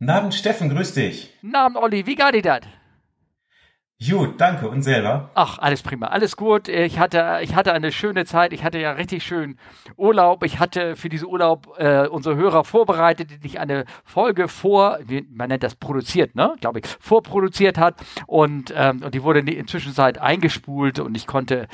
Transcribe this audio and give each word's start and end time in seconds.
Namen 0.00 0.30
Steffen, 0.30 0.68
grüß 0.68 0.94
dich. 0.94 1.34
Namen 1.42 1.76
Olli, 1.76 2.06
wie 2.06 2.14
geht 2.14 2.44
das? 2.44 2.60
Gut, 4.00 4.40
danke. 4.40 4.68
Und 4.68 4.82
selber? 4.82 5.30
Ach, 5.34 5.58
alles 5.58 5.82
prima, 5.82 6.06
alles 6.06 6.36
gut. 6.36 6.68
Ich 6.68 7.00
hatte, 7.00 7.40
ich 7.42 7.56
hatte 7.56 7.72
eine 7.72 7.90
schöne 7.90 8.24
Zeit. 8.24 8.52
Ich 8.52 8.62
hatte 8.62 8.78
ja 8.78 8.92
richtig 8.92 9.24
schön 9.24 9.58
Urlaub. 9.96 10.44
Ich 10.44 10.60
hatte 10.60 10.94
für 10.94 11.08
diesen 11.08 11.26
Urlaub 11.26 11.76
äh, 11.78 12.06
unsere 12.06 12.36
Hörer 12.36 12.62
vorbereitet, 12.62 13.30
die 13.30 13.38
sich 13.38 13.58
eine 13.58 13.86
Folge 14.04 14.46
vor, 14.46 15.00
man 15.30 15.48
nennt 15.48 15.64
das 15.64 15.74
produziert, 15.74 16.36
ne, 16.36 16.54
glaube 16.60 16.78
ich, 16.78 16.86
vorproduziert 17.00 17.76
hat. 17.76 17.96
Und, 18.28 18.72
ähm, 18.76 19.02
und 19.02 19.16
die 19.16 19.24
wurde 19.24 19.40
inzwischen 19.40 19.92
Zeit 19.92 20.18
eingespult 20.18 21.00
und 21.00 21.16
ich 21.16 21.26
konnte 21.26 21.66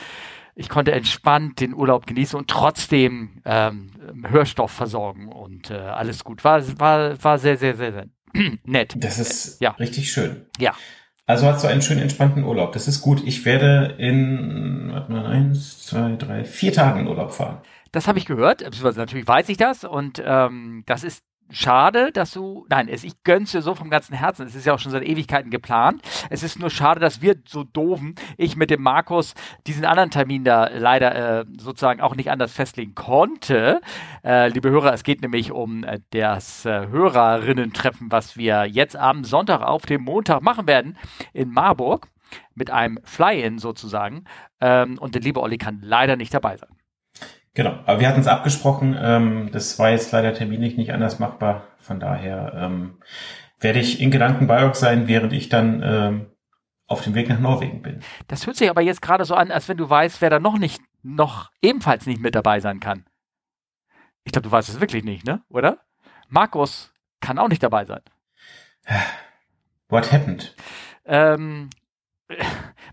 ich 0.57 0.69
konnte 0.69 0.93
entspannt 0.93 1.61
den 1.61 1.75
Urlaub 1.75 2.07
genießen 2.07 2.39
und 2.39 2.49
trotzdem 2.49 3.43
ähm, 3.45 3.91
Hörstoff 4.29 4.71
versorgen 4.71 5.29
und 5.29 5.71
äh, 5.71 5.75
alles 5.75 6.23
gut. 6.23 6.45
War, 6.45 6.63
war, 6.79 7.23
war 7.23 7.39
sehr, 7.39 7.57
sehr, 7.57 7.75
sehr, 7.75 7.93
sehr 7.93 8.07
nett. 8.65 8.95
Das 8.97 9.19
ist 9.19 9.61
ja. 9.61 9.71
richtig 9.73 10.13
schön. 10.13 10.47
Ja. 10.59 10.75
Also 11.27 11.47
hast 11.47 11.65
du 11.65 11.69
einen 11.69 11.81
schönen 11.81 12.03
entspannten 12.03 12.45
Urlaub. 12.45 12.73
Das 12.73 12.87
ist 12.87 13.01
gut. 13.01 13.23
Ich 13.25 13.45
werde 13.45 13.95
in 13.99 14.91
warte 14.93 15.11
mal, 15.11 15.27
eins, 15.27 15.85
zwei, 15.85 16.17
drei, 16.17 16.45
vier 16.45 16.73
Tagen 16.73 17.01
in 17.01 17.07
Urlaub 17.07 17.33
fahren. 17.33 17.63
Das 17.93 18.09
habe 18.09 18.19
ich 18.19 18.27
gehört. 18.27 18.63
Natürlich 18.97 19.27
weiß 19.27 19.49
ich 19.49 19.57
das 19.57 19.85
und 19.85 20.23
ähm, 20.25 20.83
das 20.87 21.05
ist 21.05 21.23
schade, 21.51 22.11
dass 22.13 22.33
du, 22.33 22.67
nein, 22.69 22.89
es, 22.89 23.05
ich 23.05 23.23
gönn's 23.23 23.53
dir 23.53 23.63
so 23.63 23.75
vom 23.75 23.91
ganzen 23.91 24.15
Herzen. 24.15 24.47
Es 24.47 24.55
ist 24.55 24.67
ja 24.67 24.75
auch 24.75 24.79
schon 24.79 24.93
seit 24.93 25.05
Ewigkeiten 25.05 25.51
geplant. 25.51 26.03
Es 26.31 26.43
ist 26.43 26.59
nur 26.59 26.71
schade, 26.71 27.01
dass 27.01 27.23
wir 27.23 27.37
so 27.47 27.65
doofen, 27.65 28.15
ich 28.37 28.57
mit 28.57 28.71
dem 28.71 28.83
Markus 28.83 29.35
diesen 29.67 29.85
anderen 29.85 30.11
Termin 30.11 30.45
da 30.45 30.69
leider 30.69 31.41
äh, 31.41 31.45
sozusagen 31.59 32.01
auch 32.01 32.17
nicht 32.17 32.31
anders 32.31 32.53
festlegen 32.53 32.95
konnte. 32.95 33.81
Äh, 34.25 34.49
liebe 34.49 34.71
Hörer, 34.71 34.93
es 34.93 35.03
geht 35.03 35.23
nämlich 35.23 35.53
um 35.53 35.85
äh, 35.85 36.01
das 36.11 36.65
äh, 36.65 36.89
Hörerinnen-Treffen, 36.89 38.11
was 38.11 38.37
wir 38.37 38.67
jetzt 38.67 38.97
am 38.97 39.25
Sonntag 39.25 39.63
auf 39.63 39.87
dem 39.87 40.03
Montag 40.03 40.43
machen 40.43 40.67
werden 40.67 40.97
in 41.33 41.51
Marburg 41.51 42.09
mit 42.55 42.71
einem 42.71 42.99
Fly-In 43.05 43.59
sozusagen. 43.59 44.25
Ähm, 44.61 44.99
und 44.99 45.15
der 45.15 45.23
liebe 45.23 45.41
Olli 45.41 45.59
kann 45.59 45.81
leider 45.83 46.17
nicht 46.17 46.35
dabei 46.35 46.57
sein. 46.57 46.71
Genau, 47.55 47.79
aber 47.87 48.01
wir 48.01 48.09
hatten 48.09 48.21
es 48.21 48.27
abgesprochen. 48.27 48.97
Ähm, 49.01 49.51
das 49.53 49.79
war 49.79 49.91
jetzt 49.91 50.11
leider 50.11 50.35
terminlich 50.35 50.77
nicht 50.77 50.93
anders 50.93 51.21
machbar. 51.21 51.69
Von 51.79 52.01
daher 52.01 52.53
ähm, 52.57 52.99
werde 53.61 53.79
ich 53.79 54.01
in 54.01 54.11
Gedanken 54.11 54.47
bei 54.49 54.65
euch 54.65 54.75
sein, 54.75 55.07
während 55.07 55.33
ich 55.33 55.49
dann 55.49 55.83
ähm, 55.85 56.27
auf 56.87 57.03
dem 57.03 57.15
Weg 57.15 57.29
nach 57.29 57.39
Norwegen 57.39 57.81
bin. 57.81 58.01
Das 58.27 58.47
hört 58.47 58.57
sich 58.57 58.69
aber 58.69 58.83
jetzt 58.83 59.03
gerade 59.03 59.25
so 59.25 59.35
an, 59.35 59.53
als 59.53 59.69
wenn 59.69 59.77
du 59.77 59.89
weißt, 59.89 60.21
wer 60.21 60.31
da 60.31 60.41
noch 60.41 60.59
nicht, 60.59 60.83
noch 61.03 61.51
ebenfalls 61.63 62.07
nicht 62.07 62.21
mit 62.21 62.35
dabei 62.35 62.59
sein 62.59 62.81
kann. 62.81 63.05
Ich 64.25 64.33
glaube, 64.33 64.49
du 64.49 64.53
weißt 64.53 64.69
es 64.69 64.81
wirklich 64.81 65.05
nicht, 65.05 65.25
ne? 65.25 65.43
Oder? 65.49 65.79
Markus 66.29 66.93
kann 67.21 67.39
auch 67.39 67.49
nicht 67.49 67.63
dabei 67.63 67.85
sein. 67.85 68.01
What 69.89 70.13
happened? 70.13 70.55
Ähm, 71.05 71.71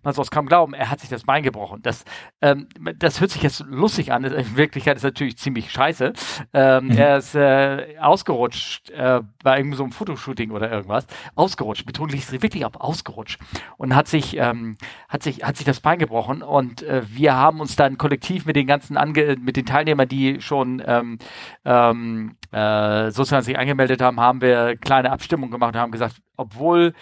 man 0.04 0.14
soll 0.14 0.24
es 0.24 0.32
kaum 0.32 0.46
glauben, 0.46 0.74
er 0.74 0.90
hat 0.90 1.00
sich 1.00 1.10
das 1.10 1.24
Bein 1.24 1.44
gebrochen. 1.44 1.82
Das, 1.84 2.04
ähm, 2.42 2.68
das 2.98 3.22
hört 3.22 3.32
sich 3.32 3.42
jetzt 3.42 3.64
lustig 3.68 4.12
an, 4.12 4.24
in 4.24 4.58
Wirklichkeit 4.58 4.98
ist 4.98 5.04
es 5.04 5.08
natürlich 5.08 5.38
ziemlich 5.38 5.72
scheiße. 5.72 6.14
Ähm, 6.54 6.86
mhm. 6.86 6.92
Er 6.92 7.18
ist 7.18 7.36
äh, 7.36 7.96
ausgerutscht 8.00 8.90
äh, 8.90 9.22
bei 9.44 9.58
irgendeinem 9.58 9.78
so 9.78 9.84
einem 9.84 9.92
Fotoshooting 9.94 10.52
oder 10.52 10.70
irgendwas. 10.72 11.08
Ausgerutscht, 11.36 11.86
betont 11.86 12.14
ich 12.14 12.30
wirklich 12.42 12.66
auf 12.66 12.80
ausgerutscht. 12.80 13.40
Und 13.78 13.96
hat 13.96 14.08
sich, 14.08 14.38
ähm, 14.38 14.78
hat 15.08 15.24
sich, 15.24 15.44
hat 15.44 15.56
sich 15.56 15.66
das 15.66 15.80
Bein 15.80 16.00
gebrochen. 16.00 16.42
Und 16.42 16.84
äh, 16.84 17.04
wir 17.08 17.36
haben 17.36 17.62
uns 17.62 17.76
dann 17.76 17.98
kollektiv 17.98 18.46
mit 18.46 18.56
den 18.56 18.68
ganzen 18.68 18.98
Ange 18.98 19.38
mit 19.40 19.56
den 19.56 19.66
Teilnehmern, 19.66 20.08
die 20.08 20.42
schon 20.42 20.82
ähm, 20.86 21.20
ähm, 21.64 22.36
äh, 22.52 23.12
sozusagen 23.12 23.44
sich 23.44 23.58
angemeldet 23.58 24.02
haben, 24.02 24.20
haben 24.20 24.42
wir 24.42 24.76
kleine 24.76 25.12
Abstimmung 25.12 25.52
gemacht 25.52 25.74
und 25.76 25.80
haben 25.80 25.92
gesagt, 25.92 26.22
obwohl 26.36 26.94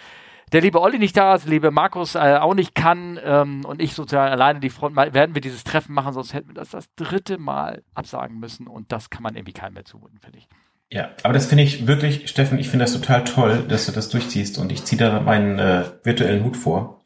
der 0.52 0.60
liebe 0.60 0.80
Olli 0.80 0.98
nicht 0.98 1.16
da 1.16 1.34
ist, 1.34 1.44
der 1.44 1.50
liebe 1.50 1.70
Markus 1.70 2.14
äh, 2.14 2.38
auch 2.40 2.54
nicht 2.54 2.74
kann 2.74 3.18
ähm, 3.22 3.64
und 3.64 3.80
ich 3.80 3.94
sozusagen 3.94 4.32
alleine 4.32 4.60
die 4.60 4.70
Front, 4.70 4.96
werden 4.96 5.34
wir 5.34 5.42
dieses 5.42 5.64
Treffen 5.64 5.94
machen, 5.94 6.12
sonst 6.12 6.34
hätten 6.34 6.48
wir 6.48 6.54
das 6.54 6.70
das 6.70 6.92
dritte 6.96 7.38
Mal 7.38 7.82
absagen 7.94 8.38
müssen 8.38 8.66
und 8.66 8.92
das 8.92 9.10
kann 9.10 9.22
man 9.22 9.36
irgendwie 9.36 9.52
keinem 9.52 9.74
mehr 9.74 9.84
zumuten, 9.84 10.18
finde 10.20 10.38
ich. 10.38 10.48
Ja, 10.92 11.10
aber 11.22 11.34
das 11.34 11.46
finde 11.46 11.62
ich 11.62 11.86
wirklich, 11.86 12.28
Steffen, 12.28 12.58
ich 12.58 12.68
finde 12.68 12.84
das 12.84 12.92
total 12.92 13.22
toll, 13.22 13.64
dass 13.68 13.86
du 13.86 13.92
das 13.92 14.08
durchziehst 14.08 14.58
und 14.58 14.72
ich 14.72 14.84
ziehe 14.84 14.98
da 14.98 15.20
meinen 15.20 15.58
äh, 15.58 15.84
virtuellen 16.02 16.44
Hut 16.44 16.56
vor. 16.56 17.04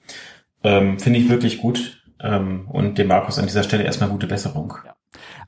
Ähm, 0.62 0.98
finde 0.98 1.18
ich 1.18 1.28
wirklich 1.28 1.58
gut 1.58 2.02
ähm, 2.20 2.66
und 2.70 2.96
dem 2.96 3.08
Markus 3.08 3.38
an 3.38 3.46
dieser 3.46 3.62
Stelle 3.62 3.84
erstmal 3.84 4.08
gute 4.08 4.26
Besserung. 4.26 4.72
Ja. 4.86 4.94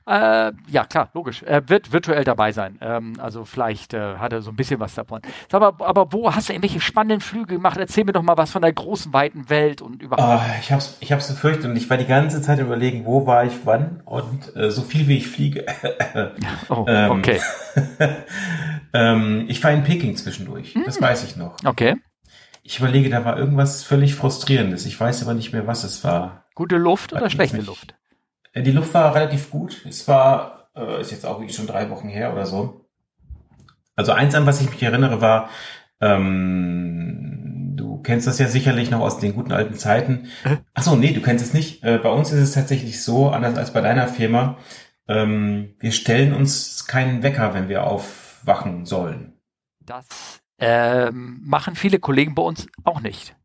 Äh, 0.07 0.53
ja, 0.69 0.85
klar, 0.85 1.09
logisch. 1.13 1.43
Er 1.43 1.67
wird 1.67 1.91
virtuell 1.91 2.23
dabei 2.23 2.53
sein. 2.53 2.77
Ähm, 2.79 3.13
also 3.19 3.43
vielleicht 3.43 3.93
äh, 3.93 4.15
hat 4.15 4.31
er 4.31 4.41
so 4.41 4.51
ein 4.51 4.55
bisschen 4.55 4.79
was 4.79 4.95
davon. 4.95 5.21
Sag 5.51 5.59
mal, 5.59 5.73
aber 5.79 6.13
wo 6.13 6.33
hast 6.33 6.47
du 6.47 6.53
irgendwelche 6.53 6.79
spannenden 6.79 7.19
Flüge 7.19 7.55
gemacht? 7.55 7.77
Erzähl 7.77 8.05
mir 8.05 8.13
doch 8.13 8.21
mal 8.21 8.37
was 8.37 8.51
von 8.51 8.61
der 8.61 8.71
großen, 8.71 9.11
weiten 9.11 9.49
Welt 9.49 9.81
und 9.81 10.01
überhaupt. 10.01 10.41
Oh, 10.41 10.59
ich 10.61 10.71
hab's, 10.71 10.95
ich 11.01 11.11
hab's 11.11 11.27
befürchtet 11.27 11.65
und 11.65 11.75
ich 11.75 11.89
war 11.89 11.97
die 11.97 12.05
ganze 12.05 12.41
Zeit 12.41 12.59
überlegen, 12.59 13.05
wo 13.05 13.27
war 13.27 13.43
ich 13.43 13.53
wann 13.65 14.01
und 14.05 14.55
äh, 14.55 14.71
so 14.71 14.81
viel 14.81 15.09
wie 15.09 15.17
ich 15.17 15.27
fliege. 15.27 15.65
oh, 16.69 16.85
ähm, 16.87 17.11
okay. 17.11 17.41
ähm, 18.93 19.45
ich 19.49 19.61
war 19.61 19.71
in 19.71 19.83
Peking 19.83 20.15
zwischendurch. 20.15 20.73
Mm. 20.73 20.83
Das 20.85 21.01
weiß 21.01 21.25
ich 21.25 21.35
noch. 21.35 21.57
Okay. 21.65 21.95
Ich 22.63 22.79
überlege, 22.79 23.09
da 23.09 23.25
war 23.25 23.37
irgendwas 23.37 23.83
völlig 23.83 24.15
frustrierendes. 24.15 24.85
Ich 24.85 24.97
weiß 24.97 25.21
aber 25.23 25.33
nicht 25.33 25.51
mehr, 25.51 25.67
was 25.67 25.83
es 25.83 26.05
war. 26.05 26.45
Gute 26.55 26.77
Luft 26.77 27.11
oder 27.11 27.29
schlechte 27.29 27.61
Luft? 27.61 27.96
Die 28.61 28.71
Luft 28.71 28.93
war 28.93 29.15
relativ 29.15 29.49
gut. 29.49 29.85
Es 29.87 30.07
war, 30.07 30.69
äh, 30.75 31.01
ist 31.01 31.11
jetzt 31.11 31.25
auch 31.25 31.39
wirklich 31.39 31.55
schon 31.55 31.67
drei 31.67 31.89
Wochen 31.89 32.07
her 32.07 32.31
oder 32.33 32.45
so. 32.45 32.85
Also 33.95 34.11
eins 34.11 34.35
an, 34.35 34.45
was 34.45 34.61
ich 34.61 34.69
mich 34.69 34.83
erinnere, 34.83 35.21
war, 35.21 35.49
ähm, 36.01 37.73
du 37.75 38.01
kennst 38.01 38.27
das 38.27 38.39
ja 38.39 38.47
sicherlich 38.47 38.91
noch 38.91 39.01
aus 39.01 39.19
den 39.19 39.33
guten 39.33 39.51
alten 39.51 39.73
Zeiten. 39.73 40.27
Ach 40.73 40.83
so, 40.83 40.95
nee, 40.95 41.13
du 41.13 41.21
kennst 41.21 41.43
es 41.43 41.53
nicht. 41.53 41.83
Äh, 41.83 41.97
bei 41.97 42.09
uns 42.09 42.31
ist 42.31 42.39
es 42.39 42.51
tatsächlich 42.53 43.03
so, 43.03 43.29
anders 43.29 43.57
als 43.57 43.73
bei 43.73 43.81
deiner 43.81 44.07
Firma, 44.07 44.57
ähm, 45.07 45.75
wir 45.79 45.91
stellen 45.91 46.33
uns 46.33 46.85
keinen 46.85 47.23
Wecker, 47.23 47.53
wenn 47.53 47.69
wir 47.69 47.83
aufwachen 47.83 48.85
sollen. 48.85 49.33
Das 49.79 50.41
ähm, 50.59 51.39
machen 51.43 51.75
viele 51.75 51.99
Kollegen 51.99 52.35
bei 52.35 52.43
uns 52.43 52.67
auch 52.83 52.99
nicht. 53.01 53.35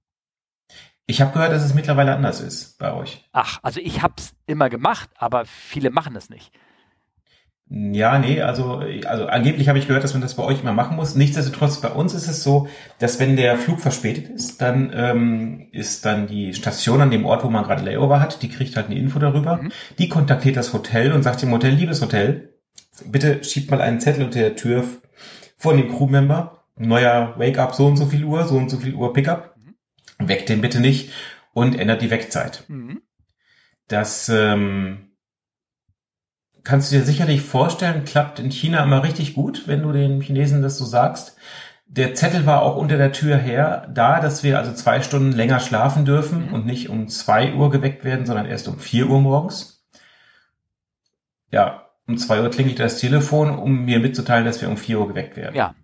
Ich 1.06 1.20
habe 1.20 1.32
gehört, 1.32 1.52
dass 1.52 1.64
es 1.64 1.74
mittlerweile 1.74 2.14
anders 2.14 2.40
ist 2.40 2.78
bei 2.78 2.92
euch. 2.92 3.28
Ach, 3.32 3.58
also 3.62 3.80
ich 3.80 4.02
habe 4.02 4.14
es 4.18 4.34
immer 4.46 4.70
gemacht, 4.70 5.10
aber 5.16 5.44
viele 5.44 5.90
machen 5.90 6.16
es 6.16 6.30
nicht. 6.30 6.52
Ja, 7.74 8.18
nee, 8.18 8.42
also, 8.42 8.82
also 9.06 9.26
angeblich 9.26 9.68
habe 9.68 9.78
ich 9.78 9.86
gehört, 9.86 10.04
dass 10.04 10.12
man 10.12 10.20
das 10.20 10.34
bei 10.34 10.42
euch 10.42 10.60
immer 10.60 10.74
machen 10.74 10.94
muss. 10.94 11.14
Nichtsdestotrotz, 11.14 11.80
bei 11.80 11.88
uns 11.88 12.12
ist 12.12 12.28
es 12.28 12.42
so, 12.42 12.68
dass 12.98 13.18
wenn 13.18 13.34
der 13.34 13.56
Flug 13.56 13.80
verspätet 13.80 14.28
ist, 14.28 14.60
dann 14.60 14.92
ähm, 14.94 15.68
ist 15.72 16.04
dann 16.04 16.26
die 16.26 16.52
Station 16.52 17.00
an 17.00 17.10
dem 17.10 17.24
Ort, 17.24 17.44
wo 17.44 17.48
man 17.48 17.64
gerade 17.64 17.82
Layover 17.82 18.20
hat, 18.20 18.42
die 18.42 18.50
kriegt 18.50 18.76
halt 18.76 18.86
eine 18.86 18.98
Info 18.98 19.18
darüber. 19.18 19.56
Mhm. 19.56 19.72
Die 19.98 20.10
kontaktiert 20.10 20.58
das 20.58 20.74
Hotel 20.74 21.12
und 21.12 21.22
sagt 21.22 21.40
dem 21.40 21.50
Hotel, 21.50 21.72
liebes 21.72 22.02
Hotel, 22.02 22.52
bitte 23.06 23.42
schiebt 23.42 23.70
mal 23.70 23.80
einen 23.80 24.00
Zettel 24.00 24.24
unter 24.24 24.40
der 24.40 24.54
Tür 24.54 24.84
von 25.56 25.78
dem 25.78 25.96
Crewmember. 25.96 26.64
Neuer 26.76 27.34
Wake-up 27.38 27.74
so 27.74 27.86
und 27.86 27.96
so 27.96 28.04
viel 28.04 28.24
Uhr, 28.24 28.44
so 28.44 28.56
und 28.56 28.70
so 28.70 28.76
viel 28.76 28.94
Uhr 28.94 29.14
Pickup 29.14 29.51
weckt 30.28 30.48
den 30.48 30.60
bitte 30.60 30.80
nicht 30.80 31.12
und 31.52 31.78
ändert 31.78 32.02
die 32.02 32.10
Wegzeit. 32.10 32.64
Mhm. 32.68 33.02
Das 33.88 34.28
ähm, 34.28 35.12
kannst 36.64 36.90
du 36.90 36.96
dir 36.96 37.04
sicherlich 37.04 37.42
vorstellen, 37.42 38.04
klappt 38.04 38.38
in 38.38 38.50
China 38.50 38.82
immer 38.82 39.02
richtig 39.02 39.34
gut, 39.34 39.66
wenn 39.66 39.82
du 39.82 39.92
den 39.92 40.20
Chinesen 40.20 40.62
das 40.62 40.78
so 40.78 40.84
sagst. 40.84 41.36
Der 41.86 42.14
Zettel 42.14 42.46
war 42.46 42.62
auch 42.62 42.76
unter 42.76 42.96
der 42.96 43.12
Tür 43.12 43.36
her 43.36 43.86
da, 43.92 44.20
dass 44.20 44.42
wir 44.42 44.58
also 44.58 44.72
zwei 44.72 45.02
Stunden 45.02 45.32
länger 45.32 45.60
schlafen 45.60 46.04
dürfen 46.04 46.46
mhm. 46.46 46.54
und 46.54 46.66
nicht 46.66 46.88
um 46.88 47.08
zwei 47.08 47.52
Uhr 47.54 47.70
geweckt 47.70 48.04
werden, 48.04 48.24
sondern 48.24 48.46
erst 48.46 48.68
um 48.68 48.78
vier 48.78 49.08
Uhr 49.08 49.20
morgens. 49.20 49.84
Ja, 51.50 51.90
um 52.06 52.16
zwei 52.16 52.40
Uhr 52.40 52.50
klingelt 52.50 52.78
das 52.78 52.98
Telefon, 52.98 53.50
um 53.50 53.84
mir 53.84 54.00
mitzuteilen, 54.00 54.46
dass 54.46 54.62
wir 54.62 54.70
um 54.70 54.78
vier 54.78 55.00
Uhr 55.00 55.08
geweckt 55.08 55.36
werden. 55.36 55.54
Ja. 55.54 55.74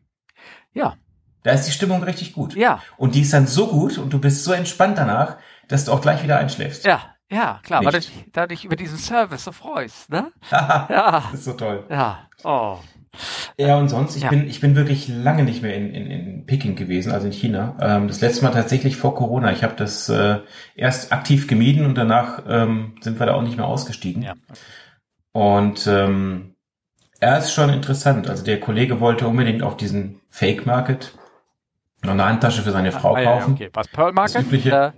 Ja, 0.72 0.96
da 1.42 1.52
ist 1.52 1.66
die 1.66 1.72
Stimmung 1.72 2.02
richtig 2.02 2.32
gut. 2.32 2.54
Ja. 2.54 2.82
Und 2.96 3.14
die 3.14 3.22
ist 3.22 3.32
dann 3.32 3.46
so 3.46 3.68
gut 3.68 3.98
und 3.98 4.12
du 4.12 4.18
bist 4.18 4.44
so 4.44 4.52
entspannt 4.52 4.98
danach, 4.98 5.36
dass 5.68 5.84
du 5.84 5.92
auch 5.92 6.00
gleich 6.00 6.22
wieder 6.22 6.38
einschläfst. 6.38 6.84
Ja, 6.84 7.14
ja, 7.30 7.60
klar, 7.62 7.84
weil 7.84 7.92
du 7.92 8.46
dich 8.48 8.64
über 8.64 8.76
diesen 8.76 8.96
Service 8.96 9.44
so 9.44 9.52
freust, 9.52 10.10
ne? 10.10 10.32
ja. 10.50 11.22
Das 11.30 11.40
ist 11.40 11.44
so 11.44 11.52
toll. 11.52 11.84
Ja. 11.90 12.26
Oh. 12.42 12.78
Ja, 13.58 13.76
und 13.76 13.88
sonst, 13.88 14.16
ich 14.16 14.22
ja. 14.22 14.30
bin, 14.30 14.48
ich 14.48 14.60
bin 14.60 14.76
wirklich 14.76 15.08
lange 15.08 15.42
nicht 15.42 15.62
mehr 15.62 15.74
in, 15.74 15.92
in, 15.92 16.06
in 16.10 16.46
Peking 16.46 16.76
gewesen, 16.76 17.12
also 17.12 17.26
in 17.26 17.32
China. 17.32 17.76
Ähm, 17.80 18.08
das 18.08 18.20
letzte 18.20 18.44
Mal 18.44 18.52
tatsächlich 18.52 18.96
vor 18.96 19.14
Corona. 19.14 19.52
Ich 19.52 19.62
habe 19.62 19.74
das 19.76 20.08
äh, 20.08 20.38
erst 20.74 21.12
aktiv 21.12 21.48
gemieden 21.48 21.84
und 21.84 21.96
danach 21.96 22.44
ähm, 22.48 22.94
sind 23.00 23.18
wir 23.18 23.26
da 23.26 23.34
auch 23.34 23.42
nicht 23.42 23.56
mehr 23.56 23.66
ausgestiegen. 23.66 24.22
Ja. 24.22 24.34
Und 25.32 25.86
ähm, 25.86 26.54
er 27.20 27.38
ist 27.38 27.52
schon 27.52 27.70
interessant. 27.70 28.30
Also 28.30 28.44
der 28.44 28.60
Kollege 28.60 29.00
wollte 29.00 29.26
unbedingt 29.26 29.62
auf 29.62 29.76
diesen 29.76 30.20
Fake 30.28 30.64
Market 30.64 31.12
eine 32.02 32.24
Handtasche 32.24 32.62
für 32.62 32.70
seine 32.70 32.92
Frau 32.92 33.16
ah, 33.16 33.22
kaufen. 33.22 33.56
Ja, 33.56 33.66
okay. 33.66 33.70
Was, 33.72 33.88
Pearl 33.88 34.12
Market? 34.12 34.36
Das 34.36 34.42
übliche, 34.44 34.92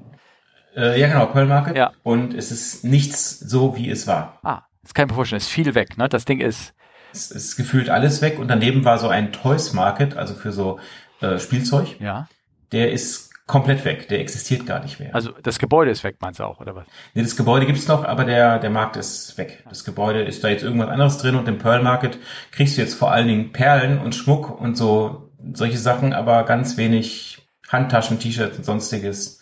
äh, 0.74 0.94
äh, 0.94 1.00
ja, 1.00 1.08
genau, 1.08 1.26
Pearl 1.26 1.46
Market. 1.46 1.76
Ja. 1.76 1.92
Und 2.02 2.34
es 2.34 2.50
ist 2.50 2.84
nichts 2.84 3.38
so, 3.40 3.76
wie 3.76 3.90
es 3.90 4.06
war. 4.06 4.38
Ah, 4.42 4.62
das 4.82 4.94
kann 4.94 5.06
ich 5.06 5.10
mir 5.10 5.16
vorstellen. 5.16 5.38
Es 5.38 5.44
ist 5.44 5.52
viel 5.52 5.74
weg, 5.74 5.98
ne? 5.98 6.08
Das 6.08 6.24
Ding 6.24 6.40
ist... 6.40 6.74
Es 7.12 7.30
ist 7.32 7.56
gefühlt 7.56 7.90
alles 7.90 8.22
weg 8.22 8.38
und 8.38 8.48
daneben 8.48 8.84
war 8.84 8.98
so 8.98 9.08
ein 9.08 9.32
Toys 9.32 9.72
Market, 9.72 10.16
also 10.16 10.34
für 10.34 10.52
so 10.52 10.78
äh, 11.20 11.38
Spielzeug. 11.38 11.96
Ja. 11.98 12.28
Der 12.70 12.92
ist 12.92 13.30
komplett 13.48 13.84
weg. 13.84 14.06
Der 14.08 14.20
existiert 14.20 14.64
gar 14.64 14.80
nicht 14.80 15.00
mehr. 15.00 15.12
Also 15.12 15.32
das 15.42 15.58
Gebäude 15.58 15.90
ist 15.90 16.04
weg, 16.04 16.18
meinst 16.20 16.38
du 16.38 16.44
auch, 16.44 16.60
oder 16.60 16.76
was? 16.76 16.84
Nee, 17.14 17.22
das 17.22 17.34
Gebäude 17.34 17.66
gibt's 17.66 17.88
noch, 17.88 18.04
aber 18.04 18.24
der, 18.24 18.60
der 18.60 18.70
Markt 18.70 18.96
ist 18.96 19.36
weg. 19.38 19.64
Das 19.68 19.84
Gebäude 19.84 20.22
ist 20.22 20.44
da 20.44 20.48
jetzt 20.48 20.62
irgendwas 20.62 20.88
anderes 20.88 21.18
drin 21.18 21.34
und 21.34 21.48
im 21.48 21.58
Pearl 21.58 21.82
Market 21.82 22.16
kriegst 22.52 22.76
du 22.76 22.82
jetzt 22.82 22.94
vor 22.94 23.10
allen 23.10 23.26
Dingen 23.26 23.50
Perlen 23.50 23.98
und 23.98 24.14
Schmuck 24.14 24.60
und 24.60 24.76
so 24.76 25.29
solche 25.54 25.78
Sachen, 25.78 26.12
aber 26.12 26.44
ganz 26.44 26.76
wenig 26.76 27.48
Handtaschen, 27.68 28.18
T-Shirts 28.18 28.58
und 28.58 28.64
sonstiges. 28.64 29.40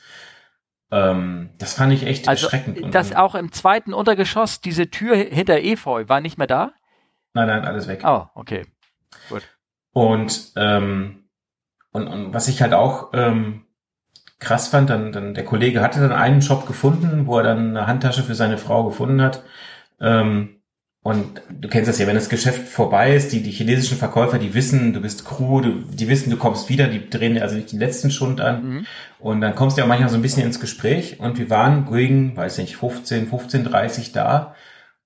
Ähm, 0.91 1.51
das 1.59 1.75
fand 1.75 1.93
ich 1.93 2.07
echt 2.07 2.29
Also 2.29 2.47
erschreckend. 2.47 2.81
Und- 2.81 2.95
das 2.95 3.15
auch 3.15 3.35
im 3.35 3.53
zweiten 3.53 3.93
Untergeschoss, 3.93 4.61
diese 4.61 4.91
Tür 4.91 5.17
hinter 5.17 5.59
Efeu 5.59 6.05
war 6.09 6.21
nicht 6.21 6.39
mehr 6.39 6.47
da? 6.47 6.73
nein, 7.35 7.47
nein, 7.47 7.65
alles 7.65 7.87
weg. 7.87 8.03
Oh, 8.05 8.25
okay. 8.35 8.67
Und, 9.93 10.53
ähm, 10.57 11.29
und, 11.93 12.07
und 12.09 12.35
was 12.35 12.49
ich 12.49 12.63
halt 12.63 12.73
auch 12.75 13.11
ähm, 13.13 13.65
krass 14.39 14.69
fand, 14.69 14.91
dann, 14.91 15.13
dann 15.13 15.35
der 15.35 15.45
Kollege 15.45 15.81
hatte 15.81 16.01
dann 16.01 16.13
einen 16.13 16.43
Shop 16.43 16.67
gefunden, 16.67 17.27
wo 17.27 17.39
er 17.39 17.45
dann 17.45 17.77
eine 17.77 17.87
Handtasche 17.87 18.23
für 18.23 18.35
seine 18.35 18.59
Frau 18.59 18.85
gefunden 18.85 19.23
hat. 19.23 19.43
Ähm, 20.01 20.58
und 21.03 21.41
du 21.49 21.69
kennst 21.69 21.89
das 21.89 21.99
ja, 21.99 22.07
wenn 22.07 22.17
das 22.17 22.29
Geschäft 22.29 22.69
vorbei 22.69 23.15
ist, 23.15 23.33
die, 23.33 23.43
die 23.43 23.53
chinesischen 23.53 23.97
Verkäufer, 23.97 24.39
die 24.39 24.53
wissen, 24.53 24.93
du 24.93 25.01
bist 25.01 25.25
Crew, 25.25 25.61
du, 25.61 25.81
die 25.81 26.09
wissen, 26.09 26.29
du 26.29 26.37
kommst 26.37 26.69
wieder, 26.69 26.89
die 26.89 27.09
drehen 27.09 27.35
dir 27.35 27.43
also 27.43 27.57
nicht 27.57 27.73
den 27.73 27.79
letzten 27.79 28.11
Schund 28.11 28.41
an. 28.41 28.65
Mhm. 28.65 28.87
Und 29.21 29.41
dann 29.41 29.55
kommst 29.55 29.77
du 29.77 29.81
ja 29.81 29.85
auch 29.85 29.89
manchmal 29.89 30.11
so 30.11 30.17
ein 30.17 30.23
bisschen 30.23 30.43
ins 30.43 30.61
Gespräch. 30.61 31.21
Und 31.21 31.39
wir 31.39 31.51
waren 31.51 31.87
gegen, 31.91 32.37
weiß 32.37 32.59
nicht, 32.59 32.77
15, 32.77 33.29
15, 33.29 33.65
30 33.65 34.13
da. 34.13 34.55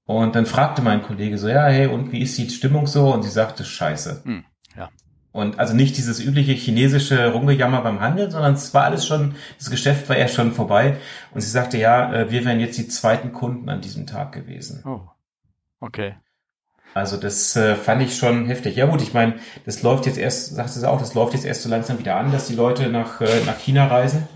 Und 0.04 0.34
dann 0.34 0.46
fragte 0.46 0.82
mein 0.82 1.02
Kollege 1.02 1.38
so, 1.38 1.48
ja, 1.48 1.66
hey, 1.66 1.86
und 1.86 2.10
wie 2.10 2.22
ist 2.22 2.36
die 2.36 2.50
Stimmung 2.50 2.86
so? 2.86 3.12
Und 3.12 3.22
sie 3.22 3.30
sagte, 3.30 3.64
scheiße. 3.64 4.22
Hm, 4.24 4.44
ja. 4.76 4.88
Und 5.30 5.60
also 5.60 5.74
nicht 5.74 5.96
dieses 5.96 6.20
übliche 6.20 6.52
chinesische 6.52 7.32
Rumgejammer 7.32 7.80
beim 7.82 8.00
Handel, 8.00 8.30
sondern 8.30 8.54
es 8.54 8.74
war 8.74 8.84
alles 8.84 9.06
schon, 9.06 9.34
das 9.58 9.70
Geschäft 9.70 10.08
war 10.08 10.18
ja 10.18 10.26
schon 10.26 10.52
vorbei. 10.52 10.96
Und 11.32 11.42
sie 11.42 11.50
sagte, 11.50 11.78
ja, 11.78 12.12
äh, 12.12 12.30
wir 12.30 12.44
wären 12.44 12.60
jetzt 12.60 12.76
die 12.76 12.88
zweiten 12.88 13.32
Kunden 13.32 13.68
an 13.68 13.82
diesem 13.82 14.06
Tag 14.06 14.32
gewesen. 14.32 14.82
Oh. 14.84 15.02
Okay. 15.82 16.14
Also 16.94 17.16
das 17.16 17.56
äh, 17.56 17.74
fand 17.74 18.02
ich 18.02 18.16
schon 18.16 18.46
heftig. 18.46 18.76
Ja 18.76 18.86
gut, 18.86 19.02
ich 19.02 19.14
meine, 19.14 19.36
das 19.64 19.82
läuft 19.82 20.06
jetzt 20.06 20.18
erst, 20.18 20.54
sagst 20.54 20.76
du 20.76 20.80
es 20.80 20.84
auch, 20.84 20.98
das 20.98 21.14
läuft 21.14 21.34
jetzt 21.34 21.44
erst 21.44 21.62
so 21.62 21.68
langsam 21.68 21.98
wieder 21.98 22.16
an, 22.16 22.30
dass 22.30 22.46
die 22.46 22.54
Leute 22.54 22.88
nach, 22.88 23.20
äh, 23.20 23.44
nach 23.44 23.58
China 23.58 23.88
reisen. 23.88 24.28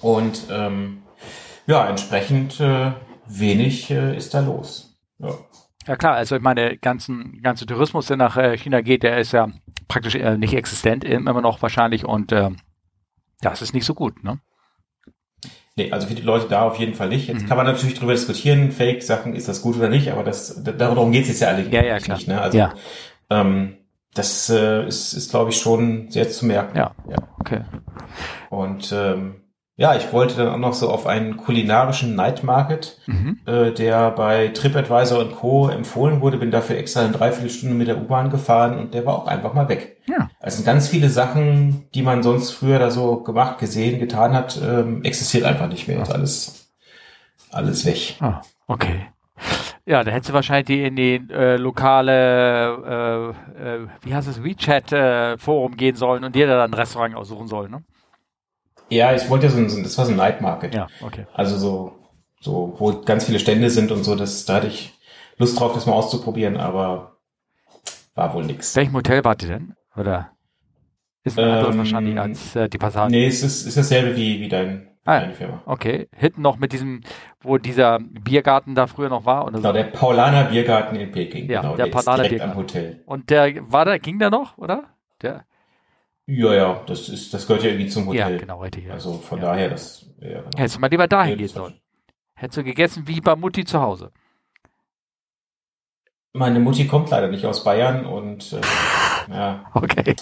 Und 0.00 0.46
ähm, 0.50 1.02
ja, 1.66 1.88
entsprechend 1.88 2.58
äh, 2.60 2.92
wenig 3.26 3.90
äh, 3.90 4.16
ist 4.16 4.34
da 4.34 4.40
los. 4.40 4.98
Ja. 5.18 5.34
Ja 5.86 5.96
klar, 5.96 6.14
also 6.14 6.36
ich 6.36 6.42
meine, 6.42 6.76
ganzen, 6.76 7.40
ganze 7.42 7.64
Tourismus, 7.64 8.06
der 8.06 8.16
nach 8.16 8.36
äh, 8.36 8.56
China 8.56 8.80
geht, 8.80 9.02
der 9.02 9.18
ist 9.18 9.32
ja 9.32 9.48
praktisch 9.88 10.14
äh, 10.14 10.36
nicht 10.36 10.54
existent, 10.54 11.04
immer 11.04 11.40
noch 11.40 11.62
wahrscheinlich 11.62 12.04
und 12.04 12.32
äh, 12.32 12.50
das 13.40 13.62
ist 13.62 13.72
nicht 13.72 13.86
so 13.86 13.94
gut, 13.94 14.22
ne? 14.22 14.40
Nee, 15.76 15.92
also 15.92 16.06
für 16.08 16.14
die 16.14 16.22
Leute 16.22 16.46
da 16.48 16.62
auf 16.62 16.78
jeden 16.78 16.94
Fall 16.94 17.08
nicht. 17.08 17.28
Jetzt 17.28 17.42
Mhm. 17.44 17.46
kann 17.48 17.56
man 17.56 17.66
natürlich 17.66 17.98
drüber 17.98 18.12
diskutieren, 18.12 18.72
Fake-Sachen, 18.72 19.34
ist 19.34 19.48
das 19.48 19.62
gut 19.62 19.76
oder 19.76 19.88
nicht, 19.88 20.10
aber 20.12 20.24
das, 20.24 20.62
da- 20.62 20.72
darum 20.72 21.12
geht's 21.12 21.28
jetzt 21.28 21.40
ja 21.40 21.48
eigentlich 21.48 21.72
Ja, 21.72 21.82
ja, 21.84 21.98
klar. 21.98 22.16
nicht. 22.16 22.28
Ne? 22.28 22.40
Also 22.40 22.58
Ja. 22.58 22.74
ähm, 23.30 23.76
das 24.14 24.50
äh, 24.50 24.86
ist, 24.86 25.12
ist 25.14 25.30
glaube 25.30 25.50
ich, 25.50 25.58
schon 25.60 26.10
sehr 26.10 26.28
zu 26.28 26.44
merken. 26.44 26.76
Ja. 26.76 26.90
ja. 27.08 27.16
Okay. 27.38 27.60
Und 28.50 28.92
ähm, 28.92 29.36
ja, 29.76 29.94
ich 29.96 30.12
wollte 30.12 30.36
dann 30.36 30.48
auch 30.48 30.58
noch 30.58 30.74
so 30.74 30.90
auf 30.90 31.06
einen 31.06 31.36
kulinarischen 31.36 32.14
Night 32.16 32.42
Market, 32.42 32.98
Mhm. 33.06 33.38
äh, 33.46 33.70
der 33.70 34.10
bei 34.10 34.48
TripAdvisor 34.48 35.20
und 35.20 35.36
Co. 35.36 35.68
empfohlen 35.68 36.20
wurde, 36.20 36.36
bin 36.36 36.50
dafür 36.50 36.76
extra 36.76 37.00
eine 37.00 37.12
Dreiviertelstunde 37.12 37.74
mit 37.74 37.88
der 37.88 37.96
U-Bahn 37.98 38.28
gefahren 38.30 38.76
und 38.78 38.92
der 38.92 39.06
war 39.06 39.14
auch 39.14 39.26
einfach 39.26 39.54
mal 39.54 39.68
weg. 39.68 39.96
Ja. 40.20 40.30
Also 40.40 40.62
ganz 40.64 40.88
viele 40.88 41.08
Sachen, 41.08 41.88
die 41.94 42.02
man 42.02 42.22
sonst 42.22 42.50
früher 42.52 42.78
da 42.78 42.90
so 42.90 43.22
gemacht, 43.22 43.58
gesehen, 43.58 43.98
getan 44.00 44.34
hat, 44.34 44.60
ähm, 44.62 45.02
existiert 45.04 45.44
einfach 45.44 45.68
nicht 45.68 45.88
mehr. 45.88 46.02
Ist 46.02 46.10
alles, 46.12 46.72
alles 47.50 47.84
weg. 47.86 48.16
Ah, 48.20 48.42
okay. 48.66 49.06
Ja, 49.86 50.04
da 50.04 50.10
hättest 50.10 50.28
du 50.30 50.34
wahrscheinlich 50.34 50.66
die 50.66 50.84
in 50.84 50.94
die 50.96 51.14
äh, 51.32 51.56
lokale, 51.56 53.34
äh, 53.58 53.64
äh, 53.64 53.86
wie 54.02 54.14
heißt 54.14 54.28
es, 54.28 54.42
WeChat-Forum 54.44 55.76
gehen 55.76 55.96
sollen 55.96 56.22
und 56.24 56.34
dir 56.34 56.46
da 56.46 56.56
dann 56.58 56.70
ein 56.70 56.74
Restaurant 56.74 57.14
aussuchen 57.16 57.48
sollen, 57.48 57.70
ne? 57.70 57.82
Ja, 58.90 59.14
ich 59.14 59.28
wollte 59.30 59.46
ja 59.46 59.52
so 59.52 59.58
ein, 59.58 59.68
so 59.70 59.76
ein- 59.78 59.82
das 59.82 59.96
war 59.96 60.04
so 60.04 60.10
ein 60.12 60.16
Night 60.16 60.40
Market. 60.42 60.74
Ja, 60.74 60.88
okay. 61.00 61.26
Also 61.32 61.56
so, 61.56 61.98
so, 62.40 62.74
wo 62.78 63.00
ganz 63.02 63.24
viele 63.24 63.38
Stände 63.38 63.70
sind 63.70 63.90
und 63.90 64.04
so, 64.04 64.14
das, 64.16 64.44
da 64.44 64.56
hatte 64.56 64.66
ich 64.66 64.92
Lust 65.38 65.58
drauf, 65.58 65.72
das 65.72 65.86
mal 65.86 65.92
auszuprobieren, 65.94 66.56
aber 66.58 67.16
war 68.14 68.34
wohl 68.34 68.44
nix. 68.44 68.76
Welchem 68.76 68.94
Hotel 68.94 69.24
wart 69.24 69.42
ihr 69.42 69.48
denn? 69.48 69.74
Oder 69.96 70.30
ist 71.24 71.38
ein 71.38 71.44
anderes 71.48 71.74
Ähm, 71.74 71.78
wahrscheinlich 71.78 72.18
als 72.18 72.56
äh, 72.56 72.68
die 72.68 72.78
Passage? 72.78 73.10
Nee, 73.10 73.26
es 73.26 73.42
ist, 73.42 73.66
ist 73.66 73.76
dasselbe 73.76 74.16
wie, 74.16 74.40
wie 74.40 74.48
dein, 74.48 74.88
Ah, 75.04 75.20
deine 75.20 75.34
Firma. 75.34 75.62
Okay. 75.66 76.08
Hinten 76.14 76.42
noch 76.42 76.58
mit 76.58 76.72
diesem, 76.72 77.00
wo 77.40 77.58
dieser 77.58 77.98
Biergarten 78.00 78.74
da 78.74 78.86
früher 78.86 79.08
noch 79.08 79.24
war 79.24 79.44
oder 79.44 79.56
Genau, 79.56 79.68
so. 79.70 79.72
der 79.72 79.84
Paulaner 79.84 80.44
Biergarten 80.44 80.96
in 80.96 81.10
Peking. 81.10 81.48
Ja, 81.50 81.62
genau, 81.62 81.76
der 81.76 81.86
ist 81.86 81.92
Paulaner 81.92 82.22
direkt 82.24 82.42
am 82.42 82.50
Biergarten. 82.50 82.78
Hotel. 82.78 83.02
Und 83.06 83.30
der 83.30 83.72
war 83.72 83.84
da, 83.86 83.98
ging 83.98 84.18
der 84.18 84.30
noch, 84.30 84.56
oder? 84.58 84.84
Der? 85.22 85.44
Ja, 86.26 86.54
ja, 86.54 86.82
das 86.86 87.08
ist, 87.08 87.34
das 87.34 87.46
gehört 87.46 87.64
ja 87.64 87.70
irgendwie 87.70 87.88
zum 87.88 88.12
Ja, 88.12 88.26
Hotel. 88.26 88.38
genau, 88.38 88.60
richtig. 88.60 88.84
Ja. 88.84 88.92
Also 88.92 89.14
von 89.14 89.38
ja. 89.40 89.46
daher, 89.46 89.70
das, 89.70 90.06
ja, 90.20 90.42
genau. 90.42 90.50
Hättest 90.56 90.76
du 90.76 90.80
mal 90.80 90.90
lieber 90.90 91.08
dahin 91.08 91.32
Nee, 91.32 91.38
gehen 91.38 91.48
sollen. 91.48 91.80
Hättest 92.34 92.58
du 92.58 92.64
gegessen 92.64 93.08
wie 93.08 93.20
bei 93.20 93.34
Mutti 93.36 93.64
zu 93.64 93.80
Hause. 93.80 94.12
Meine 96.32 96.60
Mutti 96.60 96.86
kommt 96.86 97.10
leider 97.10 97.28
nicht 97.28 97.44
aus 97.46 97.64
Bayern 97.64 98.06
und 98.06 98.52
äh, 98.52 98.60
ja, 99.30 99.64
Okay. 99.74 100.14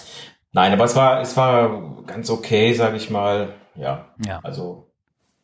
nein, 0.53 0.73
aber 0.73 0.85
es 0.85 0.95
war, 0.95 1.21
es 1.21 1.35
war 1.37 2.03
ganz 2.05 2.29
okay, 2.29 2.73
sage 2.73 2.97
ich 2.97 3.09
mal. 3.09 3.53
Ja, 3.75 4.07
Ja. 4.25 4.39
also 4.43 4.87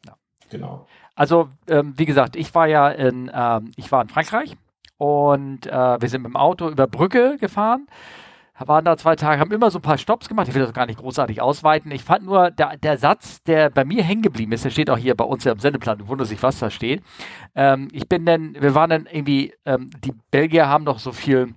Ja. 0.05 0.13
genau. 0.49 0.87
Also, 1.15 1.49
ähm, 1.69 1.93
wie 1.97 2.05
gesagt, 2.05 2.35
ich 2.35 2.53
war 2.53 2.67
ja 2.67 2.89
in, 2.89 3.31
ähm, 3.33 3.71
ich 3.77 3.91
war 3.91 4.01
in 4.01 4.09
Frankreich 4.09 4.57
und 4.97 5.65
äh, 5.67 6.01
wir 6.01 6.09
sind 6.09 6.23
mit 6.23 6.31
dem 6.31 6.35
Auto 6.37 6.69
über 6.69 6.87
Brücke 6.87 7.37
gefahren. 7.39 7.87
Waren 8.57 8.85
da 8.85 8.95
zwei 8.95 9.17
Tage, 9.17 9.41
haben 9.41 9.51
immer 9.51 9.69
so 9.69 9.79
ein 9.79 9.81
paar 9.81 9.97
Stops 9.97 10.29
gemacht. 10.29 10.47
Ich 10.47 10.53
will 10.55 10.61
das 10.61 10.71
gar 10.71 10.85
nicht 10.85 10.99
großartig 10.99 11.41
ausweiten. 11.41 11.91
Ich 11.91 12.05
fand 12.05 12.23
nur, 12.25 12.51
der, 12.51 12.77
der 12.77 12.97
Satz, 12.97 13.43
der 13.43 13.69
bei 13.69 13.83
mir 13.83 14.01
hängen 14.01 14.21
geblieben 14.21 14.53
ist, 14.53 14.63
der 14.63 14.69
steht 14.69 14.89
auch 14.89 14.97
hier 14.97 15.13
bei 15.15 15.25
uns 15.25 15.43
ja 15.43 15.51
im 15.51 15.59
Sendeplan. 15.59 15.97
Du 15.97 16.07
wunderst 16.07 16.31
dich, 16.31 16.41
was 16.41 16.59
da 16.59 16.69
steht. 16.69 17.03
Ähm, 17.53 17.89
ich 17.91 18.07
bin 18.07 18.25
dann, 18.25 18.55
wir 18.57 18.73
waren 18.73 18.89
dann 18.89 19.07
irgendwie, 19.11 19.53
ähm, 19.65 19.89
die 20.05 20.13
Belgier 20.31 20.69
haben 20.69 20.85
doch 20.85 20.99
so 20.99 21.11
viel 21.11 21.53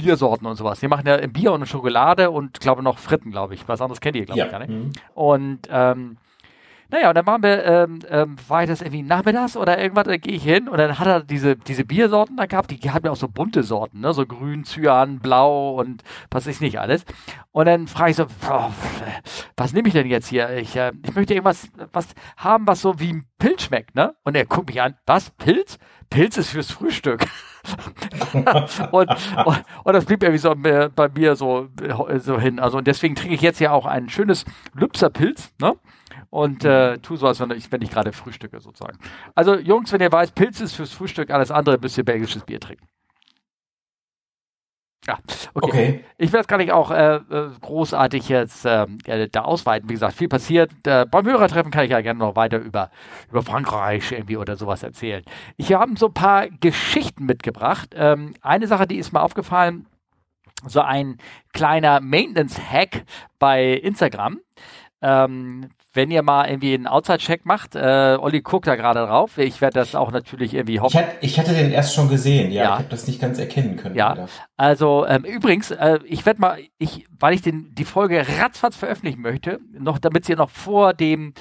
Biersorten 0.00 0.46
und 0.46 0.56
sowas. 0.56 0.80
Die 0.80 0.88
machen 0.88 1.06
ja 1.06 1.16
Bier 1.26 1.52
und 1.52 1.66
Schokolade 1.66 2.30
und 2.30 2.60
glaube 2.60 2.82
noch 2.82 2.98
Fritten, 2.98 3.30
glaube 3.30 3.54
ich. 3.54 3.66
Was 3.68 3.80
anderes 3.80 4.00
kennt 4.00 4.16
ihr, 4.16 4.24
glaube 4.26 4.38
Ja. 4.38 4.46
ich, 4.46 4.50
gar 4.52 4.58
nicht. 4.60 4.70
mhm. 4.70 4.92
Und 5.14 5.60
ähm, 5.70 6.16
naja, 6.92 7.10
und 7.10 7.14
dann 7.14 7.26
waren 7.26 7.42
wir, 7.44 7.64
ähm, 7.64 8.00
ähm, 8.08 8.34
war 8.48 8.64
ich 8.64 8.68
das 8.68 8.80
irgendwie 8.82 9.02
nachmittags 9.02 9.56
oder 9.56 9.78
irgendwas, 9.80 10.06
da 10.06 10.16
gehe 10.16 10.32
ich 10.34 10.42
hin 10.42 10.68
und 10.68 10.76
dann 10.76 10.98
hat 10.98 11.06
er 11.06 11.22
diese, 11.22 11.54
diese 11.54 11.84
Biersorten 11.84 12.36
da 12.36 12.46
gehabt, 12.46 12.72
die 12.72 12.90
hatten 12.90 13.06
ja 13.06 13.12
auch 13.12 13.16
so 13.16 13.28
bunte 13.28 13.62
Sorten, 13.62 14.00
ne? 14.00 14.12
so 14.12 14.26
grün, 14.26 14.64
Cyan, 14.64 15.20
blau 15.20 15.78
und 15.78 16.02
was 16.32 16.48
ist 16.48 16.60
nicht 16.60 16.80
alles. 16.80 17.04
Und 17.52 17.66
dann 17.66 17.86
frage 17.86 18.10
ich 18.10 18.16
so, 18.16 18.26
boah, 18.40 18.72
was 19.56 19.72
nehme 19.72 19.86
ich 19.86 19.94
denn 19.94 20.08
jetzt 20.08 20.26
hier? 20.26 20.50
Ich, 20.56 20.74
äh, 20.74 20.90
ich 21.06 21.14
möchte 21.14 21.34
irgendwas 21.34 21.68
was 21.92 22.08
haben, 22.36 22.66
was 22.66 22.80
so 22.80 22.98
wie 22.98 23.12
ein 23.12 23.24
Pilz 23.38 23.62
schmeckt, 23.62 23.94
ne? 23.94 24.16
Und 24.24 24.36
er 24.36 24.46
guckt 24.46 24.66
mich 24.66 24.82
an, 24.82 24.96
was, 25.06 25.30
Pilz? 25.30 25.78
Pilz 26.10 26.38
ist 26.38 26.50
fürs 26.50 26.72
Frühstück. 26.72 27.24
und, 28.90 29.10
und, 29.44 29.64
und 29.84 29.92
das 29.92 30.04
blieb 30.04 30.22
irgendwie 30.22 30.38
so 30.38 30.54
bei 30.54 31.08
mir 31.14 31.36
so, 31.36 31.68
äh, 31.82 32.18
so 32.18 32.38
hin. 32.38 32.58
Also 32.58 32.78
und 32.78 32.86
deswegen 32.86 33.14
trinke 33.14 33.34
ich 33.34 33.40
jetzt 33.40 33.60
ja 33.60 33.72
auch 33.72 33.86
ein 33.86 34.08
schönes 34.08 34.44
Lübserpilz, 34.74 35.52
ne? 35.60 35.74
Und 36.30 36.64
äh, 36.64 36.98
tu 36.98 37.16
so, 37.16 37.26
als 37.26 37.40
wenn 37.40 37.50
ich, 37.50 37.70
wenn 37.72 37.82
ich 37.82 37.90
gerade 37.90 38.12
frühstücke, 38.12 38.60
sozusagen. 38.60 38.98
Also, 39.34 39.56
Jungs, 39.56 39.92
wenn 39.92 40.00
ihr 40.00 40.12
weiß, 40.12 40.30
Pilz 40.30 40.60
ist 40.60 40.74
fürs 40.74 40.92
Frühstück, 40.92 41.30
alles 41.30 41.50
andere 41.50 41.78
müsst 41.78 41.98
ihr 41.98 42.04
belgisches 42.04 42.44
Bier 42.44 42.60
trinken. 42.60 42.86
Ja, 45.10 45.18
okay. 45.54 45.70
Okay. 45.70 46.04
Ich 46.18 46.32
werde 46.32 46.42
es 46.42 46.46
gar 46.46 46.58
nicht 46.58 46.70
auch 46.70 46.92
äh, 46.92 47.16
äh, 47.16 47.50
großartig 47.60 48.28
jetzt 48.28 48.64
ähm, 48.64 48.98
äh, 49.06 49.28
da 49.28 49.42
ausweiten. 49.42 49.88
Wie 49.88 49.94
gesagt, 49.94 50.14
viel 50.14 50.28
passiert. 50.28 50.70
Äh, 50.86 51.04
beim 51.10 51.26
Hörertreffen 51.26 51.72
kann 51.72 51.84
ich 51.84 51.90
ja 51.90 52.00
gerne 52.00 52.20
noch 52.20 52.36
weiter 52.36 52.58
über, 52.58 52.90
über 53.28 53.42
Frankreich 53.42 54.12
irgendwie 54.12 54.36
oder 54.36 54.56
sowas 54.56 54.84
erzählen. 54.84 55.24
Ich 55.56 55.72
habe 55.72 55.96
so 55.96 56.06
ein 56.06 56.14
paar 56.14 56.48
Geschichten 56.48 57.26
mitgebracht. 57.26 57.90
Ähm, 57.96 58.34
eine 58.40 58.68
Sache, 58.68 58.86
die 58.86 58.98
ist 58.98 59.12
mir 59.12 59.20
aufgefallen, 59.20 59.86
so 60.64 60.80
ein 60.80 61.16
kleiner 61.52 62.00
Maintenance-Hack 62.00 63.02
bei 63.40 63.72
Instagram. 63.72 64.38
Ähm, 65.02 65.70
wenn 65.92 66.10
ihr 66.10 66.22
mal 66.22 66.48
irgendwie 66.48 66.74
einen 66.74 66.86
Outside-Check 66.86 67.44
macht, 67.44 67.74
äh, 67.74 68.16
Olli 68.20 68.42
guckt 68.42 68.66
da 68.66 68.76
gerade 68.76 69.00
drauf. 69.00 69.38
Ich 69.38 69.60
werde 69.60 69.74
das 69.80 69.94
auch 69.94 70.12
natürlich 70.12 70.54
irgendwie 70.54 70.74
Ich, 70.74 70.80
hoffen. 70.80 70.98
hatte, 70.98 71.16
ich 71.20 71.38
hatte 71.38 71.52
den 71.52 71.72
erst 71.72 71.94
schon 71.94 72.08
gesehen, 72.08 72.52
ja, 72.52 72.62
Ja. 72.62 72.72
ich 72.74 72.78
habe 72.78 72.88
das 72.90 73.06
nicht 73.06 73.20
ganz 73.20 73.38
erkennen 73.38 73.76
können. 73.76 73.96
Ja. 73.96 74.10
leider. 74.10 74.28
Also 74.56 75.06
ähm, 75.06 75.24
übrigens, 75.24 75.70
äh, 75.72 75.98
ich 76.04 76.24
werde 76.26 76.40
mal, 76.40 76.58
ich, 76.78 77.06
weil 77.18 77.34
ich 77.34 77.42
den, 77.42 77.74
die 77.74 77.84
Folge 77.84 78.24
ratzfatz 78.40 78.76
veröffentlichen 78.76 79.20
möchte, 79.20 79.58
noch, 79.72 79.98
damit 79.98 80.24
sie 80.24 80.34
noch 80.36 80.50
vor 80.50 80.94
dem, 80.94 81.34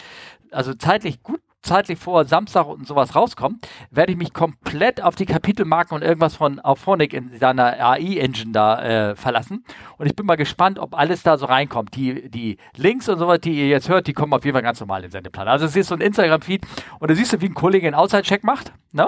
also 0.51 0.73
zeitlich 0.73 1.21
gut 1.21 1.41
zeitlich 1.61 1.99
vor 1.99 2.25
Samstag 2.25 2.67
und 2.67 2.87
sowas 2.87 3.15
rauskommt, 3.15 3.67
werde 3.91 4.11
ich 4.11 4.17
mich 4.17 4.33
komplett 4.33 5.01
auf 5.03 5.15
die 5.15 5.25
Kapitelmarken 5.25 5.95
und 5.95 6.01
irgendwas 6.01 6.35
von 6.35 6.59
Auphonic 6.59 7.13
in 7.13 7.37
seiner 7.37 7.79
AI-Engine 7.79 8.51
da 8.51 8.81
äh, 8.81 9.15
verlassen. 9.15 9.65
Und 9.97 10.07
ich 10.07 10.15
bin 10.15 10.25
mal 10.25 10.35
gespannt, 10.35 10.79
ob 10.79 10.97
alles 10.97 11.23
da 11.23 11.37
so 11.37 11.45
reinkommt. 11.45 11.95
Die, 11.95 12.29
die 12.29 12.57
Links 12.75 13.09
und 13.09 13.19
sowas, 13.19 13.39
die 13.41 13.51
ihr 13.51 13.67
jetzt 13.67 13.89
hört, 13.89 14.07
die 14.07 14.13
kommen 14.13 14.33
auf 14.33 14.45
jeden 14.45 14.55
Fall 14.55 14.63
ganz 14.63 14.79
normal 14.79 15.01
in 15.01 15.07
den 15.07 15.11
Sendeplan. 15.11 15.47
Also 15.47 15.65
es 15.65 15.75
ist 15.75 15.87
so 15.87 15.95
ein 15.95 16.01
Instagram-Feed 16.01 16.65
und 16.99 17.11
da 17.11 17.15
siehst 17.15 17.33
du, 17.33 17.41
wie 17.41 17.47
ein 17.47 17.53
Kollege 17.53 17.87
einen 17.87 17.95
Outside-Check 17.95 18.43
macht, 18.43 18.73
ne? 18.91 19.07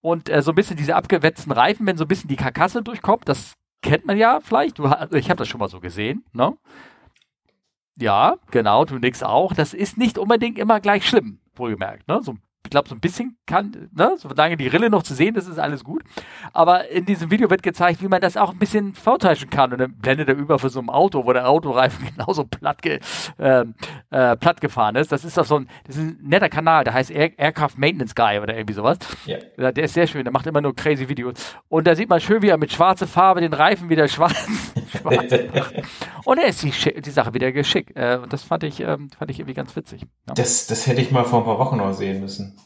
Und 0.00 0.28
äh, 0.28 0.42
so 0.42 0.52
ein 0.52 0.54
bisschen 0.54 0.76
diese 0.76 0.94
abgewetzten 0.94 1.52
Reifen, 1.52 1.86
wenn 1.86 1.96
so 1.96 2.04
ein 2.04 2.08
bisschen 2.08 2.28
die 2.28 2.36
Karkasse 2.36 2.82
durchkommt, 2.82 3.28
das 3.28 3.54
kennt 3.82 4.06
man 4.06 4.16
ja 4.16 4.40
vielleicht. 4.40 4.78
Du, 4.78 4.90
ich 5.12 5.30
habe 5.30 5.38
das 5.38 5.48
schon 5.48 5.60
mal 5.60 5.68
so 5.68 5.80
gesehen, 5.80 6.24
ne? 6.32 6.56
Ja, 8.00 8.36
genau, 8.52 8.84
du 8.84 8.96
nix 8.98 9.24
auch. 9.24 9.54
Das 9.54 9.74
ist 9.74 9.98
nicht 9.98 10.18
unbedingt 10.18 10.56
immer 10.56 10.78
gleich 10.78 11.06
schlimm, 11.06 11.40
wohlgemerkt. 11.58 12.08
Ne? 12.08 12.22
So 12.22 12.36
ich 12.68 12.70
glaube, 12.70 12.86
so 12.86 12.94
ein 12.94 13.00
bisschen 13.00 13.38
kann, 13.46 13.88
ne, 13.96 14.14
solange 14.18 14.58
die 14.58 14.66
Rille 14.66 14.90
noch 14.90 15.02
zu 15.02 15.14
sehen 15.14 15.36
ist, 15.36 15.48
ist 15.48 15.58
alles 15.58 15.84
gut. 15.84 16.02
Aber 16.52 16.90
in 16.90 17.06
diesem 17.06 17.30
Video 17.30 17.48
wird 17.48 17.62
gezeigt, 17.62 18.02
wie 18.02 18.08
man 18.08 18.20
das 18.20 18.36
auch 18.36 18.52
ein 18.52 18.58
bisschen 18.58 18.92
vortäuschen 18.92 19.48
kann. 19.48 19.72
Und 19.72 19.78
dann 19.78 19.94
blendet 19.94 20.28
er 20.28 20.36
über 20.36 20.58
für 20.58 20.68
so 20.68 20.78
ein 20.80 20.90
Auto, 20.90 21.24
wo 21.24 21.32
der 21.32 21.48
Autoreifen 21.48 22.06
genauso 22.14 22.44
platt, 22.44 22.82
ge, 22.82 23.00
äh, 23.38 23.64
äh, 24.10 24.36
platt 24.36 24.60
gefahren 24.60 24.96
ist. 24.96 25.10
Das 25.10 25.24
ist 25.24 25.38
doch 25.38 25.46
so 25.46 25.60
ein, 25.60 25.68
das 25.86 25.96
ist 25.96 26.02
ein 26.02 26.18
netter 26.20 26.50
Kanal, 26.50 26.84
der 26.84 26.92
heißt 26.92 27.10
Air, 27.10 27.38
Aircraft 27.38 27.78
Maintenance 27.78 28.14
Guy 28.14 28.38
oder 28.38 28.54
irgendwie 28.54 28.74
sowas. 28.74 28.98
Ja. 29.24 29.38
Der 29.56 29.84
ist 29.84 29.94
sehr 29.94 30.06
schön, 30.06 30.24
der 30.24 30.32
macht 30.32 30.46
immer 30.46 30.60
nur 30.60 30.76
crazy 30.76 31.08
Videos. 31.08 31.56
Und 31.70 31.86
da 31.86 31.96
sieht 31.96 32.10
man 32.10 32.20
schön, 32.20 32.42
wie 32.42 32.48
er 32.48 32.58
mit 32.58 32.70
schwarzer 32.70 33.06
Farbe 33.06 33.40
den 33.40 33.54
Reifen 33.54 33.88
wieder 33.88 34.08
schwarz, 34.08 34.36
schwarz 35.00 35.32
macht. 35.54 35.74
Und 36.26 36.36
er 36.36 36.48
ist 36.48 36.62
die, 36.62 37.00
die 37.00 37.10
Sache 37.10 37.32
wieder 37.32 37.50
geschickt. 37.50 37.92
Äh, 37.96 38.18
und 38.22 38.30
das 38.30 38.42
fand 38.42 38.62
ich, 38.64 38.80
ähm, 38.80 39.08
fand 39.08 39.30
ich 39.30 39.38
irgendwie 39.38 39.54
ganz 39.54 39.74
witzig. 39.74 40.02
Ja. 40.02 40.34
Das, 40.34 40.66
das 40.66 40.86
hätte 40.86 41.00
ich 41.00 41.10
mal 41.10 41.24
vor 41.24 41.38
ein 41.38 41.46
paar 41.46 41.58
Wochen 41.58 41.78
noch 41.78 41.94
sehen 41.94 42.20
müssen. 42.20 42.57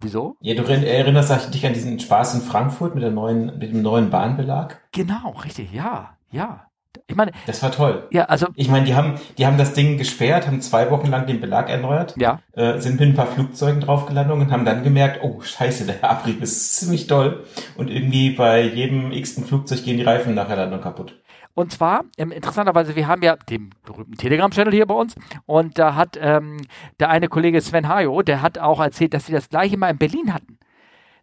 Wieso? 0.00 0.36
Ja, 0.40 0.54
du 0.54 0.62
erinnerst 0.62 1.54
dich 1.54 1.66
an 1.66 1.74
diesen 1.74 2.00
Spaß 2.00 2.34
in 2.34 2.40
Frankfurt 2.40 2.94
mit, 2.94 3.02
der 3.02 3.10
neuen, 3.10 3.58
mit 3.58 3.72
dem 3.72 3.82
neuen 3.82 4.10
Bahnbelag? 4.10 4.80
Genau, 4.92 5.34
richtig, 5.44 5.72
ja, 5.72 6.16
ja. 6.30 6.66
Ich 7.06 7.16
meine, 7.16 7.32
das 7.46 7.62
war 7.62 7.70
toll. 7.70 8.08
Ja, 8.10 8.24
also 8.24 8.48
ich 8.54 8.68
meine, 8.68 8.86
die 8.86 8.94
haben, 8.94 9.14
die 9.36 9.46
haben 9.46 9.58
das 9.58 9.74
Ding 9.74 9.98
gesperrt, 9.98 10.46
haben 10.46 10.60
zwei 10.60 10.90
Wochen 10.90 11.08
lang 11.08 11.26
den 11.26 11.40
Belag 11.40 11.68
erneuert, 11.68 12.14
ja. 12.16 12.40
äh, 12.52 12.78
sind 12.78 12.98
mit 12.98 13.10
ein 13.10 13.14
paar 13.14 13.26
Flugzeugen 13.26 13.80
draufgelandet 13.80 14.36
und 14.36 14.50
haben 14.50 14.64
dann 14.64 14.82
gemerkt, 14.82 15.20
oh 15.22 15.40
Scheiße, 15.40 15.86
der 15.86 16.08
Abrieb 16.08 16.42
ist 16.42 16.76
ziemlich 16.76 17.06
toll 17.06 17.44
und 17.76 17.90
irgendwie 17.90 18.30
bei 18.30 18.62
jedem 18.62 19.12
x-ten 19.12 19.44
Flugzeug 19.44 19.84
gehen 19.84 19.98
die 19.98 20.04
Reifen 20.04 20.34
nach 20.34 20.48
der 20.48 20.56
Landung 20.56 20.80
kaputt. 20.80 21.20
Und 21.60 21.72
zwar, 21.72 22.04
ähm, 22.16 22.32
interessanterweise, 22.32 22.96
wir 22.96 23.06
haben 23.06 23.22
ja 23.22 23.36
den 23.36 23.74
berühmten 23.84 24.14
Telegram-Channel 24.14 24.72
hier 24.72 24.86
bei 24.86 24.94
uns 24.94 25.14
und 25.44 25.78
da 25.78 25.94
hat 25.94 26.18
ähm, 26.20 26.56
der 26.98 27.10
eine 27.10 27.28
Kollege 27.28 27.60
Sven 27.60 27.86
Hayo, 27.86 28.22
der 28.22 28.40
hat 28.40 28.58
auch 28.58 28.80
erzählt, 28.80 29.12
dass 29.12 29.26
sie 29.26 29.32
das 29.32 29.50
gleiche 29.50 29.76
mal 29.76 29.90
in 29.90 29.98
Berlin 29.98 30.32
hatten. 30.32 30.58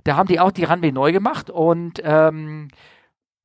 Da 0.04 0.16
haben 0.16 0.28
die 0.28 0.40
auch 0.40 0.52
die 0.52 0.64
Runway 0.64 0.92
neu 0.92 1.12
gemacht 1.12 1.50
und 1.50 2.02
ähm, 2.04 2.68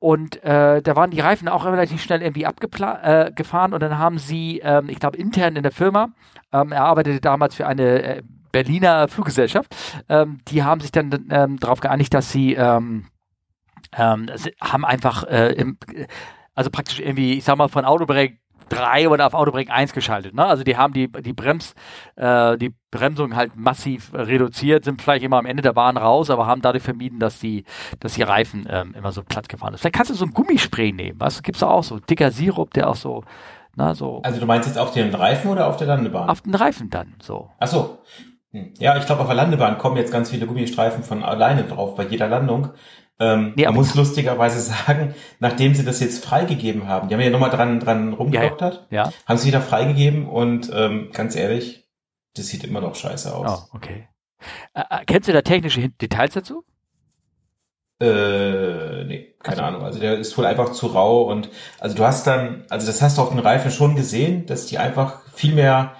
und 0.00 0.42
äh, 0.42 0.82
da 0.82 0.96
waren 0.96 1.10
die 1.10 1.20
Reifen 1.20 1.48
auch 1.48 1.64
relativ 1.64 2.02
schnell 2.02 2.22
irgendwie 2.22 2.44
abgefahren 2.44 3.72
äh, 3.72 3.74
und 3.74 3.80
dann 3.80 3.98
haben 3.98 4.18
sie, 4.18 4.58
ähm, 4.62 4.88
ich 4.88 4.98
glaube, 4.98 5.16
intern 5.16 5.56
in 5.56 5.62
der 5.62 5.72
Firma, 5.72 6.08
ähm, 6.52 6.72
er 6.72 6.84
arbeitete 6.84 7.20
damals 7.20 7.54
für 7.54 7.66
eine 7.66 8.02
äh, 8.02 8.22
Berliner 8.50 9.08
Fluggesellschaft, 9.08 9.74
ähm, 10.10 10.40
die 10.48 10.62
haben 10.62 10.80
sich 10.82 10.92
dann 10.92 11.26
ähm, 11.30 11.58
darauf 11.58 11.80
geeinigt, 11.80 12.12
dass 12.12 12.32
sie 12.32 12.54
ähm, 12.54 13.06
ähm, 13.96 14.28
haben 14.60 14.84
einfach 14.84 15.24
äh, 15.24 15.52
im, 15.52 15.78
also 16.54 16.70
praktisch 16.70 17.00
irgendwie, 17.00 17.34
ich 17.34 17.44
sag 17.44 17.56
mal, 17.56 17.68
von 17.68 17.84
Autobreak 17.84 18.38
3 18.68 19.08
oder 19.08 19.26
auf 19.26 19.34
Autobreak 19.34 19.70
1 19.70 19.92
geschaltet. 19.92 20.34
Ne? 20.34 20.44
Also 20.44 20.64
die 20.64 20.76
haben 20.76 20.92
die, 20.92 21.08
die 21.08 21.32
Brems, 21.32 21.74
äh, 22.16 22.56
die 22.56 22.74
Bremsung 22.90 23.36
halt 23.36 23.56
massiv 23.56 24.12
reduziert, 24.14 24.84
sind 24.84 25.02
vielleicht 25.02 25.24
immer 25.24 25.38
am 25.38 25.46
Ende 25.46 25.62
der 25.62 25.72
Bahn 25.74 25.96
raus, 25.96 26.30
aber 26.30 26.46
haben 26.46 26.62
dadurch 26.62 26.82
vermieden, 26.82 27.18
dass 27.18 27.38
die, 27.38 27.64
dass 28.00 28.14
die 28.14 28.22
Reifen 28.22 28.66
ähm, 28.70 28.94
immer 28.96 29.12
so 29.12 29.22
platt 29.22 29.48
gefahren 29.48 29.74
ist. 29.74 29.80
Vielleicht 29.80 29.94
kannst 29.94 30.10
du 30.10 30.14
so 30.14 30.24
ein 30.24 30.32
Gummispray 30.32 30.92
nehmen, 30.92 31.20
was 31.20 31.42
gibt's 31.42 31.60
da 31.60 31.68
auch 31.68 31.84
so 31.84 31.98
dicker 31.98 32.30
Sirup, 32.30 32.72
der 32.72 32.88
auch 32.88 32.96
so, 32.96 33.24
na 33.76 33.94
so. 33.94 34.20
Also 34.22 34.40
du 34.40 34.46
meinst 34.46 34.68
jetzt 34.68 34.78
auf 34.78 34.92
den 34.92 35.14
Reifen 35.14 35.50
oder 35.50 35.66
auf 35.66 35.76
der 35.76 35.88
Landebahn? 35.88 36.28
Auf 36.28 36.40
den 36.40 36.54
Reifen 36.54 36.88
dann, 36.90 37.14
so. 37.20 37.50
Ach 37.58 37.68
so. 37.68 37.98
Hm. 38.52 38.72
Ja, 38.78 38.96
ich 38.96 39.06
glaube, 39.06 39.22
auf 39.22 39.26
der 39.26 39.36
Landebahn 39.36 39.78
kommen 39.78 39.96
jetzt 39.96 40.12
ganz 40.12 40.30
viele 40.30 40.46
Gummistreifen 40.46 41.04
von 41.04 41.22
alleine 41.22 41.64
drauf 41.64 41.94
bei 41.94 42.04
jeder 42.04 42.28
Landung. 42.28 42.70
Ähm, 43.18 43.52
nee, 43.56 43.64
man 43.64 43.74
muss 43.74 43.94
lustigerweise 43.94 44.60
sagen, 44.60 45.14
nachdem 45.38 45.74
sie 45.74 45.84
das 45.84 46.00
jetzt 46.00 46.24
freigegeben 46.24 46.88
haben, 46.88 47.08
die 47.08 47.14
haben 47.14 47.20
ja 47.20 47.30
nochmal 47.30 47.50
dran, 47.50 47.78
dran 47.80 48.12
rumgedoktert, 48.12 48.86
ja, 48.90 49.04
ja. 49.04 49.12
haben 49.26 49.38
sie 49.38 49.48
wieder 49.48 49.60
freigegeben 49.60 50.26
und 50.26 50.70
ähm, 50.74 51.10
ganz 51.12 51.36
ehrlich, 51.36 51.88
das 52.34 52.48
sieht 52.48 52.64
immer 52.64 52.80
noch 52.80 52.94
scheiße 52.94 53.34
aus. 53.34 53.68
Oh, 53.72 53.76
okay. 53.76 54.08
Äh, 54.74 55.04
kennst 55.06 55.28
du 55.28 55.32
da 55.32 55.42
technische 55.42 55.88
Details 55.88 56.34
dazu? 56.34 56.64
Äh, 58.00 59.04
nee, 59.04 59.34
keine 59.38 59.58
also, 59.58 59.62
Ahnung. 59.62 59.82
Also 59.84 60.00
der 60.00 60.18
ist 60.18 60.36
wohl 60.36 60.46
einfach 60.46 60.72
zu 60.72 60.88
rau 60.88 61.22
und 61.22 61.50
also 61.78 61.94
du 61.94 62.04
hast 62.04 62.26
dann, 62.26 62.64
also 62.68 62.86
das 62.86 63.00
hast 63.00 63.18
du 63.18 63.22
auf 63.22 63.30
den 63.30 63.38
Reifen 63.38 63.70
schon 63.70 63.94
gesehen, 63.94 64.46
dass 64.46 64.66
die 64.66 64.78
einfach 64.78 65.20
viel 65.32 65.54
mehr 65.54 65.94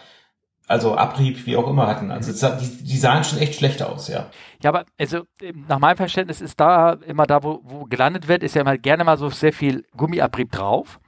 also 0.72 0.96
Abrieb, 0.96 1.44
wie 1.44 1.56
auch 1.56 1.68
immer 1.68 1.86
hatten. 1.86 2.10
Also 2.10 2.32
die, 2.32 2.84
die 2.84 2.96
sahen 2.96 3.24
schon 3.24 3.38
echt 3.38 3.56
schlecht 3.56 3.82
aus, 3.82 4.08
ja. 4.08 4.26
Ja, 4.62 4.70
aber 4.70 4.86
also 4.98 5.24
nach 5.68 5.78
meinem 5.78 5.98
Verständnis 5.98 6.40
ist 6.40 6.58
da 6.58 6.94
immer 7.06 7.26
da, 7.26 7.42
wo, 7.42 7.60
wo 7.62 7.84
gelandet 7.84 8.26
wird, 8.26 8.42
ist 8.42 8.54
ja 8.54 8.62
immer 8.62 8.78
gerne 8.78 9.04
mal 9.04 9.18
so 9.18 9.28
sehr 9.28 9.52
viel 9.52 9.84
Gummiabrieb 9.96 10.50
drauf. 10.50 10.98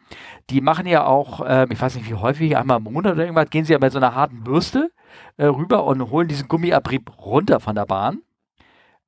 Die 0.50 0.60
machen 0.60 0.86
ja 0.86 1.06
auch, 1.06 1.40
ähm, 1.46 1.70
ich 1.70 1.80
weiß 1.80 1.94
nicht 1.94 2.10
wie 2.10 2.14
häufig, 2.14 2.56
einmal 2.56 2.76
im 2.76 2.84
Monat 2.84 3.14
oder 3.14 3.22
irgendwas, 3.22 3.48
gehen 3.48 3.64
sie 3.64 3.72
ja 3.72 3.78
mit 3.78 3.90
so 3.90 3.98
einer 3.98 4.14
harten 4.14 4.44
Bürste 4.44 4.90
äh, 5.38 5.46
rüber 5.46 5.84
und 5.84 6.10
holen 6.10 6.28
diesen 6.28 6.46
Gummiabrieb 6.46 7.10
runter 7.18 7.58
von 7.58 7.74
der 7.74 7.86
Bahn 7.86 8.18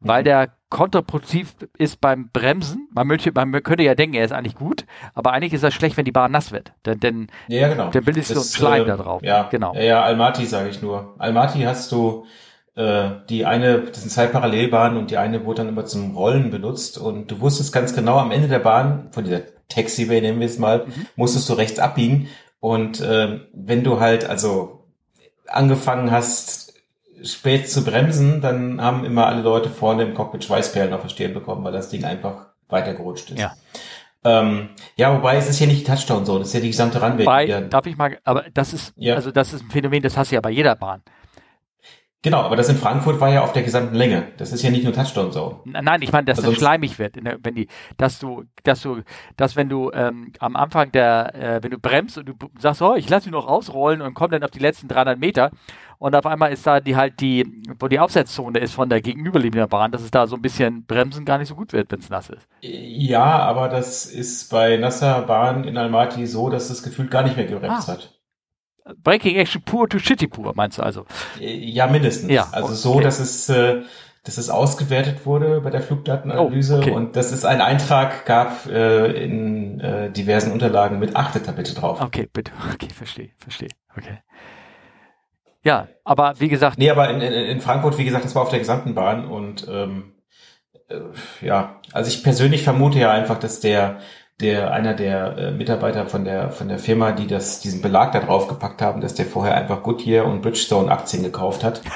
weil 0.09 0.25
der 0.25 0.51
kontraproduktiv 0.69 1.55
ist 1.79 2.01
beim 2.01 2.31
Bremsen. 2.31 2.89
Man, 2.93 3.07
möchte, 3.07 3.33
man 3.33 3.53
könnte 3.63 3.85
ja 3.85 3.95
denken, 3.95 4.17
er 4.17 4.25
ist 4.25 4.33
eigentlich 4.33 4.57
gut, 4.57 4.85
aber 5.15 5.33
eigentlich 5.33 5.53
ist 5.53 5.63
er 5.63 5.71
schlecht, 5.71 5.97
wenn 5.97 6.05
die 6.05 6.13
Bahn 6.13 6.33
nass 6.33 6.53
wird. 6.53 6.73
Denn, 6.85 7.01
denn 7.01 7.27
ja, 7.49 7.69
genau. 7.69 7.91
dann 7.91 8.05
bildest 8.05 8.31
du 8.31 8.35
einen 8.35 8.45
Schleim 8.45 8.83
äh, 8.83 8.87
da 8.87 8.97
drauf. 8.97 9.23
Ja, 9.23 9.45
genau. 9.45 9.75
Ja, 9.75 9.83
ja 9.83 10.03
Almaty 10.03 10.45
sage 10.45 10.69
ich 10.69 10.83
nur. 10.83 11.15
Almaty 11.19 11.63
hast 11.63 11.93
du 11.93 12.27
äh, 12.77 13.11
die 13.29 13.47
eine, 13.47 13.83
das 13.83 14.03
sind 14.03 14.11
zwei 14.11 14.27
Parallelbahnen 14.27 14.99
und 14.99 15.11
die 15.11 15.17
eine 15.17 15.45
wurde 15.45 15.63
dann 15.63 15.69
immer 15.69 15.87
zum 15.87 16.17
Rollen 16.17 16.51
benutzt 16.51 16.99
und 16.99 17.31
du 17.31 17.41
wusstest 17.41 17.73
ganz 17.73 17.95
genau, 17.95 18.19
am 18.19 18.31
Ende 18.31 18.49
der 18.49 18.59
Bahn, 18.59 19.09
von 19.13 19.25
dieser 19.25 19.43
Taxiway 19.69 20.21
nennen 20.21 20.41
wir 20.41 20.47
es 20.47 20.59
mal, 20.59 20.87
mhm. 20.87 21.07
musstest 21.17 21.49
du 21.49 21.55
rechts 21.55 21.79
abbiegen 21.79 22.29
und 22.61 23.01
äh, 23.01 23.41
wenn 23.53 23.83
du 23.83 24.01
halt 24.01 24.29
also 24.29 24.85
angefangen 25.47 26.11
hast, 26.11 26.66
spät 27.23 27.71
zu 27.71 27.85
bremsen, 27.85 28.41
dann 28.41 28.81
haben 28.81 29.05
immer 29.05 29.27
alle 29.27 29.43
Leute 29.43 29.69
vorne 29.71 30.03
im 30.03 30.15
Cockpit 30.15 30.45
Schweißperlen 30.45 30.93
auf 30.93 31.03
der 31.03 31.09
Stirn 31.09 31.35
bekommen, 31.35 31.65
weil 31.65 31.73
das 31.73 31.89
Ding 31.89 32.05
einfach 32.05 32.47
weitergerutscht 32.69 33.31
ist. 33.31 33.39
Ja. 33.39 33.55
Ähm, 34.25 34.71
ja, 34.97 35.15
wobei 35.15 35.37
es 35.37 35.49
ist 35.49 35.61
ja 35.61 35.67
nicht 35.67 35.87
Touchdown 35.87 36.27
so, 36.27 36.39
das 36.39 36.49
ist 36.49 36.55
ja 36.55 36.61
die 36.61 36.69
gesamte 36.69 37.01
Runway. 37.01 37.69
Darf 37.69 37.87
ich 37.87 37.97
mal, 37.97 38.19
aber 38.25 38.45
das 38.53 38.73
ist, 38.73 38.93
ja. 38.97 39.15
also 39.15 39.31
das 39.31 39.53
ist 39.53 39.63
ein 39.63 39.71
Phänomen, 39.71 40.03
das 40.03 40.17
hast 40.17 40.33
du 40.33 40.35
ja 40.35 40.41
bei 40.41 40.51
jeder 40.51 40.75
Bahn. 40.75 41.03
Genau, 42.27 42.41
aber 42.41 42.57
das 42.57 42.69
in 42.69 42.77
Frankfurt 42.77 43.21
war 43.21 43.29
ja 43.29 43.45
auf 43.45 43.53
der 43.53 43.63
gesamten 43.63 43.95
Länge. 43.95 44.33
Das 44.37 44.51
ist 44.51 44.61
ja 44.61 44.71
nicht 44.71 44.83
nur 44.83 44.93
Touchdown 44.93 45.31
Zone. 45.31 45.61
Nein, 45.65 46.03
ich 46.03 46.11
meine, 46.11 46.25
dass 46.25 46.39
also 46.39 46.51
das 46.51 46.59
schleimig 46.59 46.99
wird, 46.99 47.15
der, 47.15 47.39
wenn 47.41 47.55
die, 47.55 47.69
dass 47.99 48.19
du, 48.19 48.43
dass 48.65 48.81
du, 48.81 49.03
dass 49.37 49.55
wenn 49.55 49.69
du 49.69 49.93
ähm, 49.93 50.33
am 50.41 50.57
Anfang 50.57 50.91
der, 50.91 51.35
äh, 51.37 51.63
wenn 51.63 51.71
du 51.71 51.79
bremst 51.79 52.19
und 52.19 52.27
du 52.27 52.35
sagst, 52.59 52.83
oh, 52.83 52.97
ich 52.97 53.09
lasse 53.09 53.29
mich 53.29 53.33
noch 53.33 53.47
ausrollen 53.47 54.03
und 54.03 54.15
komm 54.15 54.33
dann 54.33 54.43
auf 54.43 54.51
die 54.51 54.59
letzten 54.59 54.89
300 54.89 55.21
Meter 55.21 55.53
und 55.99 56.15
auf 56.15 56.27
einmal 56.27 56.53
ist 56.53 56.67
da 56.67 56.81
die 56.81 56.97
halt 56.97 57.21
die, 57.21 57.63
wo 57.79 57.89
die 57.89 57.99
Aufsetzzone 57.99 58.59
ist 58.59 58.75
von 58.75 58.89
der 58.89 59.01
gegenüberliegenden 59.01 59.69
Bahn, 59.69 59.93
dass 59.93 60.03
es 60.03 60.11
da 60.11 60.27
so 60.27 60.37
ein 60.37 60.43
bisschen 60.43 60.85
Bremsen 60.85 61.25
gar 61.25 61.39
nicht 61.39 61.49
so 61.49 61.55
gut 61.55 61.73
wird, 61.73 61.91
wenn 61.91 62.01
es 62.01 62.11
nass 62.11 62.31
ist. 62.31 62.47
Ja, 62.61 63.25
aber 63.25 63.69
das 63.69 64.07
ist 64.07 64.51
bei 64.51 64.77
nasser 64.77 65.23
Bahn 65.23 65.65
in 65.65 65.77
Almaty 65.77 66.27
so, 66.27 66.51
dass 66.51 66.69
das 66.69 66.83
Gefühl 66.83 67.09
gar 67.09 67.23
nicht 67.23 67.37
mehr 67.37 67.47
gebremst 67.47 67.89
ah. 67.89 67.93
hat. 67.93 68.13
Breaking 69.03 69.37
Action 69.37 69.63
pur 69.63 69.89
to 69.89 69.99
shitty 69.99 70.29
pur, 70.29 70.53
meinst 70.55 70.79
du 70.79 70.83
also? 70.83 71.07
Ja, 71.41 71.87
mindestens. 71.87 72.31
Ja, 72.31 72.49
also 72.53 72.73
so, 72.75 72.95
okay. 72.95 73.05
dass 73.05 73.19
es, 73.19 73.49
äh, 73.49 73.83
dass 74.23 74.39
es 74.39 74.49
ausgewertet 74.49 75.27
wurde 75.27 75.61
bei 75.61 75.71
der 75.71 75.83
Flugdatenanalyse 75.83 76.77
oh, 76.77 76.79
okay. 76.79 76.91
und 76.93 77.17
dass 77.17 77.33
es 77.33 77.45
einen 77.45 77.61
Eintrag 77.61 78.27
gab 78.27 78.67
äh, 78.67 79.25
in 79.25 79.81
äh, 79.81 80.11
diversen 80.11 80.53
Unterlagen 80.53 80.99
mit 80.99 81.17
achtet 81.17 81.49
da 81.49 81.53
bitte 81.53 81.75
drauf. 81.75 82.01
Okay, 82.01 82.29
bitte. 82.33 82.53
Okay, 82.75 82.89
verstehe, 82.91 83.31
verstehe. 83.39 83.71
Okay. 83.97 84.19
Ja, 85.67 85.89
aber 86.05 86.35
wie 86.39 86.47
gesagt. 86.47 86.79
Nee, 86.79 86.91
aber 86.91 87.11
in, 87.11 87.21
in, 87.21 87.33
in 87.33 87.61
Frankfurt, 87.61 87.99
wie 87.99 88.05
gesagt, 88.05 88.25
das 88.25 88.37
war 88.37 88.43
auf 88.43 88.51
der 88.51 88.61
gesamten 88.61 88.95
Bahn 88.95 89.27
und 89.27 89.67
ähm, 89.69 90.13
äh, 90.89 91.01
ja, 91.45 91.81
also 91.93 92.09
ich 92.09 92.23
persönlich 92.23 92.63
vermute 92.63 93.01
ja 93.01 93.11
einfach, 93.11 93.37
dass 93.41 93.59
der 93.59 93.99
der 94.41 94.71
einer 94.71 94.95
der 94.95 95.37
äh, 95.37 95.51
Mitarbeiter 95.51 96.07
von 96.07 96.25
der 96.25 96.53
von 96.53 96.69
der 96.69 96.79
Firma, 96.79 97.11
die 97.11 97.27
das 97.27 97.59
diesen 97.59 97.83
Belag 97.83 98.13
da 98.13 98.21
drauf 98.21 98.47
gepackt 98.47 98.81
haben, 98.81 99.01
dass 99.01 99.15
der 99.15 99.27
vorher 99.27 99.57
einfach 99.57 99.83
Goodyear 99.83 100.27
und 100.27 100.41
Bridgestone 100.41 100.89
Aktien 100.89 101.25
gekauft 101.25 101.65
hat. 101.65 101.83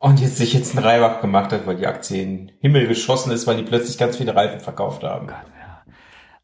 Und 0.00 0.20
jetzt 0.20 0.36
sich 0.36 0.52
jetzt 0.52 0.76
einen 0.76 0.84
Reibach 0.84 1.22
gemacht 1.22 1.50
hat, 1.50 1.66
weil 1.66 1.76
die 1.76 1.86
Aktie 1.86 2.20
in 2.20 2.48
den 2.48 2.52
Himmel 2.60 2.88
geschossen 2.88 3.32
ist, 3.32 3.46
weil 3.46 3.56
die 3.56 3.62
plötzlich 3.62 3.96
ganz 3.96 4.18
viele 4.18 4.36
Reifen 4.36 4.60
verkauft 4.60 5.02
haben. 5.02 5.28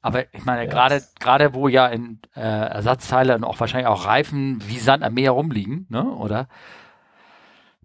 Aber 0.03 0.33
ich 0.33 0.45
meine, 0.45 0.65
ja. 0.65 0.71
gerade 0.71 1.03
gerade 1.19 1.55
wo 1.55 1.69
ja 1.69 1.87
in 1.87 2.21
äh, 2.35 2.41
Ersatzteile 2.41 3.35
und 3.37 3.45
auch 3.45 3.61
wahrscheinlich 3.61 3.89
auch 3.89 4.07
Reifen 4.07 4.63
wie 4.67 4.79
Sand 4.79 5.05
am 5.05 5.15
Meer 5.15 5.33
rumliegen, 5.33 5.87
ne? 5.91 6.05
Oder? 6.05 6.49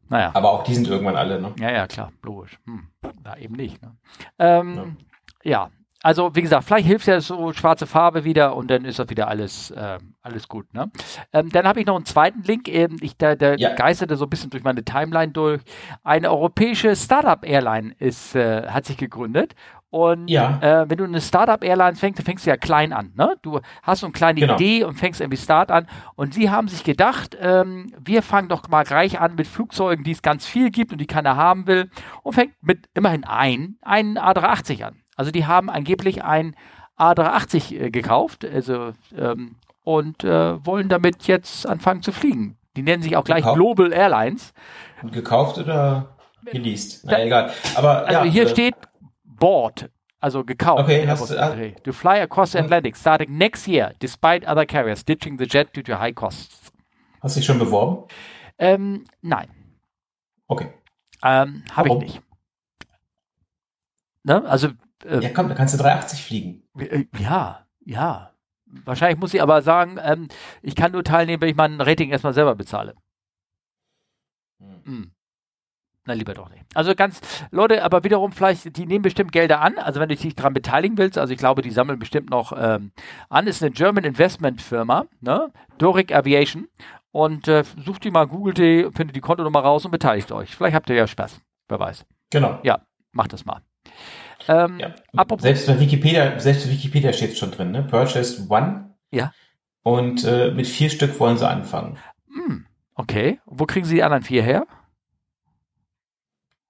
Naja. 0.07 0.31
Aber 0.33 0.51
auch 0.51 0.63
die 0.63 0.75
sind 0.75 0.87
irgendwann 0.87 1.15
alle, 1.15 1.41
ne? 1.41 1.53
Ja, 1.59 1.71
ja, 1.71 1.87
klar, 1.87 2.11
logisch. 2.21 2.57
Hm. 2.65 2.87
Na, 3.23 3.37
eben 3.37 3.55
nicht. 3.55 3.81
Ne? 3.81 3.95
Ähm, 4.37 4.97
ja. 5.43 5.51
ja. 5.51 5.69
also 6.03 6.35
wie 6.35 6.43
gesagt, 6.43 6.65
vielleicht 6.65 6.87
hilft 6.87 7.07
ja 7.07 7.19
so 7.19 7.51
schwarze 7.53 7.87
Farbe 7.87 8.23
wieder 8.23 8.55
und 8.55 8.69
dann 8.69 8.85
ist 8.85 8.99
das 8.99 9.09
wieder 9.09 9.27
alles, 9.27 9.71
äh, 9.71 9.97
alles 10.21 10.47
gut. 10.47 10.71
Ne? 10.73 10.91
Ähm, 11.33 11.49
dann 11.49 11.67
habe 11.67 11.79
ich 11.79 11.87
noch 11.87 11.95
einen 11.95 12.05
zweiten 12.05 12.43
Link, 12.43 12.67
eben, 12.69 12.97
ich, 13.01 13.17
der, 13.17 13.35
der 13.35 13.57
ja. 13.57 13.73
geisterte 13.73 14.15
so 14.15 14.25
ein 14.25 14.29
bisschen 14.29 14.51
durch 14.51 14.63
meine 14.63 14.85
Timeline 14.85 15.31
durch. 15.31 15.61
Eine 16.03 16.29
europäische 16.29 16.95
Startup-Airline 16.95 17.95
ist, 17.97 18.35
äh, 18.35 18.67
hat 18.67 18.85
sich 18.85 18.97
gegründet 18.97 19.55
und 19.95 20.27
ja. 20.27 20.59
äh, 20.59 20.89
wenn 20.89 20.97
du 20.97 21.05
eine 21.05 21.21
Startup-Airline 21.21 21.95
fängst, 21.95 22.19
dann 22.19 22.25
fängst 22.25 22.45
du 22.45 22.49
ja 22.49 22.57
klein 22.57 22.91
an. 22.91 23.13
Ne? 23.15 23.37
Du 23.41 23.61
hast 23.81 24.01
so 24.01 24.07
eine 24.07 24.11
kleine 24.11 24.41
genau. 24.41 24.55
Idee 24.55 24.83
und 24.83 24.95
fängst 24.95 25.21
irgendwie 25.21 25.41
Start 25.41 25.71
an. 25.71 25.87
Und 26.17 26.33
sie 26.33 26.49
haben 26.49 26.67
sich 26.67 26.83
gedacht, 26.83 27.37
ähm, 27.39 27.93
wir 28.03 28.21
fangen 28.21 28.49
doch 28.49 28.67
mal 28.67 28.83
gleich 28.83 29.21
an 29.21 29.35
mit 29.35 29.47
Flugzeugen, 29.47 30.03
die 30.03 30.11
es 30.11 30.21
ganz 30.21 30.45
viel 30.45 30.69
gibt 30.69 30.91
und 30.91 30.97
die 30.97 31.05
keiner 31.05 31.37
haben 31.37 31.65
will. 31.65 31.89
Und 32.23 32.33
fängt 32.33 32.55
mit 32.61 32.89
immerhin 32.93 33.23
ein, 33.23 33.77
einen 33.83 34.17
A380 34.17 34.83
an. 34.83 34.97
Also 35.15 35.31
die 35.31 35.45
haben 35.45 35.69
angeblich 35.69 36.25
ein 36.25 36.57
A380 36.99 37.79
äh, 37.79 37.89
gekauft 37.89 38.43
also, 38.43 38.91
ähm, 39.17 39.55
und 39.85 40.25
äh, 40.25 40.65
wollen 40.65 40.89
damit 40.89 41.25
jetzt 41.27 41.65
anfangen 41.65 42.01
zu 42.01 42.11
fliegen. 42.11 42.57
Die 42.75 42.83
nennen 42.83 43.01
sich 43.01 43.15
auch 43.15 43.23
gleich 43.23 43.43
gekauft? 43.43 43.55
Global 43.55 43.93
Airlines. 43.93 44.53
Gekauft 45.09 45.57
oder 45.57 46.17
geleast? 46.51 47.05
Na, 47.05 47.11
da, 47.11 47.19
egal. 47.23 47.51
Aber 47.75 48.05
also 48.05 48.11
ja, 48.11 48.23
hier 48.25 48.43
äh, 48.43 48.49
steht 48.49 48.75
bought, 49.37 49.89
also 50.19 50.43
gekauft. 50.43 50.83
Okay, 50.83 51.07
hast 51.07 51.29
du, 51.29 51.35
uh, 51.35 51.71
to 51.83 51.91
fly 51.91 52.19
across 52.21 52.51
the 52.53 52.59
Atlantic 52.59 52.95
starting 52.95 53.37
next 53.37 53.67
year, 53.67 53.93
despite 53.99 54.47
other 54.47 54.65
carriers 54.65 55.03
ditching 55.03 55.37
the 55.37 55.45
jet 55.45 55.73
due 55.73 55.83
to 55.83 55.99
high 55.99 56.13
costs. 56.13 56.71
Hast 57.21 57.35
du 57.35 57.39
dich 57.39 57.45
schon 57.45 57.59
beworben? 57.59 58.07
Ähm, 58.57 59.05
nein. 59.21 59.47
Okay. 60.47 60.69
Ähm, 61.23 61.63
Habe 61.71 61.89
ich 61.89 61.95
nicht. 61.95 62.21
Ne? 64.23 64.43
Also. 64.45 64.69
Äh, 65.03 65.19
ja, 65.19 65.29
komm, 65.29 65.49
da 65.49 65.55
kannst 65.55 65.73
du 65.73 65.77
380 65.77 66.23
fliegen. 66.23 66.63
Äh, 66.77 67.05
ja, 67.19 67.65
ja. 67.85 68.31
Wahrscheinlich 68.65 69.19
muss 69.19 69.33
ich 69.33 69.41
aber 69.41 69.61
sagen, 69.61 69.97
ähm, 70.01 70.27
ich 70.61 70.75
kann 70.75 70.91
nur 70.91 71.03
teilnehmen, 71.03 71.41
wenn 71.41 71.49
ich 71.49 71.55
mein 71.55 71.79
Rating 71.79 72.09
erstmal 72.09 72.33
selber 72.33 72.55
bezahle. 72.55 72.95
Hm. 74.59 75.14
Na, 76.07 76.13
lieber 76.13 76.35
doch 76.35 76.49
nicht. 76.49 76.63
Also 76.75 76.93
ganz, 76.93 77.19
Leute, 77.49 77.83
aber 77.83 78.03
wiederum 78.03 78.31
vielleicht, 78.31 78.77
die 78.77 78.85
nehmen 78.85 79.01
bestimmt 79.01 79.31
Gelder 79.31 79.61
an, 79.61 79.79
also 79.79 79.99
wenn 79.99 80.07
du 80.07 80.15
dich 80.15 80.35
daran 80.35 80.53
beteiligen 80.53 80.99
willst, 80.99 81.17
also 81.17 81.33
ich 81.33 81.39
glaube, 81.39 81.63
die 81.63 81.71
sammeln 81.71 81.97
bestimmt 81.97 82.29
noch 82.29 82.53
ähm, 82.55 82.91
an, 83.29 83.47
ist 83.47 83.63
eine 83.63 83.71
German 83.71 84.03
Investment 84.03 84.61
Firma, 84.61 85.05
ne? 85.21 85.51
Doric 85.79 86.13
Aviation 86.13 86.67
und 87.11 87.47
äh, 87.47 87.63
sucht 87.83 88.03
die 88.03 88.11
mal, 88.11 88.27
googelt 88.27 88.59
die, 88.59 88.87
findet 88.93 89.15
die 89.15 89.21
Kontonummer 89.21 89.61
raus 89.61 89.83
und 89.83 89.91
beteiligt 89.91 90.31
euch. 90.31 90.55
Vielleicht 90.55 90.75
habt 90.75 90.89
ihr 90.89 90.95
ja 90.95 91.07
Spaß, 91.07 91.41
wer 91.69 91.79
weiß. 91.79 92.05
Genau. 92.29 92.59
Ja, 92.61 92.81
macht 93.11 93.33
das 93.33 93.45
mal. 93.45 93.61
Ähm, 94.47 94.79
ja. 94.79 94.93
Selbst 95.39 95.65
bei 95.65 95.79
Wikipedia, 95.79 96.39
selbst 96.39 96.67
bei 96.67 96.71
Wikipedia 96.71 97.13
steht 97.13 97.31
es 97.31 97.39
schon 97.39 97.49
drin, 97.49 97.71
ne? 97.71 97.81
Purchased 97.81 98.49
one. 98.49 98.95
Ja. 99.09 99.31
Und 99.81 100.23
äh, 100.23 100.51
mit 100.51 100.67
vier 100.67 100.91
Stück 100.91 101.19
wollen 101.19 101.37
sie 101.37 101.47
anfangen. 101.47 101.97
Hm, 102.27 102.65
okay. 102.93 103.39
Wo 103.45 103.65
kriegen 103.65 103.85
sie 103.85 103.95
die 103.95 104.03
anderen 104.03 104.23
vier 104.23 104.43
her? 104.43 104.67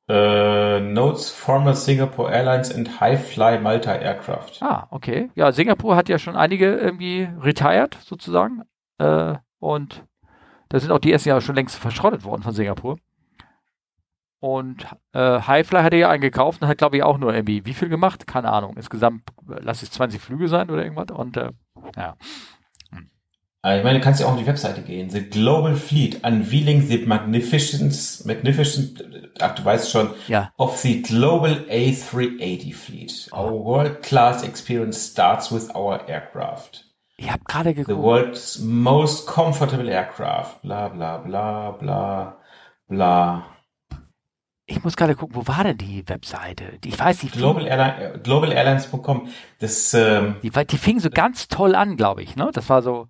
Uh, 0.07 0.79
Notes 0.79 1.31
former 1.31 1.73
Singapore 1.73 2.31
Airlines 2.31 2.71
and 2.71 2.99
High 2.99 3.17
Fly 3.17 3.57
Malta 3.57 3.95
Aircraft. 3.95 4.61
Ah, 4.61 4.87
okay. 4.91 5.31
Ja, 5.33 5.51
Singapur 5.51 5.95
hat 5.95 6.09
ja 6.09 6.19
schon 6.19 6.35
einige 6.35 6.75
irgendwie 6.75 7.27
retired 7.41 7.97
sozusagen. 8.03 8.61
Äh, 8.99 9.35
und 9.57 10.05
da 10.69 10.79
sind 10.79 10.91
auch 10.91 10.99
die 10.99 11.11
ersten 11.11 11.29
Jahre 11.29 11.41
schon 11.41 11.55
längst 11.55 11.75
verschrottet 11.75 12.23
worden 12.23 12.43
von 12.43 12.53
Singapur. 12.53 12.97
Und 14.39 14.85
äh, 15.13 15.41
Highfly 15.41 15.79
hat 15.79 15.93
er 15.93 15.99
ja 15.99 16.09
eingekauft 16.09 16.61
und 16.61 16.67
hat, 16.67 16.77
glaube 16.77 16.97
ich, 16.97 17.03
auch 17.03 17.17
nur 17.17 17.33
irgendwie 17.33 17.65
wie 17.65 17.73
viel 17.73 17.89
gemacht? 17.89 18.27
Keine 18.27 18.51
Ahnung. 18.51 18.77
Insgesamt 18.77 19.23
lass 19.47 19.81
es 19.81 19.89
20 19.89 20.21
Flüge 20.21 20.47
sein 20.49 20.69
oder 20.69 20.83
irgendwas. 20.83 21.17
Und 21.17 21.35
äh, 21.37 21.49
ja. 21.95 22.15
Ich 23.67 23.83
meine, 23.83 23.97
du 23.97 24.01
kannst 24.03 24.19
ja 24.19 24.27
auch 24.27 24.33
auf 24.33 24.37
die 24.37 24.45
Webseite 24.45 24.83
gehen. 24.83 25.09
The 25.09 25.27
Global 25.27 25.75
Fleet 25.75 26.23
Unveiling 26.23 26.85
the 26.85 26.99
Magnificent, 26.99 28.23
Magnificent, 28.25 29.03
ach, 29.39 29.55
du 29.55 29.65
weißt 29.65 29.89
schon, 29.89 30.11
ja. 30.27 30.51
of 30.57 30.77
the 30.77 31.01
Global 31.01 31.65
A380 31.67 32.75
Fleet. 32.75 33.29
Our 33.33 33.65
world-class 33.65 34.43
experience 34.43 35.09
starts 35.09 35.51
with 35.51 35.73
our 35.73 36.07
aircraft. 36.07 36.85
Ich 37.17 37.31
habe 37.31 37.43
gerade 37.45 37.73
geguckt. 37.73 37.97
The 37.97 38.03
world's 38.03 38.59
most 38.59 39.25
comfortable 39.25 39.89
aircraft. 39.89 40.61
Bla 40.61 40.89
bla 40.89 41.17
bla 41.17 41.71
bla 41.71 42.37
bla. 42.87 43.45
Ich 44.67 44.83
muss 44.83 44.95
gerade 44.95 45.15
gucken, 45.15 45.35
wo 45.35 45.47
war 45.47 45.63
denn 45.63 45.77
die 45.77 46.07
Webseite? 46.07 46.77
Ich 46.83 46.99
weiß 46.99 47.23
nicht. 47.23 47.33
Global, 47.33 47.65
Airline, 47.65 48.19
globalairlines.com. 48.21 49.27
Das, 49.59 49.93
ähm, 49.95 50.35
die, 50.43 50.51
die 50.51 50.77
fing 50.77 50.99
so 50.99 51.09
ganz 51.09 51.47
toll 51.47 51.73
an, 51.73 51.97
glaube 51.97 52.21
ich. 52.21 52.35
Ne? 52.35 52.51
Das 52.53 52.69
war 52.69 52.83
so 52.83 53.07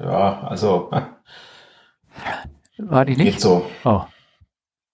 ja, 0.00 0.40
also. 0.42 0.90
War 2.78 3.04
die 3.04 3.16
nicht? 3.16 3.32
Geht 3.32 3.40
so. 3.40 3.70
Oh. 3.84 4.04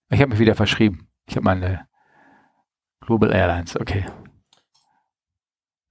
Ich 0.09 0.19
habe 0.19 0.29
mich 0.29 0.39
wieder 0.39 0.55
verschrieben. 0.55 1.07
Ich 1.25 1.35
habe 1.35 1.43
meine 1.43 1.87
Global 3.01 3.31
Airlines, 3.31 3.79
okay. 3.79 4.05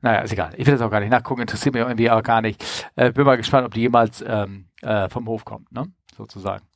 Naja, 0.00 0.20
ist 0.20 0.32
egal. 0.32 0.52
Ich 0.56 0.66
will 0.66 0.74
das 0.74 0.82
auch 0.82 0.90
gar 0.90 1.00
nicht 1.00 1.10
nachgucken, 1.10 1.40
interessiert 1.40 1.74
mich 1.74 1.82
irgendwie 1.82 2.10
auch 2.10 2.22
gar 2.22 2.42
nicht. 2.42 2.62
Äh, 2.94 3.12
bin 3.12 3.24
mal 3.24 3.36
gespannt, 3.36 3.66
ob 3.66 3.74
die 3.74 3.80
jemals 3.80 4.22
ähm, 4.26 4.68
äh, 4.82 5.08
vom 5.08 5.26
Hof 5.26 5.44
kommt, 5.44 5.72
ne? 5.72 5.92
Sozusagen. 6.16 6.66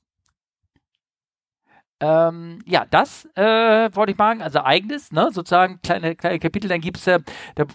Ähm, 2.00 2.61
ja, 2.64 2.87
das 2.90 3.26
äh, 3.37 3.94
wollte 3.94 4.12
ich 4.12 4.18
machen, 4.18 4.40
also 4.40 4.62
eigenes, 4.62 5.12
ne, 5.12 5.29
sozusagen 5.33 5.81
kleine, 5.83 6.16
kleine 6.16 6.38
Kapitel. 6.38 6.68
Dann 6.68 6.81
gibt 6.81 6.96
es, 6.96 7.07
äh, 7.07 7.20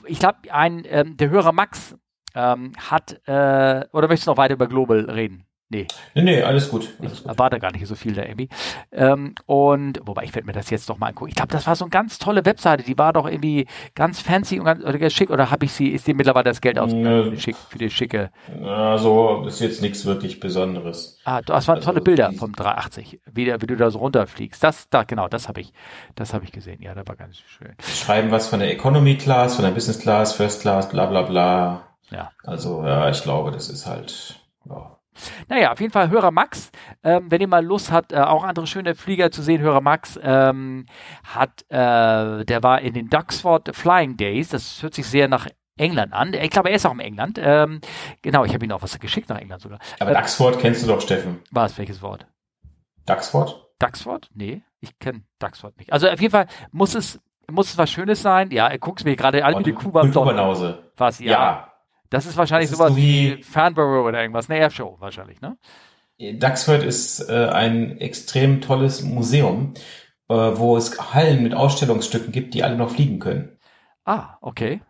ich 0.08 0.20
glaube, 0.20 0.40
ein, 0.52 0.84
ähm, 0.86 1.16
der 1.16 1.30
Hörer 1.30 1.52
Max 1.52 1.96
ähm, 2.36 2.74
hat, 2.78 3.22
äh, 3.28 3.86
oder 3.92 4.08
möchtest 4.08 4.28
du 4.28 4.32
noch 4.32 4.38
weiter 4.38 4.54
über 4.54 4.68
Global 4.68 5.10
reden? 5.10 5.46
Nee. 5.68 5.88
Nee, 6.14 6.22
nee, 6.22 6.44
alles 6.44 6.70
gut. 6.70 6.90
Alles 7.02 7.22
ich 7.22 7.26
erwarte 7.26 7.60
gar 7.60 7.72
nicht 7.72 7.88
so 7.88 7.96
viel 7.96 8.14
der 8.14 8.30
Amy. 8.30 8.50
Ähm, 8.92 9.34
und, 9.48 10.00
wobei, 10.06 10.24
ich 10.24 10.36
werde 10.36 10.46
mir 10.46 10.54
das 10.54 10.70
jetzt 10.70 10.88
doch 10.92 11.00
mal 11.00 11.08
angucken. 11.08 11.30
Ich 11.30 11.36
glaube, 11.36 11.52
das 11.52 11.66
war 11.66 11.76
so 11.76 11.86
eine 11.86 11.90
ganz 11.90 12.20
tolle 12.20 12.46
Webseite. 12.46 12.84
Die 12.84 12.98
war 13.00 13.14
doch 13.14 13.28
irgendwie 13.28 13.66
ganz 13.96 14.22
fancy 14.22 14.60
und 14.60 14.66
ganz 14.66 14.84
oder 14.84 15.10
schick. 15.10 15.32
Oder 15.32 15.50
habe 15.50 15.66
ich 15.66 15.72
sie, 15.72 15.90
ist 15.90 16.06
dir 16.06 16.14
mittlerweile 16.14 16.44
das 16.44 16.62
Geld 16.62 16.78
ausgegeben 16.78 17.32
für, 17.32 17.40
schick, 17.40 17.56
für 17.56 17.80
die 17.80 17.90
schicke? 17.90 18.30
Also, 18.64 19.44
ist 19.48 19.60
jetzt 19.60 19.82
nichts 19.82 20.06
wirklich 20.06 20.40
Besonderes. 20.40 21.20
Ah, 21.26 21.42
das 21.42 21.68
waren 21.68 21.78
also, 21.78 21.90
tolle 21.90 22.02
Bilder 22.02 22.32
vom 22.34 22.54
380. 22.54 23.22
Wie, 23.34 23.48
wie 23.48 23.68
du 23.68 23.76
da 23.76 23.90
so 23.90 23.98
runterfliegst. 23.98 24.64
Das, 24.64 24.88
da, 24.90 25.04
genau, 25.04 25.28
das 25.28 25.48
habe 25.48 25.62
ich, 25.62 25.74
das 26.14 26.36
habe 26.36 26.46
ich 26.46 26.52
gesehen. 26.52 26.80
Ja, 26.84 26.94
das 26.94 27.08
war 27.08 27.16
ganz 27.16 27.40
schön. 27.40 27.74
Schreiben 27.82 28.30
was 28.30 28.48
von 28.48 28.60
der 28.60 28.72
Economy 28.72 29.18
Class, 29.18 29.56
von 29.56 29.66
der 29.66 29.72
Business 29.72 30.00
Class, 30.00 30.34
First 30.34 30.62
Class, 30.62 30.88
bla, 30.90 31.08
bla, 31.08 31.24
bla. 31.24 31.95
Ja. 32.12 32.32
Also, 32.44 32.84
ja, 32.86 33.10
ich 33.10 33.22
glaube, 33.24 33.52
das 33.52 33.70
ist 33.70 33.86
halt, 33.86 34.40
ja. 34.66 34.98
Naja, 35.48 35.72
auf 35.72 35.80
jeden 35.80 35.94
Fall 35.94 36.10
Hörer 36.10 36.32
Max, 36.32 36.72
ähm, 37.04 37.32
wenn 37.32 37.40
ihr 37.40 37.48
mal 37.48 37.66
Lust 37.66 37.92
habt, 37.92 38.12
äh, 38.12 38.18
auch 38.18 38.44
andere 38.44 38.68
schöne 38.68 38.96
Flieger 38.96 39.32
zu 39.32 39.42
sehen, 39.42 39.62
Hörer 39.62 39.82
Max 39.82 40.20
ähm, 40.22 40.88
hat, 41.24 41.64
äh, 41.70 42.44
der 42.44 42.64
war 42.64 42.82
in 42.82 42.94
den 42.94 43.10
Duxford 43.10 43.74
Flying 43.74 44.18
Days, 44.18 44.50
das 44.50 44.84
hört 44.84 44.94
sich 44.94 45.08
sehr 45.08 45.28
nach 45.28 45.48
England 45.78 46.14
an. 46.14 46.34
Ich 46.34 46.50
glaube, 46.50 46.70
er 46.70 46.76
ist 46.76 46.86
auch 46.86 46.94
in 46.94 47.00
England. 47.00 47.40
Ähm, 47.42 47.82
genau, 48.22 48.46
ich 48.46 48.54
habe 48.54 48.66
ihn 48.66 48.72
auch 48.72 48.82
was 48.82 48.98
geschickt 49.00 49.30
nach 49.30 49.40
England 49.40 49.62
sogar. 49.62 49.80
Aber 50.00 50.12
äh, 50.12 50.16
Duxford 50.16 50.60
kennst 50.60 50.84
du 50.84 50.88
doch, 50.88 51.02
Steffen. 51.02 51.42
Was, 51.52 51.78
welches 51.78 52.02
Wort? 52.02 52.28
Duxford? 53.06 53.70
Duxford? 53.80 54.30
Nee, 54.34 54.64
ich 54.80 54.98
kenne 55.00 55.24
Duxford 55.40 55.78
nicht. 55.78 55.92
Also 55.92 56.08
auf 56.08 56.22
jeden 56.22 56.32
Fall 56.32 56.48
muss 56.72 56.96
es, 56.96 57.20
muss 57.52 57.70
es 57.70 57.78
was 57.78 57.92
Schönes 57.92 58.22
sein. 58.22 58.52
Ja, 58.52 58.68
er 58.68 58.80
guckt 58.80 59.04
mir 59.04 59.16
gerade 59.16 59.44
an 59.44 59.60
wie 59.60 59.64
die 59.64 59.74
Kuba. 59.74 60.02
Was, 60.98 61.20
ja. 61.20 61.32
ja. 61.32 61.75
Das 62.10 62.26
ist 62.26 62.38
wahrscheinlich 62.38 62.70
das 62.70 62.78
sowas 62.78 62.92
ist 62.92 62.96
so 62.96 63.02
wie, 63.02 63.38
wie 63.38 63.44
Fanborough 63.44 64.08
oder 64.08 64.22
irgendwas, 64.22 64.50
eine 64.50 64.60
Airshow 64.60 64.98
wahrscheinlich, 65.00 65.42
ne? 65.42 65.58
Duxford 66.18 66.84
ist 66.84 67.30
äh, 67.30 67.48
ein 67.50 67.98
extrem 67.98 68.62
tolles 68.62 69.02
Museum, 69.02 69.74
äh, 70.30 70.34
wo 70.34 70.78
es 70.78 71.14
Hallen 71.14 71.44
mit 71.44 71.54
Ausstellungsstücken 71.54 72.32
gibt, 72.32 72.54
die 72.54 72.64
alle 72.64 72.78
noch 72.78 72.92
fliegen 72.92 73.20
können. 73.20 73.58
Ah, 74.06 74.38
okay. 74.42 74.82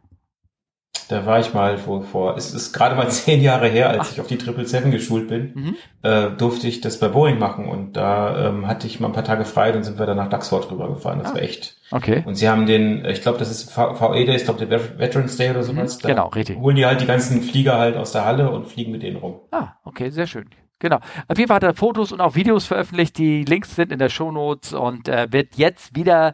Da 1.08 1.26
war 1.26 1.40
ich 1.40 1.54
mal 1.54 1.78
vor, 1.78 2.04
vor 2.04 2.36
es 2.36 2.54
ist 2.54 2.74
gerade 2.74 2.96
mal 2.96 3.10
zehn 3.10 3.42
Jahre 3.42 3.68
her, 3.68 3.90
als 3.90 4.08
Ach. 4.08 4.12
ich 4.14 4.22
auf 4.22 4.28
die 4.28 4.36
777 4.36 4.92
geschult 4.92 5.28
bin, 5.28 5.52
mhm. 5.54 5.76
äh, 6.02 6.32
durfte 6.32 6.68
ich 6.68 6.82
das 6.82 7.00
bei 7.00 7.08
Boeing 7.08 7.38
machen 7.38 7.68
und 7.68 7.94
da 7.94 8.50
ähm, 8.50 8.68
hatte 8.68 8.88
ich 8.88 9.00
mal 9.00 9.08
ein 9.08 9.14
paar 9.14 9.24
Tage 9.24 9.46
frei, 9.46 9.72
dann 9.72 9.84
sind 9.84 10.00
wir 10.00 10.06
dann 10.06 10.18
nach 10.18 10.30
Duxford 10.30 10.72
rübergefahren. 10.72 11.20
Das 11.20 11.32
ah. 11.32 11.36
war 11.36 11.42
echt. 11.42 11.78
Okay. 11.92 12.24
Und 12.26 12.36
sie 12.36 12.50
haben 12.50 12.66
den, 12.66 13.06
ich 13.06 13.22
glaube, 13.22 13.38
das 13.38 13.52
ist 13.52 13.76
VE 13.78 14.26
Day, 14.26 14.36
ich 14.36 14.46
glaube 14.46 14.66
der 14.66 15.00
Veterans 15.00 15.38
Day 15.38 15.52
oder 15.52 15.64
sowas. 15.64 16.02
Mhm. 16.02 16.08
Genau, 16.08 16.28
richtig. 16.30 16.58
Holen 16.58 16.76
die 16.76 16.86
halt 16.86 17.02
die 17.02 17.06
ganzen 17.06 17.42
Flieger 17.42 17.78
halt 17.78 17.96
aus 17.96 18.12
der 18.12 18.26
Halle 18.26 18.50
und 18.50 18.68
fliegen 18.68 18.92
mit 18.92 19.04
denen 19.04 19.18
rum. 19.18 19.40
Ah, 19.52 19.74
okay, 19.84 20.10
sehr 20.10 20.28
schön. 20.28 20.46
Genau. 20.80 20.98
Auf 21.28 21.38
jeden 21.38 21.48
Fall 21.48 21.56
hat 21.56 21.64
er 21.64 21.74
Fotos 21.74 22.12
und 22.12 22.20
auch 22.20 22.36
Videos 22.36 22.66
veröffentlicht. 22.66 23.18
Die 23.18 23.46
Links 23.46 23.76
sind 23.76 23.92
in 23.94 24.00
der 24.00 24.10
Shownotes 24.10 24.74
und 24.74 25.08
äh, 25.08 25.32
wird 25.32 25.56
jetzt 25.56 25.96
wieder, 25.96 26.34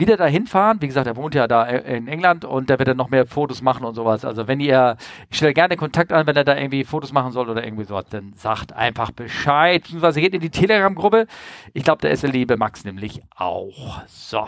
wieder 0.00 0.16
dahin 0.16 0.46
fahren. 0.46 0.78
Wie 0.80 0.88
gesagt, 0.88 1.06
er 1.06 1.16
wohnt 1.16 1.34
ja 1.34 1.46
da 1.46 1.64
in 1.64 2.08
England 2.08 2.44
und 2.44 2.70
da 2.70 2.78
wird 2.78 2.88
er 2.88 2.94
noch 2.94 3.10
mehr 3.10 3.26
Fotos 3.26 3.62
machen 3.62 3.84
und 3.84 3.94
sowas. 3.94 4.24
Also 4.24 4.48
wenn 4.48 4.58
ihr, 4.58 4.96
ich 5.30 5.36
stelle 5.36 5.54
gerne 5.54 5.76
Kontakt 5.76 6.12
an, 6.12 6.26
wenn 6.26 6.36
er 6.36 6.44
da 6.44 6.56
irgendwie 6.56 6.84
Fotos 6.84 7.12
machen 7.12 7.32
soll 7.32 7.48
oder 7.48 7.64
irgendwie 7.64 7.84
sowas, 7.84 8.06
dann 8.10 8.32
sagt 8.34 8.72
einfach 8.72 9.12
Bescheid. 9.12 9.82
Beziehungsweise 9.82 10.20
geht 10.20 10.34
in 10.34 10.40
die 10.40 10.50
Telegram-Gruppe. 10.50 11.26
Ich 11.74 11.84
glaube, 11.84 12.02
da 12.02 12.08
ist 12.08 12.22
der 12.22 12.30
liebe 12.30 12.56
Max 12.56 12.84
nämlich 12.84 13.22
auch. 13.36 14.02
So. 14.08 14.46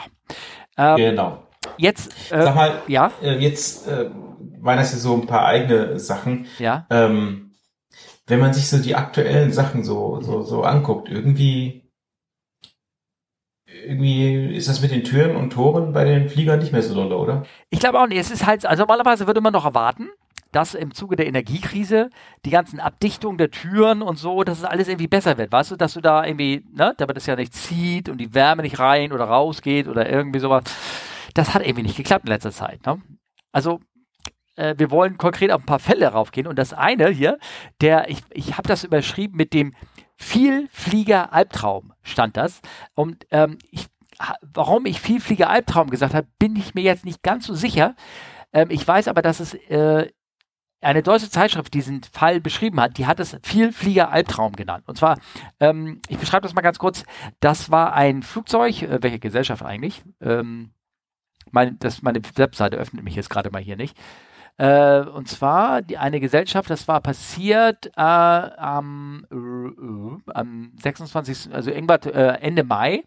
Ähm, 0.77 0.97
genau. 0.97 1.47
Jetzt, 1.77 2.33
äh, 2.33 2.43
sag 2.43 2.55
mal, 2.55 2.83
ja? 2.89 3.13
Äh, 3.23 3.39
jetzt 3.39 3.87
äh, 3.87 4.11
waren 4.61 4.79
das 4.79 4.93
ja 4.93 4.99
so 4.99 5.15
ein 5.15 5.27
paar 5.27 5.47
eigene 5.47 5.99
Sachen. 5.99 6.47
Ja. 6.59 6.87
Ähm, 6.91 7.53
wenn 8.27 8.41
man 8.41 8.53
sich 8.53 8.69
so 8.69 8.79
die 8.79 8.95
aktuellen 8.95 9.53
Sachen 9.53 9.85
so, 9.85 10.21
so, 10.21 10.43
so 10.43 10.63
anguckt, 10.63 11.09
irgendwie, 11.09 11.82
irgendwie 13.87 14.55
ist 14.57 14.69
das 14.69 14.81
mit 14.81 14.91
den 14.91 15.05
Türen 15.05 15.37
und 15.37 15.51
Toren 15.51 15.93
bei 15.93 16.05
den 16.05 16.29
Fliegern 16.29 16.59
nicht 16.59 16.73
mehr 16.73 16.83
so 16.83 16.95
dolle, 16.95 17.17
oder? 17.17 17.43
Ich 17.71 17.81
glaube 17.81 18.01
auch 18.01 18.07
nicht. 18.07 18.19
Es 18.19 18.31
ist 18.31 18.47
halt, 18.47 18.67
also 18.67 18.83
normalerweise 18.83 19.27
würde 19.27 19.41
man 19.41 19.53
noch 19.53 19.65
erwarten, 19.65 20.09
dass 20.53 20.75
im 20.75 20.95
Zuge 20.95 21.17
der 21.17 21.27
Energiekrise 21.27 22.11
die 22.45 22.51
ganzen 22.51 22.79
Abdichtungen 22.79 23.39
der 23.39 23.51
Türen 23.51 24.03
und 24.03 24.19
so, 24.19 24.45
dass 24.45 24.59
es 24.59 24.65
alles 24.65 24.89
irgendwie 24.89 25.09
besser 25.09 25.39
wird. 25.39 25.51
Weißt 25.51 25.71
du, 25.71 25.77
dass 25.77 25.95
du 25.95 26.01
da 26.01 26.25
irgendwie, 26.25 26.65
ne, 26.73 26.95
damit 26.99 27.17
es 27.17 27.27
ja 27.27 27.37
nicht 27.37 27.55
zieht 27.55 28.09
und 28.09 28.19
die 28.19 28.35
Wärme 28.35 28.63
nicht 28.63 28.79
rein 28.79 29.13
oder 29.13 29.25
rausgeht 29.25 29.89
oder 29.89 30.09
irgendwie 30.09 30.41
sowas. 30.41 30.65
Das 31.35 31.55
hat 31.55 31.63
irgendwie 31.63 31.85
nicht 31.85 31.97
geklappt 31.97 32.27
in 32.27 32.33
letzter 32.33 32.53
Zeit. 32.53 32.85
Ne? 32.85 33.01
Also 33.51 33.81
äh, 34.57 34.75
wir 34.77 34.91
wollen 34.91 35.17
konkret 35.17 35.51
auf 35.51 35.63
ein 35.63 35.67
paar 35.67 35.79
Fälle 35.79 36.09
raufgehen. 36.09 36.47
Und 36.47 36.59
das 36.59 36.75
eine 36.75 37.09
hier, 37.09 37.39
der, 37.81 38.11
ich, 38.11 38.19
ich 38.31 38.59
habe 38.59 38.69
das 38.69 38.85
überschrieben 38.85 39.37
mit 39.37 39.55
dem 39.55 39.75
Vielflieger-Albtraum, 40.23 41.93
stand 42.03 42.37
das. 42.37 42.61
Und 42.95 43.27
ähm, 43.31 43.59
ich, 43.71 43.87
warum 44.41 44.87
ich 44.87 45.01
Vielflieger-Albtraum 45.01 45.91
gesagt 45.91 46.15
habe, 46.15 46.29
bin 46.39 46.57
ich 46.57 46.75
mir 46.75 46.83
jetzt 46.83 47.05
nicht 47.05 47.23
ganz 47.23 47.47
so 47.47 47.55
sicher. 47.55 47.97
Ähm, 48.53 48.71
ich 48.71 48.87
weiß 48.87 49.09
aber, 49.09 49.21
dass 49.21 49.41
es 49.41 49.55
äh, 49.55 50.11
eine 50.81 51.03
deutsche 51.03 51.29
Zeitschrift 51.29 51.75
diesen 51.75 52.03
Fall 52.03 52.41
beschrieben 52.41 52.81
hat, 52.81 52.99
die 52.99 53.07
hat 53.07 53.21
es 53.21 53.37
Vielflieger-Albtraum 53.43 54.53
genannt. 54.53 54.85
Und 54.87 54.97
zwar, 54.97 55.19
ähm, 55.61 56.01
ich 56.09 56.19
beschreibe 56.19 56.43
das 56.43 56.55
mal 56.55 56.63
ganz 56.63 56.79
kurz, 56.79 57.05
das 57.41 57.71
war 57.71 57.93
ein 57.93 58.23
Flugzeug, 58.23 58.83
äh, 58.83 59.03
welche 59.03 59.19
Gesellschaft 59.19 59.65
eigentlich? 59.65 60.03
Ähm, 60.21 60.73
mein, 61.51 61.79
das, 61.81 62.03
meine 62.03 62.21
Webseite 62.37 62.77
öffnet 62.77 63.05
mich 63.05 63.17
jetzt 63.17 63.29
gerade 63.31 63.51
mal 63.51 63.63
hier 63.63 63.77
nicht. 63.77 63.97
Äh, 64.59 65.01
und 65.01 65.29
zwar 65.29 65.83
die, 65.83 65.97
eine 65.99 66.21
Gesellschaft, 66.21 66.69
das 66.69 66.87
war 66.87 67.01
passiert 67.01 67.87
äh, 67.97 68.01
am, 68.01 69.27
äh, 69.31 70.31
am 70.33 70.73
26., 70.81 71.55
also 71.55 71.71
irgendwas 71.71 72.07
äh, 72.07 72.39
Ende 72.41 72.63
Mai, 72.63 73.05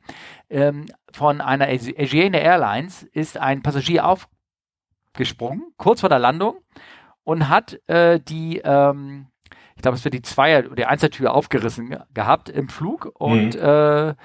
ähm, 0.49 0.85
von 1.11 1.41
einer 1.41 1.67
Asiana 1.67 2.39
Airlines 2.39 3.03
ist 3.03 3.37
ein 3.37 3.61
Passagier 3.61 4.05
aufgesprungen, 4.05 5.71
kurz 5.77 6.01
vor 6.01 6.09
der 6.09 6.19
Landung, 6.19 6.57
und 7.23 7.47
hat 7.47 7.79
äh, 7.87 8.19
die, 8.19 8.61
ähm, 8.63 9.27
ich 9.75 9.81
glaube, 9.81 9.97
es 9.97 10.03
wird 10.03 10.15
die 10.15 10.23
Zweier- 10.23 10.65
oder 10.65 10.75
die 10.75 10.85
Einzeltür 10.85 11.33
aufgerissen 11.33 11.97
gehabt 12.13 12.49
im 12.49 12.69
Flug 12.69 13.11
und 13.15 13.55
mhm. 13.55 14.15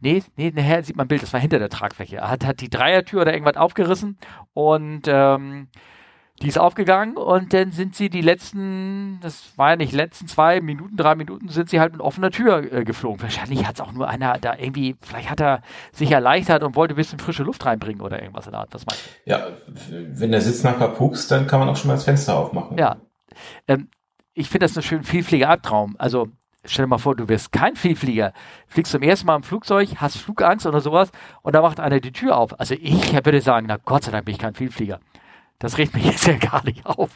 Nee, 0.00 0.22
nee, 0.36 0.52
nachher 0.54 0.84
sieht 0.84 0.96
man 0.96 1.06
ein 1.06 1.08
Bild, 1.08 1.22
das 1.22 1.32
war 1.32 1.40
hinter 1.40 1.58
der 1.58 1.70
Tragfläche. 1.70 2.18
Er 2.18 2.30
hat, 2.30 2.46
hat 2.46 2.60
die 2.60 2.70
Dreiertür 2.70 3.22
oder 3.22 3.32
irgendwas 3.32 3.56
aufgerissen 3.56 4.16
und 4.52 5.02
ähm, 5.08 5.68
die 6.42 6.48
ist 6.48 6.58
aufgegangen 6.58 7.16
und 7.16 7.52
dann 7.52 7.72
sind 7.72 7.96
sie 7.96 8.10
die 8.10 8.20
letzten, 8.20 9.18
das 9.20 9.52
war 9.56 9.70
ja 9.70 9.76
nicht 9.76 9.92
letzten 9.92 10.28
zwei 10.28 10.60
Minuten, 10.60 10.96
drei 10.96 11.14
Minuten, 11.16 11.48
sind 11.48 11.68
sie 11.68 11.80
halt 11.80 11.92
mit 11.92 12.00
offener 12.00 12.30
Tür 12.30 12.72
äh, 12.72 12.84
geflogen. 12.84 13.20
Wahrscheinlich 13.20 13.66
hat 13.66 13.74
es 13.74 13.80
auch 13.80 13.92
nur 13.92 14.08
einer 14.08 14.38
da 14.38 14.54
irgendwie, 14.56 14.96
vielleicht 15.00 15.30
hat 15.30 15.40
er 15.40 15.62
sich 15.92 16.12
erleichtert 16.12 16.62
und 16.62 16.76
wollte 16.76 16.94
ein 16.94 16.96
bisschen 16.96 17.18
frische 17.18 17.42
Luft 17.42 17.66
reinbringen 17.66 18.00
oder 18.00 18.20
irgendwas 18.22 18.46
in 18.46 18.52
der 18.52 18.60
Art. 18.60 18.68
Was 18.72 18.86
meinst 18.86 19.04
du? 19.04 19.30
Ja, 19.30 19.48
wenn 19.90 20.30
der 20.30 20.40
Sitz 20.40 20.62
nachher 20.62 20.88
pupst, 20.88 21.30
dann 21.30 21.46
kann 21.46 21.58
man 21.58 21.68
auch 21.68 21.76
schon 21.76 21.88
mal 21.88 21.94
das 21.94 22.04
Fenster 22.04 22.36
aufmachen. 22.38 22.78
Ja. 22.78 22.96
Ähm, 23.66 23.88
ich 24.32 24.48
finde 24.48 24.66
das 24.66 24.76
einen 24.76 24.84
schönen 24.84 25.04
Vielflieger-Albtraum. 25.04 25.96
Also 25.98 26.28
stell 26.64 26.84
dir 26.84 26.88
mal 26.88 26.98
vor, 26.98 27.16
du 27.16 27.28
wirst 27.28 27.50
kein 27.50 27.74
Vielflieger, 27.74 28.32
fliegst 28.68 28.92
zum 28.92 29.02
ersten 29.02 29.26
Mal 29.26 29.36
im 29.36 29.42
Flugzeug, 29.42 29.96
hast 29.96 30.18
Flugangst 30.18 30.66
oder 30.66 30.80
sowas 30.80 31.10
und 31.42 31.54
da 31.56 31.62
macht 31.62 31.80
einer 31.80 31.98
die 31.98 32.12
Tür 32.12 32.36
auf. 32.36 32.58
Also 32.60 32.76
ich 32.78 33.12
würde 33.12 33.40
sagen, 33.40 33.66
na 33.68 33.78
Gott 33.84 34.04
sei 34.04 34.12
Dank 34.12 34.26
bin 34.26 34.34
ich 34.34 34.40
kein 34.40 34.54
Vielflieger. 34.54 35.00
Das 35.58 35.78
regt 35.78 35.94
mich 35.94 36.04
jetzt 36.06 36.26
ja 36.26 36.36
gar 36.36 36.64
nicht 36.64 36.84
auf. 36.86 37.10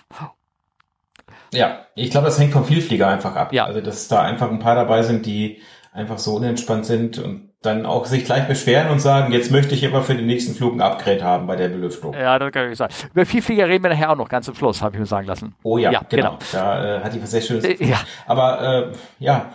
Ja, 1.52 1.86
ich 1.94 2.10
glaube, 2.10 2.26
das 2.26 2.38
hängt 2.38 2.52
vom 2.52 2.64
Vielflieger 2.64 3.08
einfach 3.08 3.36
ab. 3.36 3.52
Ja. 3.52 3.66
Also, 3.66 3.80
dass 3.80 4.08
da 4.08 4.22
einfach 4.22 4.50
ein 4.50 4.58
paar 4.58 4.74
dabei 4.74 5.02
sind, 5.02 5.26
die 5.26 5.60
einfach 5.92 6.18
so 6.18 6.36
unentspannt 6.36 6.86
sind 6.86 7.18
und 7.18 7.50
dann 7.60 7.86
auch 7.86 8.06
sich 8.06 8.24
gleich 8.24 8.48
beschweren 8.48 8.90
und 8.90 8.98
sagen, 8.98 9.32
jetzt 9.32 9.50
möchte 9.50 9.74
ich 9.74 9.86
aber 9.86 10.02
für 10.02 10.14
den 10.14 10.26
nächsten 10.26 10.54
Flug 10.54 10.74
ein 10.74 10.80
Upgrade 10.80 11.22
haben 11.22 11.46
bei 11.46 11.54
der 11.54 11.68
Belüftung. 11.68 12.14
Ja, 12.14 12.38
das 12.38 12.50
kann 12.50 12.72
ich 12.72 12.78
sagen. 12.78 12.92
Über 13.12 13.24
Vielflieger 13.24 13.68
reden 13.68 13.84
wir 13.84 13.90
nachher 13.90 14.10
auch 14.10 14.16
noch 14.16 14.28
ganz 14.28 14.46
zum 14.46 14.54
Schluss, 14.54 14.82
habe 14.82 14.96
ich 14.96 15.00
mir 15.00 15.06
sagen 15.06 15.26
lassen. 15.26 15.54
Oh 15.62 15.78
ja, 15.78 15.92
ja 15.92 16.00
genau. 16.08 16.30
genau. 16.30 16.38
Da 16.50 16.96
äh, 16.96 17.00
hat 17.04 17.14
die 17.14 17.22
was 17.22 17.30
sehr 17.30 17.42
Schönes. 17.42 17.64
Äh, 17.64 17.84
ja. 17.84 18.00
Aber 18.26 18.90
äh, 18.90 18.92
ja, 19.20 19.52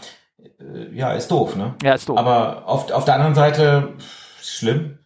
äh, 0.59 0.95
ja, 0.95 1.13
ist 1.13 1.29
doof, 1.29 1.55
ne? 1.55 1.73
Ja, 1.83 1.95
ist 1.95 2.07
doof. 2.07 2.17
Aber 2.17 2.63
auf, 2.65 2.89
auf 2.91 3.03
der 3.03 3.15
anderen 3.15 3.35
Seite, 3.35 3.95
schlimm 4.41 4.96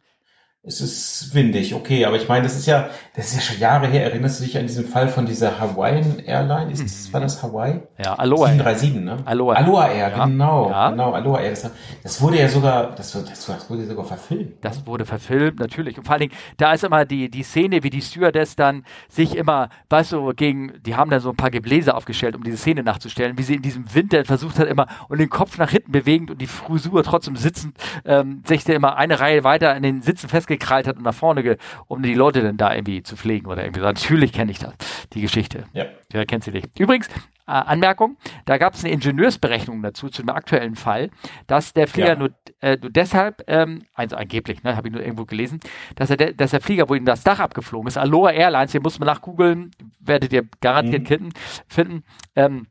es 0.63 0.79
ist 0.79 1.33
windig, 1.33 1.73
okay, 1.73 2.05
aber 2.05 2.17
ich 2.17 2.27
meine, 2.27 2.43
das 2.43 2.55
ist 2.55 2.67
ja, 2.67 2.91
das 3.15 3.29
ist 3.29 3.35
ja 3.35 3.41
schon 3.41 3.59
Jahre 3.59 3.87
her. 3.87 4.03
Erinnerst 4.03 4.39
du 4.39 4.43
dich 4.43 4.55
an 4.59 4.67
diesen 4.67 4.85
Fall 4.85 5.07
von 5.07 5.25
dieser 5.25 5.59
Hawaiian 5.59 6.19
Airline? 6.19 6.71
Ist 6.71 6.83
das, 6.83 7.11
war 7.11 7.19
das 7.19 7.41
Hawaii? 7.41 7.79
Ja, 7.97 8.13
Aloha. 8.13 8.45
737, 8.49 9.01
ne? 9.01 9.17
Aloha. 9.25 9.55
Aloha 9.55 9.87
Air, 9.87 10.11
ja. 10.11 10.25
genau, 10.25 10.69
ja. 10.69 10.91
genau, 10.91 11.13
Aloha 11.13 11.41
Air. 11.41 11.49
Das, 11.49 11.71
das, 12.03 12.21
wurde 12.21 12.39
ja 12.39 12.47
sogar, 12.47 12.91
das, 12.95 13.11
das, 13.11 13.47
das, 13.47 13.69
wurde 13.71 13.87
sogar 13.87 14.05
verfilmt. 14.05 14.63
Das 14.63 14.85
wurde 14.85 15.05
verfilmt, 15.05 15.59
natürlich. 15.59 15.97
Und 15.97 16.03
vor 16.03 16.13
allen 16.13 16.29
Dingen, 16.29 16.33
da 16.57 16.73
ist 16.73 16.83
immer 16.83 17.05
die, 17.05 17.31
die 17.31 17.41
Szene, 17.41 17.81
wie 17.81 17.89
die 17.89 18.01
Stewardess 18.01 18.55
dann 18.55 18.83
sich 19.09 19.35
immer, 19.35 19.69
weißt 19.89 20.11
du, 20.11 20.31
gegen, 20.35 20.73
die 20.85 20.95
haben 20.95 21.09
dann 21.09 21.21
so 21.21 21.31
ein 21.31 21.37
paar 21.37 21.49
Gebläse 21.49 21.95
aufgestellt, 21.95 22.35
um 22.35 22.43
diese 22.43 22.57
Szene 22.57 22.83
nachzustellen, 22.83 23.35
wie 23.39 23.43
sie 23.43 23.55
in 23.55 23.63
diesem 23.63 23.95
Winter 23.95 24.23
versucht 24.25 24.59
hat, 24.59 24.67
immer 24.67 24.85
und 25.09 25.19
den 25.19 25.29
Kopf 25.29 25.57
nach 25.57 25.71
hinten 25.71 25.91
bewegend 25.91 26.29
und 26.29 26.39
die 26.39 26.45
Frisur 26.45 27.03
trotzdem 27.03 27.35
sitzend, 27.35 27.75
ähm, 28.05 28.43
sich 28.45 28.63
da 28.63 28.73
immer 28.73 28.95
eine 28.97 29.19
Reihe 29.19 29.43
weiter 29.43 29.73
an 29.73 29.81
den 29.81 30.03
Sitzen 30.03 30.29
festgehalten 30.29 30.50
gekrallt 30.51 30.87
hat 30.87 30.97
und 30.97 31.03
nach 31.03 31.13
vorne, 31.13 31.43
ge 31.43 31.57
um 31.87 32.01
die 32.01 32.13
Leute 32.13 32.41
dann 32.41 32.57
da 32.57 32.73
irgendwie 32.73 33.03
zu 33.03 33.15
pflegen 33.15 33.47
oder 33.47 33.63
irgendwie. 33.63 33.81
Natürlich 33.81 34.33
kenne 34.33 34.51
ich 34.51 34.59
das, 34.59 34.73
die 35.13 35.21
Geschichte. 35.21 35.65
Ja. 35.73 35.85
Ja, 36.13 36.25
kennt 36.25 36.43
sie 36.43 36.51
nicht. 36.51 36.79
Übrigens, 36.79 37.07
äh, 37.47 37.51
Anmerkung, 37.51 38.17
da 38.45 38.57
gab 38.57 38.73
es 38.75 38.83
eine 38.83 38.93
Ingenieursberechnung 38.93 39.81
dazu, 39.81 40.09
zu 40.09 40.21
dem 40.21 40.29
aktuellen 40.29 40.75
Fall, 40.75 41.09
dass 41.47 41.73
der 41.73 41.87
Flieger 41.87 42.09
ja. 42.09 42.15
nur, 42.15 42.29
äh, 42.61 42.77
nur 42.81 42.89
deshalb, 42.89 43.43
ähm, 43.47 43.83
also 43.93 44.15
angeblich, 44.15 44.63
ne, 44.63 44.75
habe 44.75 44.87
ich 44.87 44.93
nur 44.93 45.03
irgendwo 45.03 45.25
gelesen, 45.25 45.59
dass, 45.95 46.09
er 46.09 46.17
dass 46.17 46.51
der 46.51 46.61
Flieger, 46.61 46.89
wo 46.89 46.95
ihm 46.95 47.05
das 47.05 47.23
Dach 47.23 47.39
abgeflogen 47.39 47.87
ist, 47.87 47.97
Aloha 47.97 48.31
Airlines, 48.31 48.71
hier 48.71 48.81
muss 48.81 48.99
man 48.99 49.07
nachgoogeln, 49.07 49.71
werdet 49.99 50.31
ihr 50.33 50.43
garantiert 50.61 51.09
mhm. 51.09 51.31
finden, 51.67 52.03
ähm, 52.35 52.67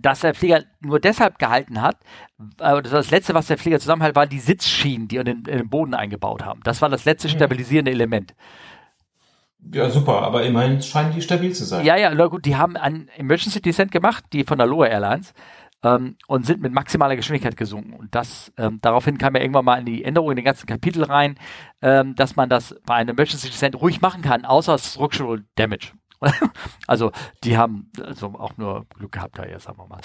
dass 0.00 0.20
der 0.20 0.34
Flieger 0.34 0.62
nur 0.80 1.00
deshalb 1.00 1.38
gehalten 1.38 1.82
hat, 1.82 1.96
äh, 2.58 2.82
das 2.82 3.10
letzte, 3.10 3.34
was 3.34 3.46
der 3.46 3.58
Flieger 3.58 3.80
zusammenhält, 3.80 4.16
waren 4.16 4.28
die 4.28 4.38
Sitzschienen, 4.40 5.08
die 5.08 5.16
den, 5.16 5.26
in 5.26 5.44
den 5.44 5.68
Boden 5.68 5.94
eingebaut 5.94 6.44
haben. 6.44 6.60
Das 6.64 6.80
war 6.82 6.88
das 6.88 7.04
letzte 7.04 7.28
mhm. 7.28 7.32
stabilisierende 7.32 7.90
Element. 7.90 8.34
Ja, 9.72 9.88
super, 9.90 10.22
aber 10.22 10.42
immerhin 10.44 10.82
scheinen 10.82 11.12
die 11.12 11.22
stabil 11.22 11.52
zu 11.52 11.64
sein. 11.64 11.84
Ja, 11.86 11.96
ja, 11.96 12.12
na 12.12 12.26
gut, 12.26 12.44
die 12.44 12.56
haben 12.56 12.76
einen 12.76 13.08
Emergency 13.16 13.62
Descent 13.62 13.92
gemacht, 13.92 14.24
die 14.32 14.42
von 14.42 14.58
der 14.58 14.66
Loa 14.66 14.86
Airlines, 14.86 15.34
ähm, 15.84 16.16
und 16.26 16.46
sind 16.46 16.60
mit 16.60 16.72
maximaler 16.72 17.16
Geschwindigkeit 17.16 17.56
gesunken. 17.56 17.94
Und 17.94 18.14
das, 18.14 18.52
ähm, 18.56 18.78
daraufhin 18.82 19.18
kam 19.18 19.34
ja 19.34 19.42
irgendwann 19.42 19.64
mal 19.64 19.78
in 19.78 19.86
die 19.86 20.04
Änderung 20.04 20.30
in 20.30 20.36
den 20.36 20.44
ganzen 20.44 20.66
Kapitel 20.66 21.04
rein, 21.04 21.36
ähm, 21.80 22.14
dass 22.14 22.36
man 22.36 22.48
das 22.48 22.74
bei 22.86 22.94
einem 22.94 23.10
Emergency 23.10 23.48
Descent 23.48 23.80
ruhig 23.80 24.00
machen 24.00 24.22
kann, 24.22 24.44
außer 24.44 24.78
Structural 24.78 25.44
Damage. 25.56 25.92
also 26.86 27.12
die 27.44 27.56
haben 27.56 27.90
also 28.00 28.26
auch 28.38 28.56
nur 28.56 28.86
Glück 28.96 29.12
gehabt 29.12 29.38
da 29.38 29.44
jetzt, 29.44 29.64
sagen 29.64 29.78
wir 29.78 29.86
mal. 29.86 30.00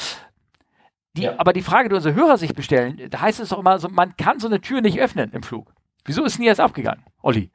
Die, 1.16 1.24
ja. 1.24 1.36
Aber 1.38 1.54
die 1.54 1.62
Frage, 1.62 1.90
die 1.90 1.96
unsere 1.96 2.16
Hörer 2.16 2.38
sich 2.38 2.54
bestellen, 2.54 3.02
da 3.10 3.22
heißt 3.22 3.40
es 3.40 3.50
doch 3.50 3.60
immer 3.60 3.80
so, 3.80 3.90
man 3.90 4.16
kann 4.18 4.40
so 4.40 4.48
eine 4.48 4.62
Tür 4.62 4.82
nicht 4.82 5.00
öffnen 5.00 5.32
im 5.32 5.44
Flug. 5.44 5.74
Wieso 6.06 6.24
ist 6.24 6.38
denn 6.38 6.46
jetzt 6.46 6.60
abgegangen, 6.60 7.04
Olli? 7.22 7.52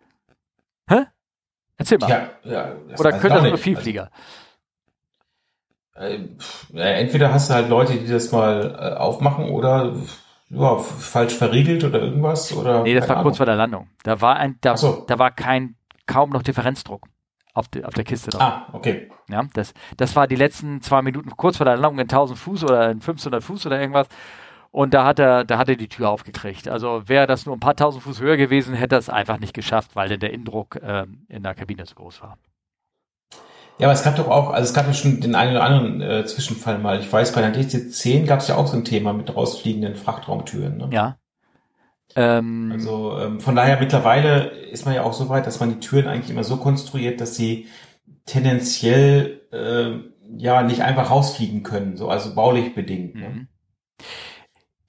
Hä? 0.89 1.07
Erzähl 1.77 1.99
mal. 1.99 2.11
Ja, 2.11 2.31
ja, 2.45 2.73
Oder 2.99 3.13
können 3.19 3.35
das 3.35 3.45
nur 3.45 3.59
Vielflieger? 3.59 4.11
Also, 5.95 6.25
äh, 6.75 7.01
entweder 7.01 7.33
hast 7.33 7.51
du 7.51 7.55
halt 7.55 7.69
Leute, 7.69 7.95
die 7.95 8.07
das 8.07 8.33
mal 8.33 8.77
äh, 8.79 8.99
aufmachen 8.99 9.51
oder 9.51 9.95
ja, 10.49 10.77
falsch 10.79 11.35
verriegelt 11.35 11.85
oder 11.85 12.01
irgendwas 12.01 12.53
oder. 12.53 12.83
Nee, 12.83 12.95
das 12.95 13.09
war 13.09 13.17
Ahnung. 13.17 13.25
kurz 13.25 13.37
vor 13.39 13.47
der 13.47 13.57
Landung. 13.57 13.89
Da 14.03 14.21
war 14.21 14.37
ein, 14.37 14.59
da, 14.61 14.77
so. 14.77 15.05
da 15.07 15.19
war 15.19 15.31
kein, 15.31 15.77
kaum 16.07 16.31
noch 16.31 16.43
Differenzdruck 16.43 17.07
auf, 17.55 17.69
die, 17.69 17.85
auf 17.85 17.95
der 17.95 18.05
Kiste 18.05 18.31
drauf. 18.31 18.43
Ah, 18.43 18.69
okay. 18.73 19.11
Ja, 19.29 19.45
das, 19.55 19.75
das 19.97 20.17
war 20.17 20.27
die 20.27 20.37
letzten 20.37 20.81
zwei 20.81 21.03
Minuten 21.03 21.31
kurz 21.37 21.59
vor 21.59 21.67
der 21.67 21.77
Landung 21.77 21.99
in 21.99 22.09
1000 22.09 22.39
Fuß 22.39 22.65
oder 22.65 22.87
in 22.87 23.01
1500 23.01 23.43
Fuß 23.43 23.67
oder 23.67 23.81
irgendwas. 23.81 24.09
Und 24.71 24.95
da 24.95 25.05
hat 25.05 25.19
er, 25.19 25.45
da 25.45 25.59
hat 25.59 25.69
er 25.69 25.77
die 25.77 25.89
Tür 25.89 26.09
aufgekriegt. 26.09 26.67
Also 26.67 27.07
wäre 27.07 27.27
das 27.27 27.45
nur 27.45 27.55
ein 27.55 27.61
paar 27.61 27.77
tausend 27.77 28.03
Fuß 28.05 28.21
höher 28.21 28.39
gewesen, 28.39 28.75
hätte 28.75 28.95
er 28.95 29.01
es 29.01 29.11
einfach 29.11 29.39
nicht 29.39 29.53
geschafft, 29.53 29.95
weil 29.95 30.09
denn 30.09 30.21
der 30.21 30.33
Indruck 30.33 30.81
ähm, 30.83 31.27
in 31.29 31.43
der 31.43 31.55
Kabine 31.55 31.85
zu 31.85 31.95
groß 31.95 32.23
war. 32.23 32.39
Ja, 33.79 33.87
aber 33.87 33.93
es 33.93 34.03
gab 34.03 34.17
doch 34.17 34.29
auch, 34.29 34.51
also 34.51 34.69
es 34.69 34.75
gab 34.75 34.87
ja 34.87 34.95
schon 34.95 35.21
den 35.21 35.35
einen 35.35 35.53
oder 35.53 35.65
anderen 35.65 36.01
äh, 36.01 36.25
Zwischenfall 36.25 36.79
mal. 36.79 37.01
Ich 37.01 37.13
weiß, 37.13 37.33
bei 37.33 37.43
der 37.43 37.55
DC-10 37.55 38.25
gab 38.25 38.41
es 38.41 38.49
ja 38.49 38.57
auch 38.57 38.67
so 38.67 38.77
ein 38.77 38.85
Thema 38.85 39.13
mit 39.13 39.35
rausfliegenden 39.35 39.97
Frachtraumtüren. 39.97 40.79
Ne? 40.79 40.89
Ja. 40.93 41.17
Ähm, 42.17 42.71
also 42.73 43.19
ähm, 43.19 43.41
von 43.41 43.55
daher 43.57 43.79
mittlerweile 43.81 44.47
ist 44.71 44.85
man 44.85 44.95
ja 44.95 45.03
auch 45.03 45.13
so 45.13 45.29
weit, 45.29 45.47
dass 45.47 45.61
man 45.61 45.71
die 45.71 45.81
Türen 45.81 46.07
eigentlich 46.07 46.31
immer 46.31 46.45
so 46.45 46.57
konstruiert, 46.57 47.21
dass 47.21 47.37
sie 47.37 47.67
tendenziell 48.27 49.41
äh, 49.53 49.99
ja 50.37 50.63
nicht 50.63 50.83
einfach 50.83 51.11
rausfliegen 51.11 51.63
können, 51.63 51.97
so 51.97 52.09
also 52.09 52.35
baulich 52.35 52.75
bedingt. 52.75 53.15
Ne? 53.15 53.29
Mhm. 53.29 53.49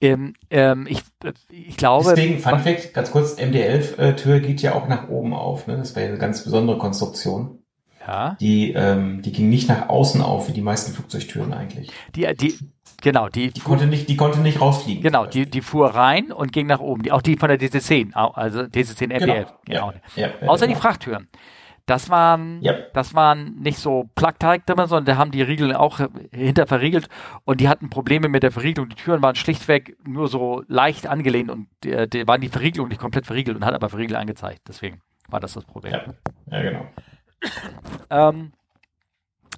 Ähm, 0.00 0.34
ähm, 0.50 0.86
ich, 0.88 1.02
ich 1.50 1.76
glaube. 1.76 2.10
Deswegen, 2.10 2.38
Fun 2.38 2.58
Fact, 2.58 2.92
ganz 2.92 3.10
kurz, 3.10 3.38
MD11-Tür 3.38 4.40
geht 4.40 4.60
ja 4.60 4.74
auch 4.74 4.88
nach 4.88 5.08
oben 5.08 5.32
auf. 5.32 5.66
Ne? 5.66 5.76
Das 5.76 5.96
wäre 5.96 6.08
eine 6.08 6.18
ganz 6.18 6.44
besondere 6.44 6.78
Konstruktion. 6.78 7.60
Ja. 8.06 8.36
Die, 8.38 8.72
ähm, 8.72 9.22
die 9.22 9.32
ging 9.32 9.48
nicht 9.48 9.68
nach 9.68 9.88
außen 9.88 10.20
auf, 10.20 10.48
wie 10.48 10.52
die 10.52 10.60
meisten 10.60 10.92
Flugzeugtüren 10.92 11.54
eigentlich. 11.54 11.90
Die, 12.14 12.26
die, 12.34 12.58
genau, 13.04 13.28
die, 13.28 13.50
die 13.52 13.60
konnte 13.60 13.86
nicht, 13.86 14.08
die 14.08 14.16
konnte 14.16 14.40
nicht 14.40 14.60
rausfliegen. 14.60 15.02
Genau, 15.02 15.26
die, 15.26 15.48
die 15.48 15.60
fuhr 15.60 15.94
rein 15.94 16.32
und 16.32 16.52
ging 16.52 16.66
nach 16.66 16.80
oben. 16.80 17.02
Die, 17.02 17.12
auch 17.12 17.22
die 17.22 17.36
von 17.36 17.48
der 17.48 17.58
DC-10, 17.58 18.14
also 18.14 18.60
DC-10 18.62 19.12
MD11. 19.12 19.46
Genau. 19.66 19.92
Ja, 19.92 19.92
ja, 20.16 20.28
ja, 20.40 20.48
Außer 20.48 20.66
genau. 20.66 20.76
die 20.76 20.82
Frachttüren. 20.82 21.28
Das 21.86 22.08
waren, 22.08 22.62
Yep. 22.64 22.94
das 22.94 23.14
waren 23.14 23.56
nicht 23.60 23.78
so 23.78 24.08
plug-type, 24.14 24.74
sondern 24.86 25.04
da 25.04 25.16
haben 25.18 25.30
die 25.30 25.42
Riegel 25.42 25.76
auch 25.76 26.00
hinter 26.32 26.66
verriegelt 26.66 27.08
und 27.44 27.60
die 27.60 27.68
hatten 27.68 27.90
Probleme 27.90 28.28
mit 28.28 28.42
der 28.42 28.52
Verriegelung. 28.52 28.88
Die 28.88 28.96
Türen 28.96 29.20
waren 29.22 29.34
schlichtweg 29.34 29.96
nur 30.06 30.28
so 30.28 30.62
leicht 30.66 31.06
angelehnt 31.06 31.50
und 31.50 31.68
äh, 31.84 32.08
die 32.08 32.26
waren 32.26 32.40
die 32.40 32.48
Verriegelung 32.48 32.88
nicht 32.88 33.00
komplett 33.00 33.26
verriegelt 33.26 33.56
und 33.58 33.66
hat 33.66 33.74
aber 33.74 33.90
verriegelt 33.90 34.18
angezeigt. 34.18 34.62
Deswegen 34.66 35.02
war 35.28 35.40
das 35.40 35.52
das 35.52 35.66
Problem. 35.66 35.92
Ja, 35.92 36.04
ja 36.50 36.62
genau. 36.62 36.86
Ähm, 38.08 38.52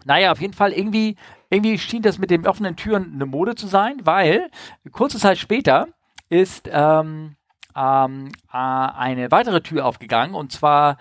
naja, 0.07 0.33
auf 0.33 0.41
jeden 0.41 0.55
Fall 0.55 0.73
irgendwie, 0.73 1.17
irgendwie 1.51 1.79
schien 1.79 2.03
das 2.03 2.19
mit 2.19 2.31
den 2.31 2.47
offenen 2.47 2.77
Türen 2.77 3.13
eine 3.15 3.27
Mode 3.27 3.55
zu 3.55 3.67
sein, 3.67 3.97
weil 4.05 4.51
kurze 4.93 5.19
Zeit 5.19 5.39
später 5.39 5.89
ist 6.29 6.69
ähm, 6.73 7.37
ähm, 7.77 8.29
äh, 8.53 8.57
eine 8.57 9.31
weitere 9.31 9.61
Tür 9.61 9.85
aufgegangen 9.85 10.35
und 10.35 10.53
zwar 10.53 10.97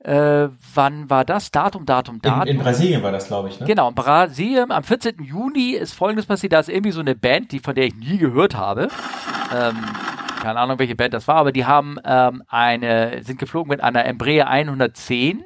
äh, 0.00 0.48
wann 0.74 1.10
war 1.10 1.24
das? 1.24 1.50
Datum, 1.50 1.84
Datum, 1.84 2.16
In, 2.16 2.20
Datum. 2.22 2.46
in 2.46 2.58
Brasilien 2.58 3.02
war 3.02 3.10
das, 3.10 3.26
glaube 3.26 3.48
ich, 3.48 3.58
ne? 3.58 3.66
Genau, 3.66 3.88
in 3.88 3.96
Brasilien 3.96 4.70
am 4.70 4.84
14. 4.84 5.16
Juni 5.24 5.72
ist 5.72 5.92
folgendes 5.92 6.26
passiert, 6.26 6.52
da 6.52 6.60
ist 6.60 6.68
irgendwie 6.68 6.92
so 6.92 7.00
eine 7.00 7.16
Band, 7.16 7.50
die 7.50 7.58
von 7.58 7.74
der 7.74 7.86
ich 7.86 7.96
nie 7.96 8.18
gehört 8.18 8.54
habe. 8.54 8.88
Ähm, 9.52 9.76
keine 10.40 10.60
Ahnung, 10.60 10.78
welche 10.78 10.94
Band 10.94 11.14
das 11.14 11.26
war, 11.26 11.34
aber 11.34 11.50
die 11.50 11.66
haben 11.66 11.98
ähm, 12.04 12.44
eine, 12.46 13.24
sind 13.24 13.40
geflogen 13.40 13.70
mit 13.70 13.82
einer 13.82 14.04
Embraer 14.04 14.46
110. 14.46 15.44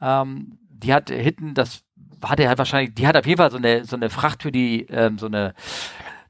Ähm, 0.00 0.58
die 0.68 0.92
hat 0.92 1.10
hinten, 1.10 1.54
das 1.54 1.84
hatte 2.24 2.48
halt 2.48 2.58
wahrscheinlich, 2.58 2.94
die 2.94 3.06
hat 3.06 3.16
auf 3.16 3.26
jeden 3.26 3.38
Fall 3.38 3.50
so 3.50 3.56
eine, 3.58 3.84
so 3.84 3.96
eine 3.96 4.10
Frachttür, 4.10 4.50
die 4.50 4.86
ähm, 4.90 5.18
so 5.18 5.26
eine, 5.26 5.54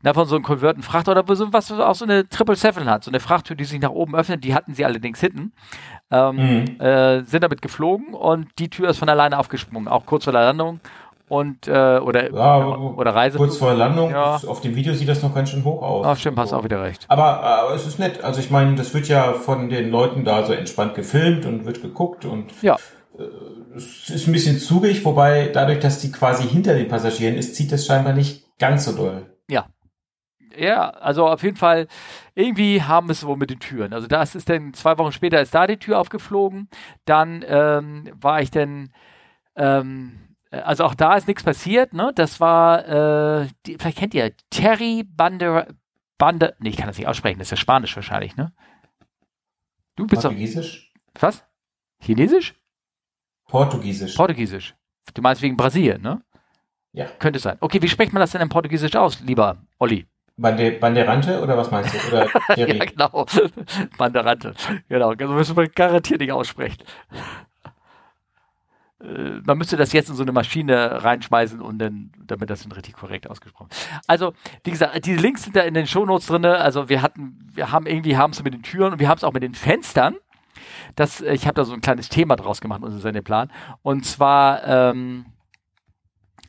na, 0.03 0.15
von 0.15 0.27
so 0.27 0.35
einem 0.35 0.45
konverten 0.45 0.83
Frachter 0.83 1.13
oder 1.13 1.37
so, 1.37 1.53
was 1.53 1.71
auch 1.73 1.95
so 1.95 2.05
eine 2.05 2.29
Triple 2.29 2.57
Seven 2.57 2.89
hat, 2.89 3.05
so 3.05 3.11
eine 3.11 3.21
Frachttür, 3.21 3.55
die 3.57 3.65
sich 3.65 3.81
nach 3.81 3.91
oben 3.91 4.15
öffnet, 4.17 4.43
die 4.45 4.55
hatten 4.55 4.75
sie 4.75 4.85
allerdings 4.85 5.21
hinten. 5.21 5.53
Ähm, 6.11 6.37
Mhm. 6.37 6.81
äh, 6.81 7.23
sind 7.23 7.45
damit 7.45 7.63
geflogen 7.63 8.15
und 8.15 8.49
die 8.59 8.69
Tür 8.71 8.89
ist 8.89 8.99
von 8.99 9.09
alleine 9.09 9.39
aufgesprungen, 9.39 9.89
auch 9.89 10.07
kurz 10.07 10.25
vor 10.25 10.33
der 10.33 10.43
Landung 10.43 10.81
und 11.29 11.69
äh, 11.69 11.99
oder 12.03 12.33
Ja, 12.33 12.57
oder 12.67 13.15
Reise. 13.15 13.39
Kurz 13.39 13.59
vor 13.59 13.69
der 13.69 13.77
Landung, 13.77 14.11
Ja. 14.11 14.35
auf 14.35 14.61
dem 14.61 14.75
Video 14.75 14.93
sieht 14.95 15.09
das 15.09 15.23
noch 15.23 15.33
ganz 15.35 15.51
schön 15.51 15.63
hoch 15.65 15.81
aus. 15.83 16.05
Ach, 16.07 16.17
stimmt, 16.17 16.39
hast 16.39 16.53
auch 16.53 16.65
wieder 16.65 16.83
recht. 16.83 17.05
Aber, 17.09 17.41
aber 17.45 17.75
es 17.75 17.87
ist 17.87 18.01
nett. 18.01 18.25
Also 18.25 18.41
ich 18.41 18.51
meine, 18.51 18.75
das 18.75 18.93
wird 18.95 19.07
ja 19.07 19.35
von 19.35 19.69
den 19.69 19.91
Leuten 19.93 20.25
da 20.25 20.45
so 20.45 20.53
entspannt 20.53 20.95
gefilmt 20.97 21.47
und 21.47 21.65
wird 21.67 21.83
geguckt 21.83 22.25
und 22.25 22.51
Ja, 22.63 22.77
es 23.75 24.11
ist 24.11 24.27
ein 24.27 24.33
bisschen 24.33 24.59
zugig, 24.59 25.05
wobei 25.05 25.49
dadurch, 25.49 25.81
dass 25.81 26.01
die 26.01 26.13
quasi 26.13 26.49
hinter 26.49 26.75
den 26.75 26.89
Passagieren 26.89 27.37
ist, 27.37 27.55
zieht 27.55 27.73
das 27.73 27.87
scheinbar 27.87 28.13
nicht 28.13 28.45
ganz 28.59 28.85
so 28.85 28.93
doll. 28.93 29.37
ja, 30.57 30.91
also 30.91 31.27
auf 31.27 31.43
jeden 31.43 31.57
Fall 31.57 31.87
irgendwie 32.35 32.83
haben 32.83 33.09
wir 33.09 33.13
es 33.13 33.25
wohl 33.25 33.37
mit 33.37 33.51
den 33.51 33.61
Türen. 33.61 33.93
Also 33.93 34.07
das 34.07 34.35
ist 34.35 34.49
dann 34.49 34.75
zwei 34.75 34.99
Wochen 34.99 35.13
später 35.13 35.41
ist 35.41 35.55
da 35.55 35.67
die 35.67 35.79
Tür 35.79 35.99
aufgeflogen. 35.99 36.69
Dann 37.05 37.45
ähm, 37.47 38.11
war 38.21 38.43
ich 38.43 38.51
dann 38.51 38.91
ähm, 39.57 40.31
also 40.51 40.85
auch 40.85 40.95
da 40.95 41.17
ist 41.17 41.29
nichts 41.29 41.45
passiert, 41.45 41.93
ne? 41.93 42.13
Das 42.15 42.41
war, 42.41 43.43
äh, 43.43 43.49
die, 43.67 43.77
vielleicht 43.79 43.99
kennt 43.99 44.15
ihr 44.15 44.33
Terry 44.51 45.05
Bander, 45.05 45.69
Bander, 46.19 46.55
nee, 46.59 46.71
ich 46.71 46.77
kann 46.77 46.89
das 46.89 46.99
nicht 46.99 47.07
aussprechen, 47.07 47.39
das 47.39 47.47
ist 47.47 47.53
ja 47.53 47.57
Spanisch 47.57 47.95
wahrscheinlich, 47.95 48.37
ne? 48.37 48.53
Du 49.97 50.07
bist 50.07 50.25
doch, 50.25 50.31
Portugiesisch? 50.31 50.93
was? 51.15 51.45
Chinesisch? 52.01 52.60
Portugiesisch. 53.51 54.15
Portugiesisch. 54.15 54.75
Du 55.15 55.23
meinst 55.23 55.43
wegen 55.43 55.57
Brasilien, 55.57 56.01
ne? 56.03 56.23
ja. 56.93 57.07
Könnte 57.19 57.39
sein. 57.39 57.57
Okay, 57.61 57.83
wie 57.83 57.89
spricht 57.89 58.13
man 58.13 58.21
das 58.21 58.31
denn 58.31 58.41
in 58.41 58.49
Portugiesisch 58.49 58.95
aus, 58.97 59.21
lieber 59.21 59.59
Olli? 59.79 60.07
Bande 60.37 60.71
Banderante 60.73 61.43
oder 61.43 61.57
was 61.57 61.71
meinst 61.71 61.95
du? 61.95 61.99
Oder? 62.09 62.29
Ja, 62.57 62.67
genau. 62.85 63.27
Banderante. 63.99 64.55
Genau, 64.89 65.15
das 65.15 65.29
müssen 65.29 65.57
wir 65.57 65.69
garantiert 65.69 66.21
nicht 66.21 66.33
aussprechen. 66.33 66.79
Äh, 69.03 69.41
Man 69.45 69.59
müsste 69.59 69.77
das 69.77 69.93
jetzt 69.93 70.09
in 70.09 70.15
so 70.17 70.23
eine 70.23 70.33
Maschine 70.33 71.03
reinschmeißen 71.05 71.61
und 71.61 71.79
dann, 71.79 72.13
damit 72.27 72.49
das 72.51 72.63
dann 72.63 72.73
richtig 72.73 72.95
korrekt 72.95 73.29
ausgesprochen. 73.29 73.69
Also, 74.07 74.33
wie 74.65 74.71
gesagt, 74.71 75.05
diese 75.05 75.21
Links 75.21 75.43
sind 75.43 75.57
da 75.57 75.61
in 75.63 75.75
den 75.75 75.87
Shownotes 75.87 76.27
drin. 76.27 76.45
Also 76.45 76.89
wir 76.89 77.03
hatten, 77.03 77.37
wir 77.53 77.71
haben 77.73 77.87
irgendwie, 77.87 78.17
haben 78.17 78.31
es 78.33 78.43
mit 78.43 78.55
den 78.55 78.63
Türen 78.63 78.93
und 78.95 78.99
wir 79.01 79.09
haben 79.09 79.19
es 79.19 79.25
auch 79.25 79.33
mit 79.33 79.43
den 79.43 79.55
Fenstern. 79.55 80.17
Das, 80.97 81.21
äh, 81.21 81.33
ich 81.35 81.47
habe 81.47 81.55
da 81.55 81.65
so 81.65 81.73
ein 81.73 81.81
kleines 81.81 82.09
Thema 82.09 82.37
draus 82.37 82.61
gemacht, 82.61 82.83
unser 82.83 82.99
Sendeplan. 82.99 83.51
Und 83.83 84.05
zwar 84.07 84.65
ähm, 84.67 85.27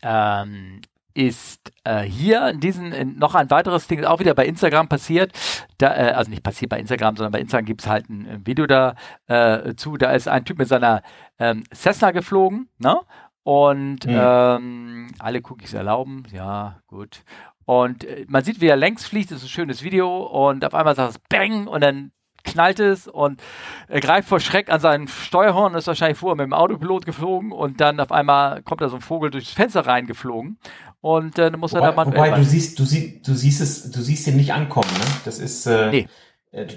ähm, 0.02 0.82
ist 1.14 1.72
äh, 1.84 2.02
hier 2.04 2.48
in 2.48 2.60
diesen 2.62 2.94
in, 2.94 3.20
noch 3.20 3.36
ein 3.36 3.50
weiteres 3.52 3.88
Ding, 3.88 4.06
auch 4.06 4.20
wieder 4.20 4.34
bei 4.34 4.46
Instagram 4.46 4.88
passiert. 4.88 5.34
Da, 5.78 5.94
äh, 5.94 6.12
also 6.14 6.30
nicht 6.30 6.44
passiert 6.44 6.70
bei 6.70 6.80
Instagram, 6.80 7.18
sondern 7.18 7.34
bei 7.34 7.42
Instagram 7.42 7.66
gibt 7.66 7.82
es 7.82 7.88
halt 7.88 8.10
ein, 8.10 8.28
ein 8.28 8.48
Video 8.48 8.66
da 8.66 8.96
äh, 9.28 9.76
zu. 9.76 9.98
Da 9.98 10.12
ist 10.12 10.28
ein 10.28 10.46
Typ 10.46 10.58
mit 10.58 10.70
seiner 10.70 11.04
ähm, 11.38 11.64
Cessna 11.74 12.12
geflogen, 12.12 12.70
ne? 12.78 13.00
Und 13.44 14.06
Mhm. 14.06 14.14
ähm, 14.16 15.08
alle 15.20 15.42
Cookies 15.44 15.74
erlauben, 15.74 16.24
ja, 16.32 16.80
gut. 16.88 17.24
Und 17.66 18.04
äh, 18.04 18.26
man 18.30 18.44
sieht, 18.44 18.62
wie 18.62 18.68
er 18.68 18.76
längs 18.78 19.06
fliegt, 19.06 19.32
das 19.32 19.40
ist 19.40 19.46
ein 19.46 19.50
schönes 19.50 19.84
Video 19.84 20.24
und 20.24 20.64
auf 20.64 20.76
einmal 20.76 20.96
sagt 20.96 21.12
es 21.12 21.20
Bang 21.28 21.68
und 21.68 21.82
dann 21.82 22.12
knallt 22.44 22.80
es 22.80 23.08
und 23.08 23.42
er 23.88 24.00
greift 24.00 24.28
vor 24.30 24.40
Schreck 24.40 24.72
an 24.72 24.80
seinen 24.80 25.08
Steuerhorn, 25.08 25.76
ist 25.76 25.88
wahrscheinlich 25.88 26.18
vorher 26.18 26.36
mit 26.36 26.46
dem 26.46 26.54
Autopilot 26.54 27.06
geflogen 27.06 27.52
und 27.52 27.82
dann 27.82 28.00
auf 28.00 28.12
einmal 28.12 28.62
kommt 28.64 28.82
da 28.82 28.90
so 28.90 28.96
ein 28.98 29.02
Vogel 29.02 29.30
durchs 29.32 29.52
Fenster 29.52 29.86
reingeflogen 29.86 30.58
und 31.02 31.40
äh, 31.40 31.50
dann 31.50 31.60
muss 31.60 31.74
er 31.74 31.82
da 31.82 31.88
Wobei, 31.88 31.96
mal 31.96 32.06
wobei 32.08 32.32
du 32.32 32.44
siehst, 32.44 32.78
du 32.80 32.86
siehst, 32.86 33.28
du 33.28 33.34
siehst 33.34 33.62
es, 33.62 33.92
du 33.92 34.02
siehst 34.02 34.28
ihn 34.28 34.36
nicht 34.38 34.54
ankommen, 34.54 34.92
ne? 34.94 35.06
Das 35.26 35.40
ist, 35.40 35.66
äh, 35.66 35.90
Nee. 35.92 36.08
äh, 36.52 36.68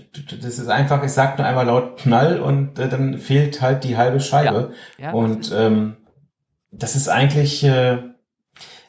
das 0.41 0.59
ist 0.59 0.69
einfach, 0.69 1.03
es 1.03 1.15
sagt 1.15 1.39
nur 1.39 1.47
einmal 1.47 1.67
laut 1.67 1.99
Knall 1.99 2.41
und 2.41 2.79
äh, 2.79 2.89
dann 2.89 3.19
fehlt 3.19 3.61
halt 3.61 3.85
die 3.85 3.97
halbe 3.97 4.21
Scheibe. 4.21 4.73
ja, 4.99 5.13
Und 5.13 5.53
ähm, 5.55 5.97
das 6.71 6.97
ist 6.97 7.09
eigentlich, 7.09 7.63
äh, 7.65 7.99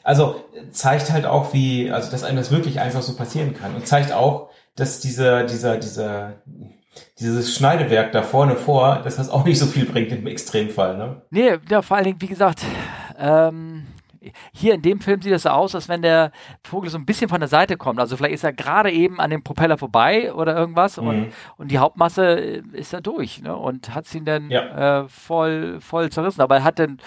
also 0.02 0.44
zeigt 0.70 1.10
halt 1.12 1.26
auch, 1.26 1.52
wie, 1.52 1.90
also 1.90 2.10
dass 2.10 2.24
einem 2.24 2.36
das 2.36 2.50
wirklich 2.50 2.80
einfach 2.80 3.02
so 3.02 3.14
passieren 3.16 3.54
kann 3.54 3.74
und 3.74 3.86
zeigt 3.86 4.12
auch, 4.12 4.50
dass 4.76 5.00
dieser, 5.00 5.44
dieser, 5.44 5.76
dieser, 5.78 6.34
dieses 7.18 7.54
Schneidewerk 7.56 8.12
da 8.12 8.22
vorne 8.22 8.56
vor, 8.56 9.00
dass 9.02 9.16
das 9.16 9.28
auch 9.30 9.44
nicht 9.44 9.58
so 9.58 9.66
viel 9.66 9.86
bringt 9.86 10.12
im 10.12 10.26
Extremfall, 10.26 10.96
ne? 10.96 11.22
Nee, 11.30 11.56
ja, 11.68 11.82
vor 11.82 11.96
allen 11.96 12.04
Dingen, 12.04 12.20
wie 12.20 12.26
gesagt, 12.26 12.62
ähm, 13.18 13.86
hier 14.52 14.74
in 14.74 14.82
dem 14.82 15.00
Film 15.00 15.22
sieht 15.22 15.32
es 15.32 15.42
so 15.44 15.50
aus, 15.50 15.74
als 15.76 15.88
wenn 15.88 16.02
der 16.02 16.32
Vogel 16.64 16.90
so 16.90 16.98
ein 16.98 17.06
bisschen 17.06 17.28
von 17.28 17.38
der 17.38 17.48
Seite 17.48 17.76
kommt. 17.76 18.00
Also 18.00 18.16
vielleicht 18.16 18.34
ist 18.34 18.42
er 18.44 18.52
gerade 18.52 18.90
eben 18.90 19.20
an 19.20 19.30
dem 19.30 19.44
Propeller 19.44 19.78
vorbei 19.78 20.32
oder 20.34 20.56
irgendwas 20.56 20.98
und, 20.98 21.06
Mhm. 21.26 21.32
und 21.58 21.70
die 21.70 21.78
Hauptmasse 21.78 22.24
ist 22.72 22.92
da 22.92 23.00
durch 23.00 23.40
ne? 23.42 23.54
und 23.56 23.94
hat 23.94 24.12
ihn 24.14 24.24
dann 24.24 24.50
Ja. 24.50 25.02
äh, 25.04 25.08
voll, 25.08 25.80
voll 25.80 26.10
zerrissen. 26.10 26.40
Aber 26.40 26.56
er 26.56 26.64
hat 26.64 26.80
dann, 26.80 26.98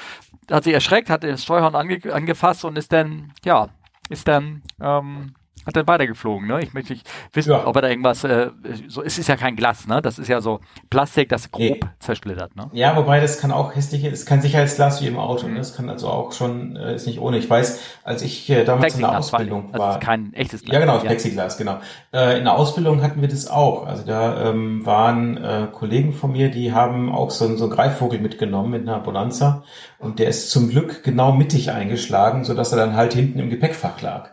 hat 0.49 0.63
sich 0.63 0.73
erschreckt, 0.73 1.09
hat 1.09 1.25
das 1.25 1.43
Steuerhorn 1.43 1.75
ange 1.75 1.99
angefasst 2.13 2.63
und 2.63 2.77
ist 2.77 2.93
dann, 2.93 3.33
ja, 3.43 3.67
ist 4.07 4.27
dann, 4.29 4.63
ähm, 4.81 5.33
hat 5.69 5.75
dann 5.77 5.87
weitergeflogen, 5.87 6.47
ne? 6.47 6.61
Ich 6.61 6.73
möchte 6.73 6.93
nicht 6.93 7.09
wissen, 7.33 7.51
Ja. 7.51 7.65
ob 7.65 7.75
er 7.75 7.81
da 7.83 7.87
irgendwas, 7.89 8.23
äh, 8.23 8.49
so, 8.87 9.01
es 9.03 9.17
ist 9.17 9.27
ja 9.29 9.35
kein 9.37 9.55
Glas, 9.55 9.87
ne? 9.87 10.01
Das 10.01 10.19
ist 10.19 10.27
ja 10.27 10.41
so 10.41 10.59
Plastik, 10.89 11.29
das 11.29 11.49
grob 11.51 11.61
Nee. 11.61 11.79
zersplittert, 11.99 12.55
ne? 12.55 12.69
Ja, 12.73 12.95
wobei 12.95 13.19
das 13.19 13.39
kann 13.39 13.51
auch 13.51 13.75
hässliche, 13.75 14.09
es 14.09 14.25
kann 14.25 14.41
Sicherheitsglas 14.41 15.01
wie 15.01 15.07
im 15.07 15.17
Auto, 15.17 15.47
Mhm. 15.47 15.53
ne? 15.53 15.59
Das 15.59 15.75
kann 15.75 15.89
also 15.89 16.07
auch 16.09 16.31
schon, 16.33 16.75
äh, 16.75 16.95
ist 16.95 17.07
nicht 17.07 17.19
ohne. 17.19 17.37
Ich 17.37 17.49
weiß, 17.49 17.79
als 18.03 18.21
ich 18.21 18.49
äh, 18.49 18.63
damals 18.65 18.95
in 18.95 19.01
der 19.01 19.07
Plexiglas, 19.09 19.29
vor 19.29 19.39
allem. 19.39 19.47
Ausbildung 19.53 19.73
also 19.73 19.83
war. 19.85 19.93
ist 19.93 20.01
kein 20.01 20.33
echtes 20.33 20.61
Ja, 20.65 20.79
genau, 20.79 20.93
das 20.95 21.03
ja. 21.03 21.07
Plexiglas, 21.09 21.57
genau. 21.57 21.77
Äh, 22.11 22.37
in 22.39 22.43
der 22.43 22.55
Ausbildung 22.57 23.01
hatten 23.01 23.21
wir 23.21 23.27
das 23.29 23.47
auch. 23.49 23.85
Also 23.87 24.03
da 24.05 24.49
ähm, 24.49 24.85
waren 24.85 25.37
äh, 25.37 25.67
Kollegen 25.71 26.13
von 26.13 26.31
mir, 26.31 26.49
die 26.51 26.73
haben 26.73 27.13
auch 27.13 27.29
so, 27.31 27.45
einen- 27.45 27.57
so 27.57 27.65
einen 27.65 27.73
Greifvogel 27.73 28.19
mitgenommen 28.19 28.71
mit 28.71 28.81
einer 28.87 28.99
Bonanza 28.99 29.63
und 29.99 30.19
der 30.19 30.27
ist 30.29 30.49
zum 30.51 30.69
Glück 30.69 31.03
genau 31.03 31.31
mittig 31.31 31.71
eingeschlagen, 31.71 32.43
sodass 32.43 32.71
er 32.71 32.77
dann 32.77 32.95
halt 32.95 33.13
hinten 33.13 33.39
im 33.39 33.49
Gepäckfach 33.49 34.01
lag. 34.01 34.29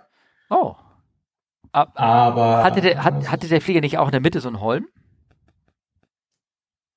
Oh. 0.50 0.74
Ab, 1.76 1.92
Aber 1.94 2.64
hatte, 2.64 2.80
der, 2.80 3.04
hat, 3.04 3.30
hatte 3.30 3.48
der 3.48 3.60
Flieger 3.60 3.80
nicht 3.82 3.98
auch 3.98 4.06
in 4.06 4.12
der 4.12 4.20
Mitte 4.20 4.40
so 4.40 4.48
einen 4.48 4.60
Holm? 4.60 4.86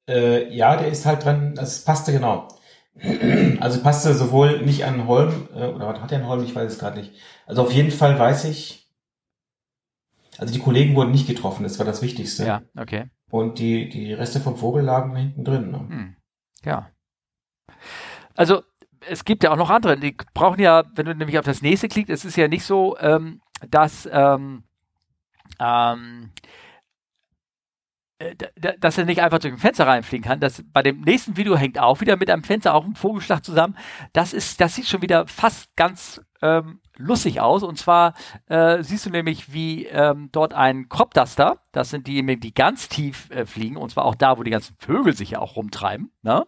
äh, 0.10 0.54
ja, 0.54 0.76
der 0.76 0.88
ist 0.88 1.06
halt 1.06 1.24
dran, 1.24 1.54
das 1.56 1.84
passte 1.84 2.12
genau. 2.12 2.48
Also 3.60 3.82
passte 3.82 4.14
sowohl 4.14 4.62
nicht 4.64 4.84
an 4.84 5.08
Holm, 5.08 5.48
äh, 5.54 5.68
oder 5.68 5.88
was 5.88 6.02
hat 6.02 6.12
der 6.12 6.20
an 6.20 6.28
Holm, 6.28 6.44
ich 6.44 6.56
weiß 6.56 6.72
es 6.72 6.80
gerade 6.80 7.00
nicht. 7.00 7.14
Also 7.46 7.62
auf 7.62 7.72
jeden 7.72 7.92
Fall 7.92 8.18
weiß 8.18 8.46
ich, 8.46 8.90
also 10.38 10.54
die 10.54 10.60
Kollegen 10.60 10.96
wurden 10.96 11.12
nicht 11.12 11.28
getroffen, 11.28 11.64
das 11.64 11.78
war 11.78 11.86
das 11.86 12.02
Wichtigste. 12.02 12.46
Ja, 12.46 12.62
okay. 12.78 13.10
Und 13.30 13.60
die, 13.60 13.90
die 13.90 14.14
Reste 14.14 14.40
vom 14.40 14.58
Vogel 14.58 14.84
lagen 14.84 15.16
hinten 15.16 15.44
drin. 15.46 15.72
Ne? 15.72 15.78
Hm. 15.78 16.16
Ja. 16.64 16.90
Also 18.36 18.64
es 19.08 19.24
gibt 19.24 19.44
ja 19.44 19.52
auch 19.52 19.58
noch 19.58 19.70
andere, 19.70 19.98
die 19.98 20.16
brauchen 20.34 20.60
ja, 20.60 20.84
wenn 20.96 21.06
du 21.06 21.16
nämlich 21.16 21.38
auf 21.38 21.46
das 21.46 21.62
nächste 21.62 21.88
klickst, 21.88 22.10
es 22.10 22.26
ist 22.26 22.38
ja 22.38 22.48
nicht 22.48 22.64
so, 22.64 22.98
ähm, 23.00 23.42
dass 23.70 24.10
ähm, 24.12 24.64
ähm, 25.60 26.32
äh, 28.20 28.36
dass 28.80 28.98
er 28.98 29.06
nicht 29.06 29.22
einfach 29.22 29.40
durch 29.40 29.54
ein 29.54 29.60
Fenster 29.60 29.88
reinfliegen 29.88 30.28
kann. 30.28 30.42
Das 30.42 30.62
bei 30.74 30.84
dem 30.84 31.02
nächsten 31.02 31.38
Video 31.38 31.56
hängt 31.56 31.80
auch 31.80 32.02
wieder 32.02 32.18
mit 32.18 32.30
einem 32.30 32.44
Fenster, 32.44 32.74
auch 32.76 32.84
ein 32.84 32.96
Vogelschlag 32.96 33.46
zusammen. 33.46 33.78
Das 34.12 34.34
ist, 34.34 34.60
das 34.60 34.76
sieht 34.76 34.88
schon 34.88 35.02
wieder 35.02 35.26
fast 35.26 35.74
ganz 35.78 36.22
ähm, 36.42 36.82
lustig 36.98 37.40
aus. 37.40 37.64
Und 37.64 37.78
zwar 37.78 38.14
äh, 38.48 38.84
siehst 38.84 39.06
du 39.06 39.10
nämlich, 39.10 39.54
wie 39.54 39.86
ähm, 39.86 40.28
dort 40.34 40.54
ein 40.54 40.90
Cropduster, 40.90 41.60
das 41.72 41.92
sind 41.92 42.08
die, 42.08 42.40
die 42.40 42.54
ganz 42.54 42.90
tief 42.90 43.30
äh, 43.32 43.46
fliegen, 43.46 43.78
und 43.78 43.92
zwar 43.92 44.04
auch 44.04 44.16
da, 44.16 44.38
wo 44.38 44.44
die 44.44 44.52
ganzen 44.52 44.76
Vögel 44.80 45.16
sich 45.16 45.32
ja 45.32 45.40
auch 45.40 45.56
rumtreiben, 45.56 46.12
ne? 46.22 46.46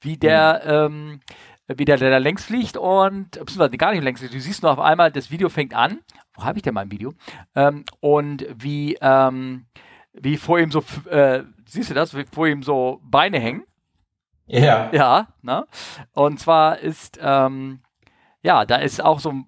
wie 0.00 0.18
der 0.18 0.88
mhm. 0.88 0.94
ähm, 0.94 1.20
wie 1.68 1.84
der, 1.84 1.96
der 1.96 2.10
da 2.10 2.18
längs 2.18 2.44
fliegt 2.44 2.76
und, 2.76 3.32
beziehungsweise 3.32 3.76
gar 3.76 3.90
nicht 3.90 4.04
längs, 4.04 4.20
du 4.20 4.28
siehst 4.40 4.62
nur 4.62 4.70
auf 4.70 4.78
einmal, 4.78 5.10
das 5.10 5.32
Video 5.32 5.48
fängt 5.48 5.74
an, 5.74 5.98
wo 6.36 6.44
habe 6.44 6.58
ich 6.58 6.62
denn 6.62 6.74
mein 6.74 6.90
Video? 6.90 7.14
Ähm, 7.54 7.84
und 8.00 8.46
wie, 8.54 8.96
ähm, 9.00 9.66
wie 10.12 10.36
vor 10.36 10.58
ihm 10.58 10.70
so, 10.70 10.84
äh, 11.10 11.42
siehst 11.66 11.90
du 11.90 11.94
das, 11.94 12.16
wie 12.16 12.24
vor 12.24 12.46
ihm 12.46 12.62
so 12.62 13.00
Beine 13.02 13.40
hängen. 13.40 13.64
Ja. 14.46 14.90
Ja, 14.92 15.28
ne? 15.42 15.66
Und 16.12 16.38
zwar 16.38 16.78
ist, 16.78 17.18
ähm, 17.20 17.80
ja, 18.42 18.64
da 18.64 18.76
ist 18.76 19.02
auch 19.02 19.18
so 19.18 19.30
ein 19.30 19.46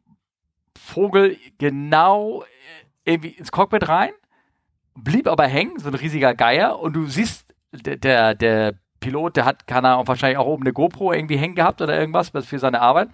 Vogel 0.77 1.37
genau 1.59 2.42
äh, 2.42 3.12
irgendwie 3.12 3.31
ins 3.31 3.53
Cockpit 3.53 3.88
rein, 3.88 4.11
blieb 4.94 5.29
aber 5.29 5.46
hängen, 5.46 5.79
so 5.79 5.88
ein 5.88 5.94
riesiger 5.94 6.35
Geier, 6.35 6.81
und 6.81 6.94
du 6.94 7.07
siehst, 7.07 7.55
der, 7.72 7.96
der, 7.96 8.35
der 8.35 8.74
Pilot, 8.98 9.37
der 9.37 9.44
hat, 9.44 9.66
kann 9.66 9.85
er 9.85 10.07
wahrscheinlich 10.09 10.38
auch 10.38 10.46
oben 10.46 10.64
eine 10.64 10.72
GoPro 10.72 11.12
irgendwie 11.12 11.37
hängen 11.37 11.55
gehabt 11.55 11.81
oder 11.81 11.98
irgendwas 11.98 12.31
für 12.31 12.59
seine 12.59 12.81
Arbeit 12.81 13.11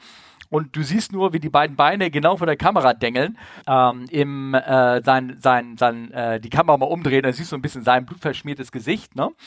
und 0.54 0.76
du 0.76 0.84
siehst 0.84 1.12
nur, 1.12 1.32
wie 1.32 1.40
die 1.40 1.48
beiden 1.48 1.74
Beine 1.74 2.12
genau 2.12 2.36
vor 2.36 2.46
der 2.46 2.56
Kamera 2.56 2.94
dengeln, 2.94 3.36
ähm, 3.66 4.04
im, 4.08 4.54
äh, 4.54 5.02
sein, 5.02 5.36
sein, 5.40 5.76
sein, 5.76 6.12
äh, 6.12 6.38
die 6.38 6.48
Kamera 6.48 6.76
mal 6.76 6.86
umdrehen, 6.86 7.24
dann 7.24 7.32
siehst 7.32 7.50
du 7.50 7.56
ein 7.56 7.62
bisschen 7.62 7.82
sein 7.82 8.06
blutverschmiertes 8.06 8.70
Gesicht, 8.70 9.16
ne? 9.16 9.30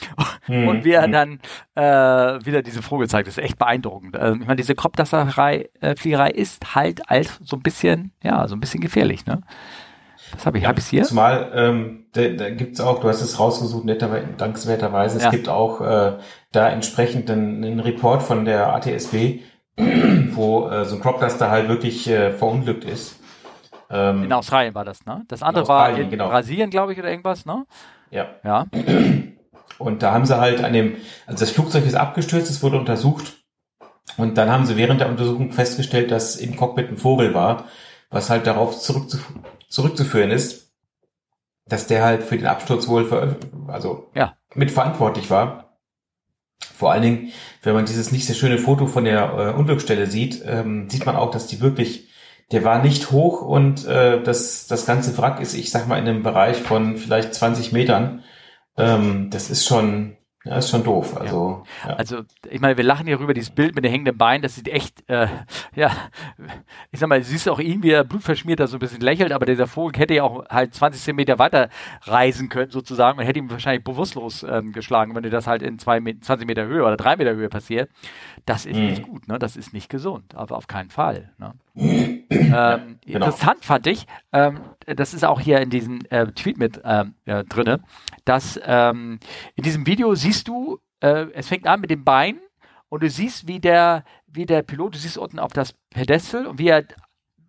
Mhm. 0.47 0.67
Und 0.67 0.85
wie 0.85 0.91
er 0.91 1.07
mhm. 1.07 1.11
dann 1.11 1.39
äh, 1.75 2.45
wieder 2.45 2.61
diese 2.61 2.81
Vogel 2.81 3.09
zeigt, 3.09 3.27
das 3.27 3.37
ist 3.37 3.43
echt 3.43 3.57
beeindruckend. 3.57 4.15
Äh, 4.15 4.33
ich 4.33 4.45
meine, 4.45 4.55
diese 4.55 4.75
Kropdasserei, 4.75 5.69
äh, 5.81 5.95
Fliegerei 5.95 6.29
ist 6.29 6.73
halt 6.75 7.09
als 7.09 7.39
so 7.43 7.57
ein 7.57 7.61
bisschen, 7.61 8.11
ja, 8.23 8.47
so 8.47 8.55
ein 8.55 8.61
bisschen 8.61 8.79
gefährlich, 8.79 9.25
ne? 9.25 9.41
Das 10.31 10.45
habe 10.45 10.57
ich, 10.57 10.63
ja, 10.63 10.69
habe 10.69 10.79
ich 10.79 10.85
hier. 10.85 11.03
Zumal 11.03 11.51
ähm, 11.53 12.05
da, 12.13 12.27
da 12.29 12.49
gibt 12.49 12.79
auch, 12.81 12.99
du 12.99 13.07
hast 13.07 13.21
es 13.21 13.39
rausgesucht, 13.39 13.85
netterweise, 13.85 14.27
dankenswerterweise, 14.37 15.17
es 15.17 15.23
ja. 15.23 15.29
gibt 15.31 15.49
auch 15.49 15.81
äh, 15.81 16.17
da 16.51 16.69
entsprechend 16.69 17.29
einen, 17.29 17.63
einen 17.63 17.79
Report 17.79 18.23
von 18.23 18.45
der 18.45 18.73
ATSB, 18.73 19.41
wo 20.35 20.69
äh, 20.69 20.85
so 20.85 20.95
ein 20.95 21.01
Cropduster 21.01 21.49
halt 21.49 21.69
wirklich 21.69 22.07
äh, 22.09 22.31
verunglückt 22.31 22.83
ist. 22.83 23.19
Ähm, 23.89 24.23
in 24.23 24.33
Australien 24.33 24.75
war 24.75 24.85
das, 24.85 25.05
ne? 25.05 25.23
Das 25.27 25.43
andere 25.43 25.63
in 25.63 25.69
war 25.69 25.97
in 25.97 26.09
genau. 26.09 26.29
Brasilien, 26.29 26.69
glaube 26.69 26.93
ich, 26.93 26.99
oder 26.99 27.09
irgendwas, 27.09 27.45
ne? 27.45 27.65
Ja. 28.11 28.27
Ja. 28.43 28.65
Und 29.77 30.01
da 30.01 30.11
haben 30.11 30.25
sie 30.25 30.37
halt 30.37 30.63
an 30.63 30.73
dem, 30.73 30.95
also 31.27 31.39
das 31.39 31.51
Flugzeug 31.51 31.85
ist 31.85 31.95
abgestürzt, 31.95 32.49
es 32.49 32.63
wurde 32.63 32.79
untersucht. 32.79 33.37
Und 34.17 34.37
dann 34.37 34.49
haben 34.49 34.65
sie 34.65 34.75
während 34.75 35.01
der 35.01 35.09
Untersuchung 35.09 35.51
festgestellt, 35.51 36.09
dass 36.09 36.37
im 36.37 36.55
Cockpit 36.55 36.89
ein 36.89 36.97
Vogel 36.97 37.33
war, 37.35 37.65
was 38.09 38.29
halt 38.29 38.47
darauf 38.47 38.79
zurückzuf 38.79 39.31
zurückzuführen 39.69 40.31
ist, 40.31 40.73
dass 41.65 41.87
der 41.87 42.03
halt 42.03 42.23
für 42.23 42.37
den 42.37 42.47
Absturz 42.47 42.87
wohl 42.87 43.37
also 43.67 44.09
ja. 44.15 44.37
mitverantwortlich 44.55 45.29
war. 45.29 45.66
Vor 46.59 46.91
allen 46.91 47.01
Dingen, 47.01 47.31
wenn 47.63 47.73
man 47.73 47.85
dieses 47.85 48.11
nicht 48.11 48.25
sehr 48.25 48.35
schöne 48.35 48.57
Foto 48.57 48.87
von 48.87 49.05
der 49.05 49.33
äh, 49.33 49.57
Unglücksstelle 49.57 50.07
sieht, 50.07 50.43
ähm, 50.45 50.89
sieht 50.89 51.05
man 51.05 51.15
auch, 51.15 51.31
dass 51.31 51.47
die 51.47 51.61
wirklich, 51.61 52.09
der 52.51 52.63
war 52.63 52.81
nicht 52.81 53.11
hoch 53.11 53.41
und 53.41 53.85
äh, 53.85 54.21
das, 54.21 54.67
das 54.67 54.85
ganze 54.85 55.17
Wrack 55.17 55.39
ist, 55.39 55.53
ich 55.53 55.71
sag 55.71 55.87
mal, 55.87 55.97
in 55.97 56.07
einem 56.07 56.23
Bereich 56.23 56.57
von 56.57 56.97
vielleicht 56.97 57.33
20 57.33 57.71
Metern. 57.71 58.23
Ähm, 58.77 59.29
das 59.31 59.49
ist 59.49 59.65
schon, 59.65 60.16
ja, 60.47 60.57
ist 60.57 60.69
schon 60.69 60.83
doof. 60.83 61.19
Also, 61.19 61.63
ja. 61.83 61.89
Ja. 61.89 61.95
also 61.95 62.21
ich 62.49 62.61
meine, 62.61 62.77
wir 62.77 62.83
lachen 62.83 63.07
hier 63.07 63.19
rüber, 63.19 63.33
dieses 63.33 63.49
Bild 63.49 63.75
mit 63.75 63.83
den 63.83 63.91
hängenden 63.91 64.17
Beinen, 64.17 64.41
das 64.41 64.55
sieht 64.55 64.67
echt, 64.67 65.07
äh, 65.09 65.27
ja, 65.75 65.91
ich 66.91 66.99
sag 66.99 67.09
mal, 67.09 67.19
du 67.19 67.25
siehst 67.25 67.49
auch 67.49 67.59
ihn, 67.59 67.83
wie 67.83 67.91
er 67.91 68.03
blutverschmiert 68.03 68.59
da 68.59 68.67
so 68.67 68.77
ein 68.77 68.79
bisschen 68.79 69.01
lächelt, 69.01 69.31
aber 69.31 69.45
dieser 69.45 69.67
Vogel 69.67 69.99
hätte 69.99 70.13
ja 70.13 70.23
auch 70.23 70.45
halt 70.49 70.73
20 70.73 71.01
Zentimeter 71.01 71.39
weiter 71.39 71.69
reisen 72.03 72.49
können 72.49 72.71
sozusagen 72.71 73.19
und 73.19 73.25
hätte 73.25 73.39
ihn 73.39 73.49
wahrscheinlich 73.49 73.83
bewusstlos 73.83 74.43
ähm, 74.43 74.71
geschlagen, 74.71 75.15
wenn 75.15 75.23
dir 75.23 75.29
das 75.29 75.47
halt 75.47 75.61
in 75.61 75.79
zwei, 75.79 75.99
20 75.99 76.47
Meter 76.47 76.65
Höhe 76.65 76.83
oder 76.83 76.97
drei 76.97 77.15
Meter 77.15 77.33
Höhe 77.33 77.49
passiert. 77.49 77.89
Das 78.45 78.65
ist 78.65 78.77
mhm. 78.77 78.87
nicht 78.87 79.03
gut, 79.03 79.27
ne? 79.27 79.39
Das 79.39 79.57
ist 79.57 79.73
nicht 79.73 79.89
gesund, 79.89 80.35
aber 80.35 80.57
auf 80.57 80.67
keinen 80.67 80.89
Fall. 80.89 81.29
Ne? 81.37 81.53
Ähm, 81.77 82.19
genau. 83.05 83.25
Interessant 83.25 83.63
fand 83.63 83.87
ich, 83.87 84.05
ähm, 84.33 84.59
das 84.85 85.13
ist 85.13 85.23
auch 85.23 85.39
hier 85.39 85.59
in 85.61 85.69
diesem 85.69 85.99
äh, 86.09 86.27
Tweet 86.27 86.57
mit 86.57 86.81
ähm, 86.83 87.15
äh, 87.25 87.43
drinne, 87.43 87.81
dass 88.25 88.59
ähm, 88.63 89.19
in 89.55 89.63
diesem 89.63 89.85
Video 89.85 90.15
siehst 90.15 90.47
du, 90.47 90.79
äh, 91.01 91.27
es 91.33 91.47
fängt 91.47 91.67
an 91.67 91.81
mit 91.81 91.89
dem 91.89 92.03
Bein 92.03 92.39
und 92.89 93.03
du 93.03 93.09
siehst, 93.09 93.47
wie 93.47 93.59
der, 93.59 94.03
wie 94.27 94.45
der 94.45 94.63
Pilot, 94.63 94.95
du 94.95 94.97
siehst 94.97 95.17
unten 95.17 95.39
auf 95.39 95.53
das 95.53 95.73
Pedestal 95.89 96.47
und 96.47 96.59
wie 96.59 96.69
er 96.69 96.83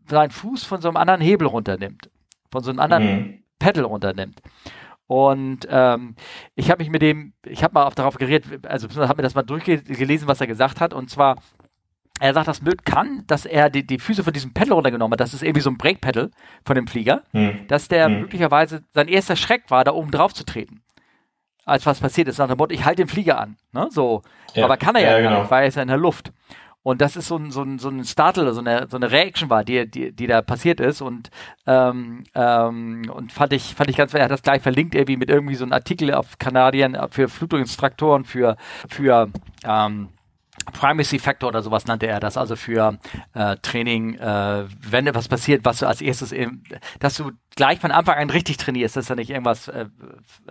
seinen 0.09 0.31
Fuß 0.31 0.65
von 0.65 0.81
so 0.81 0.89
einem 0.89 0.97
anderen 0.97 1.21
Hebel 1.21 1.47
runternimmt, 1.47 2.11
von 2.51 2.63
so 2.63 2.71
einem 2.71 2.81
anderen 2.81 3.05
mhm. 3.05 3.43
Pedal 3.59 3.85
runternimmt. 3.85 4.41
Und 5.07 5.67
ähm, 5.71 6.17
ich 6.55 6.71
habe 6.71 6.83
mich 6.83 6.91
mit 6.91 7.01
dem, 7.01 7.33
ich 7.47 7.65
habe 7.65 7.75
mal 7.75 7.85
auf, 7.85 7.95
darauf 7.95 8.19
geredet, 8.19 8.67
also 8.67 8.89
habe 9.09 9.17
mir 9.17 9.23
das 9.23 9.35
mal 9.35 9.43
durchgelesen, 9.43 10.29
was 10.29 10.41
er 10.41 10.47
gesagt 10.47 10.81
hat. 10.81 10.93
Und 10.93 11.09
zwar, 11.09 11.37
er 12.21 12.35
sagt, 12.35 12.49
das 12.49 12.61
blöd 12.61 12.85
kann, 12.85 13.25
dass 13.27 13.47
er 13.47 13.71
die, 13.71 13.87
die 13.87 13.99
Füße 13.99 14.25
von 14.25 14.33
diesem 14.33 14.53
Pedal 14.53 14.75
runtergenommen 14.75 15.13
hat. 15.13 15.21
Das 15.21 15.35
ist 15.35 15.43
irgendwie 15.43 15.61
so 15.61 15.71
ein 15.71 15.79
Brake-Pedal 15.79 16.31
von 16.65 16.75
dem 16.75 16.87
Flieger, 16.87 17.23
hm. 17.33 17.67
dass 17.69 17.89
der 17.89 18.07
hm. 18.07 18.21
möglicherweise 18.21 18.83
sein 18.93 19.09
erster 19.09 19.37
Schreck 19.37 19.71
war, 19.71 19.85
da 19.85 19.93
oben 19.93 20.11
drauf 20.11 20.35
zu 20.35 20.45
treten. 20.45 20.83
Als 21.65 21.85
was 21.85 22.01
passiert 22.01 22.29
ist, 22.29 22.39
nach 22.39 22.49
dem 22.49 22.57
Motto, 22.57 22.75
ich 22.75 22.85
halte 22.85 23.03
den 23.03 23.09
Flieger 23.09 23.39
an. 23.39 23.57
Ne? 23.73 23.89
So. 23.91 24.23
Ja. 24.55 24.65
Aber 24.65 24.77
kann 24.79 24.95
er 24.97 25.03
ja, 25.03 25.19
ja 25.19 25.29
genau. 25.29 25.41
nicht, 25.41 25.51
weil 25.51 25.63
er 25.63 25.69
ist 25.69 25.75
ja 25.75 25.83
in 25.83 25.89
der 25.89 25.99
Luft. 25.99 26.33
Und 26.83 27.03
das 27.03 27.17
ist 27.17 27.29
so 27.29 27.37
ein, 27.37 27.51
so 27.51 27.63
ein, 27.63 27.79
so 27.79 27.91
ein 27.91 28.03
Startle, 28.05 28.55
so 28.55 28.61
eine, 28.61 28.87
so 28.89 28.97
eine 28.97 29.11
Reaction 29.11 29.51
war, 29.51 29.63
die, 29.63 29.91
die, 29.91 30.11
die 30.13 30.27
da 30.27 30.41
passiert 30.41 30.81
ist. 30.81 31.03
Und, 31.03 31.29
ähm, 31.67 32.25
ähm, 32.35 33.11
und 33.13 33.31
fand 33.31 33.53
ich, 33.53 33.75
fand 33.75 33.91
ich 33.91 33.97
ganz, 33.97 34.15
er 34.15 34.25
hat 34.25 34.31
das 34.31 34.43
gleich 34.43 34.63
verlinkt 34.63 34.95
irgendwie 34.95 35.19
mit 35.19 35.29
irgendwie 35.29 35.57
so 35.57 35.65
einem 35.65 35.75
Artikel 35.75 36.15
auf 36.15 36.39
Kanadien 36.39 36.97
für 37.11 37.29
Flugzeugtraktoren, 37.29 38.25
für, 38.25 38.57
für, 38.89 39.29
ähm, 39.65 40.09
Primacy 40.73 41.19
Factor 41.19 41.49
oder 41.49 41.63
sowas 41.63 41.87
nannte 41.87 42.07
er 42.07 42.21
das, 42.21 42.37
also 42.37 42.57
für 42.57 42.99
äh, 43.35 43.57
Training, 43.63 44.15
äh, 44.15 44.65
wenn 44.81 45.07
etwas 45.07 45.29
passiert, 45.29 45.65
was 45.65 45.79
du 45.79 45.87
als 45.87 46.01
erstes, 46.01 46.33
eben, 46.33 46.63
dass 47.01 47.17
du 47.17 47.33
gleich 47.59 47.81
von 47.81 47.91
Anfang 47.91 48.17
an 48.17 48.31
richtig 48.31 48.57
trainierst, 48.57 48.97
dass 48.97 49.07
da 49.07 49.17
nicht 49.17 49.31
irgendwas 49.31 49.67
äh, 49.67 49.87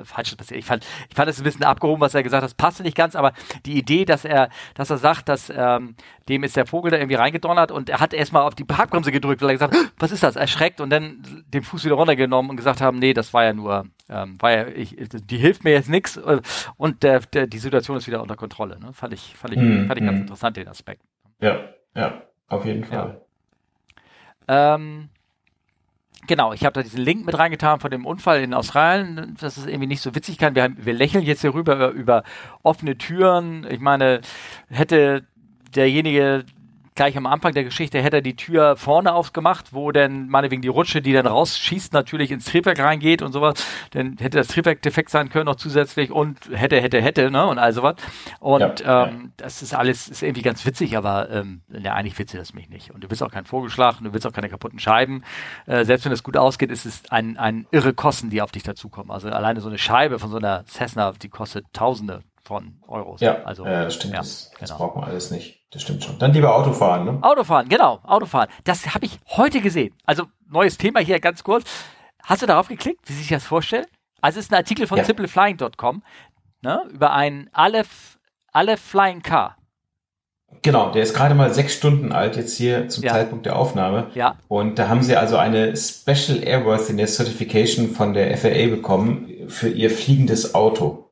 Falsches 0.04 0.36
passiert. 0.36 0.60
Ich 0.60 0.66
fand, 0.66 0.86
ich 1.10 1.16
fand 1.16 1.30
es 1.30 1.40
ein 1.40 1.44
bisschen 1.44 1.64
abgehoben, 1.64 2.02
was 2.02 2.14
er 2.14 2.22
gesagt 2.22 2.44
hat, 2.44 2.50
das 2.50 2.54
passte 2.54 2.84
nicht 2.84 2.98
ganz, 2.98 3.16
aber 3.16 3.32
die 3.66 3.78
Idee, 3.78 4.04
dass 4.04 4.26
er, 4.26 4.50
dass 4.74 4.90
er 4.90 4.98
sagt, 4.98 5.30
dass 5.30 5.50
ähm, 5.56 5.96
dem 6.28 6.44
ist 6.44 6.58
der 6.58 6.66
Vogel 6.66 6.92
da 6.92 6.98
irgendwie 6.98 7.16
reingedonnert 7.16 7.72
und 7.72 7.90
er 7.90 8.02
hat 8.02 8.14
erstmal 8.14 8.42
auf 8.42 8.56
die 8.56 8.66
Parkbremse 8.66 9.14
gedrückt, 9.14 9.42
weil 9.42 9.52
er 9.52 9.54
gesagt 9.54 9.74
hat, 9.74 9.92
was 9.98 10.12
ist 10.12 10.24
das, 10.24 10.36
erschreckt 10.36 10.82
und 10.82 10.90
dann 10.90 11.46
den 11.48 11.64
Fuß 11.64 11.86
wieder 11.86 11.96
runtergenommen 11.96 12.52
und 12.52 12.58
gesagt 12.58 12.82
haben, 12.82 13.00
nee, 13.00 13.14
das 13.14 13.34
war 13.34 13.46
ja 13.46 13.54
nur, 13.54 13.86
ähm, 14.10 14.36
war 14.42 14.52
ja, 14.52 14.68
ich, 14.68 14.98
die 15.00 15.38
hilft 15.38 15.64
mir 15.64 15.72
jetzt 15.72 15.90
nichts 15.90 16.20
und 16.76 17.04
der, 17.04 17.22
der, 17.22 17.48
die 17.48 17.60
Situation 17.60 17.96
ist 17.96 18.08
wieder 18.08 18.22
unter 18.22 18.36
Kontrolle. 18.36 18.80
Ne? 18.80 18.92
Fand 18.92 19.14
ich, 19.14 19.34
fand 19.38 19.54
ich, 19.54 19.60
mm, 19.60 19.88
fand 19.88 19.97
ich 20.00 20.06
ganz 20.06 20.20
mm. 20.20 20.22
interessant, 20.22 20.58
den 20.58 20.68
Aspekt. 20.68 21.02
Ja, 21.40 21.70
ja, 21.96 22.22
auf 22.48 22.66
jeden 22.66 22.84
Fall. 22.84 23.22
Ja. 24.48 24.76
Ähm, 24.76 25.10
Genau, 26.28 26.52
ich 26.52 26.66
habe 26.66 26.74
da 26.74 26.84
diesen 26.84 27.02
Link 27.02 27.26
mit 27.26 27.38
reingetan 27.40 27.80
von 27.80 27.90
dem 27.90 28.06
Unfall 28.06 28.42
in 28.42 28.54
Australien, 28.54 29.38
dass 29.40 29.56
es 29.56 29.66
irgendwie 29.66 29.88
nicht 29.88 30.02
so 30.02 30.14
witzig 30.14 30.38
kann. 30.38 30.56
Wir, 30.56 30.64
haben, 30.64 30.76
wir 30.78 30.94
lächeln 30.94 31.24
jetzt 31.24 31.42
hier 31.42 31.54
rüber 31.54 31.76
über, 31.76 31.90
über 31.92 32.24
offene 32.64 32.98
Türen. 32.98 33.66
Ich 33.70 33.80
meine, 33.80 34.20
hätte 34.70 35.26
derjenige 35.74 36.44
gleich 36.98 37.16
am 37.16 37.26
Anfang 37.26 37.54
der 37.54 37.64
Geschichte 37.64 38.02
hätte 38.02 38.18
er 38.18 38.22
die 38.22 38.36
Tür 38.36 38.76
vorne 38.76 39.14
aufgemacht, 39.14 39.72
wo 39.72 39.94
dann 39.94 40.28
meinetwegen 40.28 40.62
die 40.62 40.68
Rutsche, 40.68 41.02
die 41.02 41.14
dann 41.14 41.28
rausschießt, 41.28 41.94
natürlich 41.94 42.32
ins 42.32 42.46
Triebwerk 42.46 42.80
reingeht 42.80 43.22
und 43.22 43.32
sowas. 43.32 43.66
Dann 43.92 44.18
hätte 44.20 44.38
das 44.38 44.48
Triebwerk 44.48 44.82
defekt 44.82 45.10
sein 45.10 45.30
können 45.30 45.46
noch 45.46 45.56
zusätzlich 45.56 46.12
und 46.12 46.38
hätte, 46.52 46.82
hätte, 46.82 47.02
hätte, 47.02 47.32
ne? 47.32 47.46
Und 47.48 47.60
all 47.60 47.72
sowas. 47.72 47.96
Und 48.40 48.82
ja, 48.82 49.08
ähm, 49.08 49.32
das 49.38 49.62
ist 49.62 49.74
alles, 49.74 50.10
ist 50.10 50.24
irgendwie 50.24 50.42
ganz 50.42 50.66
witzig, 50.66 50.98
aber 50.98 51.30
ähm, 51.30 51.62
ja, 51.70 51.94
eigentlich 51.94 52.18
witzig 52.20 52.40
das 52.40 52.54
mich 52.54 52.70
nicht. 52.70 52.92
Und 52.92 53.04
du 53.04 53.10
willst 53.10 53.24
auch 53.24 53.32
keinen 53.32 53.46
Vogelschlag, 53.46 54.00
du 54.02 54.12
willst 54.12 54.28
auch 54.28 54.34
keine 54.34 54.50
kaputten 54.50 54.80
Scheiben. 54.80 55.24
Äh, 55.68 55.86
selbst 55.86 56.04
wenn 56.04 56.12
es 56.12 56.24
gut 56.24 56.36
ausgeht, 56.36 56.72
ist 56.72 56.86
es 56.86 57.04
ein, 57.12 57.38
ein 57.38 57.68
irre 57.72 57.94
Kosten, 57.94 58.30
die 58.30 58.42
auf 58.42 58.52
dich 58.52 58.64
dazukommen. 58.64 59.12
Also 59.12 59.30
alleine 59.30 59.62
so 59.62 59.70
eine 59.70 59.78
Scheibe 59.78 60.20
von 60.20 60.32
so 60.32 60.38
einer 60.38 60.66
Cessna, 60.66 61.14
die 61.14 61.30
kostet 61.30 61.66
Tausende 61.74 62.24
von 62.48 62.82
Euros. 62.88 63.20
Ja, 63.22 63.44
also, 63.44 63.66
äh, 63.66 63.84
das 63.84 63.96
stimmt. 63.96 64.14
ja, 64.14 64.20
das, 64.20 64.52
das 64.60 64.70
genau. 64.70 64.78
braucht 64.80 64.96
man 64.96 65.06
alles 65.06 65.32
nicht. 65.32 65.66
Das 65.72 65.82
stimmt 65.82 66.04
schon. 66.04 66.18
Dann 66.18 66.32
lieber 66.34 66.56
Autofahren, 66.56 67.06
ne? 67.06 67.20
Autofahren, 67.22 67.68
genau, 67.68 68.00
Autofahren. 68.04 68.50
Das 68.64 68.94
habe 68.96 69.06
ich 69.06 69.20
heute 69.36 69.60
gesehen. 69.62 69.94
Also 70.06 70.24
neues 70.50 70.78
Thema 70.78 71.02
hier 71.02 71.20
ganz 71.20 71.44
kurz. 71.44 71.66
Hast 72.24 72.42
du 72.42 72.46
darauf 72.46 72.70
geklickt, 72.70 73.02
wie 73.08 73.14
sich 73.14 73.28
das 73.28 73.44
vorstellt? 73.44 73.88
Also 74.22 74.40
es 74.40 74.46
ist 74.46 74.52
ein 74.52 74.56
Artikel 74.58 74.88
von 74.88 74.98
Ja. 74.98 75.04
simpleflying.com 75.04 76.02
ne, 76.62 76.82
über 76.92 77.12
ein 77.14 77.50
Aleph, 77.52 78.18
Aleph 78.54 78.80
Flying 78.82 79.22
Car. 79.22 79.58
Genau, 80.62 80.92
der 80.92 81.04
ist 81.04 81.14
gerade 81.14 81.36
mal 81.36 81.54
sechs 81.54 81.74
Stunden 81.76 82.14
alt, 82.14 82.38
jetzt 82.38 82.56
hier 82.56 82.88
zum 82.88 83.04
Ja. 83.04 83.12
Zeitpunkt 83.12 83.46
der 83.46 83.58
Aufnahme. 83.58 84.10
Ja, 84.16 84.38
Und 84.48 84.80
da 84.80 84.88
haben 84.88 85.04
sie 85.04 85.18
also 85.18 85.36
eine 85.36 85.76
Special 85.76 86.42
Airworthiness 86.42 87.18
Certification 87.18 87.90
von 87.92 88.14
der 88.14 88.36
FAA 88.38 88.68
bekommen 88.68 89.30
für 89.50 89.68
ihr 89.70 89.92
fliegendes 89.92 90.56
Auto. 90.56 91.12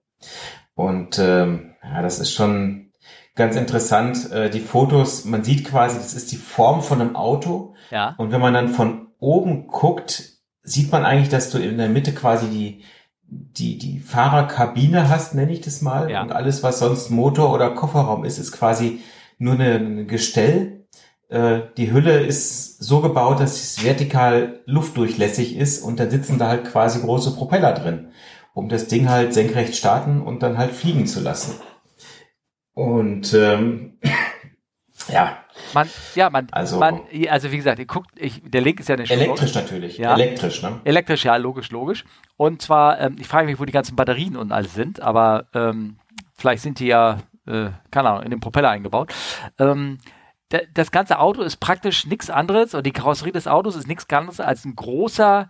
Und 0.75 1.19
ähm, 1.19 1.73
ja, 1.83 2.01
das 2.01 2.19
ist 2.19 2.33
schon 2.33 2.91
ganz 3.35 3.55
interessant. 3.55 4.31
Äh, 4.31 4.49
die 4.49 4.59
Fotos, 4.59 5.25
man 5.25 5.43
sieht 5.43 5.65
quasi, 5.65 5.97
das 5.97 6.13
ist 6.13 6.31
die 6.31 6.37
Form 6.37 6.81
von 6.81 7.01
einem 7.01 7.15
Auto. 7.15 7.75
ja, 7.91 8.13
Und 8.17 8.31
wenn 8.31 8.41
man 8.41 8.53
dann 8.53 8.69
von 8.69 9.07
oben 9.19 9.67
guckt, 9.67 10.31
sieht 10.63 10.91
man 10.91 11.05
eigentlich, 11.05 11.29
dass 11.29 11.49
du 11.49 11.57
in 11.57 11.77
der 11.77 11.89
Mitte 11.89 12.13
quasi 12.13 12.47
die, 12.47 12.83
die, 13.27 13.77
die 13.77 13.99
Fahrerkabine 13.99 15.09
hast, 15.09 15.35
nenne 15.35 15.51
ich 15.51 15.61
das 15.61 15.81
mal. 15.81 16.09
Ja. 16.11 16.21
Und 16.21 16.31
alles, 16.31 16.63
was 16.63 16.79
sonst 16.79 17.09
Motor 17.09 17.53
oder 17.53 17.69
Kofferraum 17.71 18.25
ist, 18.25 18.37
ist 18.37 18.51
quasi 18.51 19.01
nur 19.37 19.59
ein 19.59 20.07
Gestell. 20.07 20.85
Äh, 21.29 21.61
Die 21.77 21.91
Hülle 21.91 22.19
ist 22.19 22.83
so 22.83 23.01
gebaut, 23.01 23.39
dass 23.39 23.61
es 23.61 23.83
vertikal 23.83 24.61
luftdurchlässig 24.65 25.57
ist 25.57 25.81
und 25.83 25.99
dann 25.99 26.09
sitzen 26.09 26.37
da 26.39 26.47
halt 26.49 26.65
quasi 26.65 26.99
große 27.01 27.35
Propeller 27.35 27.73
drin, 27.73 28.09
um 28.55 28.69
das 28.69 28.87
Ding 28.87 29.09
halt 29.09 29.33
senkrecht 29.33 29.75
starten 29.75 30.21
und 30.21 30.41
dann 30.41 30.57
halt 30.57 30.71
fliegen 30.71 31.05
zu 31.05 31.19
lassen. 31.19 31.61
Und 32.73 33.33
ähm, 33.33 33.99
ja, 35.09 35.37
man, 35.73 35.89
ja, 36.15 36.29
man, 36.29 36.47
Also- 36.51 36.79
man, 36.79 37.01
also 37.29 37.51
wie 37.51 37.57
gesagt, 37.57 37.79
ihr 37.79 37.85
guckt, 37.85 38.09
ich, 38.15 38.41
der 38.43 38.61
Link 38.61 38.79
ist 38.79 38.87
ja 38.89 38.95
eine 38.95 39.09
elektrisch 39.09 39.53
natürlich. 39.53 39.97
Ja. 39.97 40.13
Elektrisch, 40.15 40.61
ne? 40.63 40.79
Elektrisch, 40.85 41.25
ja, 41.25 41.35
logisch, 41.35 41.69
logisch. 41.69 42.05
Und 42.37 42.61
zwar, 42.61 42.99
ähm, 43.01 43.17
ich 43.19 43.27
frage 43.27 43.45
mich, 43.45 43.59
wo 43.59 43.65
die 43.65 43.73
ganzen 43.73 43.97
Batterien 43.97 44.37
und 44.37 44.53
alles 44.53 44.73
sind, 44.73 45.01
aber 45.01 45.47
ähm, 45.53 45.97
vielleicht 46.33 46.63
sind 46.63 46.79
die 46.79 46.87
ja, 46.87 47.17
äh, 47.47 47.69
keine 47.91 48.09
Ahnung, 48.09 48.23
in 48.23 48.31
den 48.31 48.39
Propeller 48.39 48.69
eingebaut. 48.69 49.13
Ähm, 49.59 49.97
da, 50.49 50.59
das 50.73 50.91
ganze 50.91 51.19
Auto 51.19 51.41
ist 51.41 51.57
praktisch 51.57 52.05
nichts 52.05 52.29
anderes, 52.29 52.73
oder 52.73 52.83
die 52.83 52.91
Karosserie 52.91 53.33
des 53.33 53.47
Autos 53.47 53.75
ist 53.75 53.87
nichts 53.87 54.09
anderes 54.09 54.39
als 54.39 54.63
ein 54.63 54.75
großer 54.77 55.49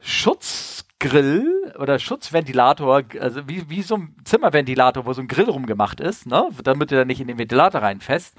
Schutzgrill 0.00 1.74
oder 1.78 1.98
Schutzventilator, 1.98 3.04
also 3.20 3.48
wie, 3.48 3.68
wie 3.68 3.82
so 3.82 3.96
ein 3.96 4.16
Zimmerventilator, 4.24 5.06
wo 5.06 5.12
so 5.12 5.20
ein 5.20 5.28
Grill 5.28 5.48
rumgemacht 5.48 6.00
ist, 6.00 6.26
ne? 6.26 6.48
damit 6.64 6.92
er 6.92 7.04
nicht 7.04 7.20
in 7.20 7.28
den 7.28 7.38
Ventilator 7.38 7.82
reinfasst. 7.82 8.36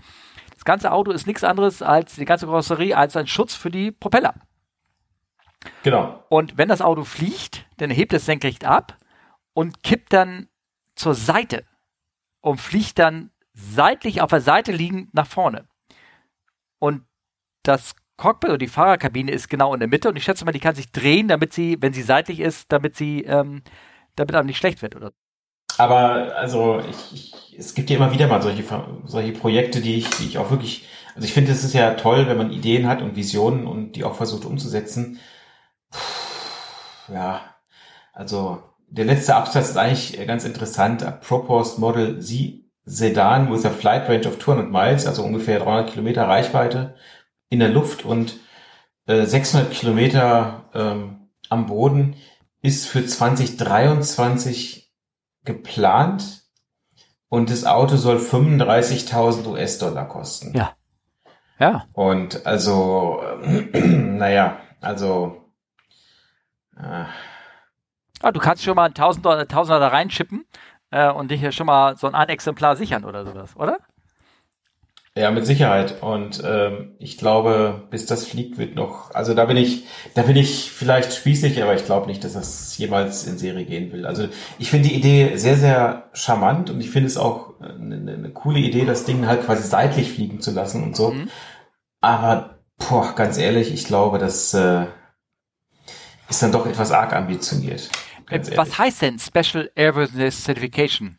Das 0.54 0.66
ganze 0.66 0.92
Auto 0.92 1.12
ist 1.12 1.28
nichts 1.28 1.44
anderes 1.44 1.82
als 1.82 2.16
die 2.16 2.26
ganze 2.26 2.46
Karosserie 2.46 2.96
als 2.96 3.16
ein 3.16 3.28
Schutz 3.28 3.56
für 3.56 3.72
die 3.72 3.92
Propeller. 3.92 4.36
Genau. 5.84 6.24
Und 6.30 6.58
wenn 6.58 6.70
das 6.70 6.82
Auto 6.82 7.04
fliegt, 7.04 7.66
dann 7.78 7.90
hebt 7.90 8.14
es 8.14 8.26
senkrecht 8.26 8.66
ab 8.66 8.98
und 9.54 9.84
kippt 9.84 10.14
dann 10.14 10.48
zur 10.96 11.16
Seite 11.16 11.66
und 12.42 12.60
fliegt 12.60 13.00
dann 13.00 13.32
seitlich 13.54 14.22
auf 14.22 14.30
der 14.30 14.42
Seite 14.42 14.72
liegend 14.72 15.14
nach 15.14 15.28
vorne. 15.28 15.68
Und 16.80 17.06
das 17.64 17.96
Cockpit 18.22 18.52
oder 18.52 18.60
die 18.60 18.68
Fahrerkabine 18.68 19.32
ist 19.32 19.50
genau 19.50 19.74
in 19.74 19.80
der 19.80 19.90
Mitte 19.90 20.08
und 20.08 20.16
ich 20.16 20.24
schätze 20.24 20.46
mal, 20.46 20.52
die 20.52 20.60
kann 20.60 20.76
sich 20.76 20.92
drehen, 20.92 21.28
damit 21.28 21.54
sie, 21.54 21.78
wenn 21.82 21.92
sie 21.92 22.04
seitlich 22.04 22.40
ist, 22.40 22.72
damit 22.72 22.96
sie, 22.96 23.24
ähm, 23.24 23.64
damit 24.16 24.36
einem 24.36 24.46
nicht 24.46 24.58
schlecht 24.60 24.84
wird, 24.84 24.96
oder? 24.96 25.12
Aber 25.80 26.36
also 26.36 26.84
ich, 26.88 27.14
ich, 27.14 27.58
es 27.58 27.74
gibt 27.74 27.90
ja 27.90 27.96
immer 27.98 28.14
wieder 28.14 28.28
mal 28.28 28.40
solche, 28.44 28.64
solche 29.06 29.32
Projekte, 29.32 29.82
die 29.82 29.96
ich, 29.96 30.10
die 30.12 30.26
ich 30.26 30.38
auch 30.38 30.52
wirklich, 30.52 30.88
also 31.16 31.26
ich 31.26 31.34
finde, 31.34 31.52
es 31.52 31.64
ist 31.64 31.74
ja 31.74 31.96
toll, 31.96 32.28
wenn 32.28 32.38
man 32.38 32.52
Ideen 32.52 32.88
hat 32.88 33.02
und 33.02 33.16
Visionen 33.16 33.66
und 33.66 33.94
die 33.94 34.04
auch 34.04 34.14
versucht 34.14 34.46
umzusetzen. 34.46 35.20
Puh, 35.90 37.14
Ja, 37.14 37.42
also 38.14 38.62
der 38.88 39.06
letzte 39.06 39.36
Absatz 39.36 39.70
ist 39.70 39.78
eigentlich 39.78 40.28
ganz 40.28 40.46
interessant. 40.46 41.04
A 41.04 41.12
proposed 41.12 41.80
Model 41.80 42.20
Z 42.22 42.62
Sedan 42.86 43.52
with 43.52 43.66
a 43.66 43.70
flight 43.70 44.10
range 44.10 44.28
of 44.28 44.40
200 44.40 44.70
miles, 44.70 45.08
also 45.08 45.24
ungefähr 45.24 45.60
300 45.60 45.92
Kilometer 45.92 46.28
Reichweite 46.28 46.96
in 47.52 47.60
der 47.60 47.70
Luft 47.70 48.04
und 48.04 48.40
äh, 49.06 49.26
600 49.26 49.72
Kilometer 49.72 50.66
ähm, 50.74 51.30
am 51.50 51.68
Boden 51.68 52.16
ist 52.64 52.88
für 52.88 53.06
2023 53.06 54.92
geplant 55.44 56.42
und 57.30 57.52
das 57.52 57.66
Auto 57.66 57.98
soll 57.98 58.18
35.000 58.18 59.48
US-Dollar 59.48 60.08
kosten. 60.08 60.58
Ja. 60.58 60.76
Ja. 61.60 61.86
Und 61.94 62.48
also, 62.48 63.22
ähm, 63.44 64.18
naja, 64.18 64.58
also, 64.80 65.52
äh, 66.76 67.06
Ah, 68.24 68.32
du 68.32 68.40
kannst 68.40 68.64
schon 68.64 68.76
mal 68.76 68.86
ein 68.86 68.94
Tausender, 68.94 69.48
Tausender 69.48 69.80
da 69.80 69.88
reinschippen 69.88 70.46
äh, 70.92 71.10
und 71.10 71.32
dich 71.32 71.40
hier 71.40 71.52
schon 71.52 71.66
mal 71.66 71.98
so 71.98 72.08
ein 72.08 72.30
Exemplar 72.30 72.76
sichern 72.76 73.04
oder 73.04 73.26
sowas, 73.26 73.56
oder? 73.56 73.80
Ja, 75.18 75.30
mit 75.32 75.46
Sicherheit. 75.46 76.02
Und 76.02 76.42
ähm, 76.46 76.96
ich 77.00 77.18
glaube, 77.18 77.84
bis 77.90 78.06
das 78.06 78.26
fliegt, 78.26 78.58
wird 78.58 78.76
noch, 78.76 79.14
also 79.14 79.34
da 79.34 79.46
bin 79.46 79.58
ich, 79.58 79.86
da 80.14 80.24
bin 80.24 80.38
ich 80.38 80.72
vielleicht 80.72 81.14
spießig, 81.14 81.62
aber 81.62 81.76
ich 81.76 81.86
glaube 81.86 82.08
nicht, 82.08 82.24
dass 82.24 82.34
das 82.34 82.78
jemals 82.78 83.26
in 83.28 83.38
Serie 83.38 83.66
gehen 83.66 83.92
will. 83.92 84.06
Also 84.06 84.30
ich 84.58 84.70
finde 84.70 84.90
die 84.90 84.96
Idee 84.96 85.36
sehr, 85.36 85.58
sehr 85.58 86.10
charmant 86.14 86.70
und 86.70 86.80
ich 86.80 86.90
finde 86.90 87.08
es 87.08 87.18
auch 87.18 87.60
eine, 87.60 87.96
eine 87.96 88.30
coole 88.30 88.60
Idee, 88.60 88.86
das 88.86 89.04
Ding 89.04 89.28
halt 89.28 89.46
quasi 89.46 89.68
seitlich 89.68 90.14
fliegen 90.14 90.40
zu 90.40 90.52
lassen 90.52 90.84
und 90.84 90.96
so. 90.96 91.12
Mhm. 91.12 91.30
Aber, 92.00 92.60
boah, 92.78 93.14
ganz 93.14 93.38
ehrlich, 93.38 93.74
ich 93.74 93.86
glaube, 93.86 94.18
das 94.18 94.54
äh, 94.54 94.86
ist 96.30 96.42
dann 96.42 96.54
doch 96.54 96.66
etwas 96.66 96.92
arg 96.92 97.14
ambitioniert. 97.14 97.90
Äh. 98.30 98.40
Was 98.56 98.78
heißt 98.78 99.02
denn 99.02 99.20
Special 99.20 99.70
Airworthiness 99.76 100.46
Certification? 100.46 101.18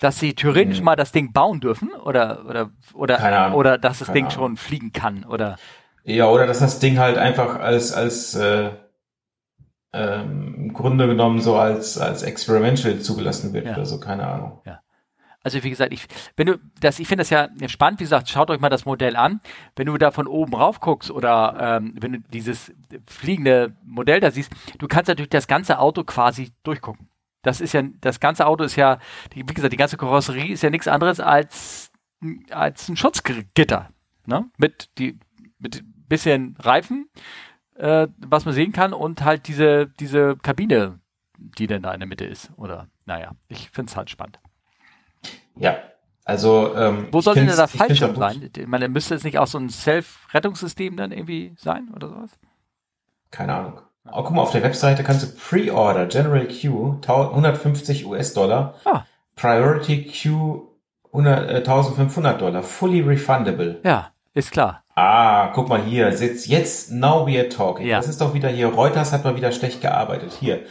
Dass 0.00 0.18
sie 0.20 0.34
theoretisch 0.34 0.78
Hm. 0.78 0.84
mal 0.84 0.96
das 0.96 1.10
Ding 1.12 1.32
bauen 1.32 1.60
dürfen 1.60 1.90
oder 1.92 2.44
oder 2.46 2.70
oder 2.94 3.54
oder 3.54 3.78
dass 3.78 3.98
das 3.98 4.06
Keine 4.08 4.14
Ding 4.14 4.26
Ahnung. 4.26 4.34
schon 4.36 4.56
fliegen 4.56 4.92
kann 4.92 5.24
oder 5.24 5.56
Ja, 6.04 6.26
oder 6.28 6.46
dass 6.46 6.60
das 6.60 6.78
Ding 6.78 6.98
halt 6.98 7.18
einfach 7.18 7.58
als, 7.58 7.92
als 7.92 8.34
äh, 8.36 8.70
ähm, 9.92 10.54
im 10.56 10.72
Grunde 10.72 11.06
genommen 11.06 11.40
so 11.40 11.56
als, 11.56 11.98
als 11.98 12.22
experimental 12.22 12.98
zugelassen 13.00 13.52
wird 13.52 13.66
Ja. 13.66 13.72
oder 13.72 13.86
so, 13.86 13.98
keine 14.00 14.26
Ahnung. 14.26 14.60
also 15.42 15.62
wie 15.64 15.70
gesagt, 15.70 15.92
ich 15.94 16.06
wenn 16.36 16.46
du 16.46 16.58
das 16.80 16.98
ich 16.98 17.08
finde 17.08 17.22
das 17.22 17.30
ja 17.30 17.48
spannend, 17.68 18.00
wie 18.00 18.04
gesagt, 18.04 18.28
schaut 18.28 18.50
euch 18.50 18.60
mal 18.60 18.68
das 18.68 18.84
Modell 18.84 19.16
an. 19.16 19.40
Wenn 19.76 19.86
du 19.86 19.96
da 19.96 20.10
von 20.10 20.26
oben 20.26 20.54
rauf 20.54 20.80
guckst 20.80 21.10
oder 21.10 21.78
ähm, 21.80 21.94
wenn 22.00 22.12
du 22.12 22.18
dieses 22.20 22.72
fliegende 23.06 23.74
Modell 23.84 24.20
da 24.20 24.30
siehst, 24.30 24.52
du 24.78 24.86
kannst 24.88 25.08
natürlich 25.08 25.30
das 25.30 25.46
ganze 25.46 25.78
Auto 25.78 26.04
quasi 26.04 26.52
durchgucken. 26.64 27.07
Das 27.48 27.62
ist 27.62 27.72
ja 27.72 27.82
das 28.00 28.20
ganze 28.20 28.46
Auto 28.46 28.62
ist 28.62 28.76
ja 28.76 28.98
die, 29.32 29.48
wie 29.48 29.54
gesagt, 29.54 29.72
die 29.72 29.78
ganze 29.78 29.96
Karosserie 29.96 30.52
ist 30.52 30.62
ja 30.62 30.68
nichts 30.68 30.86
anderes 30.86 31.18
als 31.18 31.90
als 32.50 32.88
ein 32.88 32.96
Schutzgitter, 32.96 33.88
ne? 34.26 34.50
Mit 34.58 34.90
die 34.98 35.18
mit 35.58 35.82
bisschen 36.08 36.56
Reifen, 36.58 37.08
äh, 37.76 38.06
was 38.18 38.44
man 38.44 38.52
sehen 38.52 38.72
kann 38.72 38.92
und 38.92 39.24
halt 39.24 39.48
diese 39.48 39.86
diese 39.86 40.36
Kabine, 40.36 41.00
die 41.38 41.66
denn 41.66 41.82
da 41.82 41.94
in 41.94 42.00
der 42.00 42.06
Mitte 42.06 42.26
ist 42.26 42.50
oder 42.56 42.88
naja, 43.06 43.32
ich 43.48 43.70
finde 43.70 43.88
es 43.90 43.96
halt 43.96 44.10
spannend. 44.10 44.38
Ja, 45.56 45.78
also 46.24 46.76
ähm, 46.76 47.08
Wo 47.10 47.22
soll 47.22 47.36
denn 47.36 47.46
der 47.46 47.66
Fallschirm 47.66 48.14
sein? 48.14 48.50
Ich 48.54 48.66
meine, 48.66 48.88
müsste 48.88 49.14
es 49.14 49.24
nicht 49.24 49.38
auch 49.38 49.46
so 49.46 49.56
ein 49.56 49.70
Self-Rettungssystem 49.70 50.94
dann 50.98 51.12
irgendwie 51.12 51.54
sein 51.56 51.88
oder 51.94 52.10
sowas? 52.10 52.38
Keine 53.30 53.54
Ahnung. 53.54 53.80
Oh, 54.12 54.22
guck 54.22 54.32
mal, 54.32 54.42
auf 54.42 54.52
der 54.52 54.62
Webseite 54.62 55.02
kannst 55.04 55.22
du 55.22 55.26
Pre-Order 55.36 56.06
General 56.06 56.46
Q 56.46 56.96
150 57.06 58.06
US-Dollar, 58.06 58.74
Ah. 58.84 59.04
Priority 59.36 60.04
Q 60.06 60.68
100, 61.12 61.50
äh, 61.50 61.62
1500 61.62 62.40
Dollar, 62.40 62.62
fully 62.62 63.00
refundable. 63.00 63.80
Ja, 63.84 64.10
ist 64.34 64.50
klar. 64.50 64.82
Ah, 64.94 65.48
guck 65.54 65.68
mal 65.68 65.80
hier, 65.82 66.10
jetzt, 66.10 66.46
jetzt, 66.48 66.90
now 66.90 67.24
we 67.26 67.38
are 67.38 67.48
talking. 67.48 67.86
Ja. 67.86 67.98
Das 67.98 68.08
ist 68.08 68.20
doch 68.20 68.34
wieder 68.34 68.48
hier, 68.48 68.66
Reuters 68.68 69.12
hat 69.12 69.24
mal 69.24 69.36
wieder 69.36 69.52
schlecht 69.52 69.80
gearbeitet. 69.80 70.32
Hier. 70.40 70.64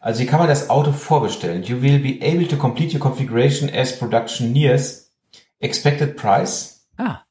Also 0.00 0.20
hier 0.20 0.30
kann 0.30 0.38
man 0.38 0.48
das 0.48 0.70
Auto 0.70 0.92
vorbestellen. 0.92 1.62
You 1.64 1.82
will 1.82 1.98
be 1.98 2.20
able 2.24 2.46
to 2.46 2.56
complete 2.56 2.94
your 2.94 3.00
configuration 3.00 3.68
as 3.74 3.98
production 3.98 4.52
nears. 4.52 5.10
Expected 5.60 6.16
price 6.16 6.86
Ah, 6.98 7.22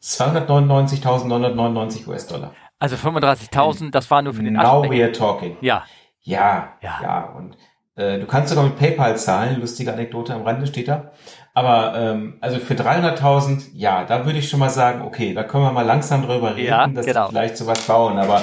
299.999 0.00 2.06
US-Dollar. 2.08 2.54
Also 2.80 2.96
35.000, 2.96 3.90
das 3.90 4.10
war 4.10 4.22
nur 4.22 4.34
für 4.34 4.42
den 4.42 4.54
Now 4.54 4.82
we 4.90 5.02
are 5.04 5.12
talking. 5.12 5.56
Ja, 5.60 5.84
Ja, 6.22 6.72
Ja. 6.80 6.98
ja, 7.02 7.20
Und 7.36 7.56
äh, 7.94 8.18
du 8.18 8.26
kannst 8.26 8.48
sogar 8.48 8.64
mit 8.64 8.78
PayPal 8.78 9.16
zahlen. 9.18 9.60
Lustige 9.60 9.92
Anekdote 9.92 10.34
am 10.34 10.42
Rande 10.42 10.66
steht 10.66 10.88
da. 10.88 11.12
Aber 11.52 11.94
ähm, 11.96 12.38
also 12.40 12.58
für 12.58 12.74
300.000, 12.74 13.70
ja, 13.74 14.04
da 14.04 14.24
würde 14.24 14.38
ich 14.38 14.48
schon 14.48 14.60
mal 14.60 14.70
sagen, 14.70 15.02
okay, 15.02 15.34
da 15.34 15.42
können 15.44 15.64
wir 15.64 15.72
mal 15.72 15.84
langsam 15.84 16.22
drüber 16.22 16.56
reden, 16.56 16.68
Ja, 16.68 16.86
dass 16.86 17.04
genau. 17.04 17.26
die 17.26 17.30
vielleicht 17.32 17.56
sowas 17.58 17.82
bauen. 17.86 18.18
Aber 18.18 18.40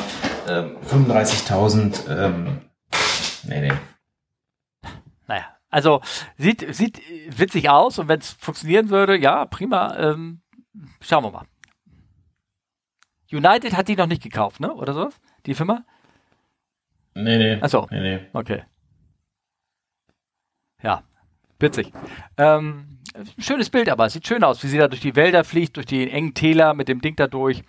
ähm, 0.48 0.78
35.000, 0.88 2.10
ähm, 2.10 2.62
nee, 3.44 3.62
nee. 3.62 3.74
naja. 5.28 5.46
also 5.70 6.02
sieht, 6.38 6.76
sieht 6.76 7.02
witzig 7.30 7.70
aus 7.70 7.98
und 7.98 8.08
wenn 8.08 8.20
es 8.20 8.34
funktionieren 8.40 8.90
würde, 8.90 9.18
ja, 9.18 9.46
prima. 9.46 9.96
Ähm, 9.98 10.42
schauen 11.02 11.24
wir 11.24 11.32
mal. 11.32 11.46
United 13.32 13.76
hat 13.76 13.88
die 13.88 13.96
noch 13.96 14.08
nicht 14.08 14.24
gekauft, 14.24 14.60
ne? 14.60 14.74
Oder 14.74 14.94
sowas? 14.94 15.20
Die 15.46 15.54
Firma? 15.54 15.84
Nee, 17.14 17.38
nee. 17.38 17.62
Achso. 17.62 17.88
Nee, 17.90 18.00
nee. 18.00 18.20
Okay. 18.34 18.64
Ja, 20.84 21.04
witzig. 21.60 21.92
Ähm, 22.38 23.00
schönes 23.40 23.70
Bild, 23.70 23.90
aber 23.90 24.06
es 24.06 24.14
sieht 24.14 24.28
schön 24.28 24.44
aus, 24.44 24.64
wie 24.64 24.68
sie 24.68 24.78
da 24.78 24.88
durch 24.88 25.02
die 25.02 25.16
Wälder 25.16 25.44
fliegt, 25.44 25.78
durch 25.78 25.88
die 25.88 26.10
engen 26.10 26.34
Täler 26.34 26.74
mit 26.74 26.88
dem 26.88 27.02
Ding 27.02 27.16
da 27.16 27.28
durch. 27.28 27.64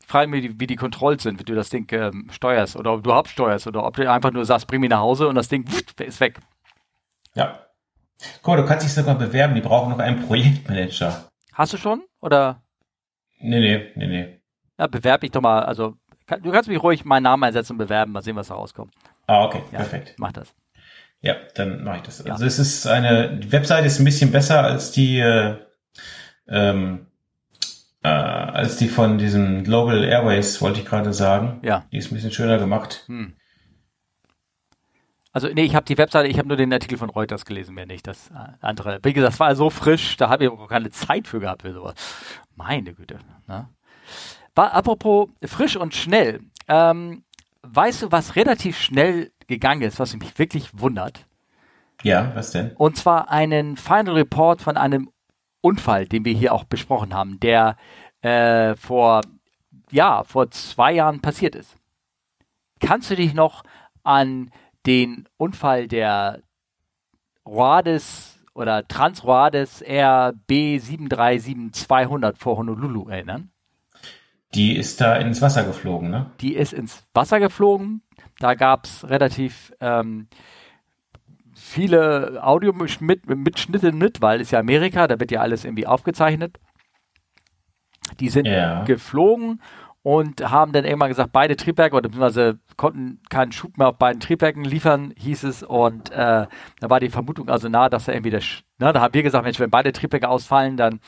Ich 0.00 0.06
frage 0.06 0.28
mich, 0.28 0.60
wie 0.60 0.66
die, 0.66 0.76
Kontrollen 0.76 1.18
sind, 1.18 1.40
wie 1.40 1.44
du 1.44 1.54
das 1.54 1.70
Ding 1.70 1.86
ähm, 1.92 2.28
steuerst 2.30 2.76
oder 2.76 2.92
ob 2.92 3.02
du 3.02 3.10
überhaupt 3.10 3.28
steuerst 3.28 3.66
oder 3.66 3.84
ob 3.84 3.96
du 3.96 4.10
einfach 4.10 4.30
nur 4.30 4.44
sagst, 4.44 4.66
bring 4.66 4.80
mich 4.80 4.90
nach 4.90 5.00
Hause 5.00 5.28
und 5.28 5.34
das 5.34 5.48
Ding 5.48 5.64
ist 5.98 6.20
weg. 6.20 6.38
Ja. 7.34 7.66
Guck 8.42 8.54
mal, 8.54 8.62
du 8.62 8.66
kannst 8.66 8.86
dich 8.86 8.92
sogar 8.92 9.16
bewerben, 9.16 9.54
die 9.54 9.60
brauchen 9.60 9.90
noch 9.90 9.98
einen 9.98 10.24
Projektmanager. 10.26 11.28
Hast 11.52 11.72
du 11.72 11.76
schon? 11.76 12.02
Oder? 12.20 12.62
Nee, 13.38 13.60
nee, 13.60 13.92
nee, 13.96 14.06
nee. 14.06 14.41
Ja, 14.78 14.86
bewerb 14.86 15.22
ich 15.24 15.30
doch 15.30 15.40
mal. 15.40 15.64
Also, 15.64 15.96
kann, 16.26 16.42
du 16.42 16.50
kannst 16.50 16.68
mich 16.68 16.82
ruhig 16.82 17.04
meinen 17.04 17.24
Namen 17.24 17.44
einsetzen 17.44 17.72
und 17.72 17.78
bewerben, 17.78 18.12
mal 18.12 18.22
sehen, 18.22 18.36
was 18.36 18.48
da 18.48 18.54
rauskommt. 18.54 18.94
Ah, 19.26 19.44
okay, 19.44 19.62
Ja, 19.70 19.78
perfekt. 19.78 20.14
Mach 20.18 20.32
das. 20.32 20.54
Ja, 21.20 21.36
dann 21.54 21.84
mache 21.84 21.98
ich 21.98 22.02
das. 22.02 22.24
Ja. 22.24 22.32
Also 22.32 22.44
es 22.44 22.58
ist 22.58 22.86
eine, 22.86 23.36
die 23.38 23.52
Webseite 23.52 23.86
ist 23.86 24.00
ein 24.00 24.04
bisschen 24.04 24.32
besser 24.32 24.64
als 24.64 24.90
die, 24.90 25.20
äh, 25.20 25.56
ähm, 26.48 27.06
äh, 28.02 28.08
als 28.08 28.76
die 28.76 28.88
von 28.88 29.18
diesem 29.18 29.62
Global 29.62 30.02
Airways, 30.02 30.60
wollte 30.60 30.80
ich 30.80 30.86
gerade 30.86 31.12
sagen. 31.12 31.60
Ja. 31.62 31.84
Die 31.92 31.98
ist 31.98 32.10
ein 32.10 32.16
bisschen 32.16 32.32
schöner 32.32 32.58
gemacht. 32.58 33.04
Hm. 33.06 33.34
Also, 35.32 35.48
nee, 35.48 35.62
ich 35.62 35.74
habe 35.74 35.86
die 35.86 35.96
Webseite, 35.96 36.28
ich 36.28 36.38
habe 36.38 36.48
nur 36.48 36.56
den 36.56 36.72
Artikel 36.72 36.98
von 36.98 37.08
Reuters 37.08 37.46
gelesen, 37.46 37.74
mehr 37.74 37.86
nicht 37.86 38.06
das 38.06 38.30
äh, 38.30 38.34
andere. 38.60 38.98
Wie 39.02 39.12
gesagt, 39.12 39.32
das 39.32 39.40
war 39.40 39.54
so 39.54 39.70
frisch, 39.70 40.16
da 40.16 40.28
habe 40.28 40.44
ich 40.44 40.50
auch 40.50 40.68
keine 40.68 40.90
Zeit 40.90 41.26
für 41.26 41.40
gehabt 41.40 41.62
für 41.62 41.72
sowas. 41.72 41.94
Meine 42.54 42.92
Güte. 42.92 43.18
Ne? 43.46 43.68
Apropos 44.54 45.28
frisch 45.44 45.76
und 45.76 45.94
schnell. 45.94 46.40
Ähm, 46.68 47.24
weißt 47.62 48.02
du, 48.02 48.12
was 48.12 48.36
relativ 48.36 48.78
schnell 48.78 49.32
gegangen 49.46 49.82
ist, 49.82 49.98
was 49.98 50.16
mich 50.16 50.38
wirklich 50.38 50.78
wundert? 50.78 51.26
Ja, 52.02 52.32
was 52.34 52.50
denn? 52.50 52.72
Und 52.76 52.96
zwar 52.96 53.30
einen 53.30 53.76
Final 53.76 54.14
Report 54.14 54.60
von 54.60 54.76
einem 54.76 55.10
Unfall, 55.60 56.06
den 56.06 56.24
wir 56.24 56.34
hier 56.34 56.52
auch 56.52 56.64
besprochen 56.64 57.14
haben, 57.14 57.38
der 57.40 57.76
äh, 58.22 58.74
vor, 58.74 59.20
ja, 59.90 60.24
vor 60.24 60.50
zwei 60.50 60.92
Jahren 60.92 61.20
passiert 61.20 61.54
ist. 61.54 61.76
Kannst 62.80 63.10
du 63.10 63.16
dich 63.16 63.34
noch 63.34 63.62
an 64.02 64.50
den 64.86 65.28
Unfall 65.36 65.86
der 65.86 66.40
Roades 67.46 68.42
oder 68.54 68.88
Transroades 68.88 69.84
RB737200 69.84 72.36
vor 72.36 72.56
Honolulu 72.56 73.08
erinnern? 73.08 73.51
Die 74.54 74.76
ist 74.76 75.00
da 75.00 75.16
ins 75.16 75.40
Wasser 75.40 75.64
geflogen, 75.64 76.10
ne? 76.10 76.30
Die 76.40 76.54
ist 76.54 76.72
ins 76.72 77.04
Wasser 77.14 77.40
geflogen. 77.40 78.02
Da 78.38 78.54
gab 78.54 78.84
es 78.84 79.08
relativ 79.08 79.72
ähm, 79.80 80.28
viele 81.54 82.40
Audiomitschnitte 82.42 83.92
mit, 83.92 84.20
weil 84.20 84.40
es 84.40 84.50
ja 84.50 84.58
Amerika, 84.58 85.06
da 85.06 85.18
wird 85.20 85.30
ja 85.30 85.40
alles 85.40 85.64
irgendwie 85.64 85.86
aufgezeichnet. 85.86 86.58
Die 88.20 88.28
sind 88.28 88.46
Ja. 88.46 88.84
geflogen 88.84 89.62
und 90.02 90.50
haben 90.50 90.72
dann 90.72 90.84
irgendwann 90.84 91.08
gesagt, 91.08 91.32
beide 91.32 91.56
Triebwerke 91.56 91.94
oder 91.96 92.08
beziehungsweise 92.08 92.58
konnten 92.76 93.20
keinen 93.30 93.52
Schub 93.52 93.78
mehr 93.78 93.88
auf 93.88 93.98
beiden 93.98 94.20
Triebwerken 94.20 94.64
liefern, 94.64 95.14
hieß 95.16 95.44
es. 95.44 95.62
Und 95.62 96.10
äh, 96.10 96.46
da 96.80 96.90
war 96.90 97.00
die 97.00 97.08
Vermutung 97.08 97.48
also 97.48 97.68
nahe, 97.68 97.88
dass 97.88 98.08
er 98.08 98.14
irgendwie 98.14 98.30
der, 98.30 98.42
ne, 98.78 98.92
da 98.92 99.00
haben 99.00 99.14
wir 99.14 99.22
gesagt, 99.22 99.44
Mensch, 99.44 99.60
wenn 99.60 99.70
beide 99.70 99.92
Triebwerke 99.92 100.28
ausfallen, 100.28 100.76
dann 100.76 101.00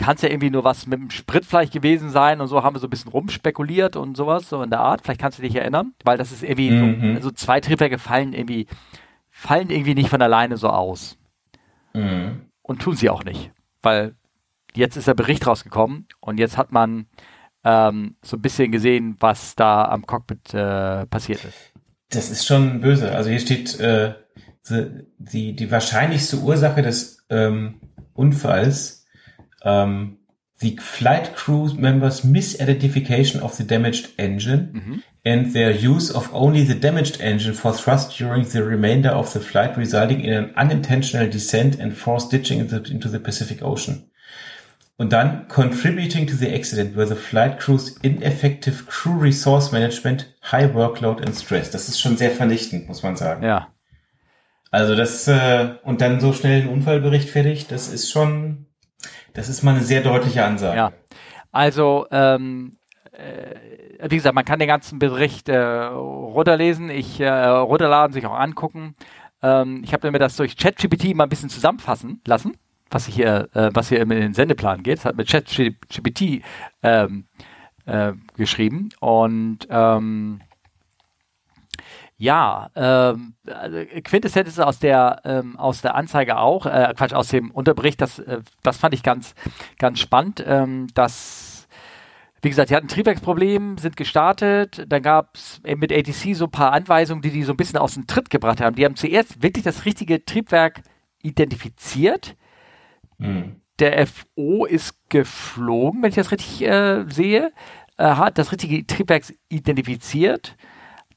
kann 0.00 0.16
es 0.16 0.22
ja 0.22 0.28
irgendwie 0.30 0.50
nur 0.50 0.64
was 0.64 0.86
mit 0.86 0.98
dem 0.98 1.10
Sprit 1.10 1.44
vielleicht 1.44 1.72
gewesen 1.72 2.10
sein 2.10 2.40
und 2.40 2.48
so 2.48 2.62
haben 2.62 2.74
wir 2.74 2.80
so 2.80 2.86
ein 2.86 2.90
bisschen 2.90 3.12
rumspekuliert 3.12 3.94
und 3.96 4.16
sowas, 4.16 4.48
so 4.48 4.62
in 4.62 4.70
der 4.70 4.80
Art. 4.80 5.02
Vielleicht 5.02 5.20
kannst 5.20 5.38
du 5.38 5.42
dich 5.42 5.54
erinnern, 5.54 5.92
weil 6.04 6.18
das 6.18 6.32
ist 6.32 6.42
irgendwie, 6.42 6.70
Mhm. 6.70 7.16
so, 7.16 7.28
so 7.28 7.30
zwei 7.30 7.60
Triebwerke 7.60 7.98
fallen 7.98 8.32
irgendwie, 8.32 8.66
fallen 9.30 9.70
irgendwie 9.70 9.94
nicht 9.94 10.08
von 10.08 10.22
alleine 10.22 10.56
so 10.56 10.68
aus. 10.68 11.16
Mhm. 11.94 12.46
Und 12.62 12.82
tun 12.82 12.96
sie 12.96 13.10
auch 13.10 13.24
nicht. 13.24 13.52
Weil 13.82 14.14
jetzt 14.74 14.96
ist 14.96 15.06
der 15.06 15.14
Bericht 15.14 15.46
rausgekommen 15.46 16.06
und 16.20 16.38
jetzt 16.38 16.56
hat 16.56 16.72
man 16.72 17.06
ähm, 17.62 18.16
so 18.22 18.36
ein 18.36 18.42
bisschen 18.42 18.72
gesehen, 18.72 19.16
was 19.20 19.54
da 19.54 19.84
am 19.84 20.06
Cockpit 20.06 20.54
äh, 20.54 21.06
passiert 21.06 21.44
ist. 21.44 21.72
Das 22.10 22.30
ist 22.30 22.46
schon 22.46 22.80
böse. 22.80 23.12
Also 23.12 23.30
hier 23.30 23.40
steht, 23.40 23.78
äh, 23.78 24.14
die, 25.18 25.54
die 25.56 25.70
wahrscheinlichste 25.70 26.38
Ursache 26.38 26.82
des 26.82 27.24
ähm, 27.28 27.80
Unfalls, 28.14 28.99
ähm, 29.64 30.16
the 30.60 30.76
flight 30.78 31.34
crew 31.34 31.72
members 31.74 32.22
misidentification 32.24 33.40
of 33.40 33.54
the 33.54 33.64
damaged 33.66 34.10
engine 34.18 34.70
Mhm. 34.72 35.02
and 35.24 35.52
their 35.54 35.70
use 35.70 36.14
of 36.14 36.30
only 36.34 36.64
the 36.66 36.74
damaged 36.78 37.20
engine 37.20 37.54
for 37.54 37.72
thrust 37.72 38.18
during 38.18 38.44
the 38.44 38.60
remainder 38.60 39.12
of 39.14 39.28
the 39.32 39.40
flight 39.40 39.76
resulting 39.76 40.20
in 40.20 40.32
an 40.32 40.50
unintentional 40.56 41.28
descent 41.28 41.80
and 41.80 41.92
forced 41.94 42.30
ditching 42.30 42.60
into, 42.60 43.08
the 43.08 43.18
Pacific 43.18 43.62
Ocean. 43.62 44.04
Und 44.98 45.14
dann 45.14 45.48
contributing 45.48 46.26
to 46.26 46.36
the 46.36 46.54
accident 46.54 46.94
were 46.94 47.06
the 47.06 47.14
flight 47.14 47.58
crew's 47.58 47.96
ineffective 48.02 48.86
crew 48.86 49.18
resource 49.18 49.72
management, 49.72 50.26
high 50.52 50.74
workload 50.74 51.22
and 51.24 51.34
stress. 51.34 51.70
Das 51.70 51.88
ist 51.88 51.98
schon 51.98 52.18
sehr 52.18 52.30
vernichtend, 52.30 52.86
muss 52.86 53.02
man 53.02 53.16
sagen. 53.16 53.42
Ja. 53.42 53.68
Also 54.70 54.94
das 54.94 55.26
äh, 55.26 55.70
und 55.84 56.02
dann 56.02 56.20
so 56.20 56.34
schnell 56.34 56.60
einen 56.60 56.68
Unfallbericht 56.68 57.30
fertig, 57.30 57.66
das 57.66 57.88
ist 57.88 58.10
schon, 58.10 58.66
das 59.34 59.48
ist 59.48 59.62
mal 59.62 59.74
eine 59.74 59.84
sehr 59.84 60.02
deutliche 60.02 60.44
Ansage. 60.44 60.76
Ja. 60.76 60.92
Also, 61.52 62.06
ähm, 62.10 62.76
äh, 63.12 64.08
wie 64.08 64.16
gesagt, 64.16 64.34
man 64.34 64.44
kann 64.44 64.58
den 64.58 64.68
ganzen 64.68 64.98
Bericht 64.98 65.48
äh, 65.48 65.58
runterlesen, 65.58 66.90
ich 66.90 67.20
äh, 67.20 67.28
runterladen, 67.28 68.12
sich 68.12 68.26
auch 68.26 68.38
angucken. 68.38 68.94
Ähm, 69.42 69.82
ich 69.84 69.92
habe 69.92 70.10
mir 70.10 70.18
das 70.18 70.36
durch 70.36 70.56
ChatGPT 70.56 71.14
mal 71.14 71.24
ein 71.24 71.30
bisschen 71.30 71.50
zusammenfassen 71.50 72.20
lassen, 72.26 72.56
was 72.90 73.06
hier, 73.06 73.48
äh, 73.54 73.70
was 73.72 73.88
hier 73.88 74.00
in 74.00 74.08
den 74.08 74.34
Sendeplan 74.34 74.82
geht. 74.82 74.98
Das 74.98 75.04
hat 75.06 75.16
mit 75.16 75.28
ChatGPT 75.28 76.42
ähm, 76.82 77.26
äh, 77.86 78.12
geschrieben 78.36 78.90
und 79.00 79.66
ähm, 79.70 80.40
ja, 82.20 82.68
ähm, 82.76 83.32
also 83.46 83.78
Quintessenz 84.04 84.50
ist 84.50 84.60
aus 84.60 84.78
der 84.78 85.22
ähm, 85.24 85.56
aus 85.56 85.80
der 85.80 85.94
Anzeige 85.94 86.36
auch, 86.36 86.66
äh, 86.66 86.92
Quatsch, 86.94 87.14
aus 87.14 87.28
dem 87.28 87.50
Unterbericht, 87.50 87.98
das, 87.98 88.18
äh, 88.18 88.42
das 88.62 88.76
fand 88.76 88.92
ich 88.92 89.02
ganz, 89.02 89.34
ganz 89.78 90.00
spannend, 90.00 90.44
ähm, 90.46 90.88
dass, 90.92 91.66
wie 92.42 92.50
gesagt, 92.50 92.68
die 92.68 92.76
hatten 92.76 92.88
ein 92.88 92.90
Triebwerksproblem, 92.90 93.78
sind 93.78 93.96
gestartet, 93.96 94.84
dann 94.86 95.00
gab 95.00 95.34
es 95.34 95.62
mit 95.64 95.90
ATC 95.90 96.34
so 96.36 96.44
ein 96.44 96.50
paar 96.50 96.72
Anweisungen, 96.72 97.22
die 97.22 97.30
die 97.30 97.42
so 97.42 97.54
ein 97.54 97.56
bisschen 97.56 97.78
aus 97.78 97.94
dem 97.94 98.06
Tritt 98.06 98.28
gebracht 98.28 98.60
haben. 98.60 98.76
Die 98.76 98.84
haben 98.84 98.96
zuerst 98.96 99.42
wirklich 99.42 99.64
das 99.64 99.86
richtige 99.86 100.22
Triebwerk 100.22 100.82
identifiziert. 101.22 102.36
Hm. 103.18 103.62
Der 103.78 104.06
FO 104.06 104.66
ist 104.66 104.92
geflogen, 105.08 106.02
wenn 106.02 106.10
ich 106.10 106.16
das 106.16 106.32
richtig 106.32 106.60
äh, 106.66 107.06
sehe, 107.08 107.50
äh, 107.96 108.04
hat 108.04 108.36
das 108.36 108.52
richtige 108.52 108.86
Triebwerk 108.86 109.24
identifiziert. 109.48 110.54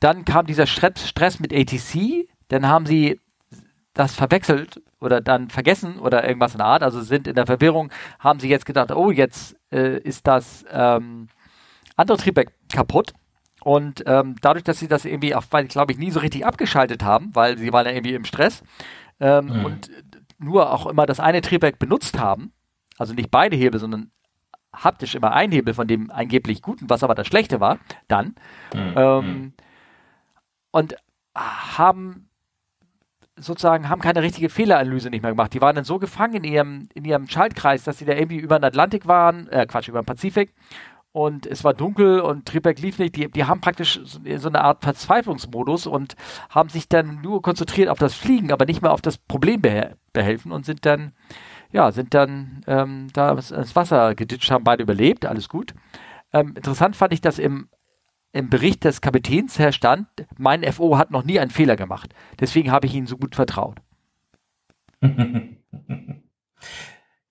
Dann 0.03 0.25
kam 0.25 0.45
dieser 0.45 0.67
Stress, 0.67 1.39
mit 1.39 1.53
ATC, 1.53 2.27
dann 2.49 2.67
haben 2.67 2.85
sie 2.85 3.21
das 3.93 4.13
verwechselt 4.13 4.81
oder 4.99 5.21
dann 5.21 5.49
vergessen 5.49 5.97
oder 5.97 6.27
irgendwas 6.27 6.51
in 6.53 6.57
der 6.57 6.67
Art, 6.67 6.83
also 6.83 6.99
sind 7.01 7.25
in 7.25 7.35
der 7.35 7.45
Verwirrung, 7.45 7.89
haben 8.19 8.41
sie 8.41 8.49
jetzt 8.49 8.65
gedacht, 8.65 8.91
oh, 8.91 9.11
jetzt 9.11 9.55
äh, 9.71 9.97
ist 9.99 10.27
das 10.27 10.65
ähm, 10.69 11.29
andere 11.95 12.17
Triebwerk 12.17 12.51
kaputt. 12.69 13.13
Und 13.63 14.03
ähm, 14.05 14.35
dadurch, 14.41 14.65
dass 14.65 14.79
sie 14.79 14.89
das 14.89 15.05
irgendwie, 15.05 15.35
auch, 15.35 15.45
weil 15.51 15.67
glaube 15.67 15.93
ich, 15.93 15.97
nie 15.97 16.11
so 16.11 16.19
richtig 16.19 16.45
abgeschaltet 16.45 17.01
haben, 17.01 17.29
weil 17.33 17.57
sie 17.57 17.71
waren 17.71 17.85
ja 17.85 17.93
irgendwie 17.93 18.15
im 18.15 18.25
Stress 18.25 18.61
ähm, 19.21 19.45
Mhm. 19.45 19.65
und 19.65 19.91
nur 20.37 20.73
auch 20.73 20.85
immer 20.85 21.05
das 21.05 21.21
eine 21.21 21.39
Triebwerk 21.39 21.79
benutzt 21.79 22.19
haben, 22.19 22.51
also 22.97 23.13
nicht 23.13 23.31
beide 23.31 23.55
Hebel, 23.55 23.79
sondern 23.79 24.11
haptisch 24.73 25.15
immer 25.15 25.31
ein 25.31 25.53
Hebel 25.53 25.73
von 25.73 25.87
dem 25.87 26.11
angeblich 26.11 26.61
guten, 26.61 26.89
was 26.89 27.03
aber 27.03 27.15
das 27.15 27.27
schlechte 27.27 27.61
war, 27.61 27.79
dann. 28.09 28.35
Hm. 28.73 28.93
Ähm, 28.97 29.53
und 30.73 30.97
haben 31.35 32.29
sozusagen 33.35 33.89
haben 33.89 34.01
keine 34.01 34.21
richtige 34.21 34.49
Fehleranalyse 34.49 35.09
nicht 35.09 35.21
mehr 35.21 35.31
gemacht. 35.31 35.53
Die 35.53 35.61
waren 35.61 35.75
dann 35.75 35.85
so 35.85 35.97
gefangen 35.97 36.35
in 36.35 36.43
ihrem, 36.43 36.89
in 36.93 37.05
ihrem 37.05 37.27
Schaltkreis, 37.27 37.83
dass 37.83 37.97
sie 37.97 38.05
da 38.05 38.13
irgendwie 38.13 38.37
über 38.37 38.59
den 38.59 38.65
Atlantik 38.65 39.07
waren, 39.07 39.47
äh, 39.47 39.65
Quatsch, 39.65 39.87
über 39.87 40.01
den 40.01 40.05
Pazifik 40.05 40.53
und 41.13 41.45
es 41.45 41.63
war 41.63 41.75
dunkel 41.75 42.19
und 42.21 42.47
Triebwerk 42.47 42.79
lief 42.79 42.97
nicht. 42.97 43.15
Die, 43.15 43.29
die 43.29 43.45
haben 43.45 43.61
praktisch 43.61 43.99
so, 44.03 44.19
eine 44.47 44.63
Art 44.63 44.83
Verzweiflungsmodus 44.83 45.85
und 45.85 46.15
haben 46.49 46.69
sich 46.69 46.89
dann 46.89 47.21
nur 47.21 47.41
konzentriert 47.43 47.89
auf 47.89 47.99
das 47.99 48.15
Fliegen, 48.15 48.51
aber 48.51 48.65
nicht 48.65 48.81
mehr 48.81 48.91
auf 48.91 49.01
das 49.01 49.19
Problem 49.19 49.61
beh 49.61 49.91
behelfen 50.11 50.51
und 50.51 50.65
sind 50.65 50.85
dann, 50.85 51.13
ja, 51.71 51.91
sind 51.91 52.15
dann 52.15 52.61
ähm, 52.67 53.07
da 53.13 53.31
ins 53.31 53.51
ins 53.51 53.75
Wasser 53.75 54.15
geditscht, 54.15 54.49
haben 54.51 54.63
beide 54.63 54.83
überlebt, 54.83 55.25
alles 55.25 55.49
gut. 55.49 55.75
Ähm, 56.33 56.53
interessant 56.55 56.95
fand 56.95 57.13
ich, 57.13 57.21
dass 57.21 57.37
im 57.37 57.69
im 58.33 58.49
Bericht 58.49 58.83
des 58.83 58.99
Kapitäns 58.99 59.57
herstand, 59.59 60.07
mein 60.37 60.63
FO 60.73 60.97
hat 60.97 61.11
noch 61.11 61.23
nie 61.23 61.39
einen 61.39 61.51
Fehler 61.51 61.75
gemacht. 61.75 62.13
Deswegen 62.39 62.71
habe 62.71 62.87
ich 62.87 62.95
ihm 62.95 63.07
so 63.07 63.17
gut 63.17 63.35
vertraut. 63.35 63.77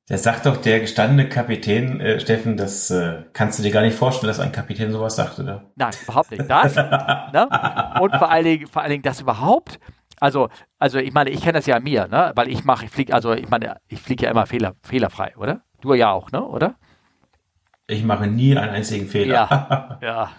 Der 0.08 0.18
sagt 0.18 0.46
doch 0.46 0.56
der 0.58 0.80
gestandene 0.80 1.28
Kapitän, 1.28 2.00
äh, 2.00 2.20
Steffen, 2.20 2.56
das 2.56 2.90
äh, 2.90 3.22
kannst 3.32 3.58
du 3.58 3.62
dir 3.62 3.70
gar 3.70 3.82
nicht 3.82 3.96
vorstellen, 3.96 4.28
dass 4.28 4.40
ein 4.40 4.52
Kapitän 4.52 4.92
sowas 4.92 5.16
sagt, 5.16 5.38
oder? 5.38 5.70
Nein, 5.76 5.92
überhaupt 6.02 6.30
nicht. 6.32 6.50
Das, 6.50 6.74
ne? 7.32 7.48
Und 8.00 8.14
vor 8.16 8.30
allen, 8.30 8.44
Dingen, 8.44 8.66
vor 8.66 8.82
allen 8.82 8.90
Dingen 8.90 9.04
das 9.04 9.20
überhaupt. 9.20 9.78
Also, 10.20 10.50
also 10.78 10.98
ich 10.98 11.14
meine, 11.14 11.30
ich 11.30 11.40
kenne 11.40 11.54
das 11.54 11.66
ja 11.66 11.76
an 11.76 11.84
mir, 11.84 12.08
ne? 12.08 12.32
Weil 12.34 12.48
ich 12.48 12.64
mache, 12.64 12.84
ich 12.84 12.90
fliege, 12.90 13.14
also 13.14 13.32
ich 13.32 13.48
meine, 13.48 13.76
ich 13.88 14.00
fliege 14.00 14.24
ja 14.24 14.30
immer 14.30 14.44
fehler, 14.44 14.74
fehlerfrei, 14.82 15.34
oder? 15.36 15.62
Du 15.80 15.94
ja 15.94 16.10
auch, 16.10 16.30
ne? 16.30 16.44
Oder? 16.44 16.74
Ich 17.86 18.04
mache 18.04 18.26
nie 18.26 18.56
einen 18.56 18.70
einzigen 18.70 19.06
Fehler. 19.06 19.34
Ja. 19.34 19.98
ja. 20.02 20.30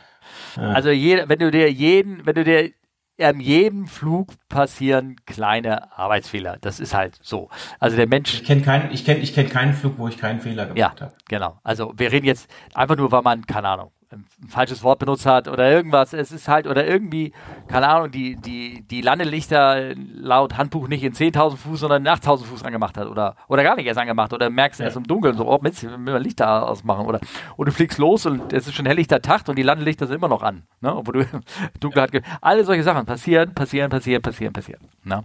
Also 0.57 0.89
jeder, 0.89 1.29
wenn 1.29 1.39
du 1.39 1.51
dir 1.51 1.71
jeden, 1.71 2.25
wenn 2.25 2.35
du 2.35 2.43
dir 2.43 2.71
an 3.19 3.39
jedem 3.39 3.87
Flug 3.87 4.33
passieren 4.49 5.17
kleine 5.25 5.97
Arbeitsfehler. 5.97 6.57
Das 6.61 6.79
ist 6.79 6.93
halt 6.93 7.19
so. 7.21 7.49
Also 7.79 7.95
der 7.95 8.07
Mensch. 8.07 8.33
Ich 8.33 8.43
kenne 8.43 8.61
keinen, 8.61 8.91
ich 8.91 9.05
kenne, 9.05 9.19
ich 9.19 9.33
kenne 9.33 9.49
keinen 9.49 9.73
Flug, 9.73 9.97
wo 9.97 10.07
ich 10.07 10.17
keinen 10.17 10.41
Fehler 10.41 10.65
gemacht 10.65 10.77
ja, 10.77 10.89
habe. 10.89 11.13
Genau. 11.27 11.59
Also 11.63 11.93
wir 11.95 12.11
reden 12.11 12.25
jetzt 12.25 12.49
einfach 12.73 12.97
nur, 12.97 13.11
weil 13.11 13.21
man, 13.21 13.45
keine 13.45 13.67
Ahnung, 13.69 13.91
ein 14.13 14.47
falsches 14.47 14.83
Wort 14.83 14.99
benutzt 14.99 15.25
hat 15.25 15.47
oder 15.47 15.69
irgendwas. 15.69 16.13
Es 16.13 16.31
ist 16.31 16.47
halt, 16.47 16.67
oder 16.67 16.85
irgendwie, 16.85 17.33
keine 17.67 17.87
Ahnung, 17.87 18.11
die, 18.11 18.35
die, 18.35 18.83
die 18.83 19.01
Landelichter 19.01 19.95
laut 20.13 20.57
Handbuch 20.57 20.87
nicht 20.87 21.03
in 21.03 21.13
10.000 21.13 21.57
Fuß, 21.57 21.79
sondern 21.81 22.05
in 22.05 22.11
8.000 22.11 22.45
Fuß 22.45 22.63
angemacht 22.63 22.97
hat 22.97 23.07
oder, 23.07 23.35
oder 23.47 23.63
gar 23.63 23.75
nicht 23.75 23.85
erst 23.85 23.99
angemacht 23.99 24.33
oder 24.33 24.49
merkst 24.49 24.79
ja. 24.79 24.85
erst 24.85 24.97
im 24.97 25.07
Dunkeln 25.07 25.35
so, 25.35 25.47
oh 25.47 25.59
Mist, 25.61 25.83
wir 25.83 25.97
müssen 25.97 26.21
Lichter 26.21 26.67
ausmachen 26.67 27.05
oder, 27.05 27.19
oder 27.57 27.71
du 27.71 27.75
fliegst 27.75 27.97
los 27.97 28.25
und 28.25 28.53
es 28.53 28.67
ist 28.67 28.75
schon 28.75 28.85
helllichter 28.85 29.21
Tag 29.21 29.47
und 29.47 29.57
die 29.57 29.63
Landelichter 29.63 30.07
sind 30.07 30.17
immer 30.17 30.27
noch 30.27 30.43
an, 30.43 30.63
ne, 30.81 30.95
obwohl 30.95 31.23
du 31.23 31.41
dunkel 31.79 32.01
hat, 32.01 32.11
alle 32.41 32.63
solche 32.63 32.83
Sachen 32.83 33.05
passieren, 33.05 33.53
passieren, 33.53 33.89
passieren, 33.89 34.21
passieren, 34.21 34.53
passieren, 34.53 34.81
ne. 35.03 35.23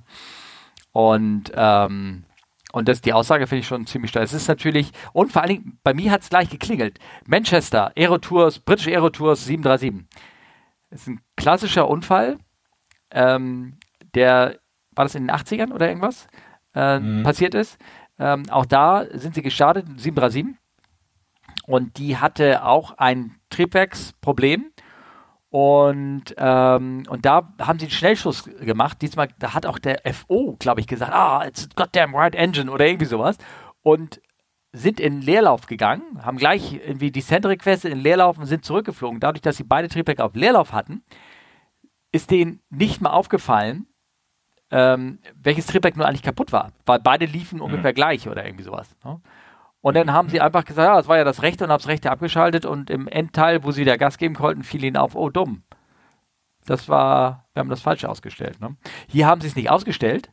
Und, 0.93 1.53
ähm, 1.55 2.25
und 2.73 2.89
das, 2.89 3.01
die 3.01 3.13
Aussage 3.13 3.47
finde 3.47 3.61
ich 3.61 3.67
schon 3.67 3.87
ziemlich 3.87 4.11
steil. 4.11 4.25
Es 4.25 4.33
ist 4.33 4.49
natürlich, 4.49 4.93
und 5.13 5.33
vor 5.33 5.43
allen 5.43 5.51
Dingen, 5.51 5.79
bei 5.83 5.95
mir 5.95 6.11
hat 6.11 6.23
es 6.23 6.29
gleich 6.29 6.51
geklingelt. 6.51 6.99
Manchester, 7.27 7.93
Aerotours, 7.97 8.61
britische 8.61 8.91
Aerotours 8.91 9.47
737. 9.47 10.07
Das 10.91 11.01
ist 11.01 11.09
ein 11.09 11.21
klassischer 11.37 11.89
Unfall. 11.89 12.39
Ähm, 13.11 13.79
der, 14.15 14.59
war 14.95 15.05
das 15.05 15.15
in 15.15 15.27
den 15.27 15.35
80ern 15.35 15.73
oder 15.73 15.89
irgendwas, 15.89 16.27
äh, 16.75 16.99
mhm. 16.99 17.23
passiert 17.23 17.55
ist. 17.55 17.79
Ähm, 18.19 18.45
auch 18.51 18.67
da 18.67 19.07
sind 19.13 19.35
sie 19.35 19.43
gestartet, 19.43 19.87
737. 19.87 20.57
Und 21.67 21.99
die 21.99 22.17
hatte 22.17 22.65
auch 22.65 22.97
ein 22.99 23.37
Triebwerksproblem. 23.51 24.73
Und, 25.51 26.35
ähm, 26.37 27.05
und 27.09 27.25
da 27.25 27.55
haben 27.61 27.79
sie 27.79 27.87
einen 27.87 27.91
Schnellschuss 27.91 28.45
gemacht. 28.45 29.01
Diesmal, 29.01 29.29
da 29.39 29.55
hat 29.55 29.65
auch 29.65 29.79
der 29.79 30.01
FO, 30.13 30.57
glaube 30.59 30.81
ich, 30.81 30.87
gesagt, 30.87 31.13
ah, 31.13 31.45
it's 31.47 31.65
a 31.65 31.69
goddamn 31.75 32.15
right 32.15 32.35
engine 32.35 32.71
oder 32.71 32.87
irgendwie 32.87 33.07
sowas. 33.07 33.39
Und 33.83 34.21
sind 34.73 35.01
in 35.01 35.23
Leerlauf 35.23 35.67
gegangen, 35.67 36.23
haben 36.23 36.37
gleich 36.37 36.75
irgendwie 36.75 37.11
die 37.11 37.23
Center 37.23 37.49
Request 37.49 37.87
in 37.87 37.99
Leerlauf 37.99 38.37
und 38.37 38.45
sind 38.45 38.65
zurückgeflogen. 38.65 39.21
Dadurch, 39.21 39.41
dass 39.41 39.57
sie 39.57 39.65
beide 39.65 39.89
Triebwerke 39.89 40.23
auf 40.23 40.35
Leerlauf 40.35 40.73
hatten, 40.73 41.03
ist 42.13 42.31
denen 42.31 42.61
nicht 42.69 43.01
mal 43.01 43.11
aufgefallen, 43.11 43.87
ähm, 44.71 45.19
welches 45.35 45.67
Triebwerk 45.67 45.97
nur 45.97 46.07
eigentlich 46.07 46.23
kaputt 46.23 46.53
war. 46.53 46.73
Weil 46.85 47.01
beide 47.01 47.25
liefen 47.25 47.57
mhm. 47.57 47.65
ungefähr 47.65 47.95
gleich 47.95 48.29
oder 48.29 48.45
irgendwie 48.45 48.65
sowas. 48.65 48.95
Ne? 49.03 49.21
Und 49.81 49.97
dann 49.97 50.13
haben 50.13 50.29
sie 50.29 50.41
einfach 50.41 50.65
gesagt, 50.65 50.87
ja, 50.87 50.97
das 50.97 51.09
war 51.09 51.17
ja 51.17 51.25
das 51.25 51.43
Rechte 51.43 51.65
und 51.65 51.71
haben 51.71 51.79
das 51.79 51.89
Rechte 51.89 52.11
abgeschaltet 52.11 52.67
und 52.67 52.91
im 52.91 53.07
Endteil, 53.07 53.63
wo 53.63 53.71
sie 53.71 53.83
wieder 53.83 53.97
Gas 53.97 54.19
geben 54.19 54.35
konnten, 54.35 54.65
fiel 54.65 54.85
ihnen 54.85 54.97
auf, 54.97 55.15
oh 55.15 55.31
dumm. 55.31 55.63
Das 56.67 56.89
war, 56.89 57.47
wir 57.55 57.61
haben 57.61 57.71
das 57.71 57.81
falsch 57.81 58.05
ausgestellt. 58.05 58.61
Ne? 58.61 58.77
Hier 59.07 59.27
haben 59.27 59.41
sie 59.41 59.47
es 59.47 59.57
nicht 59.57 59.71
ausgestellt, 59.71 60.31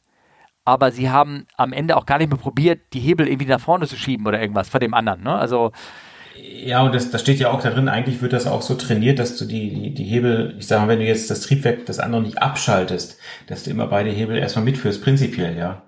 aber 0.66 0.91
sie 0.91 1.10
haben 1.10 1.46
am 1.58 1.74
Ende 1.74 1.96
auch 1.96 2.06
gar 2.06 2.18
nicht 2.18 2.30
mehr 2.30 2.39
probiert, 2.39 2.82
die 2.93 3.00
Hebel 3.00 3.28
irgendwie 3.28 3.46
nach 3.46 3.62
vorne 3.62 3.88
zu 3.88 3.96
schieben 3.96 4.26
oder 4.26 4.41
irgendwas 4.41 4.68
vor 4.68 4.80
dem 4.80 4.93
anderen. 4.93 5.24
Ne? 5.24 5.34
Also 5.34 5.72
ja, 6.38 6.84
und 6.84 6.93
das, 6.93 7.12
das 7.12 7.22
steht 7.22 7.39
ja 7.39 7.52
auch 7.52 7.62
da 7.62 7.70
drin, 7.70 7.88
eigentlich 7.88 8.22
wird 8.22 8.34
das 8.34 8.46
auch 8.48 8.62
so 8.62 8.76
trainiert, 8.76 9.20
dass 9.20 9.38
du 9.38 9.46
die, 9.46 9.74
die, 9.74 9.93
die 9.93 10.04
Hebel, 10.04 10.56
ich 10.60 10.68
sag 10.68 10.82
mal, 10.82 10.89
wenn 10.89 11.00
du 11.00 11.06
jetzt 11.06 11.30
das 11.32 11.41
Triebwerk 11.41 11.86
das 11.86 12.00
andere 12.00 12.22
nicht 12.22 12.41
abschaltest, 12.41 13.18
dass 13.48 13.64
du 13.64 13.70
immer 13.70 13.88
beide 13.88 14.10
Hebel 14.10 14.38
erstmal 14.38 14.66
mitführst, 14.66 15.02
prinzipiell, 15.02 15.58
ja. 15.58 15.84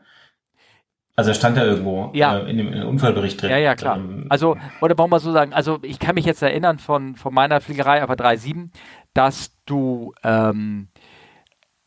Also 1.17 1.33
stand 1.33 1.57
da 1.57 1.63
irgendwo 1.63 2.11
ja. 2.13 2.37
äh, 2.37 2.49
in, 2.49 2.57
dem, 2.57 2.67
in 2.67 2.79
dem 2.79 2.87
Unfallbericht 2.87 3.41
drin. 3.41 3.49
Ja, 3.49 3.57
ja, 3.57 3.75
klar. 3.75 3.97
Ähm, 3.97 4.27
also, 4.29 4.55
oder 4.81 4.95
wollen 4.99 5.09
wir 5.09 5.19
so 5.19 5.31
sagen, 5.31 5.51
also 5.51 5.79
ich 5.81 5.97
kann 5.97 6.13
mich 6.13 6.25
jetzt 6.25 6.43
erinnern 6.43 6.77
von, 6.77 7.15
von 7.15 7.33
meiner 7.33 7.59
Fliegerei 7.59 8.03
aber 8.03 8.13
3.7, 8.13 8.69
dass 9.15 9.51
du, 9.65 10.13
ähm, 10.23 10.89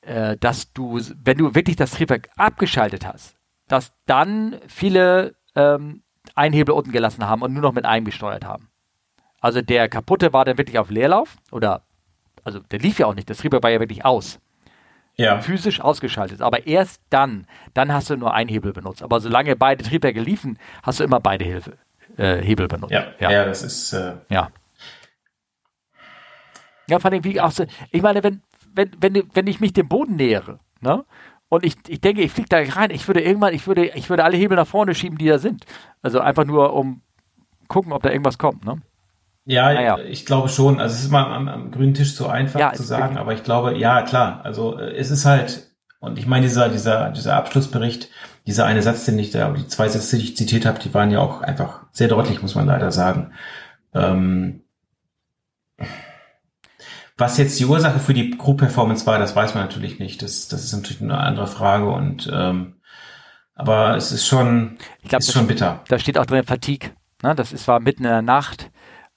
äh, 0.00 0.36
dass 0.36 0.72
du, 0.72 1.00
wenn 1.22 1.38
du 1.38 1.54
wirklich 1.54 1.76
das 1.76 1.92
Triebwerk 1.92 2.28
abgeschaltet 2.36 3.06
hast, 3.06 3.36
dass 3.68 3.92
dann 4.06 4.56
viele 4.66 5.36
ähm, 5.54 6.02
Einhebel 6.34 6.74
unten 6.74 6.90
gelassen 6.90 7.28
haben 7.28 7.42
und 7.42 7.52
nur 7.52 7.62
noch 7.62 7.72
mit 7.72 7.84
einem 7.84 8.04
gesteuert 8.04 8.44
haben. 8.44 8.68
Also 9.40 9.62
der 9.62 9.88
kaputte 9.88 10.32
war 10.32 10.44
dann 10.44 10.58
wirklich 10.58 10.80
auf 10.80 10.90
Leerlauf 10.90 11.36
oder, 11.52 11.84
also 12.42 12.58
der 12.58 12.80
lief 12.80 12.98
ja 12.98 13.06
auch 13.06 13.14
nicht, 13.14 13.30
das 13.30 13.38
Triebwerk 13.38 13.62
war 13.62 13.70
ja 13.70 13.78
wirklich 13.78 14.04
aus 14.04 14.40
ja. 15.20 15.40
physisch 15.40 15.80
ausgeschaltet. 15.80 16.42
Aber 16.42 16.66
erst 16.66 17.02
dann, 17.10 17.46
dann 17.74 17.92
hast 17.92 18.10
du 18.10 18.16
nur 18.16 18.34
einen 18.34 18.48
Hebel 18.48 18.72
benutzt. 18.72 19.02
Aber 19.02 19.20
solange 19.20 19.56
beide 19.56 19.84
Triebwerke 19.84 20.20
liefen, 20.20 20.58
hast 20.82 21.00
du 21.00 21.04
immer 21.04 21.20
beide 21.20 21.44
Hilfe, 21.44 21.78
äh, 22.16 22.36
Hebel 22.36 22.68
benutzt. 22.68 22.92
Ja, 22.92 23.06
ja. 23.18 23.30
ja 23.30 23.44
das 23.44 23.62
ist. 23.62 23.92
Äh 23.92 24.14
ja. 24.28 24.50
Ja, 26.88 26.98
vor 26.98 27.10
allem, 27.10 27.22
wie 27.24 27.40
auch 27.40 27.52
so, 27.52 27.64
ich 27.90 28.02
meine, 28.02 28.22
wenn, 28.24 28.42
wenn, 28.74 28.90
wenn, 28.98 29.22
wenn 29.32 29.46
ich 29.46 29.60
mich 29.60 29.72
dem 29.72 29.88
Boden 29.88 30.16
nähere, 30.16 30.58
ne? 30.80 31.04
Und 31.48 31.64
ich, 31.64 31.76
ich 31.88 32.00
denke, 32.00 32.22
ich 32.22 32.30
fliege 32.30 32.48
da 32.48 32.58
rein, 32.58 32.90
ich 32.90 33.08
würde 33.08 33.20
irgendwann, 33.20 33.52
ich 33.52 33.66
würde, 33.66 33.86
ich 33.86 34.08
würde 34.08 34.22
alle 34.22 34.36
Hebel 34.36 34.56
nach 34.56 34.68
vorne 34.68 34.94
schieben, 34.94 35.18
die 35.18 35.26
da 35.26 35.38
sind. 35.38 35.64
Also 36.00 36.20
einfach 36.20 36.44
nur, 36.44 36.72
um 36.72 37.02
gucken, 37.66 37.92
ob 37.92 38.02
da 38.02 38.10
irgendwas 38.10 38.38
kommt, 38.38 38.64
ne? 38.64 38.80
Ja, 39.44 39.72
naja. 39.72 39.98
ich 39.98 40.26
glaube 40.26 40.48
schon. 40.48 40.80
Also 40.80 40.94
es 40.94 41.02
ist 41.02 41.10
mal 41.10 41.24
am, 41.24 41.48
am 41.48 41.70
grünen 41.70 41.94
Tisch 41.94 42.14
so 42.14 42.28
einfach 42.28 42.60
ja, 42.60 42.72
zu 42.72 42.82
sagen, 42.82 43.16
aber 43.16 43.32
ich 43.32 43.42
glaube, 43.42 43.76
ja, 43.76 44.02
klar. 44.02 44.40
Also 44.44 44.78
äh, 44.78 44.94
es 44.96 45.10
ist 45.10 45.24
halt, 45.24 45.70
und 45.98 46.18
ich 46.18 46.26
meine, 46.26 46.46
dieser, 46.46 46.68
dieser, 46.68 47.10
dieser 47.10 47.36
Abschlussbericht, 47.36 48.10
dieser 48.46 48.66
eine 48.66 48.82
Satz, 48.82 49.04
den 49.04 49.18
ich 49.18 49.30
da, 49.30 49.50
die 49.50 49.66
zwei 49.66 49.88
Sätze, 49.88 50.18
die 50.18 50.24
ich 50.24 50.36
zitiert 50.36 50.66
habe, 50.66 50.78
die 50.78 50.92
waren 50.94 51.10
ja 51.10 51.20
auch 51.20 51.40
einfach 51.40 51.84
sehr 51.92 52.08
deutlich, 52.08 52.42
muss 52.42 52.54
man 52.54 52.66
leider 52.66 52.90
sagen. 52.92 53.32
Ähm, 53.94 54.62
was 57.16 57.36
jetzt 57.36 57.58
die 57.60 57.66
Ursache 57.66 57.98
für 57.98 58.14
die 58.14 58.30
Crew-Performance 58.30 59.06
war, 59.06 59.18
das 59.18 59.36
weiß 59.36 59.54
man 59.54 59.64
natürlich 59.64 59.98
nicht. 59.98 60.22
Das, 60.22 60.48
das 60.48 60.64
ist 60.64 60.72
natürlich 60.72 61.02
eine 61.02 61.18
andere 61.18 61.46
Frage 61.46 61.90
und 61.90 62.30
ähm, 62.32 62.76
aber 63.54 63.94
es 63.96 64.10
ist 64.10 64.26
schon, 64.26 64.78
ich 65.02 65.10
glaub, 65.10 65.20
ist 65.20 65.32
schon 65.32 65.46
bitter. 65.46 65.84
Da 65.88 65.98
steht 65.98 66.16
auch 66.16 66.24
drin 66.24 66.44
Fatigue. 66.44 66.92
Ne? 67.22 67.34
Das 67.34 67.52
ist, 67.52 67.68
war 67.68 67.78
mitten 67.78 68.04
in 68.04 68.10
der 68.10 68.22
Nacht 68.22 68.70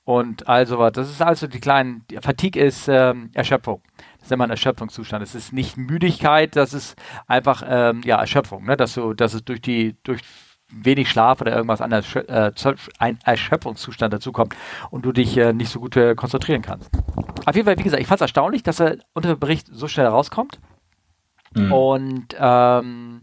und 0.06 0.48
also 0.48 0.80
was. 0.80 0.94
Das 0.94 1.10
ist 1.10 1.22
also 1.22 1.48
die 1.48 1.60
kleinen, 1.60 2.06
die 2.10 2.18
Fatigue 2.18 2.62
ist 2.62 2.88
ähm, 2.88 3.30
Erschöpfung. 3.34 3.82
Das 4.18 4.28
ist 4.28 4.32
immer 4.32 4.44
ein 4.46 4.50
Erschöpfungszustand. 4.50 5.24
Es 5.24 5.36
ist 5.36 5.54
nicht 5.54 5.78
Müdigkeit, 5.78 6.56
das 6.56 6.74
ist 6.74 6.96
einfach 7.28 7.64
ähm, 7.66 8.02
ja 8.04 8.20
Erschöpfung, 8.20 8.66
ne? 8.66 8.76
dass 8.76 8.94
du, 8.96 9.14
dass 9.14 9.34
es 9.34 9.44
durch 9.46 9.62
die 9.62 9.96
durch 10.04 10.22
wenig 10.76 11.10
Schlaf 11.10 11.40
oder 11.42 11.56
irgendwas 11.56 11.82
anderes 11.82 12.16
äh, 12.16 12.52
ein 12.98 13.20
Erschöpfungszustand 13.24 14.14
dazu 14.14 14.32
kommt 14.32 14.56
und 14.90 15.06
du 15.06 15.12
dich 15.12 15.38
äh, 15.38 15.54
nicht 15.54 15.70
so 15.70 15.80
gut 15.80 15.96
äh, 15.96 16.16
konzentrieren 16.16 16.62
kannst. 16.62 16.90
Auf 17.46 17.56
jeden 17.56 17.66
Fall, 17.66 17.78
wie 17.78 17.84
gesagt, 17.84 18.02
ich 18.02 18.08
fand 18.08 18.18
es 18.18 18.24
erstaunlich, 18.24 18.64
dass 18.64 18.80
er 18.80 18.98
unter 19.14 19.30
dem 19.36 19.40
Bericht 19.40 19.68
so 19.72 19.88
schnell 19.88 20.08
rauskommt. 20.08 20.60
Mhm. 21.56 21.72
Und 21.72 22.36
ähm, 22.40 23.22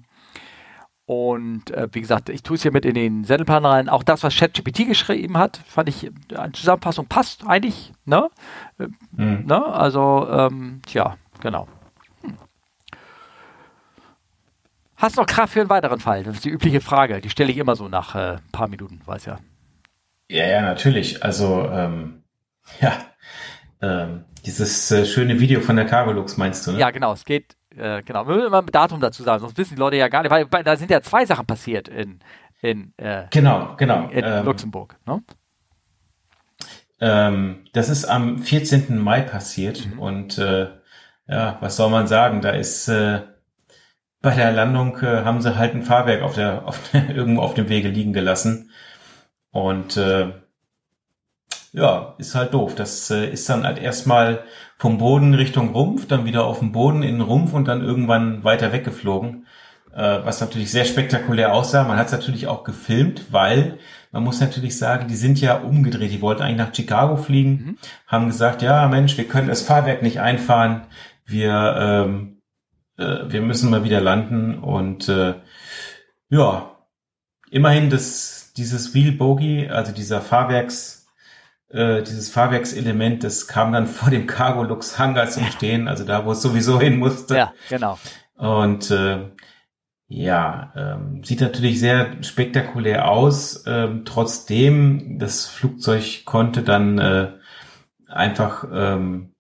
und 1.11 1.73
äh, 1.73 1.89
wie 1.91 2.03
gesagt, 2.03 2.29
ich 2.29 2.45
tue 2.45 2.55
es 2.55 2.63
hier 2.63 2.71
mit 2.71 2.85
in 2.85 2.95
den 2.95 3.25
Sendelplan 3.25 3.65
rein. 3.67 3.89
Auch 3.89 4.05
das, 4.05 4.23
was 4.23 4.37
ChatGPT 4.37 4.87
geschrieben 4.87 5.39
hat, 5.39 5.57
fand 5.67 5.89
ich, 5.89 6.09
eine 6.33 6.53
Zusammenfassung 6.53 7.07
passt 7.07 7.45
eigentlich. 7.49 7.93
Ne? 8.05 8.31
Mhm. 9.17 9.43
ne? 9.45 9.67
Also, 9.67 10.29
ähm, 10.31 10.81
tja, 10.87 11.17
genau. 11.41 11.67
Hm. 12.23 12.37
Hast 14.95 15.17
du 15.17 15.23
noch 15.23 15.27
Kraft 15.27 15.55
für 15.55 15.61
einen 15.63 15.69
weiteren 15.69 15.99
Fall? 15.99 16.23
Das 16.23 16.37
ist 16.37 16.45
die 16.45 16.51
übliche 16.51 16.81
Frage. 16.81 17.21
Die 17.21 17.29
stelle 17.29 17.51
ich 17.51 17.59
immer 17.59 17.75
so 17.75 17.89
nach 17.89 18.15
äh, 18.15 18.35
ein 18.35 18.53
paar 18.53 18.69
Minuten, 18.69 19.01
weiß 19.05 19.25
ja. 19.25 19.39
Ja, 20.29 20.47
ja, 20.47 20.61
natürlich. 20.61 21.25
Also, 21.25 21.69
ähm, 21.73 22.23
ja, 22.81 22.93
ähm, 23.83 24.27
dieses 24.47 24.89
äh, 24.93 25.05
schöne 25.05 25.41
Video 25.41 25.61
von 25.61 25.75
der 25.75 25.87
Cargolux 25.87 26.37
meinst 26.37 26.69
du, 26.69 26.71
ne? 26.71 26.79
Ja, 26.79 26.93
genau. 26.93 27.13
Es 27.15 27.25
geht 27.25 27.57
äh, 27.77 28.03
genau, 28.03 28.27
wir 28.27 28.35
müssen 28.35 28.47
immer 28.49 28.63
ein 28.63 28.67
Datum 28.67 29.01
dazu 29.01 29.23
sagen, 29.23 29.41
sonst 29.41 29.57
wissen 29.57 29.75
die 29.75 29.81
Leute 29.81 29.97
ja 29.97 30.09
gar 30.09 30.23
nicht, 30.23 30.31
weil, 30.31 30.47
weil 30.51 30.65
da 30.65 30.77
sind 30.77 30.91
ja 30.91 31.01
zwei 31.01 31.25
Sachen 31.25 31.47
passiert 31.47 31.89
in, 31.89 32.21
in, 32.61 32.93
äh, 32.97 33.27
genau, 33.31 33.75
genau. 33.77 34.09
in, 34.09 34.19
in 34.19 34.25
ähm, 34.25 34.45
Luxemburg. 34.45 34.97
Ne? 35.07 35.23
Ähm, 37.01 37.65
das 37.73 37.89
ist 37.89 38.05
am 38.05 38.39
14. 38.39 38.99
Mai 38.99 39.23
passiert 39.23 39.87
mhm. 39.87 39.99
und 39.99 40.39
äh, 40.39 40.69
ja, 41.29 41.59
was 41.61 41.77
soll 41.77 41.91
man 41.91 42.07
sagen? 42.07 42.41
Da 42.41 42.51
ist 42.51 42.89
äh, 42.89 43.23
bei 44.21 44.35
der 44.35 44.53
Landung 44.53 44.99
äh, 44.99 45.25
haben 45.25 45.41
sie 45.41 45.57
halt 45.57 45.75
ein 45.75 45.83
Fahrwerk 45.83 46.23
auf 46.23 46.35
der, 46.35 46.67
auf, 46.67 46.93
irgendwo 47.09 47.43
auf 47.43 47.55
dem 47.55 47.69
Wege 47.69 47.89
liegen 47.89 48.13
gelassen 48.13 48.71
und 49.51 49.97
äh, 49.97 50.33
ja, 51.73 52.15
ist 52.19 52.35
halt 52.35 52.55
doof. 52.55 52.75
Das 52.75 53.11
äh, 53.11 53.31
ist 53.31 53.49
dann 53.49 53.65
halt 53.65 53.79
erstmal 53.79 54.45
vom 54.77 54.99
Boden 54.99 55.35
Richtung 55.35 55.71
Rumpf, 55.73 56.07
dann 56.07 56.25
wieder 56.25 56.45
auf 56.45 56.59
dem 56.61 56.73
Boden 56.73 57.03
in 57.03 57.17
den 57.17 57.21
Rumpf 57.21 57.53
und 57.53 57.69
dann 57.69 57.83
irgendwann 57.83 58.45
weiter 58.45 58.73
weggeflogen. 58.73 59.47
äh, 59.95 60.21
was 60.25 60.41
natürlich 60.41 60.71
sehr 60.71 60.85
spektakulär 60.85 61.53
aussah. 61.53 61.85
Man 61.85 61.99
hat 61.99 62.07
es 62.07 62.13
natürlich 62.13 62.47
auch 62.47 62.65
gefilmt, 62.65 63.33
weil 63.33 63.79
man 64.13 64.25
muss 64.25 64.41
natürlich 64.41 64.79
sagen, 64.79 65.09
die 65.09 65.17
sind 65.17 65.41
ja 65.41 65.59
umgedreht. 65.59 66.13
Die 66.13 66.23
wollten 66.23 66.43
eigentlich 66.43 66.57
nach 66.59 66.75
Chicago 66.75 67.17
fliegen, 67.17 67.51
mhm. 67.51 67.79
haben 68.07 68.27
gesagt, 68.27 68.63
ja 68.63 68.89
Mensch, 68.89 69.17
wir 69.17 69.27
können 69.29 69.49
das 69.49 69.63
Fahrwerk 69.63 70.03
nicht 70.03 70.21
einfahren, 70.21 70.83
wir, 71.27 71.77
ähm, 71.79 72.41
äh, 72.99 73.31
wir 73.31 73.43
müssen 73.43 73.71
mal 73.71 73.85
wieder 73.85 74.01
landen 74.01 74.59
und 74.59 75.09
äh, 75.09 75.35
ja, 76.29 76.77
immerhin 77.51 77.91
das, 77.91 78.53
dieses 78.57 78.95
Wheel 78.95 79.13
Bogey, 79.13 79.69
also 79.69 79.93
dieser 79.93 80.21
Fahrwerks, 80.21 81.00
äh, 81.71 82.03
dieses 82.03 82.31
Fahrwerkselement, 82.31 83.25
das 83.25 83.47
kam 83.47 83.73
dann 83.73 83.87
vor 83.87 84.11
dem 84.11 84.27
Cargo 84.27 84.63
Lux 84.63 84.99
Hangar 84.99 85.29
zum 85.29 85.45
Stehen, 85.47 85.89
also 85.89 86.05
da, 86.05 86.25
wo 86.25 86.33
es 86.33 86.43
sowieso 86.43 86.81
hin 86.81 86.99
musste. 86.99 87.37
Ja, 87.37 87.53
genau. 87.69 87.99
Und 88.37 88.91
äh, 88.91 89.31
ja, 90.09 90.73
ähm, 90.75 91.23
sieht 91.23 91.41
natürlich 91.41 91.79
sehr 91.79 92.23
spektakulär 92.23 93.09
aus. 93.09 93.63
Ähm, 93.67 94.05
trotzdem, 94.05 95.19
das 95.21 95.47
Flugzeug 95.47 96.25
konnte 96.25 96.63
dann 96.63 96.99
äh, 96.99 97.33
einfach, 98.09 98.65
ähm, 98.73 99.35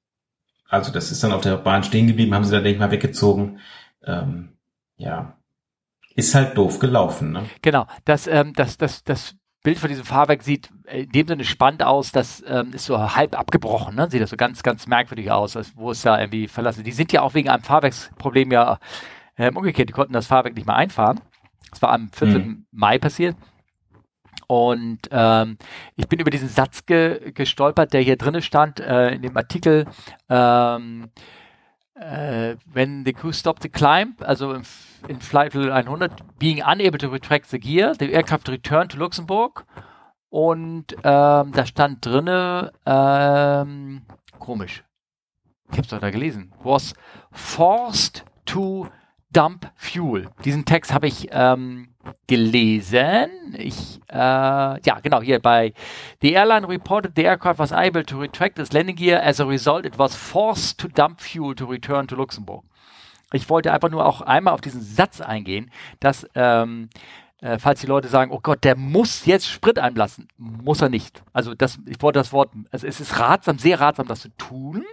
also 0.69 0.93
das 0.93 1.11
ist 1.11 1.25
dann 1.25 1.33
auf 1.33 1.41
der 1.41 1.57
Bahn 1.57 1.83
stehen 1.83 2.07
geblieben, 2.07 2.35
haben 2.35 2.45
sie 2.45 2.53
dann, 2.53 2.63
denke 2.63 2.77
ich 2.77 2.81
mal, 2.81 2.93
weggezogen. 2.93 3.59
Ähm, 4.05 4.51
ja, 4.97 5.37
ist 6.15 6.35
halt 6.37 6.57
doof 6.57 6.79
gelaufen. 6.79 7.33
Ne? 7.33 7.47
Genau, 7.63 7.87
das, 8.05 8.29
ähm, 8.29 8.53
das, 8.55 8.77
das, 8.77 9.03
das 9.03 9.35
Bild 9.63 9.79
von 9.79 9.91
diesem 9.91 10.05
Fahrwerk 10.05 10.43
sieht 10.43 10.71
in 10.91 11.11
dem 11.11 11.29
Sinne 11.29 11.45
spannend 11.45 11.83
aus, 11.83 12.13
das 12.13 12.43
ähm, 12.47 12.73
ist 12.73 12.87
so 12.87 13.15
halb 13.15 13.39
abgebrochen, 13.39 13.95
ne? 13.95 14.09
sieht 14.11 14.23
das 14.23 14.31
so 14.31 14.37
ganz, 14.37 14.63
ganz 14.63 14.87
merkwürdig 14.87 15.31
aus, 15.31 15.59
wo 15.75 15.91
es 15.91 16.03
da 16.03 16.19
irgendwie 16.19 16.49
verlassen. 16.49 16.83
Die 16.83 16.93
sind 16.93 17.13
ja 17.13 17.23
auch 17.23 17.35
wegen 17.35 17.51
einem 17.51 17.63
Fahrwerksproblem 17.63 18.53
ja 18.53 18.79
ähm, 19.37 19.57
umgekehrt, 19.57 19.89
die 19.89 19.93
konnten 19.93 20.15
das 20.15 20.27
Fahrwerk 20.27 20.55
nicht 20.55 20.67
mehr 20.67 20.77
einfahren. 20.77 21.21
Das 21.71 21.83
war 21.83 21.93
am 21.93 22.11
14. 22.11 22.47
Mhm. 22.47 22.67
Mai 22.73 22.99
passiert. 22.99 23.37
Und 24.47 25.01
ähm, 25.13 25.59
ich 25.97 26.09
bin 26.09 26.19
über 26.19 26.31
diesen 26.31 26.49
Satz 26.49 26.85
ge 26.85 27.31
gestolpert, 27.33 27.93
der 27.93 28.01
hier 28.01 28.17
drin 28.17 28.43
stand, 28.43 28.81
äh, 28.81 29.11
in 29.11 29.23
dem 29.23 29.37
Artikel, 29.37 29.87
ähm, 30.29 31.11
äh, 31.95 32.57
when 32.67 33.05
the 33.05 33.13
crew 33.13 33.31
stopped 33.33 33.63
the 33.63 33.69
climb, 33.69 34.21
also 34.21 34.53
in, 34.53 34.63
in 35.09 35.21
Flight 35.21 35.55
100, 35.55 36.39
being 36.39 36.63
unable 36.65 36.99
to 36.99 37.09
retract 37.09 37.51
the 37.51 37.59
gear, 37.59 37.95
the 37.99 38.13
aircraft 38.13 38.49
returned 38.49 38.91
to 38.93 38.99
Luxembourg. 38.99 39.65
Und 40.31 40.95
ähm, 41.03 41.53
da 41.53 41.67
stand 41.67 42.07
drinne, 42.07 42.73
ähm, 42.87 44.03
komisch, 44.39 44.85
ich 45.71 45.73
habe 45.73 45.83
es 45.83 45.89
doch 45.89 45.99
da 45.99 46.11
gelesen, 46.11 46.53
was 46.63 46.95
forced 47.33 48.25
to 48.45 48.89
Dump 49.33 49.71
Fuel. 49.77 50.29
Diesen 50.45 50.65
Text 50.65 50.93
habe 50.93 51.07
ich 51.07 51.29
ähm, 51.31 51.89
gelesen. 52.27 53.55
Ich, 53.57 54.01
äh, 54.09 54.17
ja, 54.17 55.01
genau, 55.03 55.23
hier 55.23 55.39
bei 55.39 55.73
The 56.21 56.35
airline 56.35 56.67
reported 56.67 57.13
the 57.15 57.25
aircraft 57.25 57.59
was 57.59 57.73
able 57.73 58.05
to 58.05 58.19
retract 58.19 58.59
its 58.59 58.73
landing 58.73 58.97
gear. 58.97 59.23
As 59.23 59.41
a 59.41 59.45
result, 59.45 59.87
it 59.87 59.99
was 59.99 60.17
forced 60.17 60.79
to 60.79 60.89
dump 60.89 61.21
fuel 61.21 61.55
to 61.55 61.65
return 61.65 62.09
to 62.09 62.17
Luxembourg. 62.17 62.65
Ich 63.33 63.49
wollte 63.49 63.73
einfach 63.73 63.91
nur 63.91 64.07
auch 64.07 64.21
einmal 64.21 64.55
auf 64.55 64.61
diesen 64.61 64.83
Satz 64.83 65.21
eingehen, 65.21 65.71
dass, 66.01 66.27
ähm, 66.35 66.89
äh, 67.41 67.59
falls 67.59 67.81
die 67.81 67.87
Leute 67.87 68.09
sagen, 68.09 68.33
oh 68.33 68.41
Gott, 68.43 68.65
der 68.65 68.77
muss 68.77 69.27
jetzt 69.27 69.49
Sprit 69.49 69.79
einlassen, 69.79 70.29
muss 70.37 70.83
er 70.83 70.89
nicht. 70.89 71.23
Also 71.33 71.55
das, 71.55 71.79
ich 71.87 72.01
wollte 72.03 72.19
das 72.19 72.33
Wort, 72.33 72.53
also 72.71 72.87
es 72.87 73.01
ist 73.01 73.19
ratsam, 73.19 73.59
sehr 73.59 73.81
ratsam, 73.81 74.07
das 74.07 74.21
zu 74.21 74.37
tun 74.37 74.85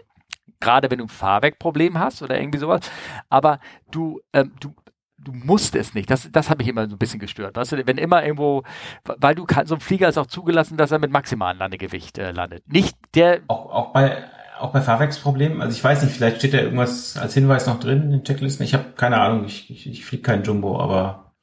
gerade 0.59 0.89
wenn 0.89 0.99
du 0.99 1.05
ein 1.05 1.09
Fahrwerkproblem 1.09 1.99
hast 1.99 2.21
oder 2.21 2.39
irgendwie 2.39 2.59
sowas. 2.59 2.81
Aber 3.29 3.59
du, 3.91 4.21
ähm, 4.33 4.53
du, 4.59 4.73
du 5.17 5.31
musst 5.31 5.75
es 5.75 5.93
nicht. 5.93 6.09
Das, 6.09 6.29
das 6.31 6.49
habe 6.49 6.63
ich 6.63 6.69
immer 6.69 6.87
so 6.87 6.95
ein 6.95 6.99
bisschen 6.99 7.19
gestört. 7.19 7.55
Weißt 7.55 7.73
du, 7.73 7.87
wenn 7.87 7.97
immer 7.97 8.23
irgendwo, 8.23 8.63
weil 9.03 9.35
du 9.35 9.45
kannst, 9.45 9.69
so 9.69 9.75
ein 9.75 9.81
Flieger 9.81 10.07
ist 10.07 10.17
auch 10.17 10.27
zugelassen, 10.27 10.77
dass 10.77 10.91
er 10.91 10.99
mit 10.99 11.11
maximalem 11.11 11.59
Landegewicht 11.59 12.17
äh, 12.17 12.31
landet. 12.31 12.67
Nicht 12.67 12.97
der. 13.13 13.41
Auch, 13.47 13.71
auch 13.71 13.93
bei, 13.93 14.23
auch 14.59 14.71
bei 14.71 14.81
Fahrwerksproblemen, 14.81 15.61
also 15.61 15.75
ich 15.75 15.83
weiß 15.83 16.03
nicht, 16.03 16.15
vielleicht 16.15 16.37
steht 16.37 16.53
da 16.53 16.59
irgendwas 16.59 17.17
als 17.17 17.33
Hinweis 17.33 17.67
noch 17.67 17.79
drin 17.79 18.03
in 18.03 18.11
den 18.11 18.23
Checklisten. 18.23 18.65
Ich 18.65 18.73
habe 18.73 18.85
keine 18.95 19.19
Ahnung, 19.19 19.45
ich, 19.45 19.69
ich, 19.69 19.87
ich 19.87 20.05
fliege 20.05 20.23
kein 20.23 20.43
Jumbo, 20.43 20.79
aber. 20.79 21.33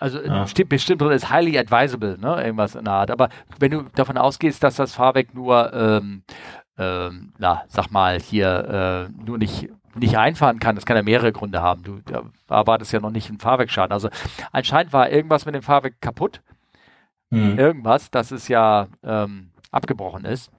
Also 0.00 0.20
ja. 0.20 0.46
steht 0.46 0.68
bestimmt 0.68 1.00
drin, 1.00 1.12
ist 1.12 1.30
highly 1.30 1.58
advisable, 1.58 2.18
ne? 2.18 2.44
Irgendwas 2.44 2.74
in 2.74 2.84
der 2.84 2.92
Art. 2.92 3.10
Aber 3.10 3.30
wenn 3.58 3.70
du 3.70 3.82
davon 3.94 4.18
ausgehst, 4.18 4.62
dass 4.62 4.76
das 4.76 4.94
Fahrwerk 4.94 5.34
nur 5.34 5.72
ähm, 5.72 6.24
ähm, 6.78 7.32
na, 7.38 7.64
sag 7.68 7.90
mal, 7.90 8.20
hier 8.20 9.08
äh, 9.08 9.22
nur 9.24 9.38
nicht, 9.38 9.68
nicht 9.94 10.16
einfahren 10.16 10.58
kann. 10.58 10.74
Das 10.74 10.86
kann 10.86 10.96
ja 10.96 11.02
mehrere 11.02 11.32
Gründe 11.32 11.62
haben. 11.62 11.82
Du 11.82 12.00
da 12.04 12.24
erwartest 12.48 12.92
ja 12.92 13.00
noch 13.00 13.10
nicht 13.10 13.28
einen 13.28 13.38
Fahrwerksschaden. 13.38 13.92
Also 13.92 14.08
anscheinend 14.52 14.92
war 14.92 15.10
irgendwas 15.10 15.46
mit 15.46 15.54
dem 15.54 15.62
Fahrwerk 15.62 16.00
kaputt. 16.00 16.42
Mhm. 17.30 17.58
Irgendwas, 17.58 18.10
dass 18.10 18.30
es 18.30 18.48
ja 18.48 18.88
ähm, 19.02 19.50
abgebrochen 19.70 20.24
ist. 20.24 20.50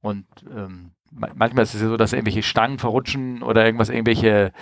Und 0.00 0.26
ähm, 0.54 0.92
manchmal 1.10 1.64
ist 1.64 1.74
es 1.74 1.82
ja 1.82 1.88
so, 1.88 1.96
dass 1.96 2.12
irgendwelche 2.12 2.42
Stangen 2.42 2.78
verrutschen 2.78 3.42
oder 3.42 3.64
irgendwas, 3.64 3.88
irgendwelche 3.88 4.52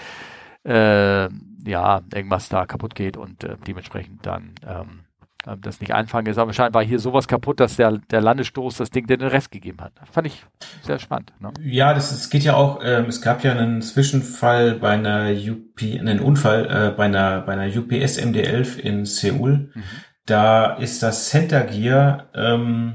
äh, 0.65 1.29
ja, 1.67 2.01
irgendwas 2.15 2.49
da 2.49 2.67
kaputt 2.67 2.95
geht 2.95 3.17
und 3.17 3.45
äh, 3.45 3.57
dementsprechend 3.67 4.25
dann 4.25 4.55
ähm, 4.67 5.01
ähm, 5.47 5.61
das 5.61 5.81
nicht 5.81 5.95
einfangen 5.95 6.27
ist. 6.27 6.39
Aber 6.39 6.53
scheinbar 6.53 6.81
war 6.81 6.87
hier 6.87 6.99
sowas 6.99 7.29
kaputt, 7.29 7.61
dass 7.61 7.77
der, 7.77 7.99
der 8.11 8.21
Landesstoß 8.21 8.77
das 8.77 8.91
Ding 8.91 9.07
den 9.07 9.23
Rest 9.23 9.51
gegeben 9.51 9.79
hat. 9.81 9.93
Fand 10.11 10.27
ich 10.27 10.45
sehr 10.83 10.99
spannend. 10.99 11.33
Ne? 11.41 11.53
Ja, 11.63 11.95
das, 11.95 12.13
es 12.13 12.29
geht 12.31 12.43
ja 12.43 12.55
auch, 12.55 12.81
ähm, 12.83 13.07
es 13.07 13.23
gab 13.23 13.45
ja 13.45 13.53
einen 13.53 13.83
Zwischenfall 13.83 14.75
bei 14.75 14.91
einer 14.91 15.31
UP, 15.31 15.81
einen 15.81 16.21
Unfall 16.21 16.67
äh, 16.67 16.97
bei 16.97 17.05
einer, 17.05 17.41
bei 17.43 17.53
einer 17.53 17.75
UPS 17.75 18.19
MD-11 18.19 18.79
in 18.79 19.05
Seoul. 19.05 19.71
Mhm. 19.75 19.83
Da 20.27 20.75
ist 20.75 21.03
das 21.03 21.29
Center 21.29 21.63
Gear, 21.63 22.27
ähm, 22.35 22.95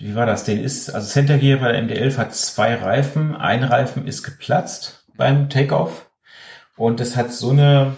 wie 0.00 0.14
war 0.14 0.26
das? 0.26 0.44
Den 0.44 0.62
ist, 0.62 0.90
also 0.90 1.06
Center 1.06 1.38
Gear 1.38 1.60
bei 1.60 1.72
der 1.72 1.82
MD-11 1.82 2.16
hat 2.16 2.34
zwei 2.34 2.74
Reifen. 2.74 3.36
Ein 3.36 3.62
Reifen 3.62 4.06
ist 4.06 4.22
geplatzt 4.22 5.04
beim 5.16 5.50
Takeoff. 5.50 6.10
Und 6.76 7.00
es 7.00 7.16
hat 7.16 7.32
so 7.32 7.50
eine, 7.50 7.96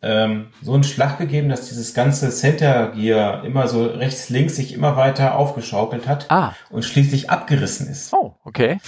ähm, 0.00 0.48
so 0.62 0.72
einen 0.72 0.84
Schlag 0.84 1.18
gegeben, 1.18 1.50
dass 1.50 1.68
dieses 1.68 1.92
ganze 1.92 2.30
Center 2.30 2.92
Gear 2.92 3.44
immer 3.44 3.68
so 3.68 3.84
rechts, 3.84 4.30
links 4.30 4.56
sich 4.56 4.72
immer 4.72 4.96
weiter 4.96 5.36
aufgeschaukelt 5.36 6.08
hat 6.08 6.30
ah. 6.30 6.54
und 6.70 6.86
schließlich 6.86 7.28
abgerissen 7.28 7.86
ist. 7.88 8.14
Oh, 8.14 8.36
okay. 8.44 8.78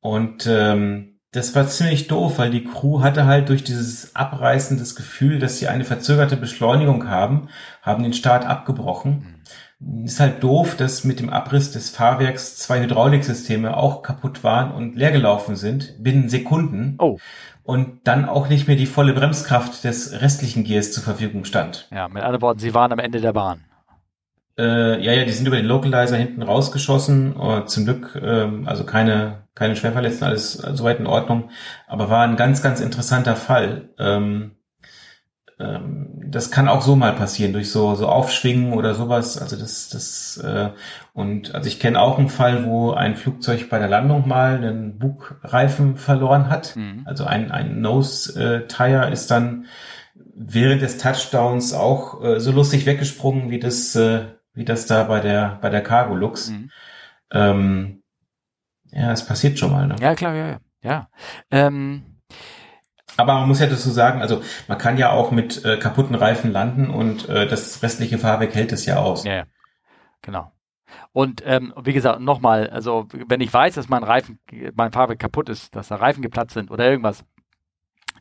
Und 0.00 0.48
ähm, 0.48 1.20
das 1.30 1.54
war 1.54 1.66
ziemlich 1.68 2.08
doof, 2.08 2.38
weil 2.38 2.50
die 2.50 2.64
Crew 2.64 3.00
hatte 3.00 3.24
halt 3.24 3.48
durch 3.48 3.64
dieses 3.64 4.14
Abreißen 4.16 4.78
das 4.78 4.96
Gefühl, 4.96 5.38
dass 5.38 5.58
sie 5.58 5.68
eine 5.68 5.84
verzögerte 5.84 6.36
Beschleunigung 6.36 7.08
haben, 7.08 7.48
haben 7.80 8.02
den 8.02 8.12
Start 8.12 8.44
abgebrochen. 8.44 9.12
Mhm. 9.12 9.41
Ist 10.04 10.20
halt 10.20 10.42
doof, 10.42 10.76
dass 10.76 11.04
mit 11.04 11.18
dem 11.18 11.30
Abriss 11.30 11.72
des 11.72 11.90
Fahrwerks 11.90 12.56
zwei 12.56 12.80
Hydrauliksysteme 12.82 13.76
auch 13.76 14.02
kaputt 14.02 14.44
waren 14.44 14.72
und 14.72 14.96
leer 14.96 15.10
gelaufen 15.10 15.56
sind, 15.56 16.02
binnen 16.02 16.28
Sekunden. 16.28 16.96
Oh 16.98 17.18
und 17.64 18.00
dann 18.04 18.28
auch 18.28 18.48
nicht 18.48 18.66
mehr 18.66 18.76
die 18.76 18.86
volle 18.86 19.12
Bremskraft 19.12 19.84
des 19.84 20.20
restlichen 20.20 20.64
Gears 20.64 20.92
zur 20.92 21.02
Verfügung 21.02 21.44
stand. 21.44 21.88
Ja, 21.92 22.08
mit 22.08 22.22
anderen 22.22 22.42
Worten, 22.42 22.58
sie 22.58 22.74
waren 22.74 22.92
am 22.92 22.98
Ende 22.98 23.20
der 23.20 23.32
Bahn. 23.32 23.64
Äh, 24.58 25.02
ja, 25.02 25.12
ja, 25.12 25.24
die 25.24 25.32
sind 25.32 25.46
über 25.46 25.56
den 25.56 25.66
Localizer 25.66 26.16
hinten 26.16 26.42
rausgeschossen. 26.42 27.36
Oh, 27.36 27.60
zum 27.62 27.84
Glück, 27.84 28.20
ähm, 28.22 28.68
also 28.68 28.84
keine, 28.84 29.48
keine 29.54 29.76
Schwerverletzten, 29.76 30.26
alles 30.26 30.52
soweit 30.52 30.98
in 30.98 31.06
Ordnung. 31.06 31.50
Aber 31.86 32.10
war 32.10 32.22
ein 32.24 32.36
ganz, 32.36 32.62
ganz 32.62 32.80
interessanter 32.80 33.36
Fall. 33.36 33.90
Ähm, 33.98 34.12
ähm, 34.12 34.56
das 36.32 36.50
kann 36.50 36.68
auch 36.68 36.82
so 36.82 36.96
mal 36.96 37.12
passieren 37.12 37.52
durch 37.52 37.70
so 37.70 37.94
so 37.94 38.08
Aufschwingen 38.08 38.72
oder 38.72 38.94
sowas. 38.94 39.38
Also 39.38 39.56
das 39.56 39.88
das 39.90 40.38
äh, 40.38 40.70
und 41.12 41.54
also 41.54 41.68
ich 41.68 41.78
kenne 41.78 42.00
auch 42.00 42.18
einen 42.18 42.30
Fall, 42.30 42.64
wo 42.64 42.92
ein 42.92 43.16
Flugzeug 43.16 43.68
bei 43.68 43.78
der 43.78 43.88
Landung 43.88 44.26
mal 44.26 44.56
einen 44.56 44.98
Bugreifen 44.98 45.96
verloren 45.96 46.48
hat. 46.48 46.74
Mhm. 46.74 47.02
Also 47.04 47.24
ein 47.24 47.50
ein 47.50 47.80
Nose 47.80 48.40
äh, 48.40 48.66
Tire 48.66 49.10
ist 49.10 49.30
dann 49.30 49.66
während 50.34 50.82
des 50.82 50.98
Touchdowns 50.98 51.74
auch 51.74 52.22
äh, 52.22 52.40
so 52.40 52.50
lustig 52.50 52.86
weggesprungen 52.86 53.50
wie 53.50 53.60
das 53.60 53.94
äh, 53.94 54.24
wie 54.54 54.64
das 54.64 54.86
da 54.86 55.04
bei 55.04 55.20
der 55.20 55.58
bei 55.60 55.68
der 55.68 55.82
Cargo 55.82 56.14
Lux. 56.14 56.50
Mhm. 56.50 56.70
Ähm, 57.30 58.02
ja, 58.90 59.12
es 59.12 59.24
passiert 59.24 59.58
schon 59.58 59.72
mal. 59.72 59.86
Ne? 59.86 59.96
Ja 60.00 60.14
klar, 60.14 60.34
ja 60.34 60.46
ja. 60.48 60.58
ja. 60.82 61.08
Ähm 61.50 62.11
aber 63.16 63.34
man 63.34 63.48
muss 63.48 63.60
ja 63.60 63.66
dazu 63.66 63.90
sagen, 63.90 64.20
also 64.20 64.42
man 64.68 64.78
kann 64.78 64.98
ja 64.98 65.10
auch 65.10 65.30
mit 65.30 65.64
äh, 65.64 65.76
kaputten 65.76 66.14
Reifen 66.14 66.52
landen 66.52 66.90
und 66.90 67.28
äh, 67.28 67.46
das 67.46 67.82
restliche 67.82 68.18
Fahrwerk 68.18 68.54
hält 68.54 68.72
es 68.72 68.86
ja 68.86 68.96
aus. 68.96 69.24
Ja, 69.24 69.44
genau. 70.22 70.52
Und 71.12 71.42
ähm, 71.44 71.74
wie 71.82 71.92
gesagt, 71.92 72.20
nochmal, 72.20 72.70
also 72.70 73.06
wenn 73.12 73.40
ich 73.40 73.52
weiß, 73.52 73.74
dass 73.74 73.88
mein 73.88 74.02
Reifen, 74.02 74.38
mein 74.74 74.92
Fahrwerk 74.92 75.18
kaputt 75.18 75.48
ist, 75.48 75.74
dass 75.76 75.88
da 75.88 75.96
Reifen 75.96 76.22
geplatzt 76.22 76.54
sind 76.54 76.70
oder 76.70 76.88
irgendwas, 76.88 77.24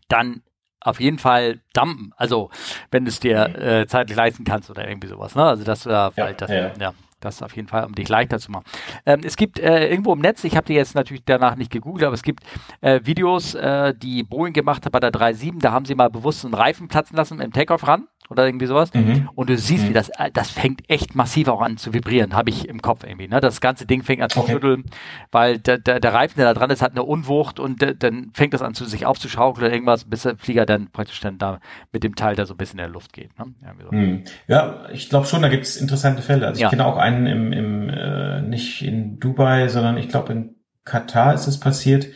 dann 0.08 0.42
auf 0.82 1.00
jeden 1.00 1.20
Fall 1.20 1.60
dumpen. 1.74 2.14
Also 2.18 2.50
wenn 2.90 3.06
du 3.06 3.10
es 3.10 3.20
dir 3.20 3.56
äh, 3.56 3.88
zeitlich 3.88 4.18
leisten 4.18 4.44
kannst 4.44 4.70
oder 4.70 4.88
irgendwie 4.88 5.08
sowas. 5.08 5.36
Ne? 5.36 5.44
Also 5.44 5.64
dass 5.64 5.84
du 5.84 5.90
da 5.90 6.12
ja, 6.16 6.26
halt 6.26 6.42
das, 6.42 6.50
ja. 6.50 6.72
ja. 6.80 6.94
Das 7.22 7.42
auf 7.42 7.56
jeden 7.56 7.68
Fall, 7.68 7.86
um 7.86 7.96
dich 7.96 8.10
leichter 8.10 8.40
zu 8.40 8.52
machen. 8.52 8.66
Ähm, 9.06 9.22
es 9.24 9.38
gibt 9.38 9.60
äh, 9.60 9.90
irgendwo 9.90 10.14
im 10.14 10.20
Netz, 10.20 10.44
ich 10.44 10.56
habe 10.56 10.66
die 10.66 10.74
jetzt 10.74 10.96
natürlich 10.96 11.24
danach 11.26 11.56
nicht 11.56 11.72
gegoogelt, 11.72 12.06
aber 12.06 12.14
es 12.14 12.24
gibt 12.24 12.44
äh, 12.82 13.00
Videos, 13.04 13.56
äh, 13.56 13.94
die 13.96 14.24
Boeing 14.24 14.54
gemacht 14.54 14.86
hat 14.86 14.92
bei 14.92 15.00
der 15.00 15.12
3.7. 15.12 15.60
Da 15.60 15.72
haben 15.72 15.86
sie 15.86 15.96
mal 15.96 16.10
bewusst 16.10 16.44
einen 16.44 16.54
Reifen 16.54 16.88
platzen 16.88 17.16
lassen 17.16 17.40
im 17.40 17.54
Takeoff 17.54 17.88
ran 17.88 18.08
oder 18.32 18.46
irgendwie 18.46 18.66
sowas. 18.66 18.94
Mhm. 18.94 19.30
Und 19.36 19.50
du 19.50 19.58
siehst, 19.58 19.84
mhm. 19.84 19.90
wie 19.90 19.94
das, 19.94 20.10
äh, 20.10 20.32
das 20.34 20.50
fängt 20.50 20.90
echt 20.90 21.16
massiv 21.16 21.50
auch 21.50 21.62
an 21.62 21.78
zu 21.78 21.94
vibrieren, 21.94 22.34
habe 22.34 22.50
ich 22.50 22.68
im 22.68 22.82
Kopf 22.82 23.04
irgendwie. 23.04 23.28
Ne? 23.28 23.42
Das 23.42 23.60
ganze 23.60 23.86
Ding 23.86 24.04
fängt 24.04 24.22
an 24.22 24.30
zu 24.30 24.40
okay. 24.40 24.54
schütteln, 24.54 24.86
weil 25.32 25.60
der, 25.60 25.78
der, 25.78 26.00
der 26.00 26.14
Reifen, 26.14 26.36
der 26.38 26.46
da 26.46 26.58
dran 26.58 26.70
ist, 26.70 26.82
hat 26.82 26.92
eine 26.92 27.04
Unwucht 27.04 27.60
und 27.60 27.82
der, 27.82 27.94
dann 27.94 28.32
fängt 28.34 28.54
das 28.54 28.62
an 28.62 28.74
zu 28.74 28.86
sich 28.86 29.06
aufzuschaukeln 29.06 29.66
oder 29.66 29.74
irgendwas, 29.74 30.06
bis 30.06 30.24
der 30.24 30.38
Flieger 30.38 30.66
dann 30.66 30.90
praktisch 30.92 31.20
dann 31.20 31.38
da 31.38 31.60
mit 31.92 32.04
dem 32.04 32.16
Teil 32.16 32.36
da 32.36 32.46
so 32.46 32.54
ein 32.54 32.58
bisschen 32.58 32.80
in 32.80 32.86
der 32.86 32.94
Luft 32.94 33.12
geht. 33.12 33.38
Ne? 33.38 33.54
So. 33.84 33.96
Mhm. 33.96 34.24
Ja, 34.48 34.86
ich 34.94 35.10
glaube 35.10 35.28
schon, 35.28 35.42
da 35.42 35.50
gibt 35.50 35.66
es 35.66 35.76
interessante 35.76 36.22
Fälle. 36.22 36.48
Also 36.48 36.58
ich 36.58 36.64
ja. 36.64 36.70
kenne 36.70 36.86
auch 36.86 36.98
einen 36.98 37.11
im, 37.12 37.54
im 37.54 37.90
äh, 37.90 38.42
nicht 38.42 38.82
in 38.82 39.20
Dubai, 39.20 39.68
sondern 39.68 39.98
ich 39.98 40.10
glaube 40.10 40.34
in 40.34 40.56
Katar 40.86 41.34
ist 41.34 41.48
es 41.48 41.60
passiert. 41.60 42.08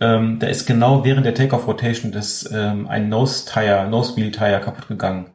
Ähm, 0.00 0.38
da 0.38 0.46
ist 0.46 0.66
genau 0.66 1.04
während 1.04 1.26
der 1.26 1.34
Takeoff 1.34 1.66
Rotation 1.66 2.10
das 2.10 2.50
ähm, 2.52 2.88
ein 2.88 3.08
Nose 3.08 3.46
Tire, 3.46 3.88
Nose 3.88 4.16
Wheel 4.16 4.32
Tire 4.32 4.60
kaputt 4.60 4.88
gegangen. 4.88 5.32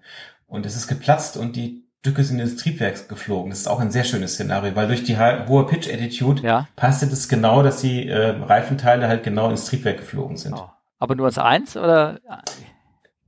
Und 0.47 0.65
es 0.65 0.75
ist 0.75 0.87
geplatzt 0.87 1.37
und 1.37 1.55
die 1.55 1.85
Stücke 1.99 2.23
sind 2.23 2.39
ins 2.39 2.55
Triebwerk 2.55 3.09
geflogen. 3.09 3.49
Das 3.49 3.59
ist 3.59 3.67
auch 3.67 3.79
ein 3.79 3.91
sehr 3.91 4.05
schönes 4.05 4.33
Szenario, 4.33 4.75
weil 4.75 4.87
durch 4.87 5.03
die 5.03 5.17
hohe 5.17 5.65
Pitch-Attitude 5.65 6.41
ja. 6.43 6.67
passte 6.75 7.07
das 7.07 7.27
genau, 7.27 7.61
dass 7.61 7.81
die 7.81 8.07
äh, 8.07 8.29
Reifenteile 8.29 9.07
halt 9.07 9.23
genau 9.23 9.49
ins 9.49 9.65
Triebwerk 9.65 9.97
geflogen 9.97 10.37
sind. 10.37 10.53
Oh. 10.53 10.69
Aber 10.97 11.15
nur 11.15 11.27
als 11.27 11.37
eins 11.37 11.75
oder? 11.77 12.19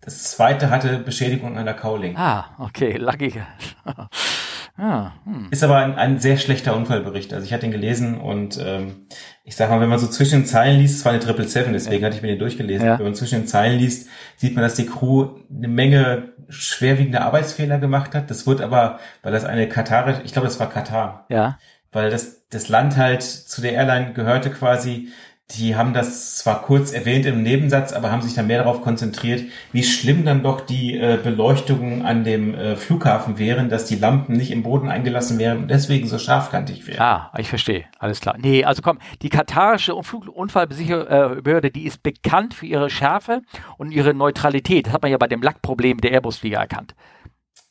Das 0.01 0.23
zweite 0.23 0.69
hatte 0.69 0.97
Beschädigung 0.99 1.57
an 1.57 1.65
der 1.65 1.75
Cowling. 1.75 2.17
Ah, 2.17 2.55
okay, 2.59 2.97
lucky. 2.97 3.41
ah, 4.77 5.11
hm. 5.25 5.47
Ist 5.51 5.63
aber 5.63 5.77
ein, 5.77 5.95
ein, 5.95 6.19
sehr 6.19 6.37
schlechter 6.37 6.75
Unfallbericht. 6.75 7.33
Also 7.33 7.45
ich 7.45 7.53
hatte 7.53 7.65
ihn 7.65 7.71
gelesen 7.71 8.19
und 8.19 8.59
ähm, 8.63 9.07
ich 9.43 9.55
sag 9.55 9.69
mal, 9.69 9.79
wenn 9.81 9.89
man 9.89 9.99
so 9.99 10.07
zwischen 10.07 10.41
den 10.41 10.45
Zeilen 10.45 10.79
liest, 10.79 10.97
es 10.99 11.05
war 11.05 11.11
eine 11.11 11.21
Triple 11.21 11.47
Seven, 11.47 11.73
deswegen 11.73 12.01
ja. 12.01 12.07
hatte 12.07 12.17
ich 12.17 12.21
mir 12.21 12.29
den 12.29 12.39
durchgelesen. 12.39 12.85
Ja. 12.85 12.97
Wenn 12.97 13.05
man 13.05 13.15
zwischen 13.15 13.41
den 13.41 13.47
Zeilen 13.47 13.79
liest, 13.79 14.09
sieht 14.37 14.55
man, 14.55 14.63
dass 14.63 14.75
die 14.75 14.85
Crew 14.85 15.39
eine 15.49 15.67
Menge 15.67 16.33
schwerwiegende 16.49 17.21
Arbeitsfehler 17.21 17.79
gemacht 17.79 18.13
hat. 18.13 18.29
Das 18.29 18.45
wird 18.45 18.61
aber, 18.61 18.99
weil 19.23 19.31
das 19.31 19.45
eine 19.45 19.67
Katar, 19.67 20.23
ich 20.23 20.33
glaube, 20.33 20.47
das 20.47 20.59
war 20.59 20.69
Katar. 20.69 21.25
Ja. 21.29 21.57
Weil 21.91 22.09
das, 22.09 22.47
das 22.49 22.69
Land 22.69 22.97
halt 22.97 23.23
zu 23.23 23.61
der 23.61 23.73
Airline 23.73 24.13
gehörte 24.13 24.49
quasi, 24.49 25.09
die 25.57 25.75
haben 25.75 25.93
das 25.93 26.37
zwar 26.37 26.61
kurz 26.61 26.91
erwähnt 26.91 27.25
im 27.25 27.43
Nebensatz, 27.43 27.93
aber 27.93 28.11
haben 28.11 28.21
sich 28.21 28.33
dann 28.33 28.47
mehr 28.47 28.63
darauf 28.63 28.81
konzentriert, 28.81 29.43
wie 29.71 29.83
schlimm 29.83 30.25
dann 30.25 30.43
doch 30.43 30.61
die 30.61 30.97
äh, 30.97 31.19
Beleuchtungen 31.21 32.05
an 32.05 32.23
dem 32.23 32.53
äh, 32.53 32.75
Flughafen 32.75 33.37
wären, 33.37 33.69
dass 33.69 33.85
die 33.85 33.95
Lampen 33.95 34.35
nicht 34.35 34.51
im 34.51 34.63
Boden 34.63 34.89
eingelassen 34.89 35.39
wären 35.39 35.59
und 35.59 35.67
deswegen 35.69 36.07
so 36.07 36.17
scharfkantig 36.17 36.87
wären. 36.87 36.99
Ah, 36.99 37.31
ich 37.37 37.49
verstehe. 37.49 37.85
Alles 37.99 38.21
klar. 38.21 38.35
Nee, 38.39 38.63
also 38.63 38.81
komm, 38.81 38.99
die 39.21 39.29
katarische 39.29 39.93
Flugunfallbehörde, 40.01 41.67
äh, 41.67 41.71
die 41.71 41.85
ist 41.85 42.03
bekannt 42.03 42.53
für 42.53 42.65
ihre 42.65 42.89
Schärfe 42.89 43.41
und 43.77 43.91
ihre 43.91 44.13
Neutralität. 44.13 44.87
Das 44.87 44.93
hat 44.93 45.01
man 45.01 45.11
ja 45.11 45.17
bei 45.17 45.27
dem 45.27 45.41
Lackproblem 45.41 46.01
der 46.01 46.11
Airbus-Flieger 46.11 46.59
erkannt. 46.59 46.95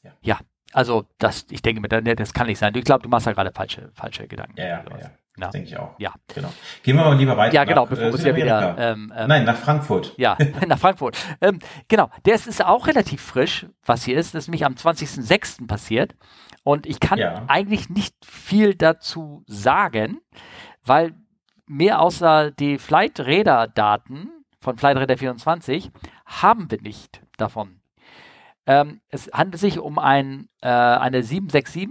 Ja. 0.03 0.13
ja. 0.23 0.39
Also 0.73 1.05
das, 1.19 1.47
ich 1.51 1.63
denke 1.63 1.81
mir, 1.81 1.89
das 1.89 2.33
kann 2.33 2.47
nicht 2.47 2.59
sein. 2.59 2.73
Ich 2.77 2.85
glaube, 2.85 3.03
du 3.03 3.09
machst 3.09 3.27
da 3.27 3.33
gerade 3.33 3.51
falsche, 3.53 3.91
falsche 3.95 4.29
Gedanken. 4.29 4.55
Ja, 4.57 4.67
ja, 4.67 4.85
ja. 5.01 5.11
Ja. 5.41 5.51
Denke 5.51 5.69
ich 5.69 5.77
auch. 5.77 5.99
Ja. 5.99 6.13
Genau. 6.35 6.53
Gehen 6.83 6.97
wir 6.97 7.05
mal 7.05 7.17
lieber 7.17 7.37
weiter. 7.37 7.55
Ja, 7.55 7.65
genau, 7.65 7.83
nach, 7.83 7.91
bevor 7.91 8.09
äh, 8.09 8.25
wir 8.25 8.37
wieder. 8.37 8.77
Ähm, 8.79 9.13
ähm, 9.17 9.29
Nein, 9.29 9.45
nach 9.45 9.57
Frankfurt. 9.57 10.15
Ja, 10.17 10.37
nach 10.67 10.79
Frankfurt. 10.79 11.17
Ähm, 11.41 11.59
genau, 11.89 12.11
das 12.25 12.47
ist 12.47 12.65
auch 12.65 12.87
relativ 12.87 13.23
frisch, 13.23 13.67
was 13.85 14.05
hier 14.05 14.19
ist. 14.19 14.35
Das 14.35 14.45
ist 14.45 14.49
nämlich 14.49 14.65
am 14.65 14.75
20.06. 14.75 15.67
passiert. 15.67 16.15
Und 16.63 16.87
ich 16.87 17.01
kann 17.01 17.19
ja. 17.19 17.45
eigentlich 17.49 17.89
nicht 17.89 18.15
viel 18.25 18.75
dazu 18.75 19.43
sagen, 19.47 20.21
weil 20.85 21.15
mehr 21.67 22.01
außer 22.01 22.51
die 22.51 22.79
Flight-Radar-Daten 22.79 24.31
von 24.61 24.77
Flight 24.77 24.97
Radar 24.99 25.17
24 25.17 25.91
haben 26.27 26.71
wir 26.71 26.81
nicht 26.83 27.23
davon. 27.39 27.81
Ähm, 28.67 29.01
es 29.09 29.31
handelt 29.33 29.61
sich 29.61 29.79
um 29.79 29.99
ein, 29.99 30.49
äh, 30.61 30.69
eine 30.69 31.23
767 31.23 31.89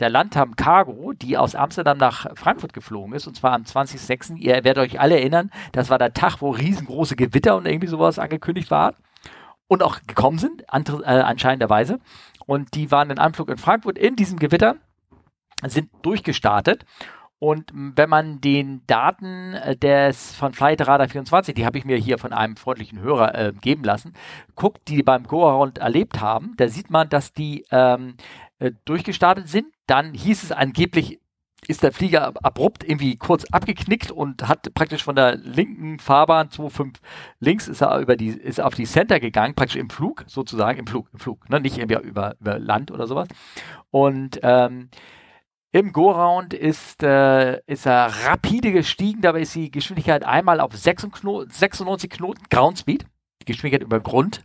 der 0.00 0.10
Landham 0.10 0.56
Cargo, 0.56 1.12
die 1.12 1.36
aus 1.36 1.54
Amsterdam 1.54 1.98
nach 1.98 2.26
Frankfurt 2.34 2.72
geflogen 2.72 3.14
ist, 3.14 3.26
und 3.26 3.36
zwar 3.36 3.52
am 3.52 3.62
20.06. 3.62 4.36
Ihr 4.36 4.64
werdet 4.64 4.78
euch 4.78 5.00
alle 5.00 5.18
erinnern, 5.18 5.50
das 5.72 5.90
war 5.90 5.98
der 5.98 6.14
Tag, 6.14 6.40
wo 6.40 6.50
riesengroße 6.50 7.16
Gewitter 7.16 7.56
und 7.56 7.66
irgendwie 7.66 7.86
sowas 7.86 8.18
angekündigt 8.18 8.70
war 8.70 8.94
und 9.68 9.82
auch 9.82 10.00
gekommen 10.06 10.38
sind, 10.38 10.62
äh, 10.62 11.04
anscheinenderweise. 11.04 12.00
Und 12.46 12.74
die 12.74 12.90
waren 12.90 13.10
in 13.10 13.18
Anflug 13.18 13.48
in 13.48 13.58
Frankfurt 13.58 13.98
in 13.98 14.16
diesem 14.16 14.38
Gewitter, 14.38 14.76
sind 15.64 15.90
durchgestartet. 16.02 16.84
Und 17.40 17.72
wenn 17.74 18.10
man 18.10 18.42
den 18.42 18.82
Daten 18.86 19.54
äh, 19.54 19.74
des 19.74 20.34
von 20.34 20.52
Flight 20.52 20.86
Radar 20.86 21.08
24, 21.08 21.54
die 21.54 21.64
habe 21.64 21.78
ich 21.78 21.86
mir 21.86 21.96
hier 21.96 22.18
von 22.18 22.34
einem 22.34 22.56
freundlichen 22.56 23.00
Hörer 23.00 23.34
äh, 23.34 23.52
geben 23.58 23.82
lassen, 23.82 24.12
guckt, 24.56 24.88
die 24.88 25.02
beim 25.02 25.24
Go-Around 25.24 25.78
erlebt 25.78 26.20
haben, 26.20 26.52
da 26.58 26.68
sieht 26.68 26.90
man, 26.90 27.08
dass 27.08 27.32
die 27.32 27.64
ähm, 27.70 28.16
äh, 28.58 28.72
durchgestartet 28.84 29.48
sind. 29.48 29.68
Dann 29.86 30.12
hieß 30.12 30.42
es 30.42 30.52
angeblich, 30.52 31.18
ist 31.66 31.82
der 31.82 31.92
Flieger 31.92 32.34
abrupt 32.42 32.84
irgendwie 32.84 33.16
kurz 33.16 33.46
abgeknickt 33.46 34.10
und 34.10 34.46
hat 34.46 34.74
praktisch 34.74 35.02
von 35.02 35.16
der 35.16 35.36
linken 35.36 35.98
Fahrbahn 35.98 36.48
2,5 36.48 36.96
links 37.38 37.68
ist 37.68 37.80
er 37.80 37.98
über 38.00 38.16
die, 38.16 38.28
ist 38.28 38.60
auf 38.60 38.74
die 38.74 38.84
Center 38.84 39.18
gegangen, 39.18 39.54
praktisch 39.54 39.76
im 39.76 39.88
Flug, 39.88 40.24
sozusagen, 40.26 40.78
im 40.78 40.86
Flug, 40.86 41.08
im 41.14 41.18
Flug, 41.18 41.48
ne? 41.48 41.58
nicht 41.58 41.78
irgendwie 41.78 42.06
über, 42.06 42.34
über 42.38 42.58
Land 42.58 42.90
oder 42.90 43.06
sowas. 43.06 43.28
Und 43.90 44.40
ähm, 44.42 44.90
im 45.72 45.92
Go-Round 45.92 46.52
ist, 46.52 47.02
äh, 47.02 47.60
ist 47.66 47.86
er 47.86 48.12
rapide 48.26 48.72
gestiegen, 48.72 49.20
dabei 49.20 49.42
ist 49.42 49.54
die 49.54 49.70
Geschwindigkeit 49.70 50.24
einmal 50.24 50.60
auf 50.60 50.76
96 50.76 52.10
Knoten 52.10 52.42
Groundspeed, 52.50 53.06
die 53.42 53.44
Geschwindigkeit 53.44 53.84
über 53.84 54.00
Grund. 54.00 54.42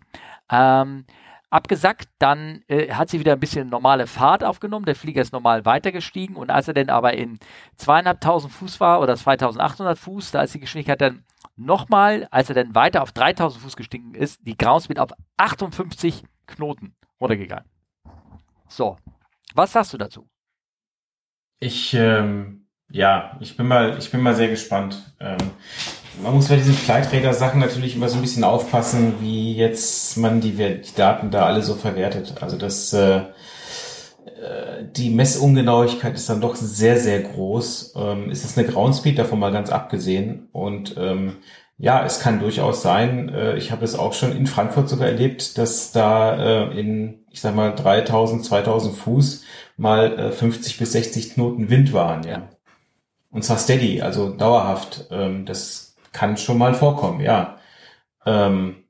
Ähm, 0.51 1.05
abgesackt, 1.49 2.09
dann 2.19 2.63
äh, 2.67 2.93
hat 2.93 3.09
sie 3.09 3.19
wieder 3.19 3.34
ein 3.34 3.39
bisschen 3.39 3.69
normale 3.69 4.05
Fahrt 4.07 4.43
aufgenommen, 4.43 4.86
der 4.86 4.95
Flieger 4.95 5.21
ist 5.21 5.34
normal 5.34 5.65
weitergestiegen 5.65 6.36
und 6.36 6.51
als 6.51 6.67
er 6.67 6.76
dann 6.76 6.89
aber 6.89 7.13
in 7.13 7.39
zweieinhalbtausend 7.78 8.53
Fuß 8.53 8.80
war 8.80 9.01
oder 9.01 9.15
2800 9.15 9.97
Fuß, 9.97 10.32
da 10.32 10.43
ist 10.43 10.53
die 10.53 10.59
Geschwindigkeit 10.59 11.01
dann 11.01 11.23
nochmal, 11.55 12.28
als 12.30 12.49
er 12.49 12.55
dann 12.55 12.76
weiter 12.76 13.01
auf 13.01 13.11
3000 13.13 13.63
Fuß 13.63 13.76
gestiegen 13.76 14.13
ist, 14.13 14.41
die 14.45 14.57
Groundspeed 14.57 14.99
auf 14.99 15.11
58 15.38 16.23
Knoten 16.45 16.95
runtergegangen. 17.19 17.65
So, 18.67 18.97
was 19.55 19.71
sagst 19.71 19.93
du 19.93 19.97
dazu? 19.97 20.28
Ich, 21.60 21.93
ähm, 21.93 22.68
ja, 22.89 23.38
ich 23.39 23.58
bin 23.58 23.68
mal, 23.68 23.97
ich 23.97 24.12
bin 24.12 24.22
mal 24.22 24.36
sehr 24.36 24.49
gespannt. 24.49 25.16
Ähm, 25.20 25.38
man 26.22 26.34
muss 26.34 26.47
bei 26.47 26.56
diesen 26.56 26.74
Flightradar-Sachen 26.74 27.60
natürlich 27.60 27.95
immer 27.95 28.10
so 28.10 28.16
ein 28.18 28.22
bisschen 28.22 28.43
aufpassen, 28.43 29.16
wie 29.20 29.56
jetzt 29.56 30.18
man 30.18 30.41
die, 30.41 30.51
die 30.51 30.95
Daten 30.95 31.32
da 31.32 31.45
alle 31.45 31.62
so 31.62 31.76
verwertet. 31.76 32.36
Also 32.41 32.58
das, 32.58 32.93
äh, 32.93 33.18
äh, 33.18 34.86
die 34.95 35.10
Messungenauigkeit 35.10 36.16
ist 36.16 36.30
dann 36.30 36.41
doch 36.41 36.56
sehr, 36.56 36.99
sehr 36.99 37.22
groß. 37.22 37.95
Ähm, 37.97 38.30
ist 38.30 38.45
es 38.45 38.58
eine 38.58 38.68
Groundspeed, 38.68 39.18
davon 39.18 39.39
mal 39.39 39.51
ganz 39.51 39.70
abgesehen. 39.70 40.49
Und 40.51 40.95
ähm, 40.97 41.38
ja, 41.78 42.06
es 42.06 42.20
kann 42.22 42.39
durchaus 42.39 42.82
sein, 42.82 43.30
äh, 43.30 43.58
ich 43.58 43.72
habe 43.72 43.84
es 43.84 43.95
auch 43.95 44.14
schon 44.14 44.32
in 44.36 44.47
Frankfurt 44.47 44.88
sogar 44.88 45.08
erlebt, 45.08 45.58
dass 45.58 45.91
da 45.91 46.70
äh, 46.70 46.80
in, 46.80 47.26
ich 47.32 47.41
sag 47.41 47.53
mal, 47.56 47.76
3000, 47.76 48.45
2000 48.45 48.95
Fuß 48.95 49.43
mal 49.78 50.19
äh, 50.19 50.32
50 50.32 50.78
bis 50.78 50.91
60 50.93 51.34
Knoten 51.34 51.69
Wind 51.69 51.93
waren, 51.93 52.23
ja. 52.23 52.49
Und 53.32 53.43
zwar 53.43 53.57
steady, 53.57 54.01
also 54.01 54.30
dauerhaft. 54.30 55.07
Ähm, 55.11 55.45
das 55.45 55.95
kann 56.13 56.38
schon 56.38 56.57
mal 56.57 56.73
vorkommen, 56.73 57.19
ja. 57.19 57.57
Ähm, 58.26 58.86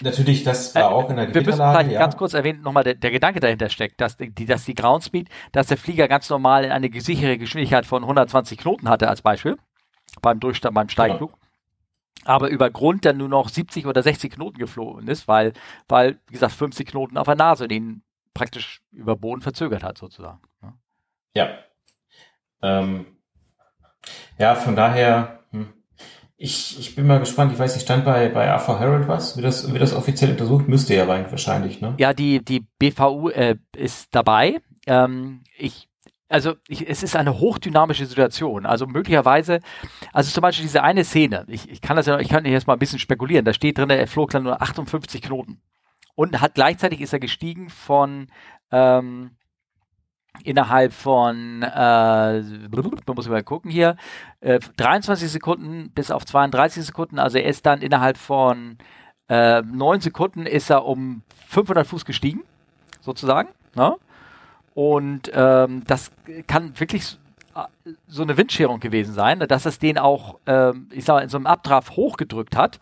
Natürlich, 0.00 0.42
das 0.42 0.74
war 0.74 0.82
äh, 0.82 0.84
auch 0.86 1.08
in 1.10 1.16
der 1.16 1.32
Wir 1.32 1.42
müssen 1.42 1.56
vielleicht 1.56 1.92
ja. 1.92 2.00
ganz 2.00 2.16
kurz 2.16 2.34
erwähnen, 2.34 2.62
nochmal 2.62 2.84
der, 2.84 2.94
der 2.94 3.10
Gedanke 3.10 3.40
dahinter 3.40 3.68
steckt, 3.68 4.00
dass 4.00 4.16
die, 4.16 4.46
dass 4.46 4.64
die 4.64 4.74
Groundspeed, 4.74 5.28
dass 5.52 5.68
der 5.68 5.76
Flieger 5.76 6.08
ganz 6.08 6.28
normal 6.30 6.70
eine 6.70 6.90
sichere 7.00 7.38
Geschwindigkeit 7.38 7.86
von 7.86 8.02
120 8.02 8.58
Knoten 8.58 8.88
hatte 8.88 9.08
als 9.08 9.22
Beispiel 9.22 9.56
beim 10.20 10.40
Durchstand, 10.40 10.74
beim 10.74 10.88
Steigflug. 10.88 11.32
Genau. 11.32 11.40
Aber 12.24 12.48
über 12.48 12.70
Grund 12.70 13.04
dann 13.04 13.18
nur 13.18 13.28
noch 13.28 13.48
70 13.48 13.86
oder 13.86 14.02
60 14.02 14.32
Knoten 14.32 14.58
geflogen 14.58 15.06
ist, 15.08 15.28
weil, 15.28 15.52
weil, 15.88 16.18
wie 16.28 16.32
gesagt, 16.32 16.54
50 16.54 16.88
Knoten 16.88 17.18
auf 17.18 17.26
der 17.26 17.34
Nase 17.34 17.68
den 17.68 18.02
praktisch 18.34 18.82
über 18.90 19.16
Boden 19.16 19.40
verzögert 19.40 19.82
hat, 19.82 19.96
sozusagen. 19.96 20.40
Ja. 21.34 21.48
Ähm, 22.62 23.06
ja, 24.38 24.54
von 24.54 24.76
daher, 24.76 25.44
ich, 26.36 26.78
ich 26.78 26.94
bin 26.94 27.06
mal 27.06 27.20
gespannt. 27.20 27.52
Ich 27.52 27.58
weiß 27.58 27.74
nicht, 27.74 27.84
stand 27.84 28.04
bei, 28.04 28.28
bei 28.28 28.52
AV 28.52 28.80
Herald 28.80 29.08
was? 29.08 29.36
Wird 29.36 29.46
das, 29.46 29.70
wird 29.70 29.80
das 29.80 29.94
offiziell 29.94 30.32
untersucht? 30.32 30.68
Müsste 30.68 30.94
ja 30.94 31.04
rein 31.04 31.26
wahrscheinlich, 31.30 31.80
ne? 31.80 31.94
Ja, 31.98 32.12
die, 32.12 32.44
die 32.44 32.66
BVU 32.78 33.30
äh, 33.30 33.56
ist 33.76 34.14
dabei. 34.14 34.60
Ähm, 34.86 35.42
ich, 35.56 35.88
also 36.28 36.54
ich, 36.68 36.88
es 36.88 37.02
ist 37.02 37.14
eine 37.14 37.38
hochdynamische 37.38 38.06
Situation. 38.06 38.66
Also 38.66 38.86
möglicherweise, 38.86 39.60
also 40.12 40.30
zum 40.30 40.42
Beispiel 40.42 40.64
diese 40.64 40.82
eine 40.82 41.04
Szene, 41.04 41.44
ich, 41.48 41.70
ich 41.70 41.80
kann 41.80 41.96
das 41.96 42.06
ja, 42.06 42.18
ich 42.18 42.28
kann 42.28 42.44
jetzt 42.44 42.66
mal 42.66 42.72
ein 42.74 42.78
bisschen 42.80 42.98
spekulieren, 42.98 43.44
da 43.44 43.54
steht 43.54 43.78
drin, 43.78 43.90
er 43.90 44.06
flog 44.06 44.30
dann 44.30 44.42
nur 44.42 44.60
58 44.60 45.22
Knoten. 45.22 45.62
Und 46.14 46.40
hat 46.40 46.54
gleichzeitig 46.54 47.00
ist 47.00 47.12
er 47.12 47.18
gestiegen 47.18 47.70
von 47.70 48.28
ähm, 48.70 49.30
innerhalb 50.42 50.92
von, 50.92 51.62
äh, 51.62 52.40
man 52.40 53.14
muss 53.14 53.28
mal 53.28 53.42
gucken 53.42 53.70
hier, 53.70 53.96
äh, 54.40 54.58
23 54.76 55.30
Sekunden 55.30 55.90
bis 55.94 56.10
auf 56.10 56.24
32 56.24 56.84
Sekunden. 56.84 57.18
Also 57.18 57.38
er 57.38 57.46
ist 57.46 57.66
dann 57.66 57.82
innerhalb 57.82 58.16
von 58.16 58.78
äh, 59.28 59.62
9 59.62 60.00
Sekunden 60.00 60.46
ist 60.46 60.70
er 60.70 60.84
um 60.84 61.22
500 61.48 61.86
Fuß 61.86 62.04
gestiegen, 62.04 62.42
sozusagen. 63.00 63.48
Ne? 63.74 63.96
Und 64.74 65.30
ähm, 65.32 65.84
das 65.86 66.10
kann 66.46 66.78
wirklich 66.78 67.18
so 68.08 68.22
eine 68.22 68.36
Windscherung 68.36 68.80
gewesen 68.80 69.14
sein, 69.14 69.38
dass 69.38 69.66
es 69.66 69.78
den 69.78 69.98
auch, 69.98 70.40
ähm, 70.46 70.88
ich 70.90 71.04
sag 71.04 71.14
mal, 71.14 71.22
in 71.22 71.28
so 71.28 71.36
einem 71.36 71.46
Abdraft 71.46 71.96
hochgedrückt 71.96 72.56
hat. 72.56 72.80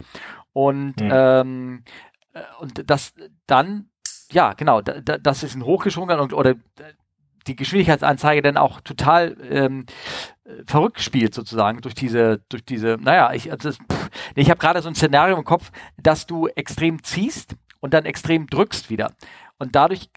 Und, 0.54 1.00
mhm. 1.00 1.10
ähm, 1.12 1.82
äh, 1.84 2.11
und 2.60 2.90
das 2.90 3.14
dann, 3.46 3.90
ja, 4.30 4.54
genau, 4.54 4.80
da, 4.80 5.00
da, 5.00 5.18
das 5.18 5.42
ist 5.42 5.54
ein 5.54 5.64
hochgeschwungen 5.64 6.18
und, 6.20 6.32
oder 6.32 6.54
die 7.46 7.56
Geschwindigkeitsanzeige 7.56 8.42
dann 8.42 8.56
auch 8.56 8.80
total 8.80 9.36
ähm, 9.42 9.84
verrückt 10.66 11.00
spielt 11.00 11.34
sozusagen 11.34 11.80
durch 11.80 11.94
diese, 11.94 12.42
durch 12.48 12.64
diese, 12.64 12.98
naja, 13.00 13.32
ich, 13.32 13.50
also 13.50 13.70
ich 14.34 14.50
habe 14.50 14.60
gerade 14.60 14.82
so 14.82 14.88
ein 14.88 14.94
Szenario 14.94 15.36
im 15.36 15.44
Kopf, 15.44 15.70
dass 15.96 16.26
du 16.26 16.46
extrem 16.48 17.02
ziehst 17.02 17.56
und 17.80 17.94
dann 17.94 18.04
extrem 18.04 18.46
drückst 18.46 18.90
wieder. 18.90 19.12
Und 19.58 19.74
dadurch, 19.74 20.10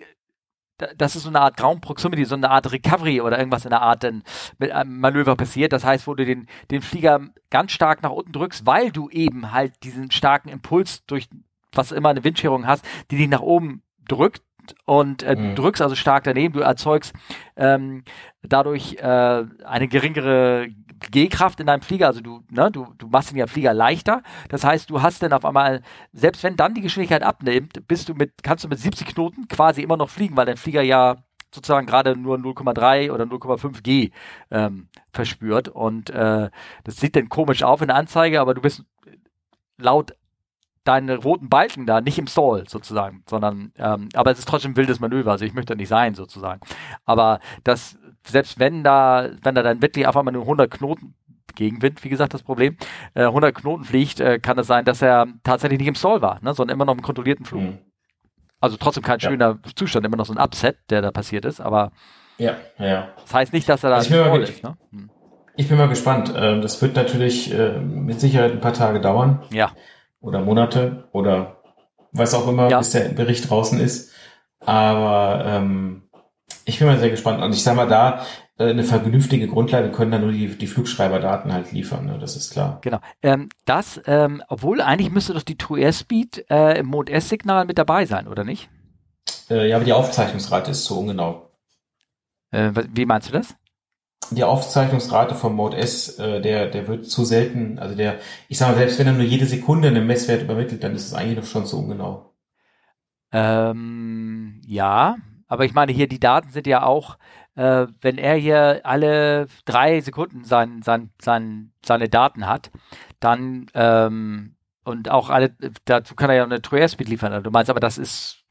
das 0.97 1.15
ist 1.15 1.23
so 1.23 1.29
eine 1.29 1.41
Art 1.41 1.57
Ground 1.57 1.81
Proximity, 1.81 2.25
so 2.25 2.35
eine 2.35 2.49
Art 2.49 2.71
Recovery 2.71 3.21
oder 3.21 3.37
irgendwas 3.37 3.65
in 3.65 3.71
der 3.71 3.81
Art 3.81 4.03
dann 4.03 4.23
mit 4.57 4.71
einem 4.71 4.99
Manöver 4.99 5.35
passiert. 5.35 5.73
Das 5.73 5.85
heißt, 5.85 6.07
wo 6.07 6.15
du 6.15 6.25
den, 6.25 6.47
den 6.69 6.81
Flieger 6.81 7.21
ganz 7.49 7.71
stark 7.71 8.03
nach 8.03 8.11
unten 8.11 8.33
drückst, 8.33 8.65
weil 8.65 8.91
du 8.91 9.09
eben 9.09 9.51
halt 9.51 9.83
diesen 9.83 10.11
starken 10.11 10.49
Impuls 10.49 11.05
durch 11.05 11.29
was 11.75 11.91
immer 11.91 12.09
eine 12.09 12.23
Windscherung 12.23 12.67
hast, 12.67 12.85
die 13.11 13.17
dich 13.17 13.29
nach 13.29 13.41
oben 13.41 13.83
drückt 14.07 14.43
und 14.85 15.23
äh, 15.23 15.35
mhm. 15.35 15.55
drückst 15.55 15.81
also 15.81 15.95
stark 15.95 16.23
daneben, 16.23 16.53
du 16.53 16.61
erzeugst 16.61 17.13
ähm, 17.55 18.03
dadurch 18.41 18.95
äh, 18.95 19.43
eine 19.63 19.87
geringere 19.87 20.67
G-Kraft 21.11 21.59
in 21.59 21.67
deinem 21.67 21.81
Flieger, 21.81 22.07
also 22.07 22.21
du, 22.21 22.41
ne, 22.49 22.71
du, 22.71 22.87
du 22.97 23.07
machst 23.07 23.31
den 23.31 23.37
ja 23.37 23.47
Flieger 23.47 23.73
leichter. 23.73 24.23
Das 24.49 24.63
heißt, 24.63 24.89
du 24.89 25.01
hast 25.01 25.21
dann 25.21 25.33
auf 25.33 25.45
einmal, 25.45 25.81
selbst 26.13 26.43
wenn 26.43 26.55
dann 26.55 26.73
die 26.73 26.81
Geschwindigkeit 26.81 27.23
abnimmt, 27.23 27.87
bist 27.87 28.09
du 28.09 28.13
mit, 28.13 28.43
kannst 28.43 28.63
du 28.63 28.67
mit 28.67 28.79
70 28.79 29.07
Knoten 29.07 29.47
quasi 29.47 29.81
immer 29.81 29.97
noch 29.97 30.09
fliegen, 30.09 30.37
weil 30.37 30.45
dein 30.45 30.57
Flieger 30.57 30.81
ja 30.81 31.17
sozusagen 31.53 31.87
gerade 31.87 32.15
nur 32.17 32.37
0,3 32.37 33.11
oder 33.11 33.25
0,5 33.25 33.81
G 33.81 34.11
ähm, 34.51 34.89
verspürt. 35.11 35.69
Und 35.69 36.09
äh, 36.09 36.49
das 36.83 36.97
sieht 36.97 37.15
dann 37.15 37.29
komisch 37.29 37.63
auf 37.63 37.81
in 37.81 37.87
der 37.87 37.97
Anzeige, 37.97 38.41
aber 38.41 38.53
du 38.53 38.61
bist 38.61 38.83
laut 39.77 40.15
deine 40.85 41.17
roten 41.17 41.49
Balken 41.49 41.85
da 41.85 41.99
nicht 41.99 42.17
im 42.17 42.27
Stall 42.27 42.63
sozusagen, 42.67 43.23
sondern 43.27 43.73
ähm, 43.77 44.09
aber 44.13 44.31
es 44.31 44.39
ist 44.39 44.47
trotzdem 44.47 44.71
ein 44.71 44.77
wildes 44.77 44.99
Manöver, 44.99 45.31
also 45.31 45.43
ich 45.43 45.53
möchte 45.53 45.73
da 45.73 45.77
nicht 45.77 45.89
sein 45.89 46.15
sozusagen. 46.15 46.61
Aber 47.05 47.39
das, 47.63 47.97
selbst 48.25 48.59
wenn 48.59 48.83
da, 48.83 49.29
wenn 49.43 49.55
da 49.55 49.63
dann 49.63 49.81
wirklich 49.81 50.07
auf 50.07 50.15
einmal 50.15 50.33
nur 50.33 50.43
100 50.43 50.71
Knoten 50.71 51.15
Gegenwind, 51.55 52.03
wie 52.03 52.09
gesagt, 52.09 52.33
das 52.33 52.43
Problem, 52.43 52.77
äh, 53.13 53.23
100 53.23 53.55
Knoten 53.55 53.83
fliegt, 53.83 54.19
äh, 54.19 54.39
kann 54.39 54.59
es 54.59 54.67
sein, 54.67 54.85
dass 54.85 55.01
er 55.01 55.27
tatsächlich 55.43 55.79
nicht 55.79 55.87
im 55.87 55.95
Stall 55.95 56.21
war, 56.21 56.39
ne, 56.41 56.53
sondern 56.53 56.75
immer 56.75 56.85
noch 56.85 56.95
im 56.95 57.01
kontrollierten 57.01 57.45
Flug. 57.45 57.61
Mhm. 57.61 57.77
Also 58.59 58.77
trotzdem 58.77 59.03
kein 59.03 59.19
ja. 59.19 59.29
schöner 59.29 59.59
Zustand, 59.75 60.05
immer 60.05 60.17
noch 60.17 60.25
so 60.25 60.33
ein 60.33 60.39
Upset, 60.39 60.77
der 60.89 61.01
da 61.01 61.11
passiert 61.11 61.45
ist, 61.45 61.61
aber 61.61 61.91
ja, 62.37 62.57
ja. 62.77 63.09
Das 63.21 63.33
heißt 63.33 63.53
nicht, 63.53 63.69
dass 63.69 63.83
er 63.83 63.91
da 63.91 64.01
ich 64.01 64.09
bin, 64.09 64.19
mal, 64.19 64.41
ist, 64.41 64.61
ne? 64.61 64.75
hm. 64.91 65.09
ich 65.55 65.69
bin 65.69 65.77
mal 65.77 65.87
gespannt. 65.87 66.33
Ähm, 66.35 66.61
das 66.61 66.81
wird 66.81 66.97
natürlich 66.97 67.53
äh, 67.53 67.79
mit 67.79 68.19
Sicherheit 68.19 68.51
ein 68.51 68.59
paar 68.59 68.73
Tage 68.73 68.99
dauern. 68.99 69.41
Ja 69.51 69.71
oder 70.25 70.41
Monate 70.41 71.07
oder 71.11 71.57
was 72.11 72.33
auch 72.33 72.47
immer, 72.47 72.69
ja. 72.69 72.79
bis 72.79 72.91
der 72.91 73.09
Bericht 73.09 73.49
draußen 73.49 73.79
ist. 73.79 74.11
Aber 74.59 75.43
ähm, 75.45 76.03
ich 76.65 76.79
bin 76.79 76.87
mal 76.87 76.99
sehr 76.99 77.09
gespannt. 77.09 77.43
Und 77.43 77.53
ich 77.53 77.63
sage 77.63 77.77
mal, 77.77 77.87
da 77.87 78.25
äh, 78.57 78.69
eine 78.69 78.83
vernünftige 78.83 79.47
Grundlage 79.47 79.91
können 79.91 80.11
dann 80.11 80.21
nur 80.21 80.31
die, 80.31 80.47
die 80.47 80.67
Flugschreiberdaten 80.67 81.53
halt 81.53 81.71
liefern, 81.71 82.05
ne? 82.05 82.17
das 82.19 82.35
ist 82.35 82.51
klar. 82.51 82.79
Genau. 82.81 82.99
Ähm, 83.21 83.49
das, 83.65 84.01
ähm, 84.07 84.41
obwohl 84.47 84.81
eigentlich 84.81 85.11
müsste 85.11 85.33
doch 85.33 85.43
die 85.43 85.57
True 85.57 85.79
Airspeed 85.79 86.45
äh, 86.49 86.79
im 86.79 86.87
Mode 86.87 87.11
S-Signal 87.11 87.65
mit 87.65 87.77
dabei 87.77 88.05
sein, 88.05 88.27
oder 88.27 88.43
nicht? 88.43 88.69
Äh, 89.49 89.69
ja, 89.69 89.75
aber 89.75 89.85
die 89.85 89.93
Aufzeichnungsrate 89.93 90.71
ist 90.71 90.85
so 90.85 90.99
ungenau. 90.99 91.51
Äh, 92.51 92.71
wie 92.93 93.05
meinst 93.05 93.29
du 93.29 93.33
das? 93.33 93.55
Die 94.31 94.43
Aufzeichnungsrate 94.43 95.35
vom 95.35 95.55
Mode 95.55 95.77
S, 95.77 96.19
äh, 96.19 96.41
der, 96.41 96.67
der 96.67 96.87
wird 96.87 97.05
zu 97.07 97.23
selten, 97.25 97.79
also 97.79 97.95
der, 97.95 98.19
ich 98.47 98.57
sage 98.57 98.71
mal, 98.71 98.77
selbst 98.77 98.99
wenn 98.99 99.07
er 99.07 99.13
nur 99.13 99.23
jede 99.23 99.45
Sekunde 99.45 99.87
einen 99.87 100.07
Messwert 100.07 100.43
übermittelt, 100.43 100.83
dann 100.83 100.95
ist 100.95 101.07
es 101.07 101.13
eigentlich 101.13 101.37
noch 101.37 101.45
schon 101.45 101.65
zu 101.65 101.79
ungenau. 101.79 102.33
Ähm, 103.31 104.61
ja, 104.65 105.17
aber 105.47 105.65
ich 105.65 105.73
meine, 105.73 105.91
hier 105.91 106.07
die 106.07 106.19
Daten 106.19 106.49
sind 106.49 106.67
ja 106.67 106.83
auch, 106.83 107.17
äh, 107.55 107.87
wenn 108.01 108.17
er 108.17 108.35
hier 108.35 108.81
alle 108.83 109.47
drei 109.65 110.01
Sekunden 110.01 110.43
sein, 110.43 110.81
sein, 110.83 111.11
sein, 111.21 111.71
seine 111.83 112.09
Daten 112.09 112.47
hat, 112.47 112.71
dann 113.19 113.67
ähm, 113.73 114.55
und 114.85 115.09
auch 115.09 115.29
alle, 115.29 115.55
dazu 115.85 116.15
kann 116.15 116.29
er 116.29 116.35
ja 116.35 116.43
eine 116.43 116.61
True 116.61 116.79
Airspeed 116.79 117.09
liefern. 117.09 117.43
Du 117.43 117.49
meinst 117.49 117.69
aber, 117.69 117.79
das 117.79 117.97
ist 117.97 118.44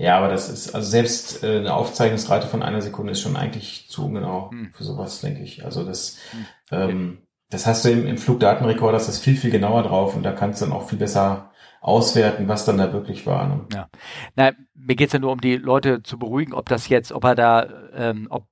ja, 0.00 0.16
aber 0.16 0.28
das 0.28 0.48
ist, 0.48 0.74
also 0.74 0.88
selbst 0.88 1.44
äh, 1.44 1.58
eine 1.58 1.74
Aufzeichnungsrate 1.74 2.46
von 2.46 2.62
einer 2.62 2.80
Sekunde 2.80 3.12
ist 3.12 3.20
schon 3.20 3.36
eigentlich 3.36 3.86
zu 3.90 4.06
ungenau 4.06 4.50
hm. 4.50 4.72
für 4.72 4.82
sowas, 4.82 5.20
denke 5.20 5.42
ich. 5.42 5.62
Also 5.62 5.84
das, 5.84 6.16
hm. 6.30 6.46
okay. 6.70 6.90
ähm, 6.90 7.18
das 7.50 7.66
hast 7.66 7.84
du 7.84 7.90
im, 7.90 8.06
im 8.06 8.16
Flugdatenrekorder, 8.16 8.94
das 8.94 9.10
ist 9.10 9.22
viel, 9.22 9.36
viel 9.36 9.50
genauer 9.50 9.82
drauf 9.82 10.16
und 10.16 10.22
da 10.22 10.32
kannst 10.32 10.62
du 10.62 10.64
dann 10.64 10.74
auch 10.74 10.88
viel 10.88 10.98
besser 10.98 11.50
auswerten, 11.82 12.48
was 12.48 12.64
dann 12.64 12.78
da 12.78 12.94
wirklich 12.94 13.26
war. 13.26 13.46
Ne? 13.46 13.66
Ja. 13.74 13.88
Na, 14.36 14.52
mir 14.74 14.96
geht's 14.96 15.12
ja 15.12 15.18
nur 15.18 15.32
um 15.32 15.40
die 15.40 15.56
Leute 15.56 16.02
zu 16.02 16.18
beruhigen, 16.18 16.54
ob 16.54 16.70
das 16.70 16.88
jetzt, 16.88 17.12
ob 17.12 17.24
er 17.24 17.34
da, 17.34 17.68
ähm, 17.94 18.26
ob 18.30 18.44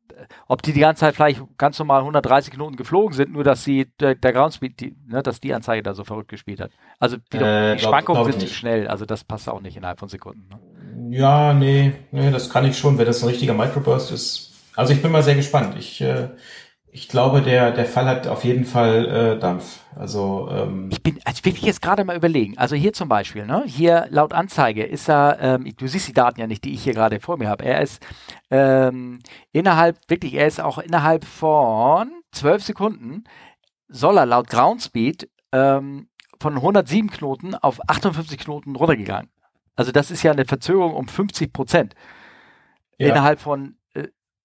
ob 0.49 0.63
die 0.63 0.73
die 0.73 0.81
ganze 0.81 1.01
Zeit 1.01 1.15
vielleicht 1.15 1.41
ganz 1.59 1.79
normal 1.79 2.01
130 2.01 2.53
Knoten 2.53 2.77
geflogen 2.77 3.15
sind, 3.15 3.33
nur 3.33 3.45
dass 3.45 3.65
sie 3.65 3.87
der, 4.01 4.15
der 4.15 4.33
Groundspeed, 4.33 4.81
die, 4.81 4.97
ne, 5.07 5.23
dass 5.23 5.41
die 5.41 5.55
Anzeige 5.55 5.83
da 5.83 5.95
so 5.95 6.05
verrückt 6.05 6.29
gespielt 6.29 6.61
hat. 6.61 6.73
Also 6.99 7.19
die, 7.33 7.37
äh, 7.37 7.77
die 7.77 7.83
Schwankungen 7.83 8.25
sind 8.25 8.43
nicht. 8.43 8.55
schnell, 8.55 8.89
also 8.89 9.05
das 9.05 9.25
passt 9.25 9.49
auch 9.49 9.61
nicht 9.61 9.77
innerhalb 9.77 10.01
von 10.01 10.09
Sekunden. 10.09 10.49
Ne? 10.49 10.59
Ja, 11.11 11.53
nee, 11.53 11.93
nee, 12.11 12.31
das 12.31 12.51
kann 12.51 12.65
ich 12.65 12.79
schon, 12.79 12.99
wenn 12.99 13.07
das 13.07 13.23
ein 13.23 13.29
richtiger 13.29 13.55
Microburst 13.55 14.11
ist. 14.13 14.53
Also 14.77 14.93
ich 14.93 15.03
bin 15.03 15.13
mal 15.13 15.23
sehr 15.23 15.35
gespannt. 15.35 15.77
Ich 15.79 16.01
äh, 16.01 16.29
ich 16.91 17.09
glaube, 17.09 17.43
der, 17.43 17.71
der 17.71 17.85
Fall 17.85 18.07
hat 18.07 18.27
auf 18.27 18.45
jeden 18.45 18.65
Fall 18.65 19.07
äh, 19.07 19.39
Dampf. 19.39 19.81
Also 19.95 20.49
ähm, 20.51 20.89
ich 20.91 21.03
bin, 21.03 21.19
also 21.25 21.45
will 21.45 21.55
ich 21.55 21.63
jetzt 21.63 21.83
gerade 21.83 22.05
mal 22.05 22.17
überlegen. 22.17 22.57
Also 22.57 22.77
hier 22.77 22.93
zum 22.93 23.09
Beispiel, 23.09 23.47
ne? 23.47 23.63
Hier 23.67 24.07
laut 24.11 24.33
Anzeige 24.33 24.85
ist 24.85 25.09
er, 25.09 25.39
ähm, 25.41 25.73
du 25.77 25.87
siehst 25.87 26.09
die 26.09 26.13
Daten 26.13 26.41
ja 26.41 26.47
nicht, 26.47 26.65
die 26.65 26.73
ich 26.73 26.83
hier 26.83 26.95
gerade 26.95 27.21
vor 27.21 27.37
mir 27.37 27.49
habe. 27.49 27.65
Er 27.65 27.83
ist 27.83 28.05
ähm, 28.51 29.19
innerhalb, 29.53 29.99
wirklich, 30.09 30.35
er 30.35 30.47
ist 30.47 30.61
auch 30.61 30.79
innerhalb 30.79 31.25
von 31.25 32.11
zwölf 32.33 32.63
Sekunden 32.65 33.25
soll 33.89 34.19
er 34.19 34.27
laut 34.27 34.49
Groundspeed 34.49 35.29
ähm, 35.53 36.09
von 36.41 36.55
107 36.57 37.11
Knoten 37.11 37.55
auf 37.55 37.81
58 37.89 38.39
Knoten 38.39 38.77
runtergegangen. 38.77 39.31
Also 39.79 39.93
das 39.93 40.11
ist 40.11 40.25
ja 40.25 40.33
eine 40.33 40.45
Verzögerung 40.45 40.95
um 40.95 41.07
50 41.07 41.53
Prozent. 41.53 41.95
Ja. 42.99 43.11
Innerhalb 43.11 43.39
von 43.39 43.77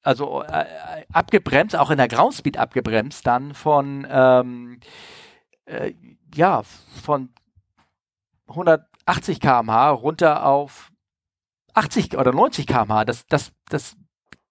also 0.04 0.44
äh, 0.44 0.66
abgebremst, 1.12 1.76
auch 1.76 1.90
in 1.90 1.98
der 1.98 2.08
Groundspeed 2.08 2.58
abgebremst, 2.58 3.26
dann 3.26 3.54
von 3.54 4.06
ähm, 4.10 4.80
äh, 5.66 5.94
ja 6.36 6.62
von 7.04 7.34
180 8.48 9.40
km/h 9.40 9.90
runter 9.92 10.46
auf 10.46 10.92
80 11.74 12.18
oder 12.18 12.32
90 12.32 12.68
km/h. 12.68 13.06
Das, 13.06 13.26
das, 13.28 13.54
das 13.70 13.96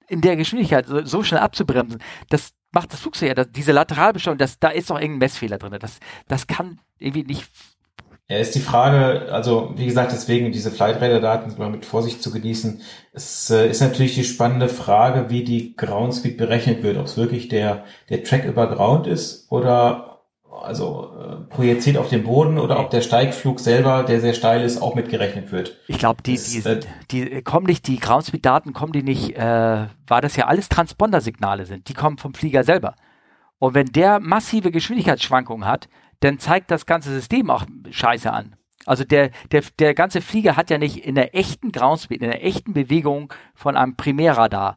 in 0.08 0.20
der 0.20 0.36
Geschwindigkeit 0.36 0.86
so, 0.86 1.04
so 1.04 1.22
schnell 1.22 1.42
abzubremsen, 1.42 2.02
das 2.28 2.54
macht 2.72 2.92
das 2.92 3.00
Flugzeug 3.00 3.36
ja, 3.36 3.44
diese 3.44 3.72
Lateralbeschleunigung, 3.72 4.38
das, 4.38 4.58
da 4.58 4.70
ist 4.70 4.90
doch 4.90 4.96
irgendein 4.96 5.18
Messfehler 5.18 5.58
drin. 5.58 5.76
Das, 5.78 6.00
das 6.26 6.46
kann 6.46 6.80
irgendwie 6.98 7.24
nicht 7.24 7.48
ja, 8.28 8.38
ist 8.38 8.54
die 8.54 8.60
Frage, 8.60 9.30
also 9.32 9.72
wie 9.76 9.86
gesagt, 9.86 10.12
deswegen 10.12 10.52
diese 10.52 10.70
Flightradar-Daten 10.70 11.58
mal 11.58 11.70
mit 11.70 11.84
Vorsicht 11.84 12.22
zu 12.22 12.30
genießen. 12.30 12.80
Es 13.12 13.50
äh, 13.50 13.68
ist 13.68 13.80
natürlich 13.80 14.14
die 14.14 14.24
spannende 14.24 14.68
Frage, 14.68 15.28
wie 15.28 15.44
die 15.44 15.76
Ground 15.76 16.14
Speed 16.14 16.38
berechnet 16.38 16.82
wird, 16.82 16.96
ob 16.96 17.06
es 17.06 17.16
wirklich 17.16 17.48
der, 17.48 17.84
der 18.08 18.24
Track 18.24 18.44
über 18.44 18.68
Ground 18.68 19.06
ist 19.06 19.50
oder 19.50 20.12
also 20.62 21.10
äh, 21.18 21.54
projiziert 21.54 21.96
auf 21.96 22.08
den 22.08 22.24
Boden 22.24 22.58
oder 22.58 22.78
ob 22.78 22.90
der 22.90 23.00
Steigflug 23.00 23.60
selber, 23.60 24.04
der 24.04 24.20
sehr 24.20 24.34
steil 24.34 24.62
ist, 24.62 24.80
auch 24.80 24.94
mitgerechnet 24.94 25.50
wird. 25.50 25.78
Ich 25.88 25.98
glaube, 25.98 26.22
die, 26.22 26.38
die, 26.38 26.68
äh, 26.68 26.80
die 27.10 27.42
kommen 27.42 27.66
nicht, 27.66 27.86
die 27.86 27.98
Groundspeed-Daten 27.98 28.72
kommen 28.72 28.92
die 28.92 29.02
nicht, 29.02 29.36
äh, 29.36 29.86
weil 30.06 30.20
das 30.20 30.36
ja 30.36 30.46
alles 30.46 30.68
Transponder-Signale 30.68 31.66
sind, 31.66 31.88
die 31.88 31.94
kommen 31.94 32.18
vom 32.18 32.34
Flieger 32.34 32.64
selber. 32.64 32.94
Und 33.58 33.74
wenn 33.74 33.86
der 33.86 34.20
massive 34.20 34.70
Geschwindigkeitsschwankungen 34.70 35.66
hat, 35.66 35.88
dann 36.24 36.38
zeigt 36.38 36.70
das 36.70 36.86
ganze 36.86 37.10
System 37.10 37.50
auch 37.50 37.64
Scheiße 37.90 38.32
an. 38.32 38.56
Also 38.84 39.04
der, 39.04 39.30
der, 39.52 39.62
der 39.78 39.94
ganze 39.94 40.20
Flieger 40.20 40.56
hat 40.56 40.70
ja 40.70 40.78
nicht 40.78 41.04
in 41.04 41.14
der 41.14 41.36
echten 41.36 41.70
Groundspeed, 41.70 42.22
in 42.22 42.30
der 42.30 42.44
echten 42.44 42.72
Bewegung 42.72 43.32
von 43.54 43.76
einem 43.76 43.96
Primärradar, 43.96 44.76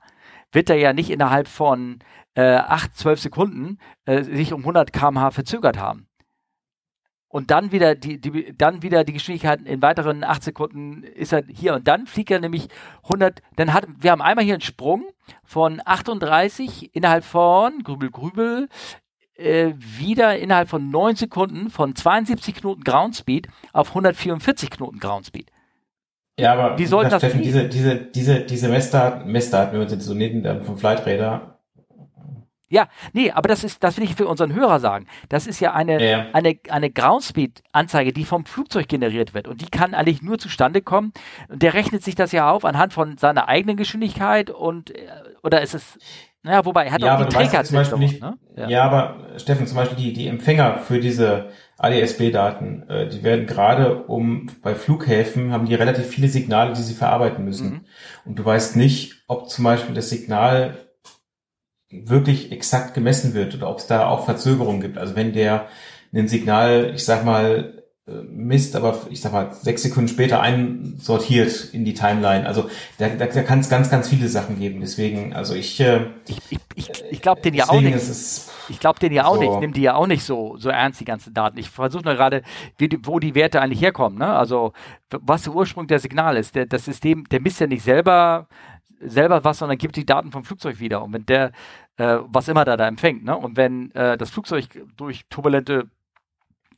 wird 0.52 0.70
er 0.70 0.78
ja 0.78 0.94
nicht 0.94 1.10
innerhalb 1.10 1.48
von 1.48 2.00
äh, 2.36 2.56
8, 2.56 2.96
12 2.96 3.20
Sekunden 3.20 3.80
äh, 4.06 4.24
sich 4.24 4.54
um 4.54 4.62
100 4.62 4.94
kmh 4.94 5.32
verzögert 5.32 5.78
haben. 5.80 6.08
und 7.28 7.52
dann 7.52 7.72
wieder 7.72 7.96
die, 7.96 8.22
die, 8.22 8.56
dann 8.58 8.82
wieder 8.82 9.04
die 9.04 9.14
Geschwindigkeit 9.14 9.62
in 9.64 9.82
weiteren 9.82 10.24
acht 10.24 10.44
Sekunden 10.44 11.04
ist 11.04 11.34
er 11.34 11.44
hier 11.48 11.74
und 11.74 11.88
dann 11.88 12.08
fliegt 12.08 12.32
er 12.32 12.40
nämlich 12.40 12.70
100, 13.04 13.42
dann 13.58 13.74
hat, 13.74 13.88
wir 14.00 14.12
haben 14.12 14.22
einmal 14.22 14.46
hier 14.46 14.54
einen 14.54 14.62
Sprung 14.62 15.04
von 15.44 15.82
38 15.84 16.96
innerhalb 16.96 17.26
von, 17.26 17.84
grübel, 17.84 18.10
grübel, 18.10 18.70
äh, 19.36 19.74
wieder 19.78 20.38
innerhalb 20.38 20.70
von 20.70 20.90
9 20.90 21.16
Sekunden 21.16 21.70
von 21.70 21.96
72 21.96 22.56
Knoten 22.56 22.84
Ground 22.84 23.16
Speed 23.16 23.48
auf 23.74 23.90
144 23.90 24.70
Knoten 24.70 25.00
Ground 25.00 25.26
Speed. 25.26 25.52
Ja, 26.40 26.54
aber 26.54 26.78
wie 26.78 26.86
soll 26.86 27.08
das 27.08 27.22
Steffen, 27.22 27.42
diese, 27.42 27.70
diese, 27.70 27.96
diese, 27.96 28.42
diese 28.42 28.68
Messdaten, 28.68 29.32
Messdaten, 29.32 29.74
wenn 29.74 29.88
wir 29.88 29.94
uns 29.94 30.06
so 30.06 30.14
nehmen 30.14 30.64
vom 30.64 30.78
Flightradar, 30.78 31.56
ja, 32.68 32.88
nee, 33.14 33.32
aber 33.32 33.48
das 33.48 33.64
ist, 33.64 33.84
das 33.84 33.98
will 33.98 34.04
ich 34.04 34.16
für 34.16 34.28
unseren 34.28 34.54
Hörer 34.54 34.80
sagen. 34.80 35.06
Das 35.30 35.46
ist 35.46 35.60
ja 35.60 35.74
eine, 35.74 36.04
ja. 36.04 36.26
eine, 36.34 36.58
eine 36.70 36.90
Groundspeed-Anzeige, 36.90 38.12
die 38.12 38.26
vom 38.26 38.46
Flugzeug 38.46 38.88
generiert 38.88 39.34
wird. 39.34 39.48
Und 39.48 39.62
die 39.62 39.70
kann 39.70 39.94
eigentlich 39.94 40.24
nur 40.24 40.40
zustande 40.40 40.82
kommen. 40.82 41.14
Der 41.48 41.74
rechnet 41.74 42.04
sich 42.04 42.16
das 42.16 42.32
ja 42.32 42.50
auf 42.50 42.66
anhand 42.66 42.92
von 42.94 43.18
seiner 43.18 43.48
eigenen 43.48 43.78
Geschwindigkeit 43.78 44.50
und, 44.50 44.92
äh, 44.92 45.08
oder 45.44 45.62
ist 45.62 45.76
es, 45.76 46.00
naja, 46.46 46.64
wobei, 46.64 46.86
er 46.86 46.92
hat 46.92 47.02
ja, 47.02 47.18
auch 47.18 47.26
die 47.26 47.34
Trägersicherung. 47.34 48.02
Ne? 48.02 48.38
Ja. 48.56 48.70
ja, 48.70 48.84
aber 48.84 49.16
Steffen, 49.38 49.66
zum 49.66 49.78
Beispiel 49.78 49.98
die, 49.98 50.14
die 50.14 50.28
Empfänger 50.28 50.78
für 50.78 51.00
diese 51.00 51.50
ADSB-Daten, 51.80 52.88
äh, 52.88 53.10
die 53.10 53.24
werden 53.24 53.48
gerade 53.48 54.04
um, 54.04 54.48
bei 54.62 54.76
Flughäfen 54.76 55.52
haben 55.52 55.66
die 55.66 55.74
relativ 55.74 56.06
viele 56.06 56.28
Signale, 56.28 56.74
die 56.74 56.84
sie 56.84 56.94
verarbeiten 56.94 57.44
müssen. 57.44 57.70
Mhm. 57.70 57.82
Und 58.26 58.40
du 58.40 58.46
weißt 58.46 58.76
nicht, 58.76 59.24
ob 59.28 59.50
zum 59.50 59.64
Beispiel 59.66 59.96
das 59.96 60.12
Signal 60.12 60.78
wirklich 61.90 62.52
exakt 62.52 62.94
gemessen 62.94 63.34
wird 63.34 63.56
oder 63.56 63.68
ob 63.68 63.80
es 63.80 63.88
da 63.88 64.08
auch 64.08 64.26
Verzögerungen 64.26 64.82
gibt. 64.82 65.00
Also 65.00 65.16
wenn 65.16 65.34
der 65.34 65.68
ein 66.14 66.28
Signal, 66.28 66.92
ich 66.94 67.06
sag 67.06 67.26
mal, 67.26 67.85
äh, 68.08 68.22
misst, 68.22 68.76
aber 68.76 69.00
ich 69.10 69.20
sag 69.20 69.32
mal, 69.34 69.52
sechs 69.52 69.82
Sekunden 69.82 70.08
später 70.08 70.40
einsortiert 70.40 71.70
in 71.74 71.86
die 71.86 71.96
Timeline. 71.96 72.46
Also 72.46 72.70
da, 73.00 73.10
da, 73.10 73.26
da 73.26 73.42
kann 73.42 73.62
es 73.62 73.70
ganz, 73.70 73.90
ganz 73.90 74.08
viele 74.10 74.30
Sachen 74.30 74.60
geben. 74.60 74.80
Deswegen, 74.80 75.34
also 75.34 75.56
ich 75.56 75.80
äh, 75.80 76.06
ich, 76.28 76.38
ich, 76.52 76.60
ich, 76.76 77.04
ich 77.10 77.22
glaube 77.22 77.42
den 77.42 77.56
ja 77.56 77.68
auch 77.68 77.82
nicht. 77.82 77.98
ich 78.70 78.80
glaube 78.80 79.00
den 79.00 79.12
ja 79.12 79.26
auch 79.26 79.36
so. 79.36 79.42
nicht. 79.42 79.52
Ich 79.52 79.60
nehme 79.60 79.74
die 79.74 79.82
ja 79.82 79.96
auch 79.96 80.06
nicht 80.06 80.24
so 80.24 80.56
so 80.58 80.70
ernst 80.70 81.00
die 81.00 81.06
ganzen 81.06 81.34
Daten. 81.34 81.58
Ich 81.58 81.72
versuche 81.72 82.04
nur 82.04 82.14
gerade, 82.14 82.44
wo 83.02 83.18
die 83.18 83.34
Werte 83.34 83.60
eigentlich 83.60 83.82
herkommen. 83.82 84.20
Ne? 84.20 84.28
Also 84.28 84.74
was 85.10 85.42
der 85.42 85.56
Ursprung 85.56 85.88
der 85.88 85.98
Signal 85.98 86.38
ist. 86.38 86.54
Der, 86.54 86.68
das 86.68 86.86
System, 86.86 87.24
der 87.30 87.42
misst 87.42 87.60
ja 87.60 87.66
nicht 87.66 87.84
selber 87.84 88.48
selber 89.00 89.44
was, 89.44 89.58
sondern 89.58 89.80
gibt 89.80 89.96
die 89.96 90.06
Daten 90.06 90.32
vom 90.32 90.44
Flugzeug 90.44 90.80
wieder. 90.80 91.04
Und 91.04 91.14
wenn 91.14 91.26
der, 91.26 91.52
äh, 91.98 92.20
was 92.28 92.48
immer 92.48 92.66
da 92.66 92.78
da 92.78 92.88
empfängt, 92.88 93.24
ne? 93.24 93.36
Und 93.36 93.58
wenn 93.58 93.92
äh, 93.96 94.16
das 94.16 94.30
Flugzeug 94.30 94.68
durch 94.96 95.26
turbulente 95.30 95.90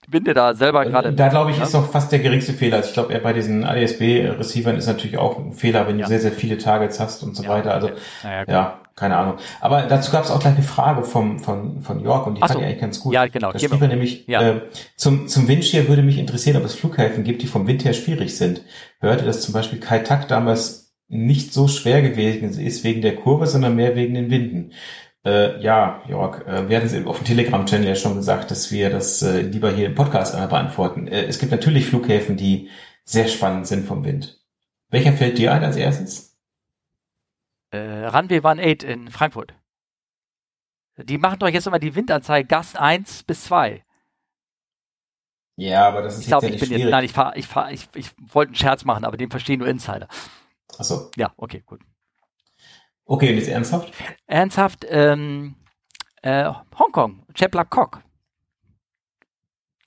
Winde 0.07 0.33
da 0.33 0.53
selber 0.53 0.85
gerade. 0.85 1.11
Da 1.11 1.27
glaube 1.27 1.51
ich, 1.51 1.57
ne? 1.57 1.63
ist 1.63 1.73
doch 1.73 1.91
fast 1.91 2.11
der 2.13 2.19
geringste 2.19 2.53
Fehler. 2.53 2.77
Also 2.77 2.87
ich 2.87 2.93
glaube, 2.93 3.19
bei 3.19 3.33
diesen 3.33 3.65
ADSB-Receivern 3.65 4.77
ist 4.77 4.87
natürlich 4.87 5.17
auch 5.17 5.37
ein 5.37 5.51
Fehler, 5.51 5.85
wenn 5.87 5.99
ja. 5.99 6.05
du 6.05 6.09
sehr, 6.09 6.21
sehr 6.21 6.31
viele 6.31 6.57
Targets 6.57 6.99
hast 6.99 7.23
und 7.23 7.35
so 7.35 7.43
ja, 7.43 7.49
weiter. 7.49 7.73
Also, 7.73 7.89
ja, 8.23 8.43
ja, 8.47 8.79
keine 8.95 9.17
Ahnung. 9.17 9.35
Aber 9.59 9.81
dazu 9.83 10.11
gab 10.13 10.23
es 10.23 10.31
auch 10.31 10.39
gleich 10.39 10.55
eine 10.55 10.63
Frage 10.63 11.03
vom, 11.03 11.39
von, 11.39 11.81
von 11.81 11.99
York 11.99 12.25
und 12.25 12.35
die 12.35 12.41
Ach 12.41 12.47
fand 12.47 12.59
so. 12.59 12.61
ich 12.61 12.65
eigentlich 12.65 12.81
ganz 12.81 12.99
gut. 13.01 13.13
Ja, 13.13 13.27
genau. 13.27 13.51
Da 13.51 13.59
schrieb 13.59 13.81
er 13.81 13.87
nämlich, 13.89 14.25
ja. 14.27 14.41
äh, 14.41 14.61
zum, 14.95 15.27
zum 15.27 15.49
Windshear 15.49 15.89
würde 15.89 16.03
mich 16.03 16.17
interessieren, 16.17 16.55
ob 16.55 16.63
es 16.63 16.73
Flughäfen 16.73 17.25
gibt, 17.25 17.41
die 17.41 17.47
vom 17.47 17.67
Wind 17.67 17.83
her 17.83 17.93
schwierig 17.93 18.37
sind. 18.37 18.61
Hörte, 18.99 19.25
dass 19.25 19.41
zum 19.41 19.53
Beispiel 19.53 19.79
Kai 19.79 19.99
Tak 19.99 20.29
damals 20.29 20.93
nicht 21.09 21.53
so 21.53 21.67
schwer 21.67 22.01
gewesen 22.01 22.59
ist 22.59 22.83
wegen 22.83 23.01
der 23.01 23.15
Kurve, 23.15 23.47
sondern 23.47 23.75
mehr 23.75 23.95
wegen 23.95 24.13
den 24.13 24.29
Winden. 24.29 24.71
Äh, 25.25 25.59
ja, 25.61 26.01
Jörg, 26.07 26.45
äh, 26.47 26.69
wir 26.69 26.77
hatten 26.77 26.87
es 26.87 27.05
auf 27.05 27.17
dem 27.17 27.25
Telegram-Channel 27.25 27.87
ja 27.87 27.95
schon 27.95 28.15
gesagt, 28.15 28.51
dass 28.51 28.71
wir 28.71 28.89
das 28.89 29.21
äh, 29.21 29.41
lieber 29.41 29.71
hier 29.71 29.87
im 29.87 29.95
Podcast 29.95 30.33
einmal 30.33 30.49
beantworten. 30.49 31.07
Äh, 31.07 31.25
es 31.25 31.39
gibt 31.39 31.51
natürlich 31.51 31.87
Flughäfen, 31.87 32.37
die 32.37 32.69
sehr 33.03 33.27
spannend 33.27 33.67
sind 33.67 33.85
vom 33.85 34.05
Wind. 34.05 34.39
Welcher 34.89 35.13
fällt 35.13 35.37
dir 35.37 35.53
ein 35.53 35.63
als 35.63 35.75
erstes? 35.75 36.37
Äh, 37.71 38.05
Runway 38.05 38.41
18 38.41 38.89
in 38.89 39.11
Frankfurt. 39.11 39.53
Die 40.97 41.17
machen 41.17 41.39
doch 41.39 41.49
jetzt 41.49 41.67
immer 41.67 41.79
die 41.79 41.93
Windanzeige 41.93 42.47
Gas 42.47 42.75
1 42.75 43.23
bis 43.23 43.43
2. 43.45 43.83
Ja, 45.57 45.87
aber 45.87 46.03
das 46.03 46.15
ist 46.15 46.21
ich 46.21 46.27
glaube, 46.27 46.47
ich 46.47 46.59
bin 46.59 46.71
jetzt, 46.71 46.89
nein, 46.89 47.03
ich 47.03 47.11
fahr, 47.13 47.35
ich 47.35 47.47
fahr, 47.47 47.71
ich, 47.71 47.89
ich 47.95 48.11
wollte 48.19 48.49
einen 48.49 48.55
Scherz 48.55 48.85
machen, 48.85 49.05
aber 49.05 49.17
den 49.17 49.29
verstehen 49.29 49.59
nur 49.59 49.67
Insider. 49.67 50.07
Achso. 50.77 51.09
Ja, 51.15 51.33
okay, 51.37 51.63
gut. 51.65 51.81
Okay, 53.07 53.29
und 53.29 53.37
jetzt 53.37 53.47
ernsthaft? 53.47 53.93
Ernsthaft, 54.27 54.85
ähm, 54.89 55.55
äh, 56.21 56.51
Hongkong, 56.77 57.23
Chepla 57.33 57.63
Kok. 57.63 58.01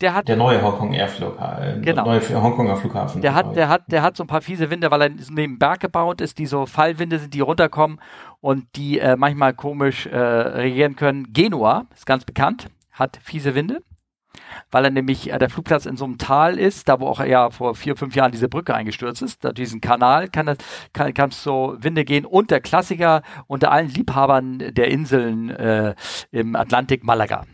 Der 0.01 0.15
hat. 0.15 0.29
Der 0.29 0.37
neue 0.37 0.63
Hongkong 0.63 0.95
Airflughafen. 0.95 1.83
Äh, 1.83 1.85
genau. 1.85 2.07
Neue 2.07 2.43
Hongkonger 2.43 2.77
Flughafen. 2.77 3.21
Der 3.21 3.35
hat, 3.35 3.55
der 3.55 3.69
hat, 3.69 3.93
der 3.93 4.03
hat 4.03 4.17
so 4.17 4.25
ein 4.25 4.27
paar 4.27 4.41
fiese 4.41 4.71
Winde, 4.71 4.91
weil 4.91 5.03
er 5.03 5.11
neben 5.31 5.59
Berg 5.59 5.81
gebaut 5.81 6.23
ist, 6.23 6.39
die 6.39 6.47
so 6.47 6.65
Fallwinde 6.65 7.19
sind, 7.19 7.35
die 7.35 7.41
runterkommen 7.41 8.01
und 8.41 8.65
die 8.77 8.99
äh, 8.99 9.17
manchmal 9.17 9.53
komisch 9.53 10.07
äh, 10.07 10.17
regieren 10.17 10.97
können. 10.97 11.31
Genua 11.35 11.85
ist 11.95 12.07
ganz 12.07 12.25
bekannt, 12.25 12.69
hat 12.91 13.19
fiese 13.23 13.55
Winde 13.55 13.83
weil 14.71 14.85
er 14.85 14.91
nämlich 14.91 15.33
äh, 15.33 15.39
der 15.39 15.51
Flugplatz 15.51 15.87
in 15.87 15.97
so 15.97 16.05
einem 16.05 16.19
Tal 16.19 16.59
ist, 16.59 16.89
da 16.89 17.01
wo 17.01 17.07
auch 17.07 17.25
ja 17.25 17.51
vor 17.51 17.75
vier, 17.75 17.97
fünf 17.97 18.15
Jahren 18.15 18.33
diese 18.33 18.49
Brücke 18.49 18.75
eingestürzt 18.75 19.23
ist. 19.23 19.45
Da 19.45 19.53
diesen 19.53 19.81
Kanal 19.81 20.29
kann 20.29 20.49
es 20.49 20.59
kann, 20.93 21.13
kann 21.15 21.31
so 21.31 21.77
Winde 21.79 22.05
gehen 22.05 22.25
und 22.25 22.51
der 22.51 22.61
Klassiker 22.61 23.23
unter 23.47 23.71
allen 23.71 23.89
Liebhabern 23.89 24.59
der 24.59 24.89
Inseln 24.89 25.51
äh, 25.51 25.95
im 26.31 26.57
Atlantik 26.57 27.05
Malaga. 27.05 27.45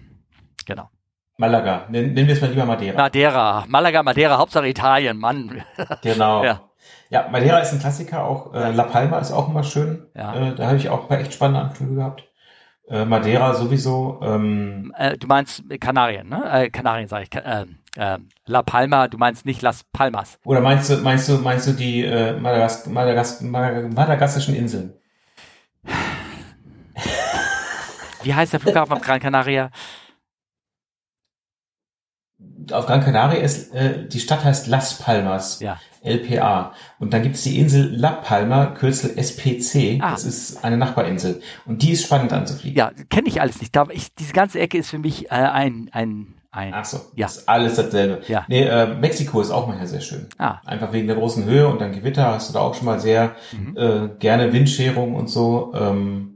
Genau. 0.67 0.91
Malaga, 1.39 1.85
nennen 1.91 2.17
wir 2.17 2.31
es 2.31 2.41
mal 2.41 2.49
lieber 2.49 2.65
Madeira. 2.65 2.97
Madeira, 2.97 3.65
Malaga, 3.69 4.03
Madeira, 4.03 4.39
Hauptsache 4.39 4.69
Italien, 4.69 5.19
Mann. 5.19 5.63
Genau. 6.03 6.43
ja. 6.45 6.61
ja, 7.11 7.29
Madeira 7.31 7.59
ist 7.59 7.75
ein 7.75 7.79
Klassiker, 7.79 8.25
auch 8.25 8.55
äh, 8.55 8.73
La 8.73 8.85
Palma 8.85 9.19
ist 9.19 9.33
auch 9.33 9.51
immer 9.51 9.63
schön. 9.63 10.07
Ja. 10.15 10.35
Äh, 10.35 10.55
da 10.55 10.67
habe 10.69 10.77
ich 10.79 10.89
auch 10.89 11.03
ein 11.03 11.09
paar 11.09 11.21
echt 11.21 11.35
spannende 11.35 11.61
Anflüge 11.61 11.97
gehabt. 11.97 12.26
Äh, 12.89 13.05
Madeira 13.05 13.55
sowieso. 13.55 14.21
Ähm, 14.23 14.93
äh, 14.97 15.17
du 15.17 15.27
meinst 15.27 15.65
Kanarien, 15.81 16.29
ne? 16.29 16.45
Äh, 16.51 16.71
Kanarien 16.71 17.09
sage 17.09 17.25
ich. 17.25 17.35
Äh, 17.35 17.67
äh, 17.97 18.19
La 18.47 18.63
Palma, 18.63 19.09
du 19.09 19.19
meinst 19.19 19.45
nicht 19.45 19.61
Las 19.63 19.83
Palmas. 19.93 20.39
Oder 20.45 20.61
meinst 20.61 20.91
du, 20.91 20.97
meinst 20.99 21.29
du, 21.29 21.39
meinst 21.39 21.67
du 21.67 21.73
die 21.73 22.05
äh, 22.05 22.39
Madagas 22.39 22.87
Madagas 22.87 23.41
madagassischen 23.41 24.55
Inseln? 24.55 24.93
Wie 28.23 28.35
heißt 28.35 28.53
der 28.53 28.61
Flughafen 28.61 28.93
auf 28.93 29.03
Gran 29.03 29.21
Canaria? 29.21 29.71
Auf 32.71 32.87
Gran 32.87 33.03
Canaria 33.03 33.41
ist, 33.41 33.73
äh, 33.75 34.07
die 34.07 34.21
Stadt 34.21 34.45
heißt 34.45 34.67
Las 34.67 34.99
Palmas. 34.99 35.61
Ja. 35.61 35.79
LPA. 36.07 36.73
Und 36.99 37.13
dann 37.13 37.23
gibt 37.23 37.37
es 37.37 37.43
die 37.43 37.59
Insel 37.59 37.95
La 37.97 38.13
Palma, 38.13 38.67
Kürzel 38.67 39.19
SPC. 39.19 40.01
Ah. 40.01 40.13
Das 40.13 40.25
ist 40.25 40.65
eine 40.65 40.77
Nachbarinsel. 40.77 41.43
Und 41.67 41.83
die 41.83 41.93
ist 41.93 42.05
spannend 42.05 42.33
anzufliegen. 42.33 42.79
Ja, 42.79 42.93
kenne 43.11 43.29
ich 43.29 43.41
alles 43.41 43.61
nicht. 43.61 43.75
Da, 43.75 43.87
ich, 43.91 44.15
diese 44.15 44.33
ganze 44.33 44.61
Ecke 44.61 44.79
ist 44.79 44.91
für 44.91 44.99
mich 44.99 45.27
äh, 45.27 45.35
ein, 45.35 45.91
ein, 45.93 46.35
ein. 46.53 46.73
Ach 46.75 46.85
so, 46.85 47.01
ja. 47.15 47.27
ist 47.27 47.49
alles 47.49 47.77
dasselbe. 47.77 48.23
Ja. 48.29 48.45
Nee, 48.49 48.63
äh, 48.63 48.95
Mexiko 48.95 49.41
ist 49.41 49.51
auch 49.51 49.67
manchmal 49.67 49.89
sehr 49.89 50.01
schön. 50.01 50.29
Ah. 50.39 50.61
Einfach 50.65 50.93
wegen 50.93 51.07
der 51.07 51.17
großen 51.17 51.45
Höhe 51.45 51.69
und 51.69 51.81
dann 51.81 51.93
Gewitter 51.93 52.27
hast 52.27 52.49
du 52.49 52.55
da 52.55 52.61
auch 52.61 52.75
schon 52.75 52.87
mal 52.87 53.01
sehr 53.01 53.35
mhm. 53.53 53.77
äh, 53.77 54.09
gerne 54.19 54.53
Windscherung 54.53 55.15
und 55.15 55.29
so. 55.29 55.73
Ähm, 55.75 56.36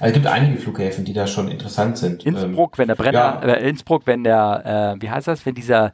also 0.00 0.06
es 0.06 0.12
gibt 0.14 0.26
einige 0.26 0.58
Flughäfen, 0.58 1.04
die 1.04 1.12
da 1.12 1.26
schon 1.26 1.48
interessant 1.48 1.98
sind. 1.98 2.24
Innsbruck, 2.24 2.74
ähm, 2.74 2.78
wenn 2.78 2.88
der 2.88 2.94
Brenner, 2.94 3.40
ja. 3.42 3.42
äh, 3.42 3.68
Innsbruck, 3.68 4.06
wenn 4.06 4.24
der, 4.24 4.96
äh, 4.98 5.02
wie 5.02 5.10
heißt 5.10 5.28
das, 5.28 5.44
wenn 5.46 5.54
dieser 5.54 5.92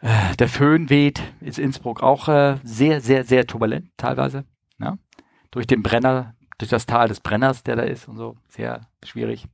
äh, 0.00 0.36
der 0.38 0.48
Föhn 0.48 0.90
weht, 0.90 1.22
ist 1.40 1.58
Innsbruck 1.58 2.02
auch 2.02 2.28
äh, 2.28 2.56
sehr, 2.64 3.00
sehr, 3.00 3.24
sehr 3.24 3.46
turbulent 3.46 3.90
teilweise. 3.96 4.44
Ne? 4.78 4.98
Durch 5.50 5.66
den 5.66 5.82
Brenner, 5.82 6.34
durch 6.58 6.70
das 6.70 6.86
Tal 6.86 7.08
des 7.08 7.20
Brenners, 7.20 7.62
der 7.62 7.76
da 7.76 7.82
ist 7.82 8.08
und 8.08 8.16
so. 8.16 8.36
Sehr 8.48 8.86
schwierig. 9.04 9.46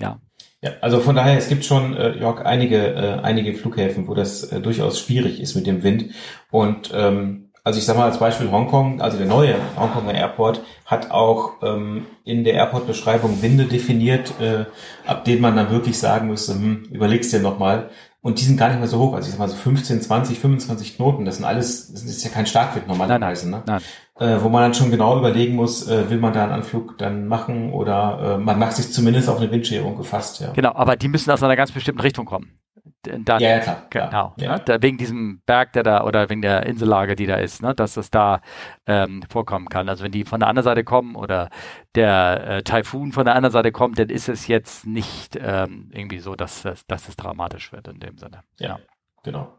Ja. 0.00 0.20
Ja, 0.60 0.72
also 0.80 1.00
von 1.00 1.14
daher, 1.14 1.36
es 1.36 1.48
gibt 1.48 1.64
schon, 1.66 1.94
äh, 1.94 2.18
Jörg, 2.18 2.40
einige, 2.46 2.94
äh, 2.94 3.20
einige 3.22 3.52
Flughäfen, 3.52 4.08
wo 4.08 4.14
das 4.14 4.44
äh, 4.44 4.60
durchaus 4.60 4.98
schwierig 4.98 5.38
ist 5.38 5.54
mit 5.54 5.66
dem 5.66 5.82
Wind. 5.82 6.14
Und 6.50 6.90
ähm, 6.94 7.43
also 7.64 7.78
ich 7.78 7.84
sage 7.86 7.98
mal 7.98 8.04
als 8.04 8.18
Beispiel 8.18 8.50
Hongkong, 8.50 9.00
also 9.00 9.16
der 9.16 9.26
neue 9.26 9.56
Hongkonger 9.76 10.14
Airport 10.14 10.62
hat 10.84 11.10
auch 11.10 11.54
ähm, 11.62 12.06
in 12.24 12.44
der 12.44 12.54
Airport-Beschreibung 12.54 13.42
Winde 13.42 13.64
definiert, 13.64 14.34
äh, 14.40 14.66
ab 15.06 15.24
denen 15.24 15.40
man 15.40 15.56
dann 15.56 15.70
wirklich 15.70 15.98
sagen 15.98 16.28
müsste, 16.28 16.52
hm, 16.52 16.84
überlegst 16.90 17.32
dir 17.32 17.40
nochmal, 17.40 17.90
und 18.24 18.40
die 18.40 18.44
sind 18.44 18.56
gar 18.56 18.70
nicht 18.70 18.78
mehr 18.78 18.88
so 18.88 18.98
hoch. 18.98 19.12
Also 19.12 19.26
ich 19.26 19.32
sag 19.32 19.38
mal 19.38 19.50
so 19.50 19.54
15, 19.54 20.00
20, 20.00 20.40
25 20.40 20.96
Knoten. 20.96 21.26
Das 21.26 21.36
sind 21.36 21.44
alles, 21.44 21.92
das 21.92 22.04
ist 22.04 22.24
ja 22.24 22.30
kein 22.30 22.46
Starkwind 22.46 22.88
normalerweise, 22.88 23.50
ne? 23.50 23.62
Nein. 23.66 23.82
Äh, 24.18 24.38
wo 24.40 24.48
man 24.48 24.62
dann 24.62 24.72
schon 24.72 24.90
genau 24.90 25.18
überlegen 25.18 25.54
muss, 25.54 25.86
äh, 25.88 26.08
will 26.08 26.16
man 26.16 26.32
da 26.32 26.44
einen 26.44 26.52
Anflug 26.52 26.96
dann 26.96 27.28
machen 27.28 27.70
oder 27.70 28.36
äh, 28.36 28.38
man 28.38 28.58
macht 28.58 28.76
sich 28.76 28.90
zumindest 28.90 29.28
auf 29.28 29.36
eine 29.38 29.50
Windscherung 29.50 29.98
gefasst, 29.98 30.40
ja. 30.40 30.52
Genau, 30.52 30.72
aber 30.74 30.96
die 30.96 31.08
müssen 31.08 31.30
aus 31.30 31.42
einer 31.42 31.54
ganz 31.54 31.72
bestimmten 31.72 32.00
Richtung 32.00 32.24
kommen. 32.24 32.58
Da, 33.04 33.38
ja, 33.38 33.48
ja, 33.48 33.58
klar. 33.60 33.82
Genau. 33.90 34.34
Ja. 34.38 34.56
Ne? 34.56 34.62
Da, 34.64 34.82
wegen 34.82 34.98
diesem 34.98 35.40
Berg, 35.46 35.72
der 35.72 35.82
da, 35.82 36.04
oder 36.04 36.28
wegen 36.30 36.42
der 36.42 36.66
Insellage, 36.66 37.16
die 37.16 37.26
da 37.26 37.36
ist, 37.36 37.62
ne? 37.62 37.74
dass 37.74 37.94
das 37.94 38.10
da 38.10 38.40
ähm, 38.86 39.22
vorkommen 39.28 39.68
kann. 39.68 39.88
Also 39.88 40.04
wenn 40.04 40.12
die 40.12 40.24
von 40.24 40.40
der 40.40 40.48
anderen 40.48 40.64
Seite 40.64 40.84
kommen 40.84 41.14
oder 41.16 41.50
der 41.94 42.46
äh, 42.46 42.62
Taifun 42.62 43.12
von 43.12 43.24
der 43.24 43.34
anderen 43.34 43.52
Seite 43.52 43.72
kommt, 43.72 43.98
dann 43.98 44.08
ist 44.08 44.28
es 44.28 44.46
jetzt 44.48 44.86
nicht 44.86 45.38
ähm, 45.40 45.90
irgendwie 45.92 46.18
so, 46.18 46.34
dass, 46.34 46.62
dass, 46.62 46.86
dass 46.86 47.08
es 47.08 47.16
dramatisch 47.16 47.72
wird 47.72 47.88
in 47.88 48.00
dem 48.00 48.18
Sinne. 48.18 48.42
Ja. 48.58 48.78
genau. 49.22 49.52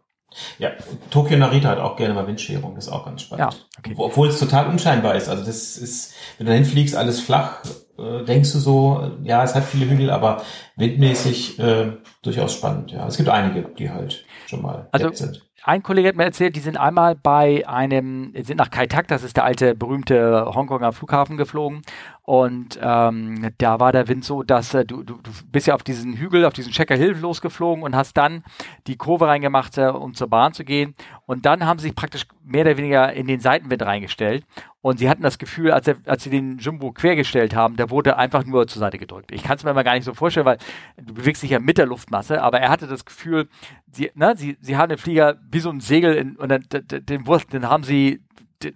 Ja, 0.57 0.71
Tokio 1.11 1.37
Narita 1.37 1.69
hat 1.69 1.79
auch 1.79 1.95
gerne 1.95 2.13
mal 2.13 2.27
Windscherung, 2.27 2.75
das 2.75 2.87
ist 2.87 2.91
auch 2.91 3.05
ganz 3.05 3.21
spannend. 3.21 3.53
Ja, 3.53 3.59
okay. 3.79 3.93
Obwohl 3.97 4.27
es 4.27 4.39
total 4.39 4.67
unscheinbar 4.67 5.15
ist. 5.15 5.29
Also 5.29 5.45
das 5.45 5.77
ist, 5.77 6.13
wenn 6.37 6.45
du 6.45 6.51
dahin 6.51 6.65
fliegst, 6.65 6.95
alles 6.95 7.21
flach, 7.21 7.59
äh, 7.97 8.23
denkst 8.25 8.51
du 8.53 8.59
so, 8.59 9.11
ja, 9.23 9.43
es 9.43 9.55
hat 9.55 9.63
viele 9.63 9.89
Hügel, 9.89 10.09
aber 10.09 10.41
windmäßig 10.75 11.59
äh, 11.59 11.93
durchaus 12.21 12.53
spannend. 12.53 12.91
Ja, 12.91 13.07
es 13.07 13.17
gibt 13.17 13.29
einige, 13.29 13.61
die 13.77 13.89
halt 13.89 14.25
schon 14.47 14.61
mal 14.61 14.87
also, 14.91 15.11
sind. 15.11 15.41
Ein 15.63 15.81
Kollege 15.81 16.09
hat 16.09 16.15
mir 16.15 16.25
erzählt, 16.25 16.55
die 16.55 16.59
sind 16.59 16.77
einmal 16.77 17.15
bei 17.15 17.67
einem, 17.67 18.33
sind 18.39 18.57
nach 18.57 18.69
Kai 18.69 18.85
Tak, 18.85 19.07
das 19.07 19.23
ist 19.23 19.35
der 19.35 19.45
alte 19.45 19.73
berühmte 19.73 20.51
Hongkonger 20.53 20.91
Flughafen 20.91 21.37
geflogen 21.37 21.81
und 22.25 22.79
ähm, 22.81 23.51
da 23.59 23.79
war 23.79 23.91
der 23.91 24.07
Wind 24.07 24.25
so, 24.25 24.41
dass 24.41 24.73
äh, 24.73 24.83
du, 24.83 25.03
du, 25.03 25.19
du 25.21 25.31
bist 25.51 25.67
ja 25.67 25.75
auf 25.75 25.83
diesen 25.83 26.13
Hügel, 26.13 26.45
auf 26.45 26.53
diesen 26.53 26.71
Checker 26.71 26.95
Hill 26.95 27.15
losgeflogen 27.19 27.83
und 27.83 27.95
hast 27.95 28.17
dann 28.17 28.43
die 28.87 28.97
Kurve 28.97 29.27
reingemacht, 29.27 29.77
äh, 29.77 29.89
um 29.89 30.15
zur 30.15 30.27
Bahn 30.27 30.51
zu 30.51 30.65
gehen. 30.65 30.95
Und 31.27 31.45
dann 31.45 31.67
haben 31.67 31.77
sie 31.77 31.83
sich 31.83 31.95
praktisch 31.95 32.25
mehr 32.43 32.61
oder 32.61 32.77
weniger 32.77 33.13
in 33.13 33.27
den 33.27 33.39
Seitenwind 33.39 33.83
reingestellt. 33.83 34.43
Und 34.81 34.97
sie 34.97 35.07
hatten 35.07 35.21
das 35.21 35.37
Gefühl, 35.37 35.71
als, 35.71 35.87
er, 35.87 35.97
als 36.07 36.23
sie 36.23 36.31
den 36.31 36.57
Jumbo 36.57 36.91
quergestellt 36.91 37.55
haben, 37.55 37.75
der 37.75 37.91
wurde 37.91 38.17
einfach 38.17 38.43
nur 38.43 38.65
zur 38.67 38.79
Seite 38.79 38.97
gedrückt. 38.97 39.31
Ich 39.31 39.43
kann 39.43 39.57
es 39.57 39.63
mir 39.63 39.75
mal 39.75 39.83
gar 39.83 39.93
nicht 39.93 40.03
so 40.03 40.15
vorstellen, 40.15 40.47
weil 40.47 40.57
du 40.97 41.13
bewegst 41.13 41.43
dich 41.43 41.51
ja 41.51 41.59
mit 41.59 41.77
der 41.77 41.85
Luftmasse, 41.85 42.41
aber 42.41 42.59
er 42.59 42.69
hatte 42.69 42.87
das 42.87 43.05
Gefühl, 43.05 43.49
sie, 43.91 44.09
ne, 44.15 44.33
sie, 44.35 44.57
sie 44.61 44.77
haben 44.77 44.89
den 44.89 44.97
Flieger 44.97 45.37
wie 45.51 45.59
so 45.59 45.69
ein 45.69 45.79
Segel 45.79 46.15
in, 46.15 46.35
und 46.37 46.49
dann, 46.49 46.65
den, 46.71 47.05
den, 47.05 47.23
den 47.23 47.69
haben 47.69 47.83
sie 47.83 48.24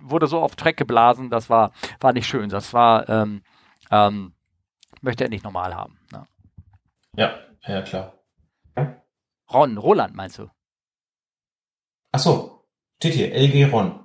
wurde 0.02 0.28
so 0.28 0.40
auf 0.40 0.56
Dreck 0.56 0.78
geblasen, 0.78 1.30
das 1.30 1.50
war, 1.50 1.72
war 2.00 2.14
nicht 2.14 2.28
schön. 2.28 2.50
Das 2.50 2.74
war, 2.74 3.08
ähm, 3.10 3.42
ähm, 3.92 4.34
möchte 5.02 5.24
er 5.24 5.30
nicht 5.30 5.44
normal 5.44 5.76
haben. 5.76 6.00
Ne? 6.12 6.26
Ja, 7.16 7.40
ja, 7.68 7.82
klar. 7.82 8.14
Ron, 9.52 9.78
Roland 9.78 10.16
meinst 10.16 10.38
du? 10.38 10.50
Ach 12.12 12.20
so, 12.20 12.66
steht 12.98 13.14
hier, 13.14 13.34
LG 13.34 13.72
Ron. 13.72 14.04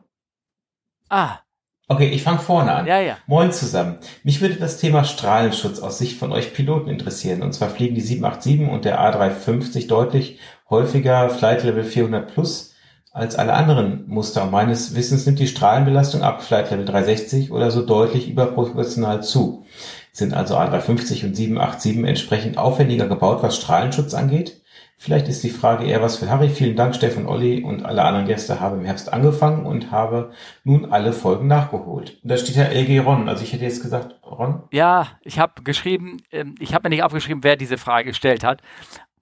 Ah. 1.08 1.38
Okay, 1.86 2.08
ich 2.08 2.22
fange 2.22 2.38
vorne 2.38 2.72
an. 2.72 2.86
Ja, 2.86 2.98
ja. 2.98 3.18
Moin 3.26 3.52
zusammen. 3.52 3.98
Mich 4.22 4.40
würde 4.40 4.56
das 4.56 4.78
Thema 4.78 5.04
Strahlenschutz 5.04 5.80
aus 5.80 5.98
Sicht 5.98 6.18
von 6.18 6.32
euch 6.32 6.54
Piloten 6.54 6.88
interessieren. 6.88 7.42
Und 7.42 7.52
zwar 7.52 7.68
fliegen 7.68 7.94
die 7.94 8.00
787 8.00 8.70
und 8.70 8.86
der 8.86 9.00
A350 9.00 9.86
deutlich 9.86 10.40
häufiger 10.70 11.28
Flight 11.28 11.62
Level 11.62 11.84
400 11.84 12.32
plus 12.32 12.73
als 13.14 13.36
alle 13.36 13.54
anderen 13.54 14.04
Muster. 14.08 14.44
Meines 14.46 14.96
Wissens 14.96 15.24
nimmt 15.24 15.38
die 15.38 15.46
Strahlenbelastung 15.46 16.22
ab 16.22 16.42
Flight 16.42 16.70
Level 16.72 16.84
360 16.84 17.52
oder 17.52 17.70
so 17.70 17.86
deutlich 17.86 18.28
überproportional 18.28 19.22
zu. 19.22 19.64
Sind 20.12 20.34
also 20.34 20.56
A350 20.56 21.24
und 21.24 21.36
787 21.36 22.04
entsprechend 22.04 22.58
aufwendiger 22.58 23.06
gebaut, 23.06 23.42
was 23.42 23.56
Strahlenschutz 23.56 24.14
angeht? 24.14 24.60
Vielleicht 24.96 25.28
ist 25.28 25.44
die 25.44 25.50
Frage 25.50 25.84
eher 25.84 26.02
was 26.02 26.16
für 26.16 26.28
Harry. 26.28 26.48
Vielen 26.48 26.76
Dank, 26.76 26.94
Stefan, 26.94 27.26
Olli 27.26 27.62
und 27.62 27.84
alle 27.84 28.02
anderen 28.02 28.26
Gäste 28.26 28.58
habe 28.60 28.76
im 28.76 28.84
Herbst 28.84 29.12
angefangen 29.12 29.64
und 29.64 29.90
habe 29.92 30.32
nun 30.64 30.92
alle 30.92 31.12
Folgen 31.12 31.46
nachgeholt. 31.46 32.18
Und 32.22 32.30
da 32.30 32.36
steht 32.36 32.56
ja 32.56 32.64
LG 32.64 33.00
Ron. 33.00 33.28
Also 33.28 33.44
ich 33.44 33.52
hätte 33.52 33.64
jetzt 33.64 33.82
gesagt, 33.82 34.16
Ron? 34.24 34.62
Ja, 34.72 35.08
ich 35.22 35.38
habe 35.38 35.62
geschrieben, 35.62 36.22
ähm, 36.32 36.54
ich 36.58 36.74
habe 36.74 36.88
mir 36.88 36.94
nicht 36.94 37.04
aufgeschrieben, 37.04 37.44
wer 37.44 37.56
diese 37.56 37.78
Frage 37.78 38.08
gestellt 38.08 38.42
hat, 38.42 38.60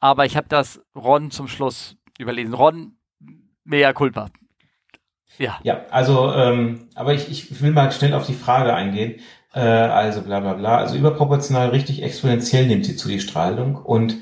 aber 0.01 0.25
ich 0.25 0.37
habe 0.37 0.47
das 0.49 0.81
Ron 0.95 1.31
zum 1.31 1.49
Schluss 1.49 1.97
überlesen. 2.19 2.55
Ron 2.55 2.97
mea 3.65 3.93
culpa. 3.93 4.29
Ja. 5.39 5.59
Ja, 5.63 5.83
also, 5.91 6.33
ähm, 6.33 6.89
aber 6.95 7.15
ich, 7.15 7.31
ich 7.31 7.63
will 7.63 7.73
mal 7.73 7.91
schnell 7.91 8.15
auf 8.15 8.27
die 8.27 8.35
Frage 8.35 8.75
eingehen. 8.75 9.21
Äh, 9.55 9.61
also 9.61 10.23
bla 10.23 10.41
bla 10.41 10.55
bla. 10.55 10.79
Also 10.79 10.97
überproportional 10.97 11.71
richtig 11.71 12.03
exponentiell 12.03 12.67
nimmt 12.67 12.85
sie 12.85 12.97
zu 12.97 13.09
die 13.09 13.21
Strahlung 13.21 13.77
und 13.77 14.17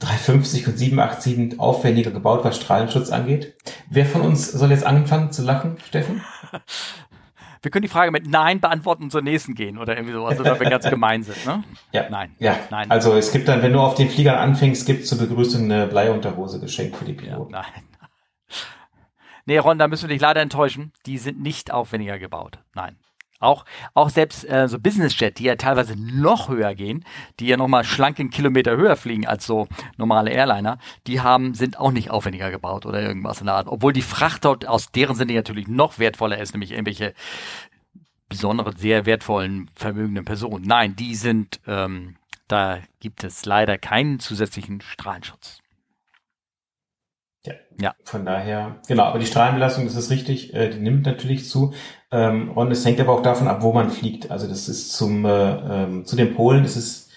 350 0.00 0.66
und 0.66 0.78
787 0.78 1.60
aufwendiger 1.60 2.10
gebaut, 2.10 2.40
was 2.42 2.56
Strahlenschutz 2.56 3.10
angeht. 3.10 3.54
Wer 3.90 4.06
von 4.06 4.22
uns 4.22 4.50
soll 4.50 4.70
jetzt 4.70 4.86
anfangen 4.86 5.30
zu 5.30 5.42
lachen, 5.42 5.76
Steffen? 5.86 6.22
Wir 7.62 7.70
können 7.70 7.82
die 7.82 7.88
Frage 7.88 8.10
mit 8.10 8.26
Nein 8.26 8.58
beantworten 8.58 9.02
und 9.04 9.12
zur 9.12 9.20
nächsten 9.20 9.54
gehen 9.54 9.76
oder 9.76 9.94
irgendwie 9.94 10.14
sowas, 10.14 10.40
oder 10.40 10.58
wir 10.58 10.70
ganz 10.70 10.84
gemein 10.88 11.22
sind, 11.22 11.44
ne? 11.44 11.62
Ja. 11.92 12.08
Nein. 12.08 12.34
Ja. 12.38 12.58
Nein. 12.70 12.90
Also 12.90 13.12
es 13.14 13.32
gibt 13.32 13.48
dann, 13.48 13.62
wenn 13.62 13.74
du 13.74 13.80
auf 13.80 13.96
den 13.96 14.08
Fliegern 14.08 14.36
anfängst, 14.36 14.86
gibt 14.86 15.02
es 15.02 15.10
zur 15.10 15.18
Begrüßung 15.18 15.64
eine 15.64 15.86
Bleiunterhose 15.86 16.58
geschenkt 16.58 16.96
für 16.96 17.04
die 17.04 17.12
Piloten. 17.12 17.52
Ja, 17.52 17.60
nein. 17.60 17.89
Nee, 19.50 19.58
Ron, 19.58 19.80
da 19.80 19.88
müssen 19.88 20.08
wir 20.08 20.14
dich 20.14 20.22
leider 20.22 20.40
enttäuschen. 20.40 20.92
Die 21.06 21.18
sind 21.18 21.42
nicht 21.42 21.72
aufwendiger 21.72 22.20
gebaut. 22.20 22.60
Nein. 22.72 22.96
Auch, 23.40 23.64
auch 23.94 24.08
selbst 24.08 24.48
äh, 24.48 24.68
so 24.68 24.78
Business-Jet, 24.78 25.40
die 25.40 25.42
ja 25.42 25.56
teilweise 25.56 25.96
noch 25.98 26.48
höher 26.48 26.76
gehen, 26.76 27.04
die 27.40 27.48
ja 27.48 27.56
nochmal 27.56 27.82
schlanken 27.82 28.30
Kilometer 28.30 28.76
höher 28.76 28.94
fliegen 28.94 29.26
als 29.26 29.44
so 29.44 29.66
normale 29.96 30.30
Airliner, 30.30 30.78
die 31.08 31.20
haben, 31.20 31.54
sind 31.54 31.80
auch 31.80 31.90
nicht 31.90 32.12
aufwendiger 32.12 32.52
gebaut 32.52 32.86
oder 32.86 33.02
irgendwas 33.02 33.40
in 33.40 33.46
der 33.46 33.56
Art. 33.56 33.66
Obwohl 33.66 33.92
die 33.92 34.02
Fracht 34.02 34.44
dort 34.44 34.68
aus 34.68 34.92
deren 34.92 35.16
Sinne 35.16 35.32
natürlich 35.32 35.66
noch 35.66 35.98
wertvoller 35.98 36.38
ist, 36.38 36.52
nämlich 36.54 36.70
irgendwelche 36.70 37.12
besonderen, 38.28 38.76
sehr 38.76 39.04
wertvollen, 39.04 39.68
vermögenden 39.74 40.24
Personen. 40.24 40.64
Nein, 40.64 40.94
die 40.94 41.16
sind, 41.16 41.60
ähm, 41.66 42.14
da 42.46 42.78
gibt 43.00 43.24
es 43.24 43.44
leider 43.46 43.78
keinen 43.78 44.20
zusätzlichen 44.20 44.80
Strahlenschutz. 44.80 45.59
Ja. 47.46 47.54
ja. 47.80 47.94
Von 48.04 48.26
daher, 48.26 48.76
genau, 48.86 49.04
aber 49.04 49.18
die 49.18 49.26
Strahlenbelastung, 49.26 49.84
das 49.84 49.96
ist 49.96 50.10
richtig, 50.10 50.54
äh, 50.54 50.68
die 50.70 50.78
nimmt 50.78 51.06
natürlich 51.06 51.48
zu. 51.48 51.72
Ähm, 52.12 52.50
und 52.50 52.70
es 52.70 52.84
hängt 52.84 53.00
aber 53.00 53.12
auch 53.12 53.22
davon 53.22 53.48
ab, 53.48 53.62
wo 53.62 53.72
man 53.72 53.90
fliegt. 53.90 54.30
Also 54.30 54.46
das 54.46 54.68
ist 54.68 54.92
zum 54.92 55.24
äh, 55.24 55.84
ähm, 55.84 56.04
zu 56.04 56.16
den 56.16 56.34
Polen, 56.34 56.62
das 56.64 56.76
ist, 56.76 57.10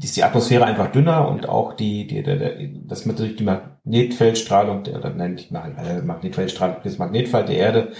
ist 0.00 0.16
die 0.16 0.24
Atmosphäre 0.24 0.64
einfach 0.64 0.92
dünner 0.92 1.28
und 1.28 1.48
auch 1.48 1.74
die, 1.74 2.06
die, 2.06 2.22
die 2.22 2.82
das 2.86 3.06
mit 3.06 3.18
durch 3.18 3.36
die 3.36 3.44
Magnetfeldstrahlung, 3.44 4.82
oder 4.82 5.10
nein, 5.10 5.34
nicht 5.34 5.50
äh, 5.52 6.02
Magnetfeldstrahlung, 6.02 6.76
das 6.84 6.98
Magnetfeld 6.98 7.48
der 7.48 7.56
Erde, 7.56 7.92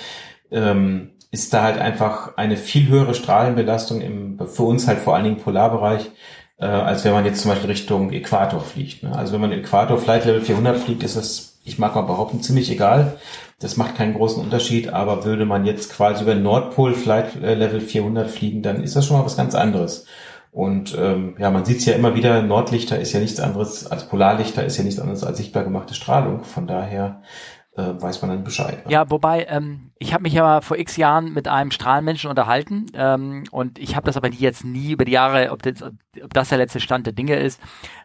ähm, 0.51 1.13
ist 1.31 1.55
da 1.55 1.63
halt 1.63 1.79
einfach 1.79 2.37
eine 2.37 2.57
viel 2.57 2.89
höhere 2.89 3.15
Strahlenbelastung 3.15 4.01
im, 4.03 4.39
für 4.47 4.65
uns 4.65 4.87
halt 4.87 4.99
vor 4.99 5.15
allen 5.15 5.25
Dingen 5.25 5.39
Polarbereich 5.39 6.11
äh, 6.59 6.67
als 6.67 7.05
wenn 7.05 7.13
man 7.13 7.25
jetzt 7.25 7.41
zum 7.41 7.51
Beispiel 7.51 7.71
Richtung 7.71 8.13
Äquator 8.13 8.61
fliegt. 8.61 9.03
Ne? 9.03 9.15
Also 9.15 9.33
wenn 9.33 9.41
man 9.41 9.53
Äquator 9.53 9.99
Flight 9.99 10.25
Level 10.25 10.41
400 10.41 10.79
fliegt, 10.79 11.03
ist 11.03 11.17
das, 11.17 11.54
ich 11.65 11.79
mag 11.79 11.95
mal 11.95 12.03
behaupten, 12.03 12.43
ziemlich 12.43 12.71
egal. 12.71 13.19
Das 13.59 13.77
macht 13.77 13.97
keinen 13.97 14.15
großen 14.15 14.43
Unterschied, 14.43 14.91
aber 14.91 15.25
würde 15.25 15.47
man 15.47 15.65
jetzt 15.65 15.93
quasi 15.93 16.23
über 16.23 16.35
Nordpol 16.35 16.95
Flight 16.95 17.43
äh, 17.43 17.55
Level 17.55 17.81
400 17.81 18.31
fliegen, 18.31 18.63
dann 18.63 18.83
ist 18.83 18.95
das 18.95 19.07
schon 19.07 19.17
mal 19.17 19.25
was 19.25 19.37
ganz 19.37 19.55
anderes. 19.55 20.07
Und 20.53 20.97
ähm, 20.97 21.35
ja, 21.39 21.51
man 21.51 21.65
sieht 21.65 21.79
es 21.79 21.87
ja 21.87 21.95
immer 21.95 22.15
wieder, 22.15 22.43
Nordlichter 22.43 23.01
ist 23.01 23.13
ja 23.13 23.19
nichts 23.19 23.41
anderes 23.41 23.91
als 23.91 24.09
Polarlichter, 24.09 24.65
ist 24.65 24.77
ja 24.77 24.85
nichts 24.85 25.01
anderes 25.01 25.25
als 25.25 25.39
sichtbar 25.39 25.65
gemachte 25.65 25.95
Strahlung. 25.95 26.45
Von 26.45 26.69
daher 26.69 27.23
äh, 27.77 27.83
weiß 27.83 28.23
man 28.23 28.31
dann 28.31 28.45
Bescheid. 28.45 28.87
Ne? 28.87 28.93
Ja, 28.93 29.11
wobei, 29.11 29.47
ähm, 29.49 29.91
ich 29.99 30.13
habe 30.13 30.23
mich 30.23 30.35
ja 30.35 30.61
vor 30.61 30.79
x 30.79 30.97
Jahren 30.97 31.33
mit 31.33 31.49
einem 31.49 31.73
Strahlenmenschen 31.73 32.31
unterhalten 32.31 32.87
ähm, 32.95 33.45
und 33.51 33.79
ich 33.79 33.97
habe 33.97 34.07
das 34.07 34.17
aber 34.17 34.29
jetzt 34.29 34.65
nie 34.65 34.93
über 34.93 35.05
die 35.05 35.13
Jahre, 35.13 35.51
ob 35.51 35.63
das, 35.63 35.83
ob 35.83 36.33
das 36.33 36.51
der 36.51 36.59
letzte 36.59 36.79
Stand 36.79 37.07
der 37.07 37.15
Dinge 37.15 37.37
ist. 37.37 37.61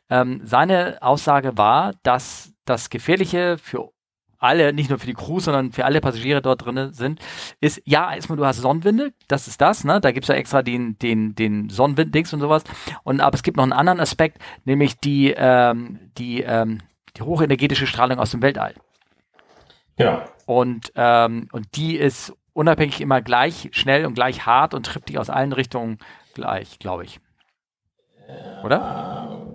Ähm, 0.10 0.42
seine 0.44 0.98
Aussage 1.02 1.56
war, 1.58 1.94
dass 2.02 2.54
das 2.70 2.90
Gefährliche 2.90 3.58
für 3.58 3.92
alle, 4.40 4.74
nicht 4.74 4.90
nur 4.90 5.00
für 5.00 5.06
die 5.06 5.14
Crew, 5.14 5.40
sondern 5.40 5.72
für 5.72 5.86
alle 5.86 6.02
Passagiere 6.02 6.42
dort 6.42 6.66
drin 6.66 6.94
sind, 6.94 7.20
ist, 7.60 7.82
ja, 7.86 8.14
erstmal 8.14 8.38
du 8.38 8.46
hast 8.46 8.58
Sonnenwinde, 8.58 9.14
das 9.28 9.48
ist 9.48 9.60
das, 9.62 9.84
ne? 9.84 10.00
Da 10.00 10.12
gibt's 10.12 10.30
ja 10.30 10.36
extra 10.36 10.62
den, 10.62 10.98
den, 11.00 11.36
den 11.36 11.70
Sonnenwind-Dings 11.70 12.34
und 12.34 12.40
sowas. 12.40 12.64
Und 13.04 13.20
aber 13.22 13.36
es 13.36 13.44
gibt 13.44 13.58
noch 13.58 13.64
einen 13.64 13.74
anderen 13.74 14.00
Aspekt, 14.00 14.38
nämlich 14.64 14.98
die, 14.98 15.34
ähm, 15.36 16.12
die, 16.18 16.42
ähm, 16.42 16.80
die 17.18 17.22
hochenergetische 17.22 17.86
Strahlung 17.88 18.20
aus 18.20 18.32
dem 18.32 18.42
Weltall. 18.42 18.76
Genau. 19.98 20.22
Und, 20.46 20.94
ähm, 20.96 21.50
und 21.52 21.76
die 21.76 21.98
ist 21.98 22.34
unabhängig 22.54 23.02
immer 23.02 23.22
gleich 23.22 23.70
schnell 23.74 24.06
und 24.06 24.14
gleich 24.14 24.46
hart 24.46 24.74
und 24.74 24.86
trifft 24.86 25.10
dich 25.10 25.20
aus 25.20 25.30
allen 25.30 25.52
Richtungen 25.52 25.98
gleich, 26.34 26.80
glaube 26.80 27.04
ich. 27.04 27.20
Oder? 28.64 29.49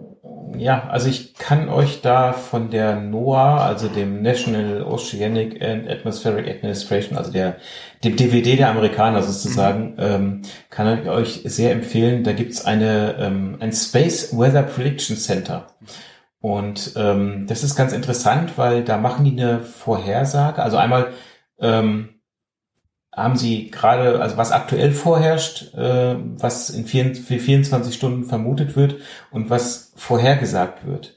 Ja, 0.59 0.89
also 0.89 1.09
ich 1.09 1.35
kann 1.35 1.69
euch 1.69 2.01
da 2.01 2.33
von 2.33 2.71
der 2.71 2.97
NOAA, 2.97 3.67
also 3.67 3.89
dem 3.89 4.23
National 4.23 4.83
Oceanic 4.83 5.63
and 5.63 5.89
Atmospheric 5.89 6.49
Administration, 6.49 7.19
also 7.19 7.33
der 7.33 7.57
dem 8.03 8.17
DVD 8.17 8.57
der 8.57 8.71
Amerikaner 8.71 9.23
sozusagen, 9.23 9.93
mhm. 9.93 9.97
ähm, 9.99 10.43
kann 10.71 11.03
ich 11.03 11.09
euch 11.09 11.41
sehr 11.45 11.73
empfehlen. 11.73 12.25
Da 12.25 12.33
gibt's 12.33 12.65
eine 12.65 13.17
ähm, 13.19 13.57
ein 13.61 13.73
Space 13.73 14.37
Weather 14.37 14.63
Prediction 14.63 15.17
Center. 15.17 15.69
Und 16.41 16.93
ähm, 16.97 17.47
das 17.49 17.63
ist 17.63 17.75
ganz 17.75 17.93
interessant, 17.93 18.59
weil 18.59 18.85
da 18.85 18.99
machen 18.99 19.25
die 19.25 19.33
eine 19.33 19.61
Vorhersage. 19.61 20.63
Also 20.63 20.77
einmal 20.77 21.13
ähm, 21.59 22.14
haben 23.17 23.37
sie 23.37 23.71
gerade, 23.71 24.21
also 24.21 24.37
was 24.37 24.53
aktuell 24.53 24.93
vorherrscht, 24.93 25.75
äh, 25.75 26.17
was 26.39 26.71
in 26.71 26.85
vier, 26.87 27.15
für 27.15 27.39
24 27.39 27.95
Stunden 27.95 28.25
vermutet 28.25 28.77
wird 28.77 28.97
und 29.31 29.51
was 29.51 29.93
vorhergesagt 29.97 30.87
wird. 30.87 31.17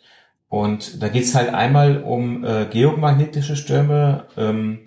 Und 0.49 1.01
da 1.01 1.09
geht's 1.09 1.35
halt 1.35 1.53
einmal 1.53 2.03
um 2.03 2.45
äh, 2.45 2.65
geomagnetische 2.65 3.55
Stürme, 3.55 4.27
ähm, 4.37 4.79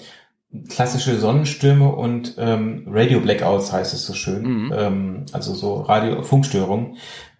klassische 0.68 1.18
Sonnenstürme 1.18 1.88
und 1.92 2.34
ähm, 2.38 2.84
Radio 2.88 3.20
Blackouts 3.20 3.72
heißt 3.72 3.94
es 3.94 4.06
so 4.06 4.14
schön, 4.14 4.42
mhm. 4.42 4.74
ähm, 4.74 5.26
also 5.32 5.54
so 5.54 5.82
Radio-Funkstörungen. 5.82 6.96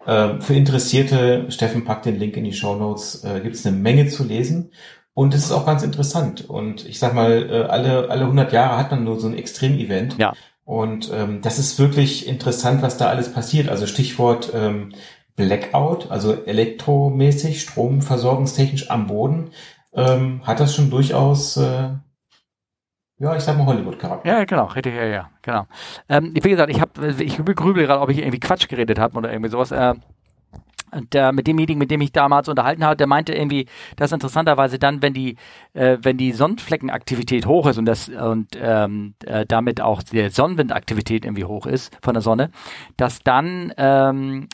Ähm, 0.07 0.41
für 0.41 0.53
Interessierte, 0.53 1.51
Steffen 1.51 1.83
packt 1.83 2.05
den 2.05 2.17
Link 2.17 2.37
in 2.37 2.43
die 2.43 2.53
Show 2.53 2.75
Notes, 2.75 3.23
äh, 3.23 3.41
gibt 3.41 3.55
es 3.55 3.65
eine 3.65 3.75
Menge 3.75 4.07
zu 4.07 4.23
lesen. 4.23 4.71
Und 5.13 5.33
es 5.33 5.45
ist 5.45 5.51
auch 5.51 5.65
ganz 5.65 5.83
interessant. 5.83 6.49
Und 6.49 6.85
ich 6.85 6.99
sag 6.99 7.13
mal, 7.13 7.49
äh, 7.49 7.63
alle, 7.63 8.09
alle 8.09 8.23
100 8.23 8.53
Jahre 8.53 8.77
hat 8.77 8.91
man 8.91 9.03
nur 9.03 9.19
so 9.19 9.27
ein 9.27 9.37
Extremevent. 9.37 10.17
Ja. 10.17 10.33
Und 10.63 11.11
ähm, 11.13 11.41
das 11.41 11.59
ist 11.59 11.79
wirklich 11.79 12.27
interessant, 12.27 12.81
was 12.81 12.97
da 12.97 13.07
alles 13.07 13.33
passiert. 13.33 13.67
Also 13.67 13.87
Stichwort 13.87 14.51
ähm, 14.53 14.93
Blackout, 15.35 16.11
also 16.11 16.33
elektromäßig, 16.45 17.61
stromversorgungstechnisch 17.61 18.89
am 18.89 19.07
Boden, 19.07 19.51
ähm, 19.93 20.41
hat 20.45 20.59
das 20.59 20.75
schon 20.75 20.89
durchaus, 20.89 21.57
äh, 21.57 21.89
ja, 23.19 23.35
ich 23.35 23.43
sag 23.43 23.57
mal 23.57 23.65
Hollywood-Charakter. 23.65 24.27
Ja, 24.27 24.43
genau, 24.45 24.65
richtig, 24.65 24.95
ja, 24.95 25.05
ja, 25.05 25.29
genau. 25.41 25.65
Ähm, 26.09 26.33
wie 26.33 26.49
gesagt, 26.49 26.71
ich 26.71 26.81
habe, 26.81 27.15
ich 27.19 27.37
grübel 27.37 27.85
gerade, 27.85 28.01
ob 28.01 28.09
ich 28.09 28.19
irgendwie 28.19 28.39
Quatsch 28.39 28.67
geredet 28.67 28.99
habe 28.99 29.17
oder 29.17 29.31
irgendwie 29.31 29.51
sowas. 29.51 29.71
Äh, 29.71 29.95
der, 31.13 31.31
mit 31.31 31.47
demjenigen, 31.47 31.79
mit 31.79 31.91
dem 31.91 32.01
ich 32.01 32.11
damals 32.11 32.49
unterhalten 32.49 32.83
habe, 32.83 32.95
der 32.95 33.07
meinte 33.07 33.33
irgendwie, 33.33 33.67
dass 33.95 34.11
interessanterweise 34.11 34.79
dann, 34.79 35.01
wenn 35.01 35.13
die, 35.13 35.37
äh, 35.73 35.97
wenn 36.01 36.17
die 36.17 36.31
Sonnenfleckenaktivität 36.31 37.45
hoch 37.45 37.67
ist 37.67 37.77
und 37.77 37.85
das 37.85 38.09
und 38.09 38.49
ähm, 38.59 39.15
äh, 39.25 39.45
damit 39.45 39.81
auch 39.81 40.03
die 40.03 40.29
Sonnenwindaktivität 40.29 41.25
irgendwie 41.25 41.45
hoch 41.45 41.65
ist 41.65 41.95
von 42.01 42.13
der 42.13 42.21
Sonne, 42.21 42.51
dass 42.97 43.19
dann 43.23 43.73
ähm, 43.77 44.47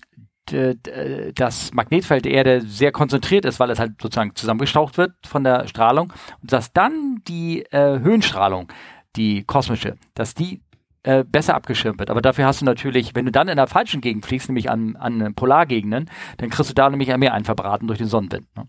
das 1.36 1.74
Magnetfeld 1.74 2.24
der 2.24 2.32
Erde 2.32 2.62
sehr 2.62 2.94
konzentriert 2.94 3.44
ist, 3.44 3.60
weil 3.60 3.70
es 3.70 3.80
halt 3.80 4.02
sozusagen 4.02 4.34
zusammengestaucht 4.34 4.98
wird 4.98 5.12
von 5.26 5.44
der 5.44 5.68
Strahlung. 5.68 6.14
Und 6.42 6.54
dass 6.54 6.72
dann 6.72 7.22
die 7.28 7.64
äh, 7.72 8.00
Höhenstrahlung, 8.00 8.72
die 9.18 9.44
kosmische, 9.44 9.96
dass 10.14 10.36
die 10.36 10.62
äh, 11.08 11.24
besser 11.24 11.56
abgeschirmt 11.56 12.00
wird. 12.00 12.10
Aber 12.10 12.22
dafür 12.22 12.46
hast 12.46 12.60
du 12.60 12.66
natürlich, 12.66 13.16
wenn 13.16 13.26
du 13.26 13.32
dann 13.32 13.48
in 13.48 13.56
der 13.56 13.68
falschen 13.68 14.02
Gegend 14.02 14.26
fliegst, 14.26 14.50
nämlich 14.50 14.70
an, 14.70 14.98
an 14.98 15.34
Polargegenden, 15.36 16.10
dann 16.36 16.50
kriegst 16.50 16.70
du 16.70 16.74
da 16.74 16.90
nämlich 16.90 17.16
mehr 17.16 17.34
einen 17.34 17.46
verbraten 17.46 17.88
durch 17.88 17.98
den 17.98 18.08
Sonnenwind. 18.08 18.46
Ne? 18.58 18.68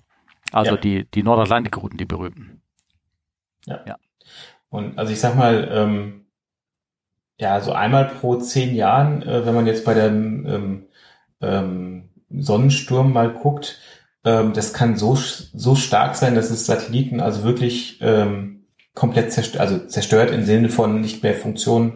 Also 0.52 0.76
ja. 0.76 0.80
die, 0.80 1.04
die 1.10 1.24
Nordatlantikrouten, 1.24 1.98
die 1.98 2.04
berühmten. 2.04 2.62
Ja. 3.66 3.80
ja. 3.86 3.96
Und 4.68 4.98
also 4.98 5.12
ich 5.12 5.18
sag 5.18 5.34
mal, 5.34 5.68
ähm, 5.72 6.26
ja, 7.38 7.60
so 7.60 7.72
einmal 7.72 8.04
pro 8.04 8.36
zehn 8.36 8.72
Jahren, 8.72 9.22
äh, 9.22 9.44
wenn 9.44 9.56
man 9.56 9.66
jetzt 9.66 9.84
bei 9.84 9.94
dem 9.94 10.46
ähm, 10.46 10.86
ähm, 11.40 12.10
Sonnensturm 12.30 13.12
mal 13.12 13.32
guckt, 13.32 13.80
ähm, 14.24 14.52
das 14.52 14.72
kann 14.72 14.96
so, 14.96 15.16
so 15.16 15.74
stark 15.74 16.14
sein, 16.14 16.36
dass 16.36 16.50
es 16.50 16.66
Satelliten 16.66 17.20
also 17.20 17.42
wirklich 17.42 17.98
ähm, 18.00 18.57
komplett 18.98 19.32
zerstört, 19.32 19.60
also 19.60 19.78
zerstört 19.86 20.30
im 20.30 20.44
Sinne 20.44 20.68
von 20.68 21.00
nicht 21.00 21.22
mehr 21.22 21.34
Funktion 21.34 21.92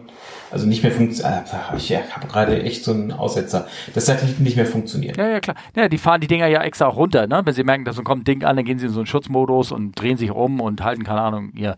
also 0.53 0.67
nicht 0.67 0.83
mehr 0.83 0.91
funktioniert. 0.91 1.51
Äh, 1.51 1.77
ich 1.77 1.95
habe 1.95 2.27
gerade 2.27 2.61
echt 2.61 2.83
so 2.83 2.91
einen 2.91 3.11
Aussetzer, 3.11 3.67
dass 3.95 4.05
Satelliten 4.05 4.43
nicht 4.43 4.55
mehr 4.55 4.67
funktionieren. 4.67 5.15
Ja, 5.17 5.27
ja, 5.27 5.39
klar. 5.39 5.55
Ja, 5.75 5.89
die 5.89 5.97
fahren 5.97 6.21
die 6.21 6.27
Dinger 6.27 6.45
ja 6.45 6.61
extra 6.61 6.85
auch 6.85 6.95
runter, 6.95 7.25
ne? 7.25 7.41
Wenn 7.43 7.55
sie 7.55 7.63
merken, 7.63 7.85
dass 7.85 7.95
so 7.95 8.03
kommt 8.03 8.21
ein 8.21 8.25
Ding 8.25 8.43
an, 8.43 8.55
dann 8.55 8.63
gehen 8.63 8.77
sie 8.77 8.85
in 8.85 8.91
so 8.91 8.99
einen 8.99 9.07
Schutzmodus 9.07 9.71
und 9.71 9.99
drehen 9.99 10.15
sich 10.15 10.29
um 10.29 10.61
und 10.61 10.83
halten, 10.83 11.03
keine 11.03 11.21
Ahnung, 11.21 11.51
ihr, 11.55 11.75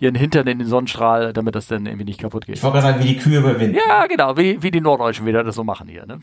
ihren 0.00 0.16
Hintern 0.16 0.48
in 0.48 0.58
den 0.58 0.66
Sonnenstrahl, 0.66 1.32
damit 1.32 1.54
das 1.54 1.68
dann 1.68 1.86
irgendwie 1.86 2.06
nicht 2.06 2.18
kaputt 2.18 2.46
geht. 2.46 2.56
Ich 2.56 2.62
wollte 2.64 2.80
gerade 2.80 2.94
sagen, 2.94 3.04
wie 3.04 3.08
die 3.14 3.18
Kühe 3.18 3.38
überwinden. 3.38 3.78
Ja, 3.88 4.06
genau, 4.08 4.36
wie, 4.36 4.60
wie 4.60 4.72
die 4.72 4.80
Norddeutschen 4.80 5.24
wieder 5.24 5.44
das 5.44 5.54
so 5.54 5.62
machen 5.62 5.86
hier, 5.86 6.04
ne? 6.04 6.18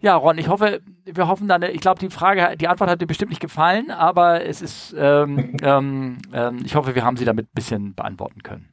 Ja, 0.00 0.14
Ron, 0.14 0.38
ich 0.38 0.48
hoffe, 0.48 0.80
wir 1.04 1.26
hoffen 1.26 1.48
dann, 1.48 1.62
ich 1.62 1.80
glaube, 1.80 1.98
die 1.98 2.10
Frage, 2.10 2.56
die 2.56 2.68
Antwort 2.68 2.88
hat 2.88 3.00
dir 3.00 3.06
bestimmt 3.06 3.30
nicht 3.30 3.40
gefallen, 3.40 3.90
aber 3.90 4.44
es 4.44 4.62
ist, 4.62 4.94
ähm, 4.96 5.56
ähm, 5.62 6.18
ähm, 6.32 6.62
ich 6.64 6.76
hoffe, 6.76 6.94
wir 6.94 7.04
haben 7.04 7.16
sie 7.16 7.24
damit 7.24 7.46
ein 7.46 7.54
bisschen 7.54 7.94
beantworten 7.94 8.42
können. 8.42 8.68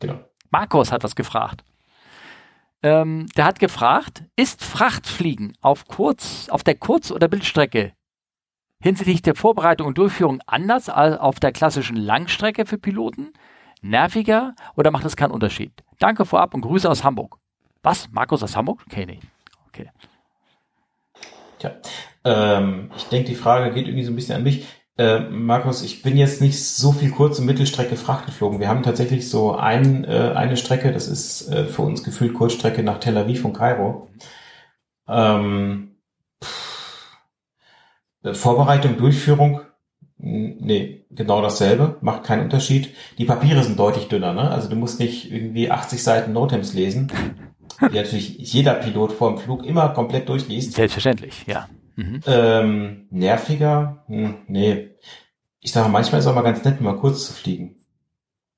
Genau. 0.00 0.20
Markus 0.50 0.92
hat 0.92 1.04
was 1.04 1.14
gefragt. 1.14 1.62
Ähm, 2.82 3.26
der 3.36 3.44
hat 3.44 3.58
gefragt, 3.58 4.22
ist 4.36 4.64
Frachtfliegen 4.64 5.56
auf 5.60 5.86
kurz, 5.88 6.48
auf 6.48 6.62
der 6.62 6.76
Kurz- 6.76 7.10
oder 7.10 7.28
Bildstrecke 7.28 7.92
hinsichtlich 8.80 9.22
der 9.22 9.34
Vorbereitung 9.34 9.88
und 9.88 9.98
Durchführung 9.98 10.40
anders 10.46 10.88
als 10.88 11.18
auf 11.18 11.40
der 11.40 11.52
klassischen 11.52 11.96
Langstrecke 11.96 12.64
für 12.64 12.78
Piloten? 12.78 13.32
Nerviger 13.82 14.54
oder 14.76 14.90
macht 14.90 15.04
es 15.04 15.16
keinen 15.16 15.32
Unterschied? 15.32 15.72
Danke 15.98 16.24
vorab 16.24 16.54
und 16.54 16.62
Grüße 16.62 16.88
aus 16.88 17.04
Hamburg. 17.04 17.38
Was? 17.82 18.10
Markus 18.10 18.42
aus 18.42 18.56
Hamburg? 18.56 18.82
Okay, 18.86 19.06
nee. 19.06 19.20
Okay. 19.78 19.90
Tja, 21.58 21.76
ähm, 22.24 22.90
ich 22.96 23.04
denke, 23.04 23.28
die 23.28 23.34
Frage 23.36 23.72
geht 23.72 23.86
irgendwie 23.86 24.04
so 24.04 24.12
ein 24.12 24.16
bisschen 24.16 24.36
an 24.36 24.42
mich. 24.42 24.66
Äh, 24.96 25.20
Markus, 25.20 25.82
ich 25.82 26.02
bin 26.02 26.16
jetzt 26.16 26.40
nicht 26.40 26.64
so 26.64 26.90
viel 26.90 27.10
kurze 27.12 27.42
Mittelstrecke 27.42 27.96
Fracht 27.96 28.26
geflogen. 28.26 28.58
Wir 28.58 28.68
haben 28.68 28.82
tatsächlich 28.82 29.30
so 29.30 29.54
ein, 29.54 30.04
äh, 30.04 30.32
eine 30.34 30.56
Strecke, 30.56 30.92
das 30.92 31.06
ist 31.06 31.48
äh, 31.48 31.66
für 31.66 31.82
uns 31.82 32.02
gefühlt 32.02 32.34
Kurzstrecke 32.34 32.82
nach 32.82 32.98
Tel 32.98 33.16
Aviv 33.16 33.42
von 33.42 33.52
Kairo. 33.52 34.08
Ähm, 35.06 35.96
äh, 38.24 38.34
Vorbereitung, 38.34 38.96
Durchführung, 38.96 39.60
nee, 40.16 41.04
genau 41.10 41.42
dasselbe, 41.42 41.96
macht 42.00 42.24
keinen 42.24 42.42
Unterschied. 42.42 42.94
Die 43.18 43.24
Papiere 43.24 43.62
sind 43.62 43.78
deutlich 43.78 44.08
dünner, 44.08 44.32
ne? 44.32 44.50
Also 44.50 44.68
du 44.68 44.74
musst 44.76 44.98
nicht 44.98 45.30
irgendwie 45.30 45.70
80 45.70 46.02
Seiten 46.02 46.32
Notems 46.32 46.74
lesen, 46.74 47.12
die 47.80 47.96
natürlich 47.96 48.38
jeder 48.38 48.74
Pilot 48.74 49.12
vor 49.12 49.30
dem 49.30 49.38
Flug 49.38 49.64
immer 49.64 49.90
komplett 49.90 50.28
durchliest. 50.28 50.74
Selbstverständlich, 50.74 51.44
ja. 51.46 51.68
Mhm. 51.96 52.20
Ähm, 52.26 53.06
nerviger? 53.10 54.04
Hm, 54.06 54.36
nee. 54.46 54.90
Ich 55.60 55.72
sage, 55.72 55.88
manchmal 55.88 56.20
ist 56.20 56.26
es 56.26 56.30
auch 56.30 56.34
mal 56.34 56.42
ganz 56.42 56.64
nett, 56.64 56.80
mal 56.80 56.96
kurz 56.96 57.26
zu 57.26 57.32
fliegen. 57.32 57.76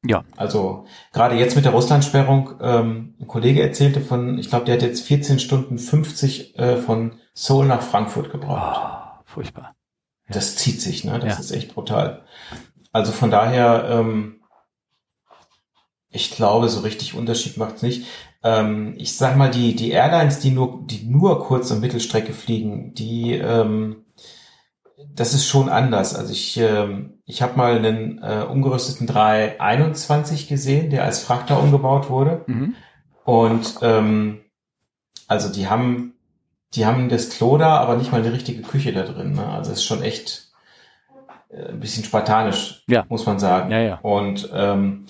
Ja. 0.05 0.25
Also 0.37 0.87
gerade 1.13 1.37
jetzt 1.37 1.57
mit 1.57 1.65
der 1.65 1.73
Russlandsperrung, 1.73 2.55
ähm, 2.61 3.15
ein 3.21 3.27
Kollege 3.27 3.63
erzählte 3.63 4.01
von, 4.01 4.39
ich 4.39 4.49
glaube, 4.49 4.65
der 4.65 4.77
hat 4.77 4.83
jetzt 4.83 5.03
14 5.03 5.39
Stunden 5.39 5.79
50 5.79 6.59
äh, 6.59 6.77
von 6.77 7.19
Seoul 7.35 7.67
nach 7.67 7.83
Frankfurt 7.83 8.31
gebraucht. 8.31 8.81
Oh, 8.83 9.23
furchtbar. 9.25 9.75
Ja. 10.29 10.35
Das 10.35 10.57
zieht 10.57 10.81
sich, 10.81 11.05
ne? 11.05 11.19
Das 11.19 11.35
ja. 11.35 11.41
ist 11.41 11.51
echt 11.51 11.75
brutal. 11.75 12.25
Also 12.93 13.13
von 13.13 13.31
daher, 13.31 13.89
ähm, 13.91 14.41
ich 16.09 16.31
glaube, 16.31 16.69
so 16.69 16.81
richtig 16.81 17.15
Unterschied 17.15 17.57
macht's 17.57 17.83
nicht 17.83 18.07
ähm, 18.43 18.95
ich 18.97 19.17
sag 19.17 19.37
mal, 19.37 19.51
die, 19.51 19.77
die 19.77 19.91
Airlines, 19.91 20.41
die 20.41 20.51
nur, 20.51 20.81
die 20.85 21.05
nur 21.05 21.45
kurze 21.45 21.75
und 21.75 21.81
Mittelstrecke 21.81 22.33
fliegen, 22.33 22.95
die, 22.95 23.35
ähm, 23.35 24.05
das 25.15 25.35
ist 25.35 25.47
schon 25.47 25.69
anders. 25.69 26.15
Also 26.15 26.33
ich, 26.33 26.57
ähm, 26.57 27.19
ich 27.27 27.43
habe 27.43 27.57
mal 27.57 27.77
einen 27.77 28.23
äh, 28.23 28.45
umgerüsteten 28.49 29.07
321 29.07 30.49
gesehen, 30.49 30.91
der 30.91 31.05
als 31.05 31.21
Frachter 31.21 31.63
umgebaut 31.63 32.09
wurde. 32.09 32.45
Mhm. 32.47 32.75
Und 33.25 33.75
ähm, 33.83 34.41
also 35.29 35.53
die 35.53 35.69
haben, 35.69 36.15
die 36.75 36.87
haben 36.87 37.09
das 37.09 37.31
Klo 37.31 37.59
da, 37.59 37.77
aber 37.79 37.97
nicht 37.97 38.13
mal 38.13 38.23
eine 38.23 38.33
richtige 38.33 38.63
Küche 38.63 38.93
da 38.93 39.03
drin. 39.03 39.35
Ne? 39.35 39.47
Also 39.47 39.73
es 39.73 39.79
ist 39.79 39.85
schon 39.85 40.03
echt 40.03 40.51
äh, 41.51 41.69
ein 41.69 41.81
bisschen 41.81 42.05
spartanisch, 42.05 42.85
ja. 42.89 43.05
muss 43.09 43.27
man 43.27 43.39
sagen. 43.39 43.71
Ja, 43.71 43.81
ja. 43.81 43.99
Und 44.01 44.49
ähm, 44.53 45.07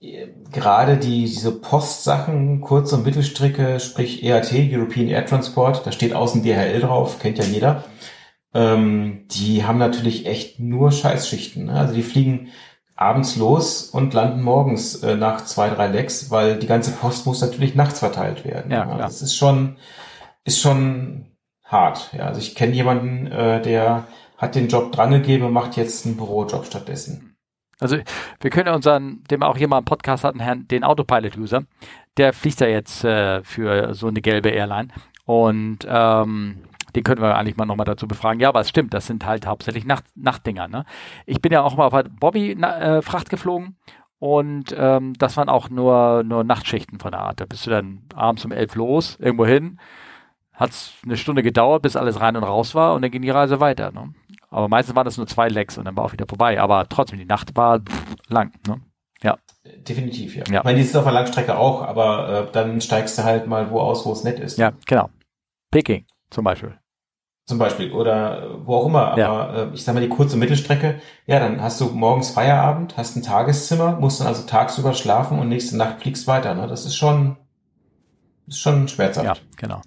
gerade 0.00 0.96
die, 0.96 1.24
diese 1.24 1.52
Postsachen, 1.52 2.60
Kurz- 2.60 2.92
und 2.92 3.04
Mittelstrecke, 3.04 3.80
sprich 3.80 4.22
EAT, 4.22 4.52
European 4.52 5.08
Air 5.08 5.26
Transport, 5.26 5.86
da 5.86 5.92
steht 5.92 6.14
außen 6.14 6.42
DHL 6.42 6.80
drauf, 6.80 7.18
kennt 7.18 7.38
ja 7.38 7.44
jeder. 7.44 7.84
Ähm, 8.54 9.26
die 9.30 9.64
haben 9.64 9.78
natürlich 9.78 10.26
echt 10.26 10.58
nur 10.58 10.90
Scheißschichten. 10.90 11.66
Ne? 11.66 11.74
Also 11.74 11.94
die 11.94 12.02
fliegen 12.02 12.48
abends 12.96 13.36
los 13.36 13.84
und 13.84 14.12
landen 14.12 14.42
morgens 14.42 15.02
äh, 15.02 15.16
nach 15.16 15.44
zwei, 15.44 15.70
drei 15.70 15.86
Lecks, 15.86 16.30
weil 16.30 16.58
die 16.58 16.66
ganze 16.66 16.92
Post 16.92 17.26
muss 17.26 17.40
natürlich 17.40 17.74
nachts 17.74 17.98
verteilt 17.98 18.44
werden. 18.44 18.70
Ja, 18.70 18.84
klar. 18.84 18.98
Das 18.98 19.22
ist 19.22 19.36
schon, 19.36 19.76
ist 20.44 20.60
schon 20.60 21.26
hart. 21.62 22.10
Ja, 22.16 22.26
also 22.26 22.40
ich 22.40 22.54
kenne 22.54 22.74
jemanden, 22.74 23.26
äh, 23.26 23.62
der 23.62 24.06
hat 24.36 24.54
den 24.54 24.68
Job 24.68 24.92
drangegeben 24.92 25.46
und 25.46 25.52
macht 25.52 25.76
jetzt 25.76 26.06
einen 26.06 26.16
Bürojob 26.16 26.66
stattdessen. 26.66 27.29
Also 27.80 27.96
wir 28.40 28.50
können 28.50 28.74
unseren, 28.74 29.24
dem 29.30 29.42
auch 29.42 29.56
hier 29.56 29.68
mal 29.68 29.78
einen 29.78 29.86
Podcast 29.86 30.24
hatten, 30.24 30.40
Herrn, 30.40 30.68
den 30.68 30.84
Autopilot-User, 30.84 31.64
der 32.16 32.32
fliegt 32.32 32.60
ja 32.60 32.66
jetzt 32.66 33.04
äh, 33.04 33.42
für 33.42 33.94
so 33.94 34.08
eine 34.08 34.20
gelbe 34.20 34.50
Airline 34.50 34.88
und 35.24 35.78
ähm, 35.88 36.58
den 36.94 37.04
können 37.04 37.22
wir 37.22 37.36
eigentlich 37.36 37.56
mal 37.56 37.66
nochmal 37.66 37.86
dazu 37.86 38.06
befragen. 38.08 38.40
Ja, 38.40 38.48
aber 38.48 38.60
es 38.60 38.68
stimmt, 38.68 38.94
das 38.94 39.06
sind 39.06 39.24
halt 39.24 39.46
hauptsächlich 39.46 39.84
Nacht, 39.84 40.04
Nachtdinger. 40.14 40.68
Ne? 40.68 40.84
Ich 41.24 41.40
bin 41.40 41.52
ja 41.52 41.62
auch 41.62 41.76
mal 41.76 41.86
auf 41.86 42.04
Bobby-Fracht 42.18 43.28
äh, 43.28 43.30
geflogen 43.30 43.76
und 44.18 44.74
ähm, 44.76 45.14
das 45.14 45.36
waren 45.36 45.48
auch 45.48 45.70
nur, 45.70 46.22
nur 46.24 46.44
Nachtschichten 46.44 46.98
von 46.98 47.12
der 47.12 47.20
Art. 47.20 47.40
Da 47.40 47.46
bist 47.46 47.66
du 47.66 47.70
dann 47.70 48.02
abends 48.14 48.44
um 48.44 48.52
elf 48.52 48.74
los, 48.74 49.16
irgendwo 49.18 49.46
hin, 49.46 49.78
hat 50.52 50.70
es 50.70 50.92
eine 51.04 51.16
Stunde 51.16 51.42
gedauert, 51.42 51.82
bis 51.82 51.96
alles 51.96 52.20
rein 52.20 52.36
und 52.36 52.44
raus 52.44 52.74
war 52.74 52.94
und 52.94 53.02
dann 53.02 53.10
ging 53.10 53.22
die 53.22 53.30
Reise 53.30 53.60
weiter. 53.60 53.92
Ne? 53.92 54.12
Aber 54.50 54.68
meistens 54.68 54.96
waren 54.96 55.04
das 55.04 55.16
nur 55.16 55.26
zwei 55.26 55.48
Lecks 55.48 55.78
und 55.78 55.84
dann 55.84 55.96
war 55.96 56.04
auch 56.04 56.12
wieder 56.12 56.26
vorbei. 56.28 56.60
Aber 56.60 56.88
trotzdem, 56.88 57.18
die 57.18 57.24
Nacht 57.24 57.56
war 57.56 57.80
lang. 58.28 58.52
Ne? 58.66 58.80
Ja. 59.22 59.38
Definitiv, 59.64 60.34
ja. 60.34 60.44
ja. 60.50 60.58
Ich 60.58 60.64
meine, 60.64 60.78
die 60.78 60.84
ist 60.84 60.96
auf 60.96 61.04
der 61.04 61.12
Langstrecke 61.12 61.56
auch, 61.56 61.82
aber 61.82 62.48
äh, 62.48 62.52
dann 62.52 62.80
steigst 62.80 63.18
du 63.18 63.24
halt 63.24 63.46
mal 63.46 63.70
wo 63.70 63.80
aus, 63.80 64.04
wo 64.06 64.12
es 64.12 64.24
nett 64.24 64.40
ist. 64.40 64.58
Ja, 64.58 64.72
genau. 64.86 65.10
Peking 65.70 66.04
zum 66.30 66.44
Beispiel. 66.44 66.76
Zum 67.46 67.58
Beispiel 67.58 67.92
oder 67.92 68.42
äh, 68.42 68.66
wo 68.66 68.76
auch 68.76 68.86
immer. 68.86 69.12
Aber 69.12 69.18
ja. 69.18 69.54
äh, 69.54 69.70
ich 69.74 69.84
sag 69.84 69.94
mal, 69.94 70.00
die 70.00 70.08
kurze 70.08 70.36
Mittelstrecke, 70.36 71.00
ja, 71.26 71.38
dann 71.38 71.62
hast 71.62 71.80
du 71.80 71.86
morgens 71.86 72.30
Feierabend, 72.30 72.96
hast 72.96 73.16
ein 73.16 73.22
Tageszimmer, 73.22 73.92
musst 74.00 74.20
dann 74.20 74.28
also 74.28 74.46
tagsüber 74.46 74.94
schlafen 74.94 75.38
und 75.38 75.48
nächste 75.48 75.76
Nacht 75.76 76.00
fliegst 76.00 76.26
weiter. 76.26 76.54
Ne? 76.54 76.66
Das 76.66 76.86
ist 76.86 76.96
schon, 76.96 77.36
ist 78.46 78.60
schon 78.60 78.88
schmerzhaft. 78.88 79.26
Ja, 79.26 79.34
genau. 79.56 79.82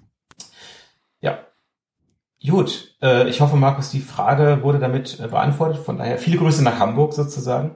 Gut, 2.47 2.95
äh, 3.01 3.29
ich 3.29 3.39
hoffe, 3.39 3.55
Markus, 3.55 3.89
die 3.89 4.01
Frage 4.01 4.59
wurde 4.63 4.79
damit 4.79 5.19
äh, 5.19 5.27
beantwortet. 5.27 5.77
Von 5.77 5.97
daher 5.97 6.17
viele 6.17 6.37
Grüße 6.37 6.63
nach 6.63 6.79
Hamburg 6.79 7.13
sozusagen. 7.13 7.75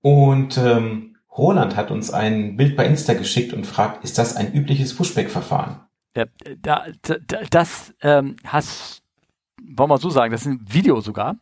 Und 0.00 0.56
ähm, 0.56 1.16
Roland 1.36 1.76
hat 1.76 1.90
uns 1.90 2.10
ein 2.10 2.56
Bild 2.56 2.76
bei 2.76 2.86
Insta 2.86 3.14
geschickt 3.14 3.52
und 3.52 3.66
fragt, 3.66 4.04
ist 4.04 4.16
das 4.16 4.34
ein 4.34 4.52
übliches 4.54 4.96
Pushback-Verfahren? 4.96 5.80
Ja, 6.16 6.24
da, 6.58 6.86
da, 7.02 7.16
das 7.50 7.94
ähm, 8.00 8.36
hast, 8.44 9.02
wollen 9.62 9.90
wir 9.90 9.98
so 9.98 10.08
sagen, 10.08 10.32
das 10.32 10.42
ist 10.42 10.46
ein 10.48 10.60
Video 10.66 11.00
sogar. 11.00 11.36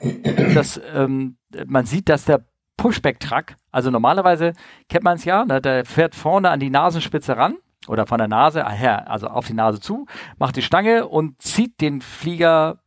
Das, 0.54 0.80
ähm, 0.94 1.36
man 1.66 1.86
sieht, 1.86 2.08
dass 2.08 2.24
der 2.24 2.44
Pushback-Truck, 2.76 3.56
also 3.70 3.90
normalerweise 3.90 4.54
kennt 4.88 5.04
man 5.04 5.16
es 5.16 5.24
ja, 5.24 5.44
ne, 5.44 5.60
der 5.60 5.84
fährt 5.84 6.14
vorne 6.14 6.50
an 6.50 6.60
die 6.60 6.70
Nasenspitze 6.70 7.36
ran 7.36 7.56
oder 7.86 8.06
von 8.06 8.18
der 8.18 8.28
Nase 8.28 8.68
her, 8.68 9.10
also 9.10 9.28
auf 9.28 9.46
die 9.46 9.54
Nase 9.54 9.80
zu, 9.80 10.06
macht 10.38 10.56
die 10.56 10.62
Stange 10.62 11.06
und 11.06 11.40
zieht 11.40 11.80
den 11.80 12.00
Flieger 12.00 12.78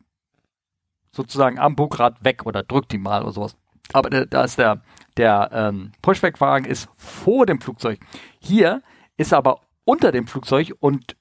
sozusagen 1.11 1.59
am 1.59 1.75
Bugrad 1.75 2.23
weg 2.23 2.45
oder 2.45 2.63
drückt 2.63 2.93
ihn 2.93 3.01
mal 3.01 3.23
oder 3.23 3.31
sowas. 3.31 3.57
Aber 3.93 4.09
da 4.09 4.43
ist 4.43 4.57
der, 4.57 4.81
der 5.17 5.49
ähm, 5.53 5.91
Pushback-Wagen 6.01 6.65
ist 6.65 6.89
vor 6.95 7.45
dem 7.45 7.59
Flugzeug. 7.59 7.99
Hier 8.39 8.81
ist 9.17 9.33
er 9.33 9.39
aber 9.39 9.61
unter 9.83 10.11
dem 10.11 10.27
Flugzeug 10.27 10.73
und 10.79 11.15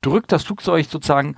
drückt 0.00 0.32
das 0.32 0.44
Flugzeug 0.44 0.86
sozusagen, 0.86 1.36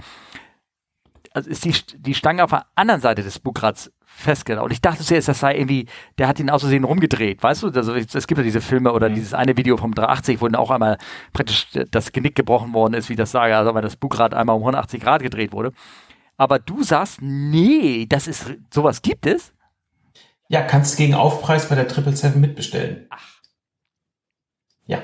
also 1.33 1.51
ist 1.51 1.65
die, 1.65 1.75
die 1.99 2.15
Stange 2.15 2.45
auf 2.45 2.51
der 2.51 2.67
anderen 2.75 3.01
Seite 3.01 3.23
des 3.23 3.39
Bugrads 3.39 3.93
festgehalten. 4.17 4.65
Und 4.65 4.73
ich 4.73 4.81
dachte 4.81 5.05
zuerst, 5.05 5.29
das 5.29 5.41
sei 5.41 5.57
irgendwie, 5.57 5.87
der 6.19 6.27
hat 6.27 6.41
ihn 6.41 6.49
aus 6.49 6.63
Versehen 6.63 6.85
rumgedreht, 6.85 7.43
weißt 7.43 7.63
du? 7.63 7.69
Also 7.69 7.95
es 7.95 8.27
gibt 8.27 8.39
ja 8.39 8.45
diese 8.45 8.61
Filme 8.61 8.93
oder 8.93 9.09
mhm. 9.09 9.15
dieses 9.15 9.35
eine 9.35 9.57
Video 9.57 9.77
vom 9.77 9.95
380, 9.95 10.41
wo 10.41 10.49
dann 10.49 10.57
auch 10.57 10.71
einmal 10.71 10.97
praktisch 11.33 11.69
das 11.91 12.13
Genick 12.13 12.35
gebrochen 12.35 12.73
worden 12.73 12.95
ist, 12.95 13.09
wie 13.11 13.17
das 13.17 13.31
sage, 13.31 13.57
also 13.57 13.75
weil 13.75 13.83
das 13.83 13.97
Bugrad 13.97 14.33
einmal 14.33 14.57
um 14.57 14.63
180 14.63 15.03
Grad 15.03 15.23
gedreht 15.23 15.53
wurde. 15.53 15.73
Aber 16.39 16.59
du 16.59 16.83
sagst, 16.83 17.19
nee, 17.21 18.07
das 18.09 18.27
ist, 18.27 18.55
sowas 18.73 19.03
gibt 19.03 19.27
es? 19.27 19.53
Ja, 20.49 20.63
kannst 20.63 20.97
gegen 20.97 21.15
Aufpreis 21.15 21.69
bei 21.69 21.75
der 21.75 21.85
777 21.85 22.41
mitbestellen. 22.41 23.07
Ach. 23.11 23.41
Ja. 24.87 25.03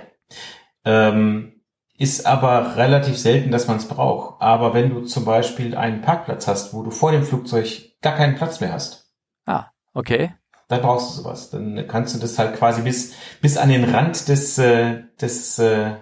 Ähm, 0.85 1.61
ist 1.99 2.27
aber 2.27 2.77
relativ 2.77 3.19
selten, 3.19 3.51
dass 3.51 3.69
man 3.69 3.77
es 3.77 3.89
braucht. 3.89 4.41
Aber 4.41 4.75
wenn 4.75 4.91
du 4.91 5.03
zum 5.03 5.25
Beispiel 5.25 5.77
einen 5.77 6.01
Parkplatz 6.01 6.49
hast, 6.49 6.73
wo 6.75 6.83
du 6.83 6.91
vor 6.91 7.13
dem 7.13 7.25
Flugzeug 7.25 7.93
gar 8.03 8.17
keinen 8.17 8.35
Platz 8.35 8.61
mehr 8.61 8.73
hast. 8.73 9.02
Ah, 9.47 9.67
okay. 9.95 10.35
Dann 10.69 10.81
brauchst 10.81 11.11
du 11.11 11.23
sowas. 11.23 11.51
Dann 11.51 11.87
kannst 11.89 12.15
du 12.15 12.19
das 12.19 12.39
halt 12.39 12.57
quasi 12.57 12.83
bis, 12.83 13.15
bis 13.41 13.57
an 13.57 13.69
den 13.69 13.85
Rand 13.85 14.29
des, 14.29 14.59
äh, 14.59 15.03
des 15.21 15.59
äh, 15.59 15.97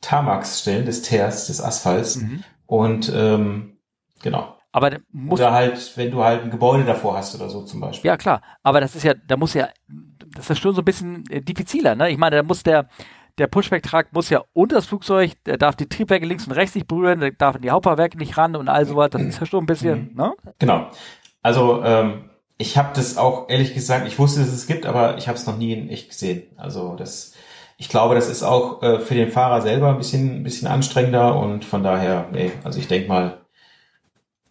Tarmacs 0.00 0.60
stellen, 0.60 0.86
des 0.86 1.02
Teers, 1.02 1.46
des 1.46 1.60
Asphalts. 1.60 2.16
Mhm. 2.16 2.44
Und 2.66 3.12
ähm, 3.14 3.78
genau. 4.22 4.56
Aber 4.74 4.90
oder 5.28 5.52
halt, 5.52 5.92
wenn 5.96 6.10
du 6.10 6.24
halt 6.24 6.44
ein 6.44 6.50
Gebäude 6.50 6.84
davor 6.84 7.18
hast 7.18 7.34
oder 7.34 7.50
so 7.50 7.62
zum 7.62 7.80
Beispiel. 7.80 8.08
Ja 8.08 8.16
klar, 8.16 8.40
aber 8.62 8.80
das 8.80 8.96
ist 8.96 9.02
ja, 9.02 9.12
da 9.12 9.36
muss 9.36 9.52
ja, 9.52 9.68
das 10.34 10.48
ist 10.48 10.60
schon 10.60 10.74
so 10.74 10.80
ein 10.80 10.86
bisschen 10.86 11.24
äh, 11.28 11.42
diffiziler. 11.42 11.94
Ne? 11.94 12.10
Ich 12.10 12.16
meine, 12.16 12.36
da 12.36 12.42
muss 12.42 12.62
der 12.62 12.88
der 13.38 13.46
Pushback-Trag 13.46 14.12
muss 14.12 14.30
ja 14.30 14.42
unter 14.52 14.76
das 14.76 14.86
Flugzeug, 14.86 15.32
der 15.44 15.56
darf 15.56 15.76
die 15.76 15.88
Triebwerke 15.88 16.26
links 16.26 16.46
und 16.46 16.52
rechts 16.52 16.74
nicht 16.74 16.86
berühren, 16.86 17.20
der 17.20 17.32
darf 17.32 17.56
in 17.56 17.62
die 17.62 17.70
Hauptbauwerke 17.70 18.18
nicht 18.18 18.36
ran 18.36 18.56
und 18.56 18.68
all 18.68 18.84
sowas. 18.86 19.10
Das 19.10 19.22
ist 19.22 19.40
ja 19.40 19.46
schon 19.46 19.64
ein 19.64 19.66
bisschen, 19.66 20.10
mhm. 20.10 20.16
ne? 20.16 20.32
Genau. 20.58 20.90
Also 21.42 21.82
ähm, 21.82 22.30
ich 22.58 22.76
habe 22.76 22.90
das 22.94 23.16
auch 23.16 23.48
ehrlich 23.48 23.74
gesagt, 23.74 24.06
ich 24.06 24.18
wusste, 24.18 24.40
dass 24.40 24.50
es 24.50 24.66
gibt, 24.66 24.86
aber 24.86 25.18
ich 25.18 25.28
habe 25.28 25.36
es 25.36 25.46
noch 25.46 25.56
nie 25.56 25.72
in 25.72 25.88
echt 25.88 26.10
gesehen. 26.10 26.44
Also 26.56 26.94
das, 26.96 27.34
ich 27.76 27.88
glaube, 27.88 28.14
das 28.14 28.28
ist 28.28 28.42
auch 28.42 28.82
äh, 28.82 29.00
für 29.00 29.14
den 29.14 29.30
Fahrer 29.30 29.62
selber 29.62 29.90
ein 29.90 29.98
bisschen, 29.98 30.42
bisschen 30.42 30.68
anstrengender 30.68 31.36
und 31.38 31.64
von 31.64 31.82
daher, 31.82 32.28
nee, 32.32 32.52
also 32.64 32.78
ich 32.78 32.88
denke 32.88 33.08
mal, 33.08 33.40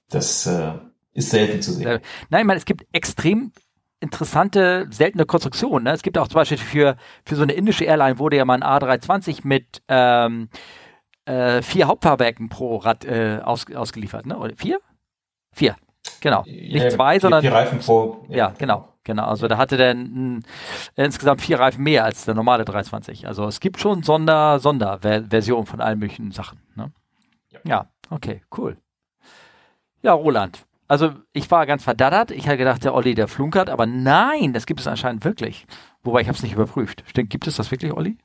das 0.09 0.45
äh, 0.47 0.73
ist 1.13 1.29
selten 1.29 1.61
zu 1.61 1.71
sehen. 1.73 1.99
Nein, 2.29 2.41
ich 2.41 2.47
meine, 2.47 2.57
es 2.57 2.65
gibt 2.65 2.85
extrem 2.91 3.51
interessante, 4.01 4.87
seltene 4.89 5.25
Konstruktionen. 5.25 5.85
Ne? 5.85 5.91
Es 5.91 6.01
gibt 6.01 6.17
auch 6.17 6.27
zum 6.27 6.35
Beispiel 6.35 6.57
für, 6.57 6.97
für 7.25 7.35
so 7.35 7.43
eine 7.43 7.53
indische 7.53 7.85
Airline 7.85 8.19
wurde 8.19 8.37
ja 8.37 8.45
mal 8.45 8.61
ein 8.61 8.63
A320 8.63 9.41
mit 9.43 9.81
ähm, 9.87 10.49
äh, 11.25 11.61
vier 11.61 11.87
Hauptfahrwerken 11.87 12.49
pro 12.49 12.77
Rad 12.77 13.05
äh, 13.05 13.39
aus, 13.43 13.65
ausgeliefert, 13.73 14.25
ne? 14.25 14.37
Oder 14.37 14.55
vier? 14.55 14.79
Vier. 15.53 15.75
Genau. 16.21 16.43
Nicht 16.45 16.83
ja, 16.83 16.89
zwei, 16.89 17.19
sondern. 17.19 17.41
Vier 17.41 17.53
Reifen 17.53 17.79
pro. 17.79 18.25
Ja, 18.29 18.37
ja 18.37 18.53
genau. 18.57 18.87
Genau. 19.03 19.25
Also 19.25 19.47
da 19.47 19.57
hatte 19.57 19.77
der 19.77 19.91
n, 19.91 20.43
insgesamt 20.95 21.41
vier 21.41 21.59
Reifen 21.59 21.83
mehr 21.83 22.05
als 22.05 22.25
der 22.25 22.35
normale 22.35 22.65
320. 22.65 23.27
Also 23.27 23.45
es 23.47 23.59
gibt 23.59 23.79
schon 23.79 24.03
Sonder, 24.03 24.59
Sonderversionen 24.59 25.65
von 25.65 25.81
allen 25.81 25.97
möglichen 25.97 26.31
Sachen. 26.31 26.59
Ne? 26.75 26.91
Ja. 27.49 27.59
ja, 27.63 27.85
okay, 28.11 28.43
cool. 28.55 28.77
Ja, 30.03 30.13
Roland, 30.13 30.65
also 30.91 31.13
ich 31.31 31.49
war 31.49 31.65
ganz 31.65 31.85
verdattert. 31.85 32.31
Ich 32.31 32.47
hatte 32.47 32.57
gedacht, 32.57 32.83
der 32.83 32.93
Olli, 32.93 33.15
der 33.15 33.29
flunkert, 33.29 33.69
aber 33.69 33.85
nein, 33.85 34.51
das 34.51 34.65
gibt 34.65 34.81
es 34.81 34.87
anscheinend 34.87 35.23
wirklich. 35.23 35.65
Wobei 36.03 36.19
ich 36.19 36.27
habe 36.27 36.35
es 36.35 36.43
nicht 36.43 36.51
überprüft. 36.51 37.03
Stimmt, 37.07 37.29
gibt 37.29 37.47
es 37.47 37.55
das 37.55 37.71
wirklich, 37.71 37.93
Olli? 37.93 38.17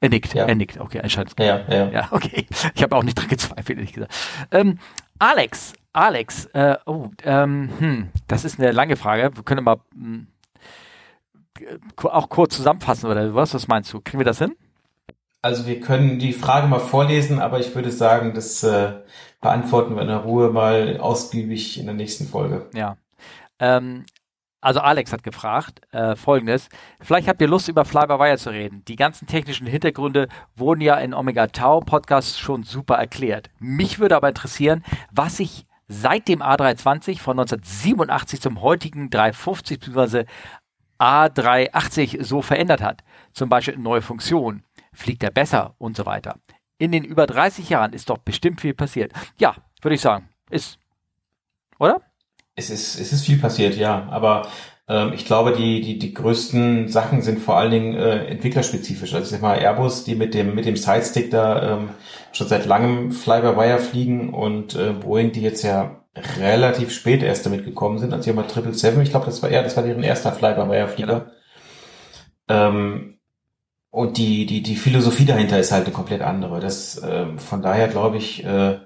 Er 0.00 0.08
nickt, 0.08 0.32
ja. 0.32 0.46
er 0.46 0.54
nickt. 0.54 0.80
Okay, 0.80 1.00
anscheinend. 1.02 1.38
Ja, 1.38 1.60
ja. 1.68 1.90
Ja, 1.90 2.08
okay. 2.10 2.46
Ich 2.74 2.82
habe 2.82 2.96
auch 2.96 3.02
nicht 3.02 3.18
dran 3.18 3.28
gezweifelt, 3.28 3.78
ehrlich 3.78 3.92
gesagt. 3.92 4.14
Ähm, 4.50 4.78
Alex, 5.18 5.74
Alex, 5.96 6.44
äh, 6.52 6.76
oh, 6.84 7.08
ähm, 7.24 7.70
hm, 7.78 8.08
das 8.28 8.44
ist 8.44 8.60
eine 8.60 8.70
lange 8.70 8.96
Frage. 8.96 9.34
Wir 9.34 9.42
können 9.42 9.64
mal 9.64 9.78
hm, 9.94 10.26
auch 12.02 12.28
kurz 12.28 12.54
zusammenfassen 12.54 13.10
oder 13.10 13.34
was? 13.34 13.54
Was 13.54 13.66
meinst 13.66 13.90
du? 13.94 14.02
Kriegen 14.02 14.18
wir 14.18 14.26
das 14.26 14.38
hin? 14.38 14.54
Also 15.40 15.66
wir 15.66 15.80
können 15.80 16.18
die 16.18 16.34
Frage 16.34 16.66
mal 16.66 16.80
vorlesen, 16.80 17.38
aber 17.38 17.60
ich 17.60 17.74
würde 17.74 17.90
sagen, 17.90 18.34
das 18.34 18.62
äh, 18.62 18.92
beantworten 19.40 19.94
wir 19.94 20.02
in 20.02 20.08
der 20.08 20.18
Ruhe 20.18 20.50
mal 20.50 20.98
ausgiebig 20.98 21.78
in 21.80 21.86
der 21.86 21.94
nächsten 21.94 22.26
Folge. 22.26 22.66
Ja. 22.74 22.98
Ähm, 23.58 24.04
also 24.60 24.80
Alex 24.80 25.14
hat 25.14 25.22
gefragt, 25.22 25.80
äh, 25.92 26.14
folgendes, 26.14 26.68
vielleicht 27.00 27.26
habt 27.26 27.40
ihr 27.40 27.48
Lust 27.48 27.68
über 27.68 27.86
Fly-by-Wire 27.86 28.36
zu 28.36 28.50
reden. 28.50 28.84
Die 28.86 28.96
ganzen 28.96 29.26
technischen 29.28 29.66
Hintergründe 29.66 30.28
wurden 30.56 30.82
ja 30.82 30.96
in 30.96 31.14
Omega 31.14 31.46
Tau 31.46 31.80
Podcast 31.80 32.38
schon 32.38 32.64
super 32.64 32.96
erklärt. 32.96 33.48
Mich 33.60 33.98
würde 33.98 34.16
aber 34.16 34.28
interessieren, 34.28 34.84
was 35.10 35.38
sich 35.38 35.65
seit 35.88 36.28
dem 36.28 36.42
A320 36.42 37.20
von 37.20 37.38
1987 37.38 38.40
zum 38.40 38.60
heutigen 38.60 39.10
350 39.10 39.80
bzw. 39.80 40.24
A380 40.98 42.22
so 42.24 42.42
verändert 42.42 42.82
hat. 42.82 43.04
Zum 43.32 43.48
Beispiel 43.48 43.76
neue 43.76 44.02
Funktionen 44.02 44.64
fliegt 44.92 45.22
er 45.22 45.30
besser 45.30 45.74
und 45.78 45.96
so 45.96 46.06
weiter. 46.06 46.36
In 46.78 46.92
den 46.92 47.04
über 47.04 47.26
30 47.26 47.68
Jahren 47.68 47.92
ist 47.92 48.10
doch 48.10 48.18
bestimmt 48.18 48.60
viel 48.60 48.74
passiert. 48.74 49.12
Ja, 49.38 49.56
würde 49.82 49.94
ich 49.94 50.00
sagen. 50.00 50.28
Ist. 50.50 50.78
Oder? 51.78 52.00
Es 52.54 52.70
ist, 52.70 52.98
es 52.98 53.12
ist 53.12 53.24
viel 53.24 53.38
passiert, 53.38 53.76
ja. 53.76 54.06
Aber 54.10 54.48
ähm, 54.88 55.12
ich 55.14 55.24
glaube, 55.24 55.52
die, 55.52 55.80
die, 55.80 55.98
die 55.98 56.14
größten 56.14 56.88
Sachen 56.88 57.22
sind 57.22 57.40
vor 57.40 57.56
allen 57.56 57.70
Dingen 57.70 57.94
äh, 57.94 58.26
entwicklerspezifisch. 58.26 59.14
Also 59.14 59.24
ich 59.24 59.30
sag 59.30 59.42
mal, 59.42 59.58
Airbus, 59.58 60.04
die 60.04 60.14
mit 60.14 60.34
dem, 60.34 60.54
mit 60.54 60.64
dem 60.66 60.76
Sidestick 60.76 61.30
da 61.30 61.76
ähm, 61.76 61.90
schon 62.32 62.48
seit 62.48 62.66
langem 62.66 63.12
Fly-by-Wire 63.12 63.78
fliegen 63.78 64.32
und 64.32 64.74
äh, 64.74 64.92
Boeing, 64.92 65.32
die 65.32 65.42
jetzt 65.42 65.62
ja 65.62 66.02
relativ 66.40 66.92
spät 66.92 67.22
erst 67.22 67.44
damit 67.44 67.64
gekommen 67.64 67.98
sind, 67.98 68.12
als 68.12 68.24
hier 68.24 68.34
mal 68.34 68.48
777, 68.48 69.02
ich 69.02 69.10
glaube, 69.10 69.26
das 69.26 69.42
war 69.42 69.50
eher, 69.50 69.62
das 69.62 69.76
war 69.76 69.84
deren 69.84 70.02
erster 70.02 70.32
Fly-by-Wire-Flieger. 70.32 71.26
Genau. 71.26 71.32
Ähm, 72.48 73.18
und 73.90 74.18
die, 74.18 74.46
die, 74.46 74.62
die 74.62 74.76
Philosophie 74.76 75.24
dahinter 75.24 75.58
ist 75.58 75.72
halt 75.72 75.86
eine 75.86 75.94
komplett 75.94 76.20
andere. 76.22 76.60
Das, 76.60 76.98
äh, 76.98 77.26
von 77.38 77.62
daher 77.62 77.88
glaube 77.88 78.18
ich, 78.18 78.44
äh, 78.44 78.78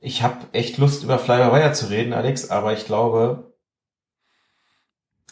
ich 0.00 0.22
habe 0.22 0.38
echt 0.52 0.78
Lust, 0.78 1.04
über 1.04 1.18
Fly 1.18 1.36
by 1.38 1.52
Wire 1.52 1.72
zu 1.72 1.86
reden, 1.88 2.12
Alex, 2.12 2.50
aber 2.50 2.72
ich 2.72 2.84
glaube, 2.84 3.49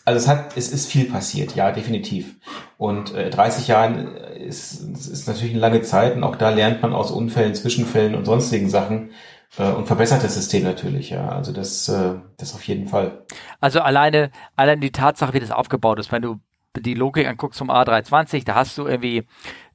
also 0.09 0.25
es 0.25 0.29
hat, 0.29 0.57
es 0.57 0.73
ist 0.73 0.91
viel 0.91 1.05
passiert, 1.05 1.55
ja, 1.55 1.71
definitiv. 1.71 2.37
Und 2.79 3.15
äh, 3.15 3.29
30 3.29 3.69
Jahren 3.69 4.17
ist, 4.17 4.81
ist 4.81 5.29
natürlich 5.29 5.53
eine 5.53 5.61
lange 5.61 5.83
Zeit 5.83 6.17
und 6.17 6.25
auch 6.25 6.37
da 6.37 6.49
lernt 6.49 6.81
man 6.81 6.95
aus 6.95 7.11
Unfällen, 7.11 7.55
Zwischenfällen 7.55 8.15
und 8.15 8.25
sonstigen 8.25 8.71
Sachen 8.71 9.11
äh, 9.59 9.71
und 9.71 9.87
verbessert 9.87 10.25
das 10.25 10.35
System 10.35 10.63
natürlich, 10.63 11.11
ja. 11.11 11.29
Also 11.29 11.53
das, 11.53 11.91
äh, 11.91 12.15
das 12.39 12.55
auf 12.55 12.63
jeden 12.67 12.89
Fall. 12.89 13.27
Also 13.61 13.81
alleine, 13.81 14.31
allein 14.57 14.81
die 14.81 14.93
Tatsache, 14.93 15.35
wie 15.35 15.41
das 15.41 15.51
aufgebaut 15.51 15.99
ist, 15.99 16.11
wenn 16.11 16.23
du 16.23 16.41
die 16.75 16.95
Logik 16.95 17.27
anguckst 17.27 17.59
zum 17.59 17.71
A320, 17.71 18.47
da 18.47 18.55
hast 18.55 18.79
du 18.79 18.87
irgendwie 18.87 19.25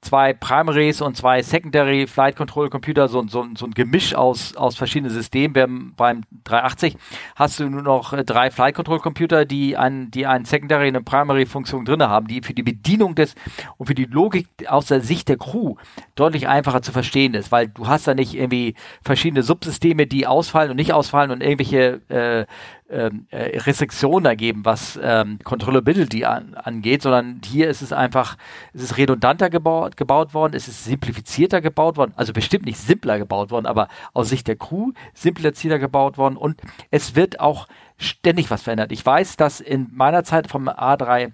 zwei 0.04 0.34
Primaries 0.34 1.02
und 1.02 1.18
zwei 1.18 1.42
Secondary 1.42 2.08
Flight 2.08 2.36
Control 2.36 2.70
Computer, 2.70 3.08
so, 3.08 3.26
so, 3.28 3.46
so 3.56 3.66
ein 3.66 3.72
Gemisch 3.72 4.16
aus, 4.16 4.56
aus 4.56 4.76
verschiedenen 4.76 5.12
Systemen. 5.12 5.54
Beim, 5.54 5.94
beim 5.96 6.22
380 6.44 6.98
hast 7.36 7.60
du 7.60 7.70
nur 7.70 7.82
noch 7.82 8.14
äh, 8.14 8.24
drei 8.24 8.52
Flight 8.52 8.76
Control 8.76 9.00
Computer, 9.00 9.46
die 9.46 9.78
ein, 9.78 10.12
die 10.12 10.26
einen 10.26 10.46
Secondary 10.46 10.90
und 10.90 10.96
eine 10.96 11.04
Primary 11.04 11.46
Funktion 11.46 11.86
drin 11.86 12.04
haben, 12.04 12.28
die 12.28 12.42
für 12.42 12.54
die 12.54 12.64
Bedienung 12.64 13.16
des 13.16 13.36
und 13.78 13.88
für 13.88 13.96
die 13.96 14.06
Logik 14.06 14.48
aus 14.68 14.88
der 14.88 15.02
Sicht 15.02 15.30
der 15.30 15.38
Crew 15.38 15.76
deutlich 16.16 16.48
einfacher 16.48 16.82
zu 16.82 16.92
verstehen 16.92 17.34
ist, 17.34 17.52
weil 17.52 17.68
du 17.68 17.88
hast 17.88 18.08
da 18.08 18.14
nicht 18.14 18.34
irgendwie 18.36 18.76
verschiedene 19.04 19.44
Subsysteme, 19.44 20.08
die 20.08 20.28
ausfallen 20.28 20.72
und 20.72 20.78
nicht 20.78 20.94
ausfallen 20.94 21.32
und 21.32 21.42
irgendwelche 21.42 22.02
äh, 22.10 22.46
ähm, 22.94 23.28
äh, 23.32 23.58
Restriktionen 23.60 24.26
ergeben, 24.26 24.66
was 24.66 25.00
ähm, 25.02 25.40
Controllability 25.44 26.26
an, 26.26 26.54
angeht, 26.54 27.02
sondern 27.02 27.42
hier 27.44 27.70
ist 27.70 27.82
es 27.82 27.92
einfach, 27.92 28.38
es 28.74 28.84
ist 28.84 28.98
redundanter 28.98 29.50
gebaut, 29.50 29.98
gebaut 29.98 30.34
worden. 30.34 30.54
Es 30.56 30.68
ist 30.68 30.84
simplifizierter 30.84 31.60
gebaut 31.60 31.98
worden, 31.98 32.14
also 32.16 32.34
bestimmt 32.34 32.66
nicht 32.66 32.78
simpler 32.78 33.18
gebaut 33.18 33.52
worden, 33.52 33.66
aber 33.66 33.88
aus 34.14 34.30
Sicht 34.30 34.48
der 34.48 34.56
Crew 34.56 34.92
simplizierter 35.14 35.80
gebaut 35.80 36.18
worden 36.18 36.38
und 36.38 36.62
es 36.92 37.16
wird 37.16 37.40
auch 37.40 37.68
ständig 37.98 38.52
was 38.52 38.62
verändert. 38.62 38.92
Ich 38.92 39.06
weiß, 39.06 39.38
dass 39.38 39.60
in 39.60 39.90
meiner 39.92 40.24
Zeit 40.24 40.48
vom 40.48 40.70
A3 40.70 41.32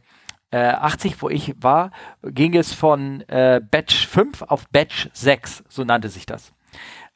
äh, 0.51 0.57
80, 0.57 1.21
wo 1.21 1.29
ich 1.29 1.55
war, 1.61 1.91
ging 2.23 2.55
es 2.55 2.73
von 2.73 3.21
äh, 3.27 3.61
Batch 3.69 4.07
5 4.07 4.43
auf 4.43 4.67
Batch 4.69 5.09
6, 5.13 5.63
so 5.67 5.83
nannte 5.83 6.09
sich 6.09 6.25
das. 6.25 6.53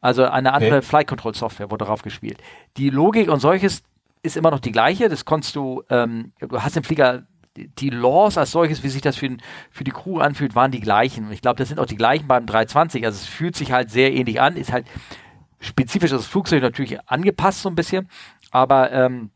Also 0.02 0.26
eine 0.26 0.53
andere 0.53 0.78
okay. 0.78 0.86
Flight 0.86 1.07
Control 1.07 1.34
Software 1.34 1.72
wurde 1.72 1.86
darauf 1.86 2.02
gespielt. 2.02 2.38
Die 2.76 2.90
Logik 2.90 3.30
und 3.30 3.40
solches 3.40 3.84
ist 4.24 4.38
immer 4.38 4.50
noch 4.50 4.60
die 4.60 4.72
gleiche. 4.72 5.10
Das 5.10 5.26
konntest 5.26 5.56
du, 5.56 5.84
ähm, 5.90 6.32
du 6.40 6.62
hast 6.62 6.76
den 6.76 6.84
Flieger, 6.84 7.28
die 7.56 7.90
Laws 7.90 8.38
als 8.38 8.52
solches, 8.52 8.84
wie 8.84 8.90
sich 8.90 9.02
das 9.02 9.18
für, 9.18 9.38
für 9.70 9.84
die 9.84 9.91
Crew 9.91 10.20
anfühlt, 10.20 10.56
waren 10.56 10.72
die 10.72 10.80
gleichen. 10.80 11.28
Und 11.28 11.34
ich 11.34 11.41
glaube, 11.41 11.58
das 11.58 11.68
sind 11.68 11.80
auch 11.80 11.86
die 11.86 11.98
gleichen 11.98 12.28
beim 12.28 12.45
320. 12.48 13.06
Also 13.06 13.18
es 13.18 13.28
fühlt 13.28 13.56
sich 13.56 13.72
halt 13.72 13.91
sehr 13.91 14.12
ähnlich 14.14 14.41
an, 14.41 14.58
ist 14.58 14.72
halt 14.72 14.88
spezifisch 15.60 16.12
das 16.12 16.26
Flugzeug 16.26 16.62
natürlich 16.62 17.00
angepasst 17.08 17.62
so 17.62 17.70
ein 17.70 17.76
bisschen, 17.76 18.10
aber 18.52 18.91
ähm, 18.91 19.30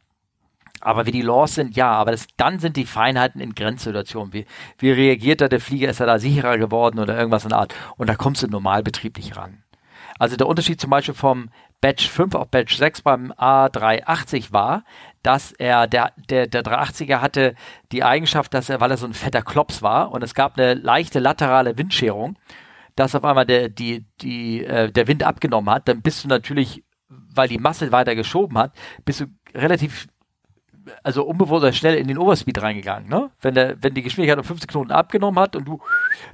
aber 0.79 1.07
wie 1.07 1.11
die 1.11 1.23
Laws 1.23 1.55
sind, 1.55 1.75
ja, 1.75 1.91
aber 1.91 2.11
das, 2.11 2.27
dann 2.37 2.59
sind 2.59 2.77
die 2.77 2.85
Feinheiten 2.85 3.41
in 3.41 3.55
Grenzsituationen. 3.55 4.31
Wie, 4.31 4.45
wie 4.77 4.91
reagiert 4.91 5.41
da 5.41 5.47
der 5.47 5.59
Flieger? 5.59 5.89
Ist 5.89 5.99
er 5.99 6.05
da 6.05 6.19
sicherer 6.19 6.59
geworden 6.59 6.99
oder 6.99 7.17
irgendwas 7.17 7.43
in 7.43 7.49
der 7.49 7.57
Art? 7.57 7.73
Und 7.97 8.07
da 8.07 8.15
kommst 8.15 8.43
du 8.43 8.45
im 8.45 8.51
Normalbetrieb 8.51 9.17
ran. 9.35 9.63
Also 10.19 10.35
der 10.35 10.47
Unterschied 10.47 10.79
zum 10.79 10.91
Beispiel 10.91 11.15
vom 11.15 11.49
Batch 11.81 12.09
5 12.09 12.35
auf 12.35 12.49
Batch 12.49 12.75
6 12.75 13.01
beim 13.01 13.31
A380 13.33 14.51
war, 14.51 14.83
dass 15.21 15.51
er, 15.51 15.87
der, 15.87 16.11
der, 16.29 16.47
der 16.47 16.63
380er 16.63 17.21
hatte 17.21 17.53
die 17.91 18.03
Eigenschaft, 18.03 18.53
dass 18.53 18.69
er, 18.69 18.81
weil 18.81 18.91
er 18.91 18.97
so 18.97 19.05
ein 19.05 19.13
fetter 19.13 19.43
Klops 19.43 19.81
war 19.81 20.11
und 20.11 20.23
es 20.23 20.33
gab 20.33 20.57
eine 20.57 20.73
leichte 20.73 21.19
laterale 21.19 21.77
Windscherung, 21.77 22.37
dass 22.95 23.13
auf 23.13 23.23
einmal 23.23 23.45
der, 23.45 23.69
die, 23.69 24.05
die, 24.21 24.63
äh, 24.65 24.91
der 24.91 25.07
Wind 25.07 25.23
abgenommen 25.23 25.69
hat, 25.69 25.87
dann 25.87 26.01
bist 26.01 26.23
du 26.23 26.27
natürlich, 26.27 26.83
weil 27.09 27.47
die 27.47 27.59
Masse 27.59 27.91
weiter 27.91 28.15
geschoben 28.15 28.57
hat, 28.57 28.73
bist 29.05 29.21
du 29.21 29.25
relativ 29.53 30.07
also 31.03 31.25
unbewusst 31.25 31.63
oder 31.63 31.73
schnell 31.73 31.95
in 31.95 32.07
den 32.07 32.17
Overspeed 32.17 32.61
reingegangen. 32.61 33.09
Ne? 33.09 33.29
Wenn, 33.41 33.53
der, 33.53 33.81
wenn 33.83 33.93
die 33.93 34.01
Geschwindigkeit 34.01 34.39
um 34.39 34.45
50 34.45 34.69
Knoten 34.69 34.91
abgenommen 34.91 35.39
hat 35.39 35.55
und 35.55 35.65
du, 35.65 35.79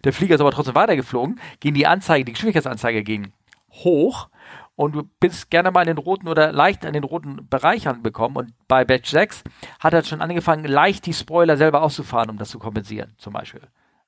der 0.04 0.14
Flieger 0.14 0.36
ist 0.36 0.42
aber 0.42 0.52
trotzdem 0.52 0.76
weitergeflogen, 0.76 1.40
ging 1.60 1.74
die 1.74 1.88
Anzeige, 1.88 2.24
die 2.24 2.34
Geschwindigkeitsanzeige 2.34 3.04
ging 3.04 3.34
hoch 3.72 4.30
und 4.76 4.96
du 4.96 5.04
bist 5.20 5.52
gerne 5.52 5.72
mal 5.72 5.82
in 5.82 5.96
den 5.96 5.98
roten 5.98 6.28
oder 6.28 6.52
leicht 6.52 6.84
in 6.84 6.94
den 6.94 7.04
roten 7.04 7.48
Bereich 7.48 7.88
anbekommen. 7.88 8.38
Und 8.38 8.54
bei 8.68 8.84
Batch 8.86 9.12
6 9.12 9.44
hat 9.80 9.94
er 9.94 10.04
schon 10.04 10.22
angefangen, 10.22 10.66
leicht 10.66 11.06
die 11.06 11.14
Spoiler 11.14 11.58
selber 11.58 11.82
auszufahren, 11.82 12.30
um 12.30 12.38
das 12.38 12.50
zu 12.50 12.60
kompensieren, 12.60 13.14
zum 13.18 13.34
Beispiel. 13.34 13.62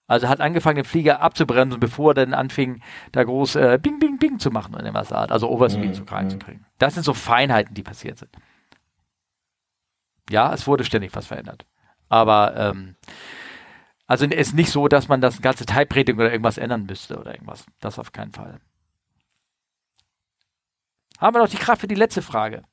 Also 0.07 0.27
hat 0.27 0.39
angefangen, 0.39 0.77
den 0.77 0.85
Flieger 0.85 1.21
abzubremsen, 1.21 1.79
bevor 1.79 2.11
er 2.11 2.25
dann 2.25 2.33
anfing, 2.33 2.81
da 3.11 3.23
groß 3.23 3.55
äh, 3.55 3.79
Bing, 3.81 3.99
Bing, 3.99 4.19
Bing 4.19 4.37
zu 4.37 4.51
machen 4.51 4.75
in 4.75 4.85
dem 4.85 4.95
Art, 4.95 5.31
also 5.31 5.49
Overspeed 5.49 5.89
mhm. 5.89 6.29
zu 6.29 6.37
kriegen. 6.37 6.65
Das 6.77 6.93
sind 6.93 7.03
so 7.03 7.13
Feinheiten, 7.13 7.73
die 7.73 7.83
passiert 7.83 8.19
sind. 8.19 8.31
Ja, 10.29 10.53
es 10.53 10.67
wurde 10.67 10.83
ständig 10.83 11.15
was 11.15 11.27
verändert. 11.27 11.65
Aber 12.09 12.55
ähm, 12.55 12.95
also 14.07 14.25
es 14.25 14.49
ist 14.49 14.53
nicht 14.53 14.71
so, 14.71 14.87
dass 14.87 15.07
man 15.07 15.21
das 15.21 15.41
ganze 15.41 15.65
Type-Rating 15.65 16.15
oder 16.15 16.31
irgendwas 16.31 16.59
ändern 16.59 16.85
müsste 16.85 17.19
oder 17.19 17.33
irgendwas. 17.33 17.65
Das 17.79 17.97
auf 17.97 18.11
keinen 18.11 18.31
Fall. 18.31 18.59
Haben 21.19 21.35
wir 21.35 21.41
noch 21.41 21.49
die 21.49 21.57
Kraft 21.57 21.81
für 21.81 21.87
die 21.87 21.95
letzte 21.95 22.21
Frage? 22.21 22.63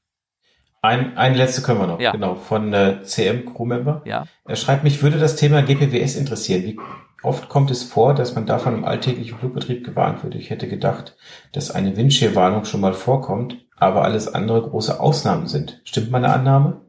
Ein, 0.85 1.17
eine 1.17 1.37
letzte 1.37 1.63
können 1.63 1.81
wir 1.81 1.87
noch, 1.87 2.01
ja. 2.01 2.11
genau, 2.11 2.35
von 2.35 2.73
äh, 2.73 3.03
CM 3.05 3.47
Crewmember. 3.47 4.03
Ja. 4.05 4.27
Er 4.45 4.57
schreibt, 4.57 4.83
mich 4.83 5.01
würde 5.01 5.19
das 5.19 5.37
Thema 5.37 5.63
GPWS 5.63 6.17
interessieren. 6.17 6.65
Wie 6.65 6.79
oft 7.23 7.49
kommt 7.49 7.71
es 7.71 7.85
vor, 7.85 8.15
dass 8.15 8.35
man 8.35 8.47
davon 8.47 8.75
im 8.75 8.85
alltäglichen 8.85 9.39
Flugbetrieb 9.39 9.85
gewarnt 9.85 10.25
wird? 10.25 10.35
Ich 10.35 10.51
hätte 10.51 10.69
gedacht, 10.69 11.17
dass 11.53 11.71
eine 11.71 11.97
Windschirwarnung 11.97 12.65
schon 12.65 12.81
mal 12.81 12.95
vorkommt, 12.95 13.65
aber 13.77 14.03
alles 14.03 14.27
andere 14.35 14.61
große 14.63 14.99
Ausnahmen 14.99 15.47
sind. 15.47 15.81
Stimmt 15.85 16.11
meine 16.11 16.33
Annahme? 16.33 16.81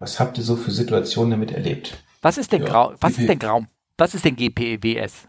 Was 0.00 0.18
habt 0.18 0.36
ihr 0.38 0.44
so 0.44 0.56
für 0.56 0.72
Situationen 0.72 1.30
damit 1.30 1.52
erlebt? 1.52 2.02
Was 2.22 2.36
ist 2.36 2.50
denn 2.52 2.62
ja, 2.62 2.68
Grau, 2.68 2.94
was 3.00 3.16
ist 3.16 3.28
denn 3.28 3.38
Grau, 3.38 3.64
was 3.96 4.14
ist 4.14 4.24
denn 4.24 4.34
GPWS? 4.34 5.28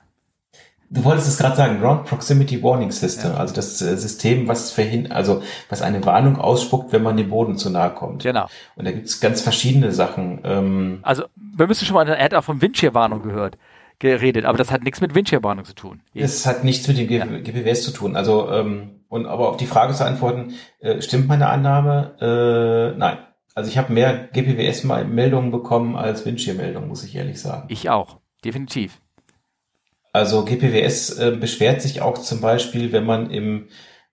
Du 0.94 1.06
wolltest 1.06 1.30
es 1.30 1.38
gerade 1.38 1.56
sagen, 1.56 1.80
Ground 1.80 2.06
Proximity 2.06 2.62
Warning 2.62 2.92
System, 2.92 3.32
ja. 3.32 3.38
also 3.38 3.54
das 3.56 3.82
äh, 3.82 3.96
System, 3.96 4.50
was 4.50 4.72
verhindert, 4.72 5.14
also 5.14 5.42
was 5.70 5.82
eine 5.82 6.06
Warnung 6.06 6.38
ausspuckt, 6.38 6.92
wenn 6.92 7.02
man 7.02 7.16
dem 7.16 7.30
Boden 7.30 7.58
zu 7.58 7.70
nahe 7.70 7.92
kommt. 7.92 8.24
Genau. 8.24 8.48
Und 8.76 8.86
da 8.86 8.92
gibt 8.92 9.08
es 9.08 9.22
ganz 9.22 9.42
verschiedene 9.42 9.94
Sachen. 9.94 10.42
Ähm 10.44 11.00
also 11.04 11.24
wir 11.36 11.68
müssen 11.68 11.86
schon 11.86 11.94
mal, 11.94 12.08
er 12.08 12.24
hat 12.24 12.34
auch 12.34 12.44
von 12.44 12.62
Windschirwarnung 12.62 13.22
gehört, 13.22 13.58
geredet, 14.00 14.44
aber 14.44 14.58
das 14.58 14.70
hat 14.70 14.84
nichts 14.84 15.00
mit 15.00 15.16
Windschirwarnung 15.16 15.64
zu 15.64 15.76
tun. 15.76 16.02
Es 16.14 16.46
hat 16.46 16.66
nichts 16.66 16.88
mit 16.90 16.98
dem 16.98 17.10
ja. 17.10 17.26
GPWS 17.26 17.84
zu 17.84 17.92
tun. 17.92 18.18
Also 18.18 18.52
ähm, 18.52 19.02
und 19.08 19.26
aber 19.26 19.50
auf 19.50 19.58
die 19.58 19.66
Frage 19.68 19.94
zu 19.94 20.06
antworten, 20.06 20.54
äh, 20.80 21.02
stimmt 21.02 21.28
meine 21.28 21.48
Annahme? 21.48 22.16
Äh, 22.94 22.98
nein. 22.98 23.18
Also 23.54 23.70
ich 23.70 23.78
habe 23.78 23.92
mehr 23.92 24.30
GPWS-Meldungen 24.32 25.52
bekommen 25.52 25.96
als 25.96 26.26
Windschirmmeldungen, 26.26 26.88
muss 26.88 27.04
ich 27.04 27.16
ehrlich 27.16 27.42
sagen. 27.42 27.66
Ich 27.68 27.90
auch, 27.90 28.20
definitiv. 28.46 29.01
Also 30.14 30.44
GPWS 30.44 31.18
äh, 31.18 31.32
beschwert 31.32 31.82
sich 31.82 32.02
auch 32.02 32.18
zum 32.18 32.42
Beispiel, 32.42 32.92
wenn 32.92 33.06
man 33.06 33.32
im, 33.32 33.68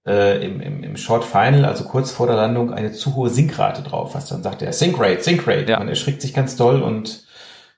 äh, 0.06 0.44
im, 0.44 0.60
im, 0.60 0.82
im 0.84 0.96
Short 0.96 1.24
Final, 1.24 1.64
also 1.64 1.84
kurz 1.84 2.12
vor 2.12 2.26
der 2.26 2.36
Landung, 2.36 2.72
eine 2.72 2.92
zu 2.92 3.16
hohe 3.16 3.30
Sinkrate 3.30 3.82
drauf 3.82 4.14
hat. 4.14 4.30
Dann 4.30 4.42
sagt 4.42 4.62
er 4.62 4.72
Sink 4.72 4.98
Rate, 4.98 5.22
Sink 5.22 5.46
Rate. 5.46 5.70
Ja. 5.70 5.78
Man 5.78 5.88
erschrickt 5.88 6.22
sich 6.22 6.34
ganz 6.34 6.56
doll 6.56 6.82
und 6.82 7.26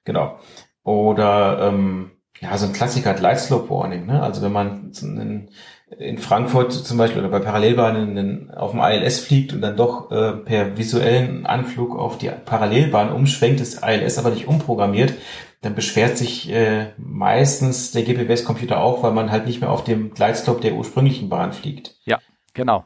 genau. 0.04 0.38
Oder 0.82 1.68
ähm, 1.68 2.10
ja, 2.40 2.56
so 2.56 2.66
ein 2.66 2.72
Klassiker 2.72 3.10
hat 3.10 3.20
Light 3.20 3.40
Slope 3.40 3.70
Warning. 3.70 4.06
Ne? 4.06 4.22
Also 4.22 4.42
wenn 4.42 4.52
man 4.52 4.92
einen 5.02 5.50
in 5.98 6.18
Frankfurt 6.18 6.72
zum 6.72 6.98
Beispiel 6.98 7.20
oder 7.20 7.30
bei 7.30 7.40
Parallelbahnen 7.40 8.50
auf 8.52 8.70
dem 8.70 8.80
ILS 8.80 9.20
fliegt 9.20 9.52
und 9.52 9.60
dann 9.60 9.76
doch 9.76 10.10
äh, 10.12 10.32
per 10.32 10.78
visuellen 10.78 11.46
Anflug 11.46 11.98
auf 11.98 12.16
die 12.16 12.30
Parallelbahn 12.44 13.12
umschwenkt, 13.12 13.60
ist 13.60 13.82
ILS 13.84 14.18
aber 14.18 14.30
nicht 14.30 14.46
umprogrammiert, 14.46 15.14
dann 15.60 15.74
beschwert 15.74 16.16
sich 16.16 16.50
äh, 16.50 16.92
meistens 16.96 17.92
der 17.92 18.02
GPWS-Computer 18.02 18.80
auch, 18.80 19.02
weil 19.02 19.12
man 19.12 19.30
halt 19.30 19.46
nicht 19.46 19.60
mehr 19.60 19.70
auf 19.70 19.84
dem 19.84 20.14
Gleitslope 20.14 20.60
der 20.60 20.74
ursprünglichen 20.74 21.28
Bahn 21.28 21.52
fliegt. 21.52 21.96
Ja, 22.04 22.18
genau. 22.54 22.84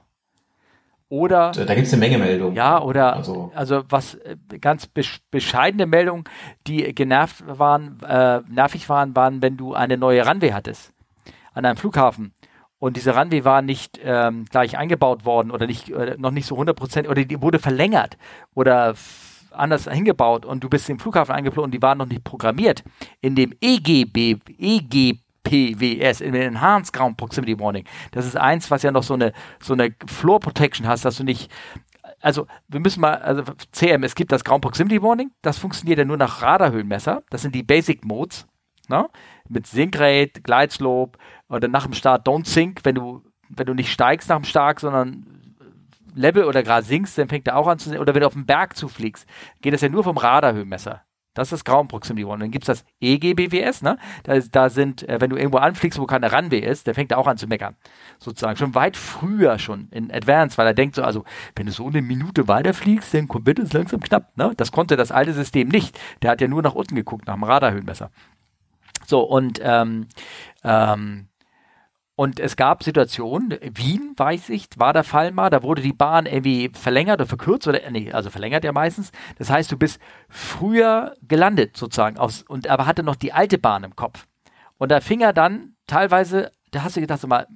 Oder 1.09 1.53
da 1.53 1.75
gibt 1.75 1.87
es 1.87 1.93
eine 1.93 2.01
Menge 2.01 2.19
Meldungen. 2.19 2.57
Ja, 2.57 2.83
oder 2.83 3.15
also, 3.15 3.53
also 3.55 3.85
was 3.89 4.15
äh, 4.15 4.37
ganz 4.61 4.89
bescheidene 5.31 5.87
Meldungen, 5.87 6.25
die 6.67 6.93
genervt 6.95 7.45
waren, 7.47 8.01
äh, 8.03 8.41
nervig 8.49 8.89
waren, 8.89 9.15
waren, 9.15 9.41
wenn 9.41 9.57
du 9.57 9.75
eine 9.75 9.97
neue 9.97 10.27
Runway 10.27 10.51
hattest 10.51 10.93
an 11.53 11.65
einem 11.65 11.77
Flughafen 11.77 12.35
und 12.85 12.97
diese 12.97 13.17
Runway 13.17 13.45
war 13.45 13.63
nicht 13.63 14.01
ähm, 14.03 14.45
gleich 14.51 14.77
eingebaut 14.77 15.25
worden 15.25 15.51
oder 15.51 15.67
nicht 15.67 15.89
äh, 15.91 16.17
noch 16.19 16.33
nicht 16.33 16.47
so 16.47 16.59
100% 16.59 17.09
oder 17.09 17.25
die 17.25 17.41
wurde 17.41 17.59
verlängert 17.59 18.19
oder 18.55 18.95
anders 19.55 19.89
hingebaut 19.91 20.45
und 20.45 20.63
du 20.63 20.69
bist 20.69 20.89
im 20.91 20.99
Flughafen 20.99 21.35
eingeflogen 21.35 21.69
und 21.69 21.75
die 21.75 21.83
waren 21.83 21.99
noch 21.99 22.07
nicht 22.07 22.25
programmiert. 22.25 22.83
In 23.21 23.35
dem 23.35 23.55
EGB, 23.61 24.39
EGPWS, 24.59 26.21
in 26.21 26.33
dem 26.33 26.43
Enhanced 26.43 26.93
Ground 26.93 27.17
Proximity 27.17 27.59
Warning, 27.59 27.85
das 28.13 28.27
ist 28.27 28.37
eins, 28.37 28.71
was 28.71 28.83
ja 28.83 28.91
noch 28.91 29.03
so 29.03 29.15
eine, 29.15 29.33
so 29.61 29.75
eine 29.75 29.95
Floor 30.07 30.41
Protection 30.41 30.87
hast, 30.87 31.05
dass 31.05 31.17
du 31.17 31.25
nicht 31.25 31.51
also 32.21 32.47
wir 32.69 32.81
müssen 32.81 33.01
mal, 33.01 33.17
also 33.17 33.43
CM, 33.71 34.03
es 34.03 34.15
gibt 34.15 34.33
das 34.33 34.45
Ground 34.45 34.63
Proximity 34.63 35.03
Warning, 35.03 35.31
das 35.43 35.59
funktioniert 35.59 35.99
ja 35.99 36.05
nur 36.07 36.17
nach 36.17 36.41
Radarhöhenmesser, 36.41 37.23
das 37.29 37.43
sind 37.43 37.55
die 37.55 37.63
Basic 37.63 38.05
Modes, 38.05 38.47
ne? 38.89 39.09
mit 39.49 39.67
Sinkrate, 39.67 40.41
Glideslope 40.43 41.19
oder 41.49 41.69
nach 41.69 41.85
dem 41.85 41.93
Start 41.93 42.27
Don't 42.27 42.47
Sink, 42.47 42.81
wenn 42.85 42.95
du, 42.95 43.23
wenn 43.51 43.67
du 43.67 43.75
nicht 43.75 43.93
steigst 43.93 44.31
nach 44.31 44.37
dem 44.37 44.45
Start, 44.45 44.81
sondern 44.81 45.34
Level 46.15 46.45
oder 46.45 46.63
gerade 46.63 46.87
sinkst, 46.87 47.19
dann 47.19 47.29
fängt 47.29 47.49
er 47.49 47.57
auch 47.57 47.67
an 47.67 47.79
zu 47.79 47.91
sehen. 47.91 47.99
Oder 47.99 48.15
wenn 48.15 48.21
du 48.21 48.27
auf 48.27 48.35
den 48.35 48.47
Berg 48.47 48.77
zufliegst, 48.77 49.27
geht 49.61 49.75
das 49.75 49.81
ja 49.81 49.89
nur 49.89 50.05
vom 50.05 50.17
Radarhöhenmesser. 50.17 51.03
Das 51.35 51.51
ist 51.51 51.65
Ground 51.65 51.91
Proximity 51.91 52.25
One. 52.25 52.39
Dann 52.39 52.53
gibt 52.53 52.63
es 52.63 52.79
das 52.79 52.85
EGBWS, 53.01 53.83
ne? 53.83 53.99
Da, 54.23 54.39
da 54.39 54.71
sind, 54.71 55.07
äh, 55.09 55.21
wenn 55.21 55.31
du 55.31 55.37
irgendwo 55.37 55.59
anfliegst, 55.59 55.99
wo 55.99 56.07
keine 56.07 56.33
Runway 56.33 56.61
ist, 56.61 56.87
dann 56.87 56.95
fängt 56.95 57.11
er 57.11 57.19
auch 57.19 57.27
an 57.27 57.37
zu 57.37 57.49
meckern. 57.49 57.75
Sozusagen. 58.21 58.57
Schon 58.57 58.77
weit 58.77 58.97
früher 58.97 59.59
schon 59.59 59.89
in 59.91 60.13
Advance, 60.13 60.57
weil 60.57 60.69
er 60.69 60.75
denkt 60.75 60.95
so, 60.95 61.03
also, 61.03 61.25
wenn 61.57 61.67
du 61.67 61.73
so 61.73 61.89
eine 61.89 62.03
Minute 62.03 62.47
weiterfliegst, 62.47 63.13
dann 63.13 63.29
wird 63.29 63.59
es 63.59 63.73
langsam 63.73 64.01
knapp, 64.01 64.37
ne? 64.37 64.53
Das 64.57 64.71
konnte 64.71 64.97
das 64.97 65.11
alte 65.11 65.33
System 65.33 65.69
nicht. 65.69 65.99
Der 66.23 66.31
hat 66.31 66.41
ja 66.41 66.47
nur 66.47 66.63
nach 66.63 66.75
unten 66.75 66.95
geguckt, 66.95 67.27
nach 67.27 67.35
dem 67.35 67.43
Radarhöhenmesser. 67.43 68.11
So, 69.05 69.21
und, 69.21 69.61
ähm, 69.63 70.07
ähm, 70.63 71.29
und 72.17 72.39
es 72.39 72.57
gab 72.57 72.83
Situationen, 72.85 73.59
Wien, 73.61 74.13
weiß 74.17 74.49
ich, 74.51 74.69
war 74.77 74.93
der 74.93 75.05
Fall 75.05 75.33
mal, 75.33 75.51
da 75.51 75.63
wurde 75.63 75.83
die 75.83 75.93
Bahn 75.93 76.27
irgendwie 76.27 76.71
verlängert 76.73 77.21
oder 77.21 77.27
verkürzt, 77.29 77.67
oder, 77.67 77.81
nee, 77.91 78.13
also 78.13 78.31
verlängert 78.31 78.65
ja 78.65 78.73
meistens. 78.73 79.11
Das 79.39 79.51
heißt, 79.51 79.71
du 79.73 79.77
bist 79.77 80.01
früher 80.29 81.15
gelandet 81.23 81.77
sozusagen, 81.77 82.19
aus, 82.19 82.43
und 82.43 82.69
aber 82.69 82.87
hatte 82.87 83.03
noch 83.03 83.17
die 83.17 83.33
alte 83.33 83.59
Bahn 83.59 83.85
im 83.85 83.97
Kopf. 83.97 84.27
Und 84.79 84.91
da 84.91 85.01
fing 85.01 85.21
er 85.21 85.33
dann 85.33 85.75
teilweise, 85.87 86.51
da 86.71 86.83
hast 86.85 86.97
du 86.97 87.01
gedacht, 87.01 87.21
so 87.21 87.27
mal, 87.27 87.47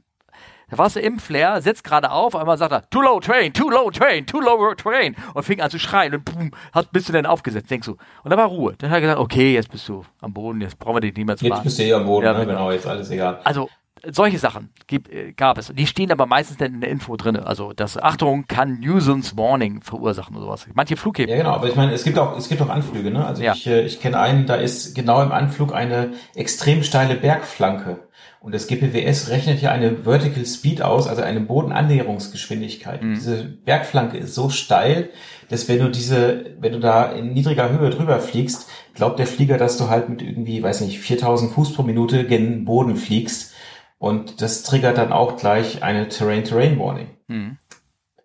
Da 0.70 0.76
warst 0.76 0.96
du 0.96 1.00
im 1.00 1.18
Flair, 1.18 1.62
setzt 1.62 1.82
gerade 1.82 2.10
auf, 2.10 2.36
einmal 2.36 2.58
sagt 2.58 2.72
er, 2.72 2.90
too 2.90 3.00
low 3.00 3.20
train, 3.20 3.52
too 3.54 3.70
low 3.70 3.90
train, 3.90 4.26
too 4.26 4.38
low 4.40 4.74
train. 4.74 5.16
Und 5.32 5.42
fing 5.44 5.62
an 5.62 5.70
zu 5.70 5.78
schreien 5.78 6.14
und 6.14 6.24
boom, 6.26 6.50
hast, 6.72 6.92
bist 6.92 7.08
du 7.08 7.12
dann 7.14 7.24
aufgesetzt, 7.24 7.70
denkst 7.70 7.86
du. 7.86 7.96
Und 8.22 8.30
da 8.30 8.36
war 8.36 8.46
Ruhe. 8.48 8.74
Dann 8.76 8.90
hat 8.90 8.98
er 8.98 9.00
gesagt, 9.00 9.18
okay, 9.20 9.54
jetzt 9.54 9.70
bist 9.70 9.88
du 9.88 10.04
am 10.20 10.34
Boden, 10.34 10.60
jetzt 10.60 10.78
brauchen 10.78 10.96
wir 10.96 11.00
dich 11.00 11.16
nicht 11.16 11.26
mehr 11.26 11.36
zu 11.38 11.46
Jetzt 11.46 11.62
bist 11.62 11.78
du 11.78 11.84
eh 11.84 11.94
am 11.94 12.04
Boden, 12.04 12.26
Ja, 12.26 12.32
ne? 12.34 12.40
genau. 12.40 12.52
genau, 12.58 12.72
jetzt 12.72 12.86
alles 12.86 13.10
egal. 13.10 13.40
Also 13.44 13.70
solche 14.10 14.38
Sachen 14.38 14.70
gibt, 14.86 15.12
äh, 15.12 15.32
gab 15.32 15.58
es. 15.58 15.72
Die 15.74 15.86
stehen 15.86 16.10
aber 16.12 16.26
meistens 16.26 16.56
dann 16.58 16.74
in 16.74 16.80
der 16.80 16.90
Info 16.90 17.16
drin. 17.16 17.36
Also 17.36 17.72
das 17.72 17.96
Achtung 17.96 18.46
kann 18.46 18.80
Nuisance 18.80 19.36
Warning 19.36 19.82
verursachen 19.82 20.36
oder 20.36 20.46
sowas. 20.46 20.66
Manche 20.74 20.96
Flughäfen. 20.96 21.30
Ja, 21.30 21.36
genau, 21.36 21.52
aber 21.52 21.68
ich 21.68 21.76
meine, 21.76 21.92
es 21.92 22.04
gibt 22.04 22.18
auch, 22.18 22.36
es 22.36 22.48
gibt 22.48 22.60
auch 22.62 22.68
Anflüge, 22.68 23.10
ne? 23.10 23.26
Also 23.26 23.42
Ja. 23.42 23.52
ich, 23.54 23.66
äh, 23.66 23.82
ich 23.84 24.00
kenne 24.00 24.18
einen, 24.18 24.46
da 24.46 24.56
ist 24.56 24.94
genau 24.94 25.22
im 25.22 25.32
Anflug 25.32 25.74
eine 25.74 26.12
extrem 26.34 26.82
steile 26.82 27.14
Bergflanke. 27.14 28.08
Und 28.40 28.54
das 28.54 28.68
GPWS 28.68 29.30
rechnet 29.30 29.60
ja 29.60 29.72
eine 29.72 30.04
Vertical 30.04 30.46
Speed 30.46 30.80
aus, 30.80 31.08
also 31.08 31.22
eine 31.22 31.40
Bodenannäherungsgeschwindigkeit. 31.40 33.02
Mhm. 33.02 33.14
Diese 33.14 33.44
Bergflanke 33.44 34.16
ist 34.16 34.34
so 34.34 34.48
steil, 34.48 35.10
dass 35.48 35.68
wenn 35.68 35.80
du 35.80 35.88
diese, 35.90 36.56
wenn 36.60 36.72
du 36.72 36.78
da 36.78 37.10
in 37.10 37.32
niedriger 37.32 37.70
Höhe 37.70 37.90
drüber 37.90 38.20
fliegst, 38.20 38.68
glaubt 38.94 39.18
der 39.18 39.26
Flieger, 39.26 39.58
dass 39.58 39.76
du 39.76 39.88
halt 39.88 40.08
mit 40.08 40.22
irgendwie, 40.22 40.62
weiß 40.62 40.82
nicht, 40.82 41.00
4000 41.00 41.52
Fuß 41.52 41.74
pro 41.74 41.82
Minute 41.82 42.24
gen 42.24 42.48
den 42.52 42.64
Boden 42.64 42.96
fliegst. 42.96 43.54
Und 43.98 44.40
das 44.40 44.62
triggert 44.62 44.98
dann 44.98 45.12
auch 45.12 45.36
gleich 45.36 45.82
eine 45.82 46.08
Terrain-Terrain-Warning. 46.08 47.08
Mhm. 47.26 47.58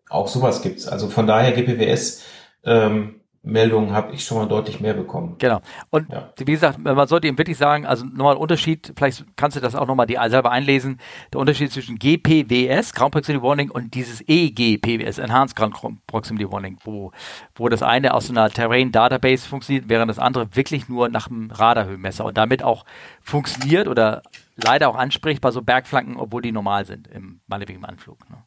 Auch 0.10 0.28
sowas 0.28 0.62
gibt's. 0.62 0.88
Also 0.88 1.10
von 1.10 1.26
daher 1.26 1.52
GPWS 1.54 2.24
ähm, 2.64 3.22
Meldungen 3.44 3.92
habe 3.92 4.14
ich 4.14 4.24
schon 4.24 4.38
mal 4.38 4.48
deutlich 4.48 4.80
mehr 4.80 4.94
bekommen. 4.94 5.36
Genau. 5.38 5.60
Und 5.90 6.10
Ja. 6.10 6.32
wie 6.38 6.46
gesagt, 6.46 6.80
man 6.80 7.08
sollte 7.08 7.28
ihm 7.28 7.38
wirklich 7.38 7.58
sagen, 7.58 7.86
also 7.86 8.06
nochmal 8.06 8.36
ein 8.36 8.42
Unterschied, 8.42 8.94
vielleicht 8.96 9.26
kannst 9.36 9.58
du 9.58 9.62
das 9.62 9.76
auch 9.76 9.86
nochmal 9.86 10.08
die 10.08 10.18
selber 10.28 10.50
einlesen, 10.52 11.00
der 11.34 11.42
Unterschied 11.42 11.72
zwischen 11.72 12.00
GPWS, 12.00 12.94
Ground 12.94 13.12
Proximity 13.12 13.44
Warning, 13.44 13.70
und 13.70 13.94
dieses 13.96 14.24
EGPWS, 14.26 15.18
Enhanced 15.18 15.58
Ground 15.58 15.76
Proximity 16.08 16.50
Warning, 16.50 16.78
wo, 16.86 17.12
wo 17.56 17.68
das 17.68 17.84
eine 17.84 18.14
aus 18.14 18.30
einer 18.30 18.50
Terrain 18.50 18.94
Database 18.94 19.48
funktioniert, 19.48 19.90
während 19.90 20.10
das 20.10 20.20
andere 20.20 20.56
wirklich 20.56 20.88
nur 20.88 21.10
nach 21.10 21.28
dem 21.28 21.52
Radarhöhenmesser 21.52 22.24
und 22.24 22.38
damit 22.38 22.64
auch 22.64 22.86
funktioniert 23.22 23.90
oder 23.90 24.24
leider 24.56 24.88
auch 24.88 24.96
anspricht 24.96 25.42
bei 25.42 25.52
so 25.52 25.62
Bergflanken, 25.62 26.16
obwohl 26.16 26.42
die 26.42 26.54
normal 26.54 26.86
sind 26.86 27.08
im 27.10 27.42
im 27.50 27.86
Anflug. 27.86 28.30
Ne? 28.30 28.38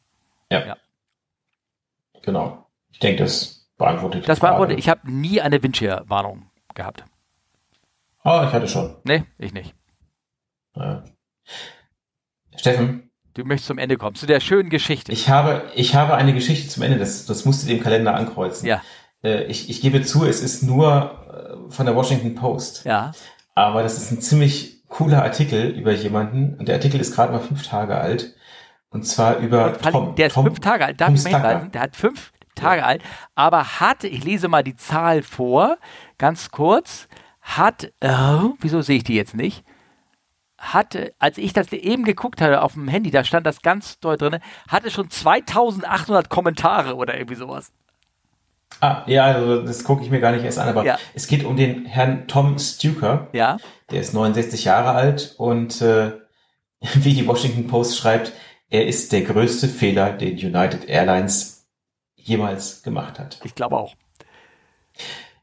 Ja. 0.51 0.65
Ja. 0.65 0.77
Genau. 2.23 2.65
Ich 2.91 2.99
denke, 2.99 3.23
das 3.23 3.66
beantwortet 3.77 4.27
Das 4.27 4.39
beantwortet, 4.39 4.79
ich 4.79 4.89
habe 4.89 5.09
nie 5.11 5.41
eine 5.41 5.61
Windschirwarnung 5.61 6.49
gehabt. 6.73 7.03
Ah, 8.23 8.45
ich 8.47 8.53
hatte 8.53 8.67
schon. 8.67 8.95
Nee, 9.03 9.23
ich 9.37 9.53
nicht. 9.53 9.73
Ja. 10.75 11.03
Steffen, 12.55 13.03
Du 13.33 13.43
möchtest 13.45 13.67
zum 13.67 13.77
Ende 13.77 13.97
kommen, 13.97 14.15
zu 14.15 14.25
der 14.25 14.39
schönen 14.39 14.71
Geschichte. 14.71 15.11
ich 15.11 15.29
habe, 15.29 15.61
ich 15.75 15.93
habe 15.93 16.15
eine 16.15 16.33
Geschichte 16.33 16.69
zum 16.69 16.81
Ende. 16.81 16.97
Das, 16.97 17.27
das 17.27 17.45
musst 17.45 17.61
du 17.63 17.67
dem 17.67 17.79
Kalender 17.81 18.15
ankreuzen. 18.15 18.67
ja, 18.67 18.81
Äh, 19.23 19.43
ich, 19.43 19.69
ich 19.69 19.79
gebe 19.81 20.01
zu, 20.01 20.25
es 20.25 20.41
ist 20.41 20.63
nur 20.63 21.67
äh, 21.67 21.71
von 21.71 21.85
der 21.85 21.95
Washington 21.95 22.33
Post. 22.35 22.83
ja. 22.85 23.11
Aber 23.53 23.81
das 23.83 23.97
ist 23.97 24.11
ein 24.11 24.21
ziemlich 24.21 24.83
cooler 24.87 25.23
Artikel 25.23 25.69
über 25.71 25.91
jemanden. 25.91 26.55
Und 26.59 26.67
der 26.67 26.75
Artikel 26.75 26.99
ist 27.01 27.15
gerade 27.15 27.31
mal 27.31 27.39
fünf 27.39 27.67
Tage 27.67 27.95
alt. 27.95 28.35
Und 28.89 29.03
zwar 29.03 29.37
über 29.37 29.73
Tom. 29.79 30.15
der 30.15 30.27
ist 30.27 30.33
Tom, 30.33 30.45
fünf 30.45 30.59
Tage 30.59 30.85
alt, 30.85 31.01
darf 31.01 31.07
Tom 31.07 31.15
ich 31.15 31.23
mal 31.23 31.29
hinweisen, 31.33 31.71
der 31.71 31.81
hat 31.81 31.95
fünf 31.95 32.31
Tage 32.57 32.83
alt, 32.85 33.01
aber 33.35 33.79
hat, 33.79 34.03
ich 34.03 34.23
lese 34.23 34.47
mal 34.47 34.63
die 34.63 34.75
Zahl 34.75 35.23
vor, 35.23 35.77
ganz 36.17 36.51
kurz, 36.51 37.07
hat, 37.41 37.91
oh, 38.03 38.51
wieso 38.59 38.81
sehe 38.81 38.97
ich 38.97 39.03
die 39.03 39.15
jetzt 39.15 39.35
nicht? 39.35 39.63
Hatte, 40.57 41.13
als 41.19 41.37
ich 41.37 41.53
das 41.53 41.71
eben 41.71 42.03
geguckt 42.03 42.41
hatte 42.41 42.61
auf 42.63 42.73
dem 42.73 42.87
Handy, 42.87 43.11
da 43.11 43.23
stand 43.23 43.45
das 43.45 43.61
ganz 43.61 43.99
doll 43.99 44.17
drin, 44.17 44.39
hatte 44.69 44.89
schon 44.89 45.09
2800 45.09 46.29
Kommentare 46.29 46.95
oder 46.95 47.15
irgendwie 47.15 47.35
sowas. 47.35 47.71
Ah, 48.81 49.03
ja, 49.05 49.25
also 49.25 49.61
das 49.63 49.83
gucke 49.83 50.03
ich 50.03 50.09
mir 50.09 50.19
gar 50.19 50.31
nicht 50.31 50.43
erst 50.43 50.59
an, 50.59 50.67
aber 50.67 50.83
Ja. 50.83 50.97
es 51.13 51.27
geht 51.27 51.45
um 51.45 51.55
den 51.55 51.85
Herrn 51.85 52.27
Tom 52.27 52.59
Stuker. 52.59 53.27
Ja, 53.33 53.57
Der 53.91 54.01
ist 54.01 54.13
69 54.13 54.65
Jahre 54.65 54.91
alt 54.91 55.35
und 55.37 55.81
äh, 55.81 56.11
wie 56.95 57.13
die 57.13 57.27
Washington 57.27 57.67
Post 57.67 57.97
schreibt, 57.97 58.33
er 58.69 58.85
ist 58.85 59.11
der 59.13 59.21
größte 59.21 59.67
Fehler, 59.67 60.11
den 60.11 60.35
United 60.37 60.89
Airlines 60.89 61.56
jemals 62.27 62.83
gemacht 62.83 63.19
hat. 63.19 63.39
ich 63.43 63.55
glaube 63.55 63.77
auch. 63.77 63.95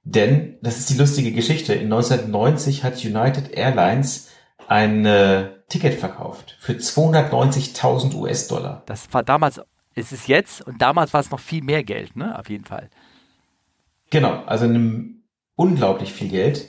Denn, 0.05 0.59
das 0.61 0.79
ist 0.79 0.91
die 0.91 0.99
lustige 0.99 1.33
Geschichte, 1.33 1.73
in 1.73 1.93
1990 1.93 2.85
hat 2.85 3.03
United 3.05 3.53
Airlines 3.53 4.29
ein 4.69 5.07
äh, 5.07 5.51
Ticket 5.69 5.95
verkauft 5.95 6.57
für 6.61 6.73
290.000 6.73 8.15
US-Dollar. 8.15 8.83
Das 8.87 9.13
war 9.13 9.23
damals, 9.23 9.61
es 9.95 10.13
ist 10.13 10.29
jetzt 10.29 10.61
und 10.67 10.83
damals 10.83 11.15
war 11.15 11.21
es 11.21 11.31
noch 11.31 11.41
viel 11.41 11.63
mehr 11.63 11.85
Geld, 11.85 12.17
ne? 12.17 12.39
Auf 12.39 12.51
jeden 12.51 12.65
Fall. 12.65 12.91
Genau, 14.11 14.45
also 14.45 14.69
unglaublich 15.57 16.13
viel 16.13 16.29
Geld. 16.29 16.69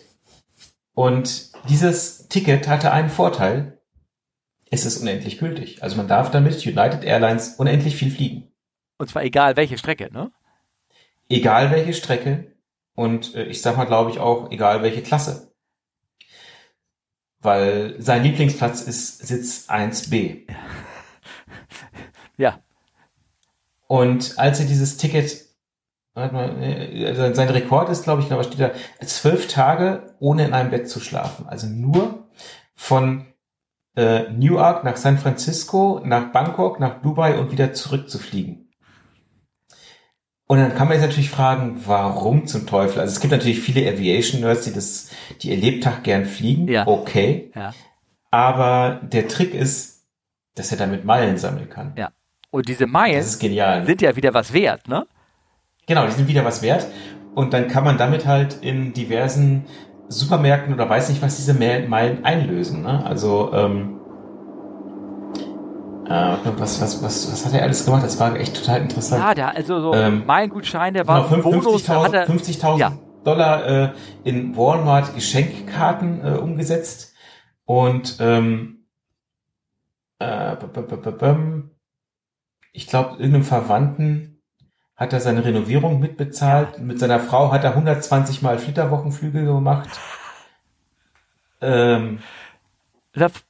Und 0.93 1.51
dieses 1.69 2.29
Ticket 2.29 2.67
hatte 2.69 2.91
einen 2.91 3.09
Vorteil. 3.09 3.79
Es 4.71 4.85
ist 4.85 5.01
unendlich 5.01 5.37
gültig. 5.37 5.83
Also 5.83 5.97
man 5.97 6.07
darf 6.07 6.31
damit 6.31 6.65
United 6.65 7.03
Airlines 7.03 7.55
unendlich 7.55 7.97
viel 7.97 8.11
fliegen. 8.11 8.51
Und 8.97 9.09
zwar 9.09 9.23
egal 9.23 9.55
welche 9.57 9.77
Strecke, 9.77 10.11
ne? 10.11 10.31
Egal 11.29 11.71
welche 11.71 11.93
Strecke. 11.93 12.55
Und 12.95 13.35
äh, 13.35 13.45
ich 13.45 13.61
sag 13.61 13.77
mal, 13.77 13.85
glaube 13.85 14.11
ich, 14.11 14.19
auch 14.19 14.51
egal 14.51 14.83
welche 14.83 15.01
Klasse. 15.01 15.53
Weil 17.39 17.95
sein 18.01 18.23
Lieblingsplatz 18.23 18.81
ist 18.81 19.19
Sitz 19.27 19.69
1b. 19.69 20.47
Ja, 22.37 22.59
Und 23.87 24.37
als 24.37 24.59
er 24.59 24.65
dieses 24.65 24.97
Ticket, 24.97 25.45
warte 26.13 26.33
mal, 26.33 26.61
äh, 26.61 27.33
sein 27.33 27.49
Rekord 27.49 27.89
ist, 27.89 28.03
glaube 28.03 28.21
ich, 28.21 28.29
was 28.29 28.47
steht 28.47 28.59
da, 28.59 28.71
zwölf 29.05 29.47
Tage 29.47 30.15
ohne 30.19 30.45
in 30.45 30.53
einem 30.53 30.69
Bett 30.69 30.89
zu 30.89 30.99
schlafen. 30.99 31.47
Also 31.47 31.67
nur 31.67 32.27
von 32.73 33.27
äh, 33.95 34.29
Newark 34.31 34.83
nach 34.83 34.97
San 34.97 35.17
Francisco, 35.17 36.01
nach 36.03 36.31
Bangkok, 36.31 36.79
nach 36.79 37.01
Dubai 37.01 37.37
und 37.37 37.51
wieder 37.51 37.73
zurück 37.73 38.09
zu 38.09 38.19
fliegen. 38.19 38.64
Und 40.47 40.59
dann 40.59 40.75
kann 40.75 40.87
man 40.87 40.97
jetzt 40.97 41.05
natürlich 41.07 41.31
fragen, 41.31 41.81
warum 41.85 42.45
zum 42.45 42.67
Teufel? 42.67 42.99
Also 42.99 43.13
es 43.13 43.19
gibt 43.19 43.31
natürlich 43.31 43.59
viele 43.61 43.89
Aviation-Nerds, 43.89 44.65
die 44.65 44.73
das, 44.73 45.09
die 45.41 45.49
ihr 45.49 45.57
Lebtag 45.57 46.03
gern 46.03 46.25
fliegen. 46.25 46.67
Ja. 46.67 46.85
Okay. 46.87 47.51
ja. 47.55 47.73
Aber 48.29 48.99
der 49.01 49.27
Trick 49.27 49.53
ist, 49.55 50.03
dass 50.53 50.71
er 50.71 50.77
damit 50.77 51.03
Meilen 51.03 51.37
sammeln 51.37 51.69
kann. 51.69 51.93
Ja. 51.97 52.09
Und 52.51 52.69
diese 52.69 52.85
Meilen 52.85 53.23
sind 53.23 54.01
ja 54.01 54.15
wieder 54.15 54.33
was 54.33 54.53
wert, 54.53 54.87
ne? 54.87 55.07
Genau, 55.87 56.05
die 56.05 56.11
sind 56.11 56.27
wieder 56.27 56.45
was 56.45 56.61
wert. 56.61 56.87
Und 57.33 57.53
dann 57.53 57.67
kann 57.67 57.83
man 57.83 57.97
damit 57.97 58.25
halt 58.25 58.59
in 58.61 58.93
diversen 58.93 59.65
Supermärkten 60.07 60.73
oder 60.73 60.87
weiß 60.89 61.09
nicht 61.09 61.21
was 61.21 61.35
diese 61.37 61.53
Me- 61.53 61.85
Meilen 61.87 62.23
einlösen. 62.23 62.83
Ne? 62.83 63.05
Also, 63.05 63.51
ähm, 63.53 63.94
äh, 66.07 66.37
was, 66.57 66.81
was, 66.81 67.03
was, 67.03 67.31
was 67.31 67.45
hat 67.45 67.53
er 67.53 67.63
alles 67.63 67.85
gemacht? 67.85 68.03
Das 68.03 68.19
war 68.19 68.35
echt 68.35 68.55
total 68.55 68.81
interessant. 68.81 69.21
Ja, 69.23 69.33
der, 69.33 69.55
also 69.55 69.79
so 69.81 69.93
Ähm, 69.93 70.25
Meilen-Gutscheine 70.25 70.99
Genau, 70.99 71.07
war 71.07 71.27
fünf- 71.29 71.43
Bonus, 71.43 71.83
da 71.83 72.03
hat 72.03 72.13
50.000 72.13 72.15
er, 72.15 72.27
50.000 72.29 72.77
Ja. 72.79 72.91
Dollar 73.23 73.65
äh, 73.65 73.91
in 74.23 74.55
Walmart 74.55 75.15
Geschenkkarten 75.15 76.23
äh, 76.23 76.37
umgesetzt. 76.37 77.13
Und 77.65 78.17
ähm, 78.19 78.85
äh, 80.19 80.55
ich 82.71 82.87
glaube, 82.87 83.11
irgendeinem 83.17 83.43
Verwandten 83.43 84.41
hat 84.95 85.11
er 85.11 85.19
seine 85.19 85.43
Renovierung 85.43 85.99
mitbezahlt. 85.99 86.79
Mit 86.79 86.99
seiner 86.99 87.19
Frau 87.19 87.51
hat 87.51 87.63
er 87.63 87.71
120 87.71 88.41
Mal 88.41 88.59
Flitterwochenflüge 88.59 89.43
gemacht. 89.45 89.89
Ähm, 91.61 92.19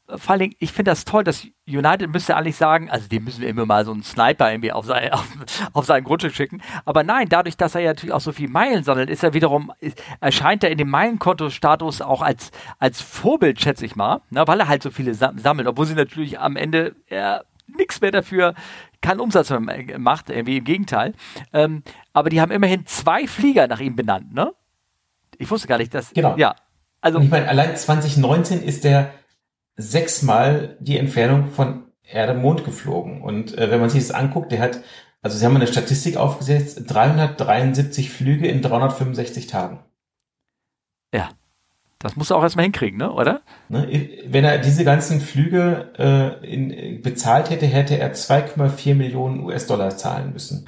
vor 0.08 0.30
allen 0.30 0.40
Dingen, 0.40 0.56
ich 0.60 0.72
finde 0.72 0.92
das 0.92 1.06
toll, 1.06 1.24
dass 1.24 1.46
United 1.68 2.12
müsste 2.12 2.36
eigentlich 2.38 2.58
sagen, 2.58 2.92
also 2.92 3.08
die 3.08 3.20
müssen 3.20 3.42
wir 3.42 3.50
immer 3.50 3.66
mal 3.66 3.86
so 3.86 3.92
einen 3.92 4.04
Sniper 4.04 4.52
irgendwie 4.52 4.72
auf 4.72 4.86
sein, 4.86 5.12
auf, 5.12 5.26
auf 5.74 5.86
sein 5.86 6.04
Grundstück 6.04 6.36
schicken. 6.36 6.62
Aber 6.86 7.04
nein, 7.04 7.28
dadurch, 7.28 7.58
dass 7.58 7.76
er 7.76 7.82
ja 7.82 7.90
natürlich 7.90 8.14
auch 8.14 8.22
so 8.22 8.32
viel 8.32 8.50
Meilen 8.50 8.84
sammelt, 8.84 9.10
ist 9.10 9.24
er 9.24 9.34
wiederum, 9.34 9.72
ist, 9.80 10.02
erscheint 10.20 10.64
er 10.64 10.70
in 10.70 10.78
dem 10.78 10.90
Meilenkonto-Status 10.90 12.02
auch 12.02 12.22
als, 12.22 12.52
als 12.78 13.02
Vorbild, 13.02 13.60
schätze 13.60 13.86
ich 13.86 13.96
mal, 13.96 14.22
ne, 14.30 14.48
weil 14.48 14.60
er 14.60 14.68
halt 14.68 14.84
so 14.84 14.92
viele 14.92 15.16
sam 15.16 15.40
sammelt, 15.40 15.68
obwohl 15.68 15.88
sie 15.88 15.96
natürlich 15.96 16.40
am 16.40 16.56
Ende 16.56 16.96
ja, 17.10 17.42
nichts 17.68 18.00
mehr 18.00 18.12
dafür, 18.12 18.54
keinen 19.02 19.20
Umsatz 19.20 19.50
mehr 19.50 20.00
macht, 20.00 20.30
irgendwie 20.30 20.58
im 20.58 20.64
Gegenteil. 20.64 21.14
Ähm, 21.52 21.84
aber 22.14 22.30
die 22.30 22.42
haben 22.42 22.52
immerhin 22.52 22.86
zwei 22.86 23.28
Flieger 23.28 23.68
nach 23.68 23.80
ihm 23.80 23.96
benannt, 23.96 24.34
ne? 24.34 24.54
Ich 25.38 25.50
wusste 25.52 25.68
gar 25.68 25.80
nicht, 25.80 25.94
dass. 25.94 26.14
Genau. 26.14 26.36
Ja. 26.38 26.56
Also, 27.02 27.18
und 27.18 27.26
ich 27.26 27.30
meine, 27.30 27.50
allein 27.50 27.76
2019 27.76 28.64
ist 28.64 28.84
der 28.84 29.12
sechsmal 29.76 30.78
die 30.80 30.98
Entfernung 30.98 31.52
von 31.52 31.84
Erde 32.04 32.34
Mond 32.34 32.64
geflogen. 32.66 33.22
Und 33.22 33.58
äh, 33.58 33.72
wenn 33.72 33.80
man 33.80 33.90
sich 33.90 34.08
das 34.08 34.16
anguckt, 34.16 34.52
der 34.52 34.60
hat, 34.60 34.80
also 35.22 35.38
sie 35.38 35.46
haben 35.46 35.56
eine 35.56 35.68
Statistik 35.68 36.18
aufgesetzt, 36.18 36.84
373 36.88 38.10
Flüge 38.10 38.48
in 38.48 38.62
365 38.62 39.48
Tagen. 39.48 39.80
Das 42.06 42.16
musst 42.16 42.30
du 42.30 42.36
auch 42.36 42.44
erstmal 42.44 42.66
hinkriegen, 42.66 43.00
ne? 43.00 43.12
oder? 43.12 43.42
Ne, 43.68 44.10
wenn 44.28 44.46
er 44.46 44.60
diese 44.60 44.84
ganzen 44.84 45.20
Flüge 45.20 45.90
äh, 45.98 46.46
in, 46.46 47.02
bezahlt 47.02 47.50
hätte, 47.50 47.66
hätte 47.66 47.98
er 47.98 48.14
2,4 48.14 48.94
Millionen 48.94 49.44
US-Dollar 49.44 49.98
zahlen 49.98 50.32
müssen. 50.32 50.68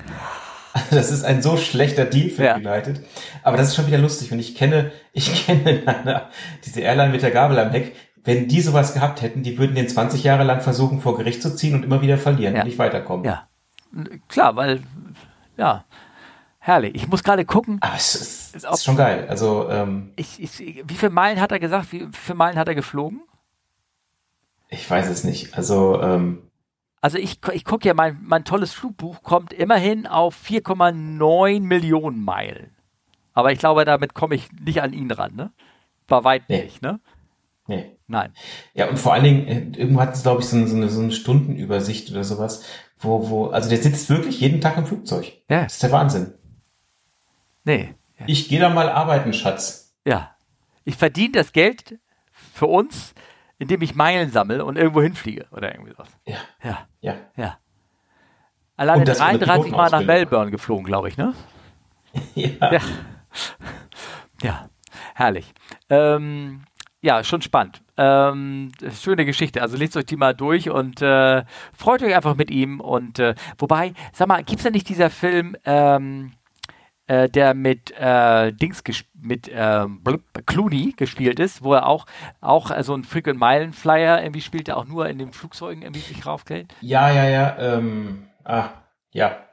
Das 0.92 1.12
ist 1.12 1.24
ein 1.24 1.42
so 1.42 1.58
schlechter 1.58 2.06
Deal 2.06 2.30
für 2.30 2.44
ja. 2.44 2.56
United. 2.56 3.02
Aber 3.44 3.58
das 3.58 3.70
ist 3.70 3.76
schon 3.76 3.88
wieder 3.88 3.98
lustig. 3.98 4.32
Und 4.32 4.40
ich 4.40 4.56
kenne, 4.56 4.92
ich 5.12 5.46
kenne 5.46 5.84
diese 6.66 6.82
Airline 6.82 7.12
mit 7.12 7.22
der 7.24 7.32
Gabel 7.32 7.58
am 7.60 7.72
Heck. 7.72 7.96
Wenn 8.28 8.50
die 8.50 8.60
sowas 8.60 8.94
gehabt 8.94 9.22
hätten, 9.22 9.42
die 9.42 9.58
würden 9.58 9.74
den 9.74 9.88
20 9.88 10.22
Jahre 10.22 10.44
lang 10.44 10.60
versuchen, 10.60 11.00
vor 11.00 11.16
Gericht 11.16 11.42
zu 11.42 11.56
ziehen 11.56 11.74
und 11.76 11.84
immer 11.84 12.02
wieder 12.02 12.18
verlieren 12.18 12.56
ja. 12.56 12.62
und 12.62 12.68
nicht 12.68 12.78
weiterkommen. 12.78 13.26
Ja. 13.26 13.48
Klar, 14.28 14.58
weil, 14.58 14.84
ja, 15.56 15.86
herrlich. 16.60 16.94
Ich 16.94 17.08
muss 17.08 17.24
gerade 17.24 17.46
gucken. 17.46 17.78
Ah, 17.80 17.94
es 17.96 18.16
ist, 18.16 18.56
ist, 18.58 18.66
ist 18.66 18.84
schon 18.84 18.98
geil. 18.98 19.28
Also, 19.30 19.70
ähm, 19.70 20.12
ich, 20.18 20.44
ich, 20.44 20.60
wie 20.60 20.94
viele 20.96 21.12
Meilen 21.12 21.40
hat 21.40 21.54
er 21.54 21.60
gesagt? 21.60 21.94
Wie, 21.94 22.02
wie 22.02 22.18
viele 22.18 22.36
Meilen 22.36 22.58
hat 22.58 22.68
er 22.68 22.76
geflogen? 22.76 23.22
Ich 24.68 24.90
weiß 24.90 25.10
es 25.10 25.24
nicht. 25.24 25.58
Also, 25.58 26.02
ähm, 26.02 26.50
also 27.00 27.18
ich, 27.18 27.40
ich 27.54 27.64
gucke 27.64 27.88
ja, 27.88 27.94
mein, 27.94 28.20
mein 28.24 28.44
tolles 28.44 28.74
Flugbuch 28.74 29.24
kommt 29.24 29.54
immerhin 29.54 30.06
auf 30.06 30.36
4,9 30.36 31.62
Millionen 31.62 32.26
Meilen. 32.26 32.76
Aber 33.32 33.54
ich 33.54 33.60
glaube, 33.60 33.86
damit 33.86 34.14
komme 34.14 34.36
ich 34.36 34.52
nicht 34.52 34.82
an 34.82 34.92
ihn 34.92 35.12
ran, 35.12 35.34
ne? 35.34 35.54
War 36.10 36.26
weit 36.26 36.50
nee. 36.50 36.64
nicht, 36.64 36.82
ne? 36.82 37.00
Nee. 37.68 37.98
Nein. 38.08 38.34
Ja, 38.74 38.90
und 38.90 38.98
vor 38.98 39.14
allen 39.14 39.24
Dingen, 39.24 39.48
äh, 39.48 39.80
irgendwo 39.80 40.00
hat 40.00 40.16
es, 40.16 40.24
glaube 40.24 40.42
ich, 40.42 40.48
so 40.48 40.56
eine, 40.56 40.68
so, 40.68 40.78
eine, 40.78 40.90
so 40.90 41.02
eine 41.02 41.12
Stundenübersicht 41.12 42.10
oder 42.12 42.24
sowas, 42.24 42.64
wo, 42.98 43.30
wo, 43.30 43.48
also 43.48 43.70
der 43.70 43.78
sitzt 43.78 44.10
wirklich 44.10 44.40
jeden 44.40 44.62
Tag 44.62 44.78
im 44.78 44.86
Flugzeug. 44.86 45.34
Ja. 45.50 45.64
Das 45.64 45.74
ist 45.74 45.84
der 45.84 45.92
Wahnsinn. 45.92 46.34
Nee. 47.66 47.96
Ja. 48.18 48.26
Ich 48.28 48.48
gehe 48.48 48.60
da 48.60 48.70
mal 48.70 48.90
arbeiten, 48.90 49.34
Schatz. 49.34 49.96
Ja. 50.06 50.36
Ich 50.86 50.96
verdiene 50.96 51.34
das 51.34 51.52
Geld 51.52 52.00
für 52.32 52.68
uns, 52.68 53.14
indem 53.60 53.82
ich 53.82 53.94
Meilen 53.96 54.32
sammle 54.32 54.64
und 54.64 54.78
irgendwo 54.78 55.02
hinfliege 55.02 55.48
oder 55.52 55.74
irgendwie 55.74 55.92
sowas. 55.92 56.10
Ja. 56.26 56.38
Ja. 56.64 56.88
Ja. 57.02 57.16
ja. 57.36 57.58
Alleine 58.78 59.04
33 59.04 59.72
Mal 59.72 59.90
nach 59.90 60.04
Melbourne 60.04 60.52
geflogen, 60.52 60.86
glaube 60.86 61.10
ich, 61.10 61.18
ne? 61.18 61.34
ja. 62.36 62.72
ja. 62.72 62.80
Ja. 64.42 64.70
Herrlich. 65.16 65.52
Ähm, 65.90 66.62
ja, 67.08 67.24
schon 67.24 67.42
spannend. 67.42 67.82
Ähm, 67.96 68.70
schöne 68.92 69.24
Geschichte. 69.24 69.62
Also 69.62 69.78
lest 69.78 69.96
euch 69.96 70.06
die 70.08 70.18
mal 70.18 70.36
durch 70.36 70.70
und 70.70 71.02
äh, 71.02 71.46
freut 71.74 72.04
euch 72.04 72.14
einfach 72.14 72.36
mit 72.36 72.52
ihm. 72.52 72.82
Und 72.82 73.18
äh, 73.18 73.34
wobei, 73.58 73.94
sag 74.12 74.28
mal, 74.28 74.44
gibt 74.44 74.60
es 74.60 74.66
da 74.66 74.72
nicht 74.72 74.90
dieser 74.90 75.10
Film, 75.10 75.56
ähm, 75.64 76.34
äh, 77.08 77.30
der 77.30 77.54
mit 77.54 77.92
äh, 77.98 78.52
Dings 78.52 78.84
mit 79.14 79.50
ähm, 79.54 80.04
Clooney 80.46 80.96
gespielt 80.98 81.40
ist, 81.40 81.64
wo 81.64 81.76
er 81.76 81.86
auch 81.86 82.06
auch 82.42 82.72
äh, 82.72 82.84
so 82.84 82.94
ein 82.94 83.06
Frequent 83.06 83.40
Meilen 83.40 83.72
Flyer 83.72 84.22
irgendwie 84.22 84.42
spielt, 84.42 84.68
der 84.68 84.76
auch 84.76 84.86
nur 84.86 85.08
in 85.08 85.18
den 85.18 85.32
Flugzeugen 85.32 85.84
irgendwie 85.84 86.02
sich 86.02 86.26
raufklärt. 86.26 86.76
Ja, 86.82 87.10
ja, 87.10 87.30
ja. 87.30 87.58
Ähm, 87.58 88.28
ah, 88.44 88.72
ja. 89.12 89.47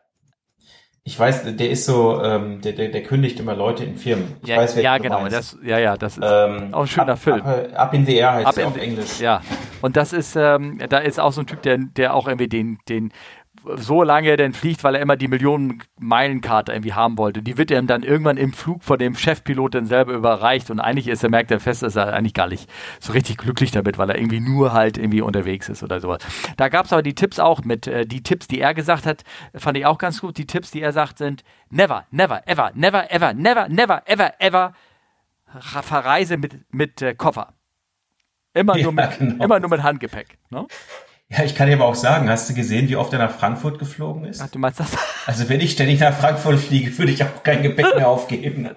Ich 1.07 1.19
weiß, 1.19 1.55
der 1.57 1.71
ist 1.71 1.85
so, 1.85 2.23
ähm, 2.23 2.63
der, 2.63 2.73
der, 2.73 2.89
der 2.89 3.03
kündigt 3.03 3.39
immer 3.39 3.55
Leute 3.55 3.85
in 3.85 3.95
Firmen. 3.95 4.37
Ich 4.43 4.49
ja, 4.49 4.57
weiß, 4.57 4.75
wer 4.75 4.83
ja 4.83 4.97
genau, 4.97 5.29
das, 5.29 5.59
ja, 5.63 5.79
ja, 5.79 5.99
das 5.99 6.17
ist 6.17 6.25
ähm, 6.27 6.73
auch 6.73 6.81
ein 6.81 6.87
schöner 6.87 7.13
up, 7.13 7.19
Film. 7.19 7.43
Up, 7.43 7.69
up, 7.75 7.93
in 7.93 8.07
the 8.07 8.17
Air 8.17 8.33
heißt 8.33 8.57
er 8.57 8.69
auf 8.69 8.79
Englisch. 8.79 9.21
Ja, 9.21 9.43
und 9.83 9.99
das 9.99 10.15
ist, 10.15 10.35
ähm, 10.35 10.81
da 10.89 10.97
ist 10.97 11.21
auch 11.21 11.33
so 11.33 11.43
ein 11.43 11.47
Typ, 11.47 11.61
der, 11.61 11.77
der 11.77 12.15
auch 12.15 12.27
irgendwie 12.27 12.49
den, 12.49 12.79
den 12.89 13.13
so 13.77 14.03
lange 14.03 14.37
denn 14.37 14.53
fliegt, 14.53 14.85
weil 14.85 14.95
er 14.95 15.01
immer 15.01 15.17
die 15.17 15.29
Millionen-Meilen-Karte 15.29 16.73
irgendwie 16.73 16.93
haben 16.93 17.19
wollte. 17.19 17.43
Die 17.43 17.57
wird 17.57 17.71
ihm 17.71 17.87
dann 17.87 18.03
irgendwann 18.03 18.37
im 18.37 18.53
Flug 18.53 18.85
von 18.85 18.99
dem 18.99 19.15
Chefpilot 19.15 19.75
dann 19.75 19.87
selber 19.87 20.13
überreicht 20.13 20.71
und 20.71 20.81
eigentlich 20.81 21.09
ist 21.09 21.23
er, 21.23 21.31
merkt 21.31 21.51
er 21.51 21.61
fest, 21.61 21.83
dass 21.83 21.97
er 21.97 22.13
eigentlich 22.13 22.35
gar 22.35 22.49
nicht 22.49 22.69
so 23.01 23.13
richtig 23.13 23.39
glücklich 23.39 23.71
damit, 23.71 23.99
weil 23.99 24.11
er 24.11 24.19
irgendwie 24.19 24.41
nur 24.41 24.73
halt 24.73 24.99
irgendwie 24.99 25.23
unterwegs 25.23 25.69
ist 25.69 25.83
oder 25.83 26.01
sowas. 26.01 26.23
Da 26.57 26.69
gab 26.69 26.87
es 26.87 26.93
aber 26.93 27.03
die 27.03 27.15
Tipps 27.15 27.39
auch 27.39 27.65
mit, 27.65 27.87
äh, 27.87 28.07
die 28.07 28.23
Tipps, 28.23 28.49
die 28.49 28.61
er 28.61 28.75
gesagt 28.75 29.07
hat, 29.07 29.25
fand 29.55 29.77
ich 29.79 29.87
auch 29.87 29.99
ganz 29.99 30.21
gut. 30.21 30.37
Die 30.39 30.47
Tipps, 30.47 30.71
die 30.71 30.83
er 30.83 30.93
sagt, 30.93 31.19
sind 31.19 31.45
never, 31.71 32.05
never, 32.11 32.43
ever, 32.47 32.71
never, 32.75 33.11
ever, 33.11 33.35
never, 33.35 33.69
never, 33.69 34.03
ever, 34.07 34.33
ever 34.41 34.73
verreise 35.61 36.37
mit, 36.37 36.73
mit 36.73 37.03
äh, 37.03 37.15
Koffer. 37.15 37.55
Immer, 38.53 38.77
nur 38.83 38.93
mit, 38.93 39.19
genau. 39.19 39.45
immer 39.45 39.61
nur 39.61 39.71
mit 39.71 39.83
Handgepäck. 39.83 40.39
Ne? 40.51 40.67
Ja, 41.37 41.43
ich 41.43 41.55
kann 41.55 41.67
dir 41.69 41.75
aber 41.75 41.87
auch 41.87 41.95
sagen, 41.95 42.31
hast 42.31 42.49
du 42.49 42.55
gesehen, 42.55 42.89
wie 42.89 42.97
oft 42.97 43.13
er 43.13 43.19
nach 43.19 43.33
Frankfurt 43.33 43.79
geflogen 43.79 44.25
ist? 44.25 44.41
Ach, 44.41 44.49
du 44.49 44.59
meinst 44.59 44.81
das? 44.81 44.97
Also 45.27 45.49
wenn 45.49 45.61
ich 45.61 45.73
ständig 45.73 46.01
nach 46.01 46.13
Frankfurt 46.13 46.59
fliege, 46.59 46.99
würde 46.99 47.11
ich 47.11 47.25
auch 47.25 47.43
kein 47.43 47.63
Gepäck 47.63 47.97
mehr 47.97 48.11
aufgeben. 48.11 48.69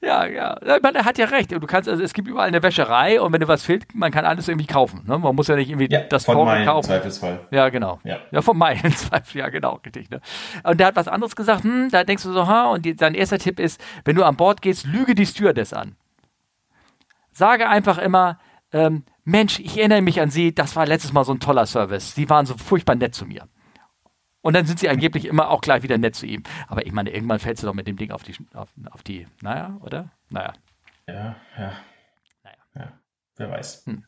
ja, 0.00 0.26
ja. 0.26 0.58
Man, 0.82 0.96
er 0.96 1.04
hat 1.04 1.18
ja 1.18 1.26
recht. 1.26 1.52
Du 1.52 1.60
kannst, 1.60 1.88
also 1.88 2.02
es 2.02 2.12
gibt 2.12 2.26
überall 2.26 2.48
eine 2.48 2.64
Wäscherei 2.64 3.20
und 3.20 3.32
wenn 3.32 3.38
dir 3.38 3.46
was 3.46 3.62
fehlt, 3.62 3.94
man 3.94 4.10
kann 4.10 4.24
alles 4.24 4.48
irgendwie 4.48 4.66
kaufen. 4.66 5.04
Ne? 5.06 5.18
Man 5.18 5.36
muss 5.36 5.46
ja 5.46 5.54
nicht 5.54 5.70
irgendwie 5.70 5.88
ja, 5.88 6.00
das 6.00 6.24
von 6.24 6.34
Porto 6.34 6.64
kaufen. 6.64 6.88
Zweifelsfall. 6.88 7.46
Ja, 7.52 7.68
genau. 7.68 8.00
Ja, 8.02 8.18
ja 8.32 8.42
von 8.42 8.58
meinen 8.58 8.90
Zweifel, 8.96 9.38
ja, 9.38 9.50
genau, 9.50 9.78
richtig. 9.84 10.10
Ne? 10.10 10.20
Und 10.64 10.80
der 10.80 10.88
hat 10.88 10.96
was 10.96 11.06
anderes 11.06 11.36
gesagt, 11.36 11.62
hm, 11.62 11.88
da 11.92 12.02
denkst 12.02 12.24
du 12.24 12.32
so, 12.32 12.48
ha, 12.48 12.72
und 12.72 12.84
die, 12.84 12.96
sein 12.98 13.14
erster 13.14 13.38
Tipp 13.38 13.60
ist, 13.60 13.80
wenn 14.04 14.16
du 14.16 14.24
an 14.24 14.34
Bord 14.36 14.62
gehst, 14.62 14.84
lüge 14.84 15.14
die 15.14 15.26
Stewardess 15.26 15.72
an. 15.72 15.94
Sage 17.30 17.68
einfach 17.68 17.98
immer, 17.98 18.40
ähm, 18.72 19.04
Mensch, 19.26 19.58
ich 19.58 19.76
erinnere 19.76 20.02
mich 20.02 20.20
an 20.20 20.30
Sie, 20.30 20.54
das 20.54 20.76
war 20.76 20.86
letztes 20.86 21.12
Mal 21.12 21.24
so 21.24 21.32
ein 21.32 21.40
toller 21.40 21.66
Service. 21.66 22.14
Sie 22.14 22.30
waren 22.30 22.46
so 22.46 22.56
furchtbar 22.56 22.94
nett 22.94 23.12
zu 23.12 23.26
mir. 23.26 23.48
Und 24.40 24.54
dann 24.54 24.64
sind 24.64 24.78
sie 24.78 24.88
angeblich 24.88 25.24
immer 25.24 25.50
auch 25.50 25.60
gleich 25.60 25.82
wieder 25.82 25.98
nett 25.98 26.14
zu 26.14 26.26
ihm. 26.26 26.44
Aber 26.68 26.86
ich 26.86 26.92
meine, 26.92 27.10
irgendwann 27.10 27.40
fällst 27.40 27.60
du 27.64 27.66
doch 27.66 27.74
mit 27.74 27.88
dem 27.88 27.96
Ding 27.96 28.12
auf 28.12 28.22
die, 28.22 28.36
auf, 28.54 28.68
auf 28.92 29.02
die, 29.02 29.26
naja, 29.42 29.76
oder? 29.80 30.12
Naja. 30.30 30.52
Ja, 31.08 31.36
ja. 31.58 31.72
Naja. 32.44 32.56
Ja, 32.76 32.92
wer 33.34 33.50
weiß. 33.50 33.86
Hm. 33.86 34.04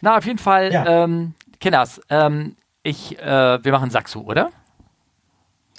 Na, 0.00 0.16
auf 0.16 0.24
jeden 0.24 0.38
Fall, 0.38 0.72
ja. 0.72 1.04
ähm, 1.04 1.34
Kinders, 1.60 2.00
ähm, 2.08 2.56
ich, 2.82 3.18
äh, 3.18 3.62
wir 3.62 3.72
machen 3.72 3.90
Saxo, 3.90 4.22
oder? 4.22 4.50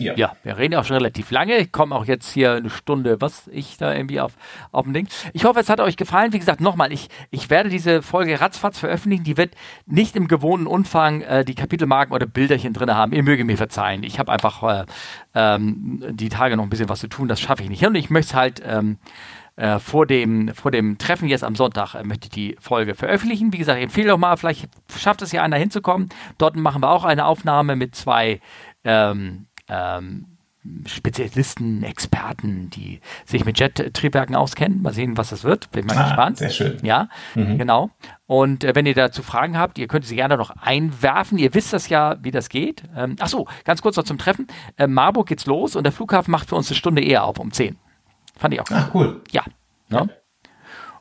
Ja. 0.03 0.13
ja, 0.15 0.33
wir 0.43 0.57
reden 0.57 0.75
auch 0.75 0.85
schon 0.85 0.97
relativ 0.97 1.31
lange. 1.31 1.57
Ich 1.57 1.71
komme 1.71 1.95
auch 1.95 2.05
jetzt 2.05 2.31
hier 2.31 2.53
eine 2.53 2.69
Stunde, 2.69 3.21
was 3.21 3.47
ich 3.51 3.77
da 3.77 3.93
irgendwie 3.93 4.19
auf, 4.19 4.33
auf 4.71 4.83
dem 4.85 4.93
Ding. 4.93 5.07
Ich 5.33 5.45
hoffe, 5.45 5.59
es 5.59 5.69
hat 5.69 5.79
euch 5.79 5.97
gefallen. 5.97 6.33
Wie 6.33 6.39
gesagt, 6.39 6.61
nochmal, 6.61 6.91
ich, 6.91 7.09
ich 7.29 7.49
werde 7.49 7.69
diese 7.69 8.01
Folge 8.01 8.39
ratzfatz 8.39 8.79
veröffentlichen. 8.79 9.23
Die 9.23 9.37
wird 9.37 9.55
nicht 9.85 10.15
im 10.15 10.27
gewohnten 10.27 10.67
Umfang 10.67 11.21
äh, 11.21 11.45
die 11.45 11.55
Kapitelmarken 11.55 12.13
oder 12.13 12.25
Bilderchen 12.25 12.73
drin 12.73 12.93
haben. 12.93 13.13
Ihr 13.13 13.23
möge 13.23 13.45
mir 13.45 13.57
verzeihen. 13.57 14.03
Ich 14.03 14.19
habe 14.19 14.31
einfach 14.31 14.63
äh, 14.63 14.85
ähm, 15.35 16.03
die 16.11 16.29
Tage 16.29 16.57
noch 16.57 16.63
ein 16.63 16.69
bisschen 16.69 16.89
was 16.89 16.99
zu 16.99 17.07
tun. 17.07 17.27
Das 17.27 17.39
schaffe 17.39 17.63
ich 17.63 17.69
nicht. 17.69 17.85
Und 17.85 17.95
ich 17.95 18.09
möchte 18.09 18.35
halt 18.35 18.61
ähm, 18.65 18.97
äh, 19.61 19.79
vor, 19.79 20.05
dem, 20.07 20.53
vor 20.55 20.71
dem 20.71 20.97
Treffen 20.97 21.27
jetzt 21.27 21.43
am 21.43 21.55
Sonntag 21.55 21.93
äh, 21.93 22.03
möchte 22.03 22.25
ich 22.25 22.31
die 22.31 22.57
Folge 22.59 22.95
veröffentlichen. 22.95 23.53
Wie 23.53 23.57
gesagt, 23.57 23.77
ich 23.77 23.83
empfehle 23.83 24.09
doch 24.09 24.17
mal, 24.17 24.35
vielleicht 24.37 24.69
schafft 24.97 25.21
es 25.21 25.31
ja 25.31 25.43
einer 25.43 25.57
hinzukommen. 25.57 26.09
Dort 26.37 26.55
machen 26.55 26.81
wir 26.81 26.89
auch 26.89 27.03
eine 27.03 27.25
Aufnahme 27.25 27.75
mit 27.75 27.95
zwei 27.95 28.39
ähm, 28.83 29.47
ähm, 29.71 30.25
Spezialisten, 30.85 31.81
Experten, 31.81 32.69
die 32.69 33.01
sich 33.25 33.45
mit 33.45 33.59
Jet-Triebwerken 33.59 34.35
auskennen. 34.35 34.83
Mal 34.83 34.93
sehen, 34.93 35.17
was 35.17 35.31
das 35.31 35.43
wird. 35.43 35.71
Bin 35.71 35.87
mal 35.87 35.97
ah, 35.97 36.03
gespannt. 36.03 36.37
Sehr 36.37 36.51
schön. 36.51 36.77
Ja, 36.83 37.09
mhm. 37.33 37.57
genau. 37.57 37.89
Und 38.27 38.63
äh, 38.63 38.75
wenn 38.75 38.85
ihr 38.85 38.93
dazu 38.93 39.23
Fragen 39.23 39.57
habt, 39.57 39.79
ihr 39.79 39.87
könnt 39.87 40.05
sie 40.05 40.15
gerne 40.15 40.37
noch 40.37 40.51
einwerfen. 40.51 41.39
Ihr 41.39 41.55
wisst 41.55 41.73
das 41.73 41.89
ja, 41.89 42.17
wie 42.21 42.29
das 42.29 42.49
geht. 42.49 42.83
Ähm, 42.95 43.15
ach 43.19 43.27
so, 43.27 43.47
ganz 43.63 43.81
kurz 43.81 43.97
noch 43.97 44.03
zum 44.03 44.19
Treffen. 44.19 44.45
Äh, 44.77 44.85
Marburg 44.85 45.29
geht's 45.29 45.47
los 45.47 45.75
und 45.75 45.83
der 45.83 45.91
Flughafen 45.91 46.31
macht 46.31 46.49
für 46.49 46.55
uns 46.55 46.69
eine 46.69 46.77
Stunde 46.77 47.03
eher 47.03 47.23
auf, 47.23 47.39
um 47.39 47.51
10. 47.51 47.77
Fand 48.37 48.53
ich 48.53 48.61
auch 48.61 48.65
Ach, 48.71 48.93
cool. 48.93 49.21
Ja. 49.31 49.43
Ne? 49.89 50.09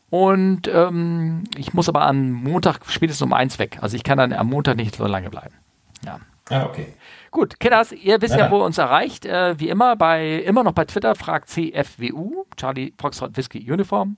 Und 0.08 0.68
ähm, 0.68 1.44
ich 1.56 1.74
muss 1.74 1.88
aber 1.90 2.06
am 2.06 2.32
Montag 2.32 2.80
spätestens 2.88 3.22
um 3.22 3.34
eins 3.34 3.58
weg. 3.58 3.78
Also 3.82 3.94
ich 3.94 4.04
kann 4.04 4.16
dann 4.16 4.32
am 4.32 4.48
Montag 4.48 4.76
nicht 4.76 4.96
so 4.96 5.04
lange 5.06 5.28
bleiben. 5.28 5.54
Ja. 6.02 6.18
Ah, 6.48 6.64
okay. 6.64 6.94
Gut, 7.30 7.60
Kenners, 7.60 7.92
ihr 7.92 8.20
wisst 8.20 8.34
ja, 8.34 8.46
ja 8.46 8.50
wo 8.50 8.58
ihr 8.58 8.64
uns 8.64 8.78
erreicht. 8.78 9.24
Äh, 9.24 9.60
wie 9.60 9.68
immer, 9.68 9.94
bei, 9.96 10.34
immer 10.36 10.64
noch 10.64 10.72
bei 10.72 10.84
Twitter, 10.84 11.14
fragt 11.14 11.48
CFWU, 11.48 12.46
Charlie 12.56 12.92
Foxtrot 12.98 13.36
Whisky 13.36 13.70
Uniform. 13.70 14.16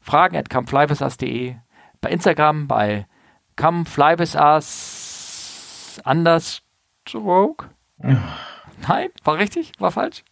Fragen 0.00 0.36
at 0.36 0.50
comeflywithus.de. 0.50 1.54
Bei 2.00 2.10
Instagram 2.10 2.68
bei 2.68 3.06
comeflywithus 3.56 6.00
understroke. 6.04 7.70
Nein, 7.98 9.08
war 9.24 9.38
richtig? 9.38 9.72
War 9.78 9.90
falsch? 9.90 10.22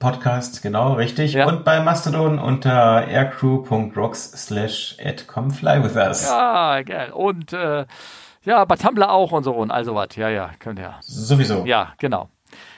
Podcast, 0.00 0.62
genau, 0.62 0.94
richtig. 0.94 1.32
Ja. 1.32 1.46
Und 1.46 1.64
bei 1.64 1.80
Mastodon 1.80 2.38
unter 2.38 3.08
aircrew.rocks 3.08 4.32
slash 4.32 4.96
at 5.02 5.26
comeflywithus. 5.26 6.28
Ja, 6.28 6.82
geil. 6.82 7.10
Und 7.12 7.52
äh, 7.52 7.86
ja, 8.44 8.64
bei 8.64 8.76
Tumblr 8.76 9.10
auch 9.10 9.32
und 9.32 9.44
so 9.44 9.52
und 9.52 9.70
all 9.70 9.84
sowas. 9.84 10.08
Ja, 10.16 10.28
ja, 10.28 10.50
könnt 10.58 10.78
ihr. 10.78 10.94
Sowieso. 11.00 11.64
Ja, 11.64 11.94
genau. 11.98 12.28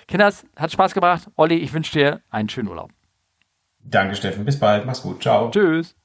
Kinders, 0.09 0.47
hat 0.57 0.73
Spaß 0.73 0.95
gemacht. 0.95 1.29
Olli, 1.37 1.57
ich 1.57 1.73
wünsche 1.73 1.93
dir 1.93 2.21
einen 2.31 2.49
schönen 2.49 2.69
Urlaub. 2.69 2.91
Danke, 3.81 4.17
Steffen. 4.17 4.45
Bis 4.45 4.59
bald. 4.59 4.87
Mach's 4.87 5.03
gut. 5.03 5.23
Ciao. 5.23 5.51
Tschüss. 5.51 5.97